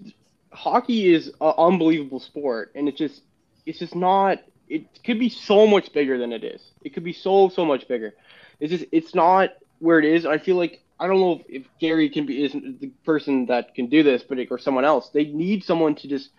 hockey 0.51 1.13
is 1.13 1.27
an 1.41 1.53
unbelievable 1.57 2.19
sport, 2.19 2.71
and 2.75 2.87
it's 2.87 2.97
just, 2.97 3.21
it's 3.65 3.79
just 3.79 3.95
not, 3.95 4.39
it 4.69 4.83
could 5.03 5.17
be 5.19 5.29
so 5.29 5.65
much 5.65 5.91
bigger 5.93 6.17
than 6.17 6.31
it 6.31 6.43
is. 6.43 6.61
It 6.83 6.93
could 6.93 7.03
be 7.03 7.13
so, 7.13 7.49
so 7.49 7.65
much 7.65 7.87
bigger. 7.87 8.13
It's 8.61 8.71
just, 8.71 8.85
it's 8.93 9.13
not 9.13 9.49
where 9.79 9.99
it 9.99 10.05
is. 10.05 10.25
I 10.25 10.37
feel 10.37 10.55
like, 10.55 10.81
I 10.99 11.07
don't 11.07 11.19
know 11.19 11.41
if, 11.49 11.63
if 11.63 11.67
Gary 11.79 12.09
can 12.09 12.25
be, 12.25 12.45
isn't 12.45 12.79
the 12.79 12.87
person 13.03 13.47
that 13.47 13.75
can 13.75 13.87
do 13.87 14.03
this, 14.03 14.23
but, 14.23 14.39
it, 14.39 14.47
or 14.49 14.57
someone 14.57 14.85
else. 14.85 15.09
They 15.09 15.25
need 15.25 15.65
someone 15.65 15.95
to 15.95 16.07
just 16.07 16.29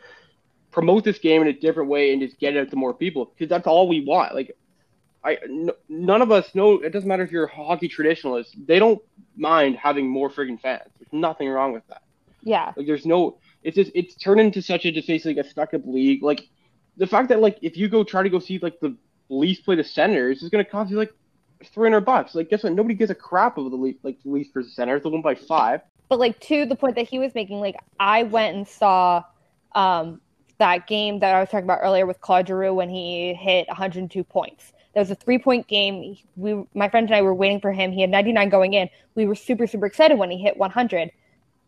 promote 0.70 1.04
this 1.04 1.18
game 1.18 1.42
in 1.42 1.48
a 1.48 1.52
different 1.52 1.90
way 1.90 2.12
and 2.12 2.22
just 2.22 2.38
get 2.38 2.56
it 2.56 2.60
out 2.60 2.70
to 2.70 2.76
more 2.76 2.94
people 2.94 3.26
because 3.26 3.50
that's 3.50 3.66
all 3.66 3.88
we 3.88 4.02
want. 4.02 4.34
Like, 4.34 4.56
I 5.24 5.38
n- 5.44 5.70
none 5.88 6.22
of 6.22 6.32
us 6.32 6.54
know. 6.54 6.80
It 6.80 6.90
doesn't 6.90 7.08
matter 7.08 7.22
if 7.22 7.30
you're 7.30 7.44
a 7.44 7.54
hockey 7.54 7.88
traditionalist. 7.88 8.66
They 8.66 8.78
don't 8.78 9.00
mind 9.36 9.76
having 9.76 10.08
more 10.08 10.30
friggin' 10.30 10.60
fans. 10.60 10.90
There's 10.98 11.12
nothing 11.12 11.48
wrong 11.48 11.72
with 11.72 11.86
that. 11.88 12.02
Yeah. 12.42 12.72
Like 12.76 12.86
there's 12.86 13.06
no. 13.06 13.38
It's 13.62 13.76
just 13.76 13.92
it's 13.94 14.14
turned 14.16 14.40
into 14.40 14.60
such 14.62 14.84
a 14.84 14.90
just 14.90 15.06
basically 15.06 15.38
a 15.38 15.44
stuck 15.44 15.74
up 15.74 15.82
league. 15.86 16.22
Like 16.22 16.48
the 16.96 17.06
fact 17.06 17.28
that 17.28 17.40
like 17.40 17.58
if 17.62 17.76
you 17.76 17.88
go 17.88 18.02
try 18.02 18.22
to 18.22 18.30
go 18.30 18.40
see 18.40 18.58
like 18.58 18.80
the 18.80 18.96
Leafs 19.28 19.60
play 19.60 19.76
the 19.76 19.84
Senators, 19.84 20.42
it's 20.42 20.50
gonna 20.50 20.64
cost 20.64 20.90
you 20.90 20.96
like 20.96 21.14
three 21.68 21.88
hundred 21.88 22.04
bucks. 22.04 22.34
Like 22.34 22.50
guess 22.50 22.62
what? 22.62 22.72
Nobody 22.72 22.94
gives 22.94 23.10
a 23.10 23.14
crap 23.14 23.58
of 23.58 23.70
the 23.70 23.76
Leaf 23.76 23.96
like 24.02 24.22
the 24.22 24.30
Leafs 24.30 24.50
versus 24.52 24.74
Senators. 24.74 25.02
They 25.02 25.10
won 25.10 25.22
by 25.22 25.34
five. 25.34 25.80
But 26.08 26.18
like 26.18 26.38
to 26.40 26.66
the 26.66 26.76
point 26.76 26.96
that 26.96 27.08
he 27.08 27.18
was 27.18 27.34
making, 27.34 27.60
like 27.60 27.76
I 27.98 28.24
went 28.24 28.56
and 28.56 28.66
saw 28.68 29.24
um 29.74 30.20
that 30.58 30.86
game 30.86 31.18
that 31.18 31.34
I 31.34 31.40
was 31.40 31.48
talking 31.48 31.64
about 31.64 31.80
earlier 31.82 32.06
with 32.06 32.20
Claude 32.20 32.46
Giroux 32.46 32.72
when 32.72 32.88
he 32.88 33.34
hit 33.34 33.66
102 33.66 34.22
points. 34.22 34.72
That 34.94 35.00
was 35.00 35.10
a 35.10 35.14
three 35.14 35.38
point 35.38 35.66
game. 35.66 36.16
We, 36.36 36.64
my 36.74 36.88
friend 36.88 37.08
and 37.08 37.16
I 37.16 37.22
were 37.22 37.34
waiting 37.34 37.60
for 37.60 37.72
him. 37.72 37.90
He 37.90 38.00
had 38.00 38.10
99 38.10 38.48
going 38.48 38.74
in. 38.74 38.88
We 39.14 39.26
were 39.26 39.34
super, 39.34 39.66
super 39.66 39.86
excited 39.86 40.18
when 40.18 40.30
he 40.30 40.38
hit 40.38 40.56
100. 40.56 41.10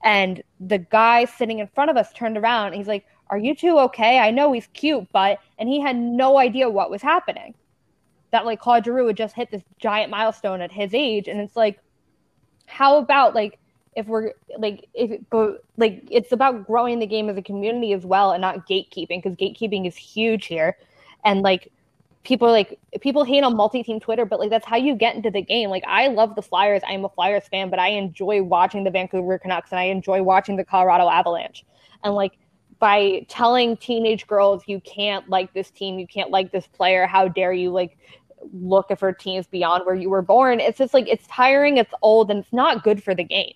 And 0.04 0.42
the 0.60 0.78
guy 0.78 1.24
sitting 1.24 1.58
in 1.58 1.66
front 1.68 1.90
of 1.90 1.96
us 1.96 2.12
turned 2.12 2.36
around. 2.36 2.74
He's 2.74 2.86
like, 2.86 3.04
Are 3.30 3.38
you 3.38 3.56
two 3.56 3.78
okay? 3.80 4.18
I 4.18 4.30
know 4.30 4.52
he's 4.52 4.68
cute, 4.68 5.08
but, 5.12 5.40
and 5.58 5.68
he 5.68 5.80
had 5.80 5.96
no 5.96 6.38
idea 6.38 6.68
what 6.68 6.90
was 6.90 7.02
happening. 7.02 7.54
That 8.34 8.44
like 8.44 8.58
Claude 8.58 8.84
Giroux 8.84 9.06
had 9.06 9.16
just 9.16 9.36
hit 9.36 9.52
this 9.52 9.62
giant 9.78 10.10
milestone 10.10 10.60
at 10.60 10.72
his 10.72 10.92
age. 10.92 11.28
And 11.28 11.40
it's 11.40 11.54
like, 11.54 11.78
how 12.66 12.98
about 12.98 13.32
like, 13.32 13.60
if 13.94 14.08
we're 14.08 14.32
like 14.58 14.88
if 14.92 15.20
like 15.76 16.02
it's 16.10 16.32
about 16.32 16.66
growing 16.66 16.98
the 16.98 17.06
game 17.06 17.28
as 17.28 17.36
a 17.36 17.42
community 17.42 17.92
as 17.92 18.04
well 18.04 18.32
and 18.32 18.40
not 18.40 18.66
gatekeeping 18.68 19.22
because 19.22 19.36
gatekeeping 19.36 19.86
is 19.86 19.94
huge 19.94 20.46
here. 20.46 20.76
And 21.24 21.42
like 21.42 21.70
people 22.24 22.48
like 22.48 22.76
people 23.00 23.22
hate 23.22 23.44
on 23.44 23.54
multi-team 23.54 24.00
twitter 24.00 24.24
but 24.24 24.40
like 24.40 24.50
that's 24.50 24.66
how 24.66 24.76
you 24.76 24.96
get 24.96 25.14
into 25.14 25.30
the 25.30 25.40
game. 25.40 25.70
Like 25.70 25.84
i 25.86 26.08
love 26.08 26.34
the 26.34 26.42
flyers. 26.42 26.82
I'm 26.88 27.04
a 27.04 27.08
flyers 27.08 27.46
fan 27.46 27.70
but 27.70 27.78
i 27.78 27.90
enjoy 27.90 28.42
watching 28.42 28.82
the 28.82 28.90
vancouver 28.90 29.38
canucks 29.38 29.70
and 29.70 29.78
i 29.78 29.84
enjoy 29.84 30.24
watching 30.24 30.56
the 30.56 30.64
colorado 30.64 31.08
avalanche. 31.08 31.64
And 32.02 32.16
like 32.16 32.36
by 32.80 33.24
telling 33.28 33.76
teenage 33.76 34.26
girls 34.26 34.64
you 34.66 34.80
can't 34.80 35.28
like 35.28 35.54
this 35.54 35.70
team. 35.70 35.98
You 35.98 36.06
can't 36.06 36.30
like 36.30 36.52
this 36.52 36.66
player. 36.66 37.06
How 37.06 37.28
dare 37.28 37.52
you 37.52 37.70
like 37.70 37.96
look 38.52 38.86
for 38.98 39.12
teams 39.12 39.46
beyond 39.46 39.84
where 39.86 39.94
you 39.94 40.10
were 40.10 40.22
born 40.22 40.60
it's 40.60 40.78
just 40.78 40.92
like 40.94 41.08
it's 41.08 41.26
tiring 41.28 41.76
it's 41.78 41.92
old 42.02 42.30
and 42.30 42.40
it's 42.40 42.52
not 42.52 42.82
good 42.84 43.02
for 43.02 43.14
the 43.14 43.24
game 43.24 43.54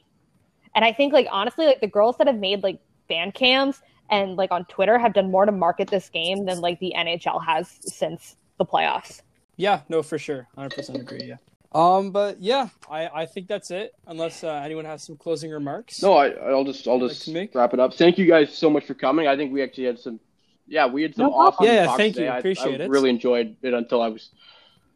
and 0.74 0.85
I 0.85 0.93
think 0.93 1.12
like 1.12 1.27
honestly, 1.31 1.66
like 1.66 1.81
the 1.81 1.89
girls 1.89 2.16
that 2.19 2.27
have 2.28 2.36
made 2.36 2.62
like 2.62 2.78
fan 3.09 3.32
cams 3.32 3.81
and 4.10 4.36
like 4.36 4.52
on 4.52 4.65
Twitter 4.66 4.98
have 4.98 5.12
done 5.12 5.31
more 5.31 5.44
to 5.44 5.51
market 5.51 5.89
this 5.89 6.09
game 6.09 6.44
than 6.44 6.60
like 6.60 6.78
the 6.78 6.93
NHL 6.97 7.44
has 7.44 7.69
since 7.81 8.36
the 8.59 8.65
playoffs. 8.65 9.23
Yeah, 9.56 9.81
no, 9.89 10.02
for 10.02 10.19
sure, 10.19 10.47
hundred 10.55 10.74
percent 10.77 11.01
agree. 11.01 11.24
Yeah. 11.24 11.36
Um, 11.73 12.12
but 12.12 12.40
yeah, 12.40 12.69
I 12.89 13.09
I 13.09 13.27
think 13.27 13.48
that's 13.48 13.70
it. 13.73 13.93
Unless 14.06 14.44
uh, 14.44 14.52
anyone 14.65 14.85
has 14.85 15.02
some 15.02 15.16
closing 15.16 15.51
remarks. 15.51 16.01
No, 16.02 16.12
I 16.12 16.28
I'll 16.28 16.65
just 16.65 16.86
I'll 16.86 17.01
just 17.01 17.24
to 17.24 17.32
make? 17.32 17.55
wrap 17.55 17.74
it 17.74 17.81
up. 17.81 17.94
Thank 17.94 18.16
you 18.19 18.27
guys 18.27 18.56
so 18.56 18.70
much 18.70 18.85
for 18.85 18.94
coming. 18.94 19.27
I 19.27 19.36
think 19.36 19.52
we 19.52 19.62
actually 19.62 19.86
had 19.86 19.98
some 19.98 20.20
yeah, 20.69 20.86
we 20.86 21.02
had 21.02 21.15
some 21.16 21.27
No 21.27 21.32
awesome 21.35 21.66
Yeah, 21.66 21.86
talks 21.86 21.97
thank 21.97 22.15
today. 22.15 22.27
you. 22.27 22.32
I- 22.32 22.39
Appreciate 22.39 22.81
I, 22.81 22.85
it. 22.85 22.90
really 22.90 23.10
enjoyed 23.10 23.56
it 23.62 23.74
until 23.74 24.01
I 24.02 24.09
was. 24.09 24.31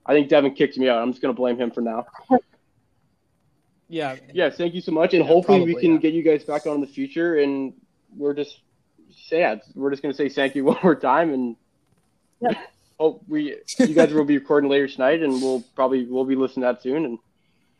I 0.04 0.12
think 0.14 0.28
Devin 0.28 0.54
kicked 0.54 0.76
me 0.78 0.88
out. 0.88 0.98
I'm 1.00 1.10
just 1.12 1.22
gonna 1.22 1.34
blame 1.34 1.58
him 1.58 1.70
for 1.70 1.80
now. 1.80 2.06
Yeah. 3.88 4.16
Yeah, 4.32 4.50
thank 4.50 4.74
you 4.74 4.80
so 4.80 4.92
much, 4.92 5.12
and 5.14 5.22
Yeah, 5.24 5.28
hopefully 5.28 5.62
we 5.62 5.74
can 5.74 5.92
yeah. 5.92 5.98
get 5.98 6.14
you 6.14 6.22
guys 6.22 6.44
back 6.44 6.66
on 6.66 6.76
in 6.76 6.80
the 6.80 6.86
future. 6.86 7.38
And 7.40 7.74
we're 8.16 8.34
just 8.34 8.60
sad. 9.28 9.60
We're 9.74 9.90
just 9.90 10.02
gonna 10.02 10.14
say 10.14 10.28
thank 10.28 10.54
you 10.54 10.64
one 10.66 10.78
more 10.82 10.94
time, 10.94 11.32
and 11.32 11.56
Yep. 12.40 12.56
hope 12.98 13.22
we 13.28 13.56
you 13.78 13.94
guys 13.94 14.12
will 14.12 14.24
be 14.24 14.38
recording 14.38 14.70
later 14.70 14.88
tonight, 14.88 15.22
and 15.22 15.32
we'll 15.34 15.62
probably 15.74 16.06
we'll 16.06 16.24
be 16.24 16.34
listening 16.36 16.62
to 16.62 16.72
that 16.72 16.82
soon. 16.82 17.04
And 17.04 17.18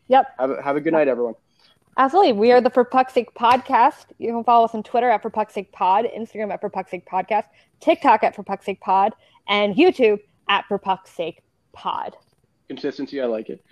Yep. 0.07 0.35
have 0.39 0.49
a, 0.51 0.61
have 0.61 0.75
a 0.75 0.81
good 0.81 0.93
night, 0.93 1.07
everyone. 1.07 1.33
Absolutely. 1.97 2.33
We 2.33 2.51
are 2.51 2.59
the 2.61 2.69
For 2.71 2.83
Puck's 2.83 3.13
podcast. 3.13 4.05
You 4.17 4.31
can 4.33 4.43
follow 4.43 4.65
us 4.65 4.73
on 4.73 4.81
Twitter 4.83 5.09
at 5.09 5.21
For 5.21 5.29
Puck's 5.29 5.57
Pod, 5.71 6.05
Instagram 6.05 6.51
at 6.51 6.59
For 6.61 6.69
Puck's 6.69 6.91
Podcast, 6.91 7.45
TikTok 7.81 8.23
at 8.23 8.35
For 8.35 8.43
Puck's 8.43 8.67
Pod, 8.81 9.13
and 9.47 9.75
YouTube 9.75 10.19
at 10.49 10.65
For 10.67 10.77
Puck's 10.77 11.11
Sake 11.11 11.41
Pod. 11.73 12.15
Consistency, 12.67 13.21
I 13.21 13.25
like 13.25 13.49
it. 13.49 13.63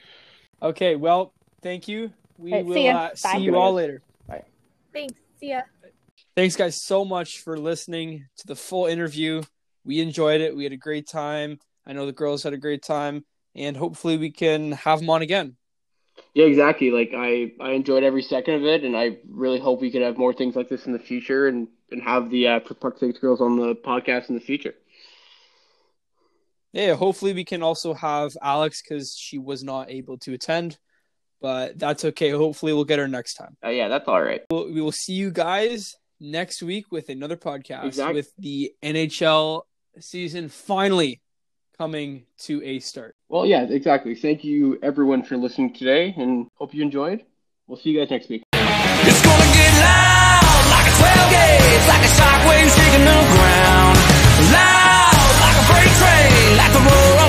Okay. 0.62 0.96
Well, 0.96 1.34
thank 1.62 1.88
you. 1.88 2.12
We 2.38 2.52
Right, 2.54 2.64
see 2.64 2.70
will 2.70 2.78
ya. 2.78 2.98
uh, 2.98 3.16
see 3.16 3.38
you 3.40 3.56
all 3.56 3.72
guys. 3.72 3.76
later. 3.78 4.02
Thanks. 4.94 5.14
See 5.40 5.50
ya. 5.50 5.62
Thanks, 6.36 6.56
guys, 6.56 6.82
so 6.82 7.06
much 7.06 7.40
for 7.40 7.58
listening 7.58 8.28
to 8.38 8.48
the 8.48 8.56
full 8.56 8.86
interview. 8.88 9.42
We 9.86 10.02
enjoyed 10.02 10.42
it. 10.42 10.56
We 10.56 10.64
had 10.64 10.74
a 10.74 10.78
great 10.78 11.08
time. 11.08 11.60
I 11.86 11.94
know 11.94 12.06
the 12.06 12.12
girls 12.12 12.44
had 12.44 12.54
a 12.54 12.58
great 12.58 12.84
time, 12.84 13.26
and 13.56 13.76
hopefully, 13.78 14.18
we 14.18 14.32
can 14.32 14.74
have 14.74 15.00
them 15.00 15.10
on 15.10 15.22
again. 15.22 15.56
Yeah, 16.34 16.46
exactly. 16.46 16.92
Like 16.92 17.12
I, 17.16 17.54
I 17.60 17.72
enjoyed 17.72 18.04
every 18.04 18.22
second 18.22 18.56
of 18.56 18.64
it, 18.66 18.84
and 18.84 18.96
I 18.98 19.18
really 19.30 19.60
hope 19.60 19.82
we 19.82 19.92
can 19.92 20.02
have 20.02 20.18
more 20.18 20.34
things 20.34 20.56
like 20.56 20.70
this 20.70 20.86
in 20.86 20.94
the 20.94 21.00
future, 21.00 21.48
and 21.48 21.68
and 21.92 22.02
have 22.02 22.30
the 22.30 22.48
uh, 22.48 22.60
for 22.62 22.74
Puck's 22.76 23.00
Sake 23.00 23.20
girls 23.22 23.42
on 23.42 23.58
the 23.58 23.76
podcast 23.76 24.30
in 24.30 24.36
the 24.36 24.42
future. 24.42 24.74
Yeah, 26.74 26.96
hopefully, 26.96 27.34
we 27.34 27.44
can 27.44 27.64
also 27.64 27.94
have 27.94 28.32
Alex 28.42 28.82
because 28.82 29.16
she 29.18 29.38
was 29.38 29.64
not 29.64 29.90
able 29.90 30.18
to 30.20 30.34
attend, 30.34 30.78
but 31.42 31.78
that's 31.78 32.06
okay. 32.06 32.30
Hopefully, 32.30 32.74
we'll 32.74 32.86
get 32.86 33.00
her 33.00 33.08
next 33.08 33.34
time. 33.34 33.58
Uh, 33.64 33.70
yeah, 33.70 33.88
that's 33.90 34.08
all 34.08 34.22
right. 34.22 34.42
We'll, 34.50 34.72
we 34.72 34.82
will 34.82 34.92
see 34.92 35.14
you 35.14 35.32
guys 35.32 35.96
next 36.20 36.62
week 36.64 36.86
with 36.92 37.10
another 37.10 37.36
podcast 37.36 37.86
Exact- 37.86 38.14
with 38.14 38.32
the 38.38 38.72
NHL 38.82 39.64
season 40.00 40.48
finally 40.48 41.22
coming 41.78 42.26
to 42.38 42.64
a 42.64 42.80
start. 42.80 43.16
Well, 43.28 43.46
yeah, 43.46 43.64
exactly. 43.64 44.16
Thank 44.16 44.44
you 44.44 44.78
everyone 44.84 45.24
for 45.24 45.36
listening 45.36 45.74
today, 45.74 46.14
and 46.16 46.48
hope 46.56 46.74
you 46.74 46.84
enjoyed. 46.84 47.26
We'll 47.68 47.80
see 47.80 47.90
you 47.90 48.00
guys 48.00 48.12
next 48.12 48.30
week. 48.30 48.44
It's 48.54 49.22
gonna 49.26 49.50
get 49.58 49.74
loud 49.82 50.64
like 50.70 50.88
a 50.88 50.94
12 50.94 51.32
gauge, 51.34 51.84
like 51.90 52.04
a 52.06 52.12
shockwave 52.16 52.70
shaking 52.70 53.02
the 53.02 53.20
ground. 53.34 53.98
Loud 54.54 55.34
like 55.42 55.58
a 55.58 55.66
freight 55.74 55.94
train, 55.98 56.21
the 56.74 56.80
roar 56.80 57.21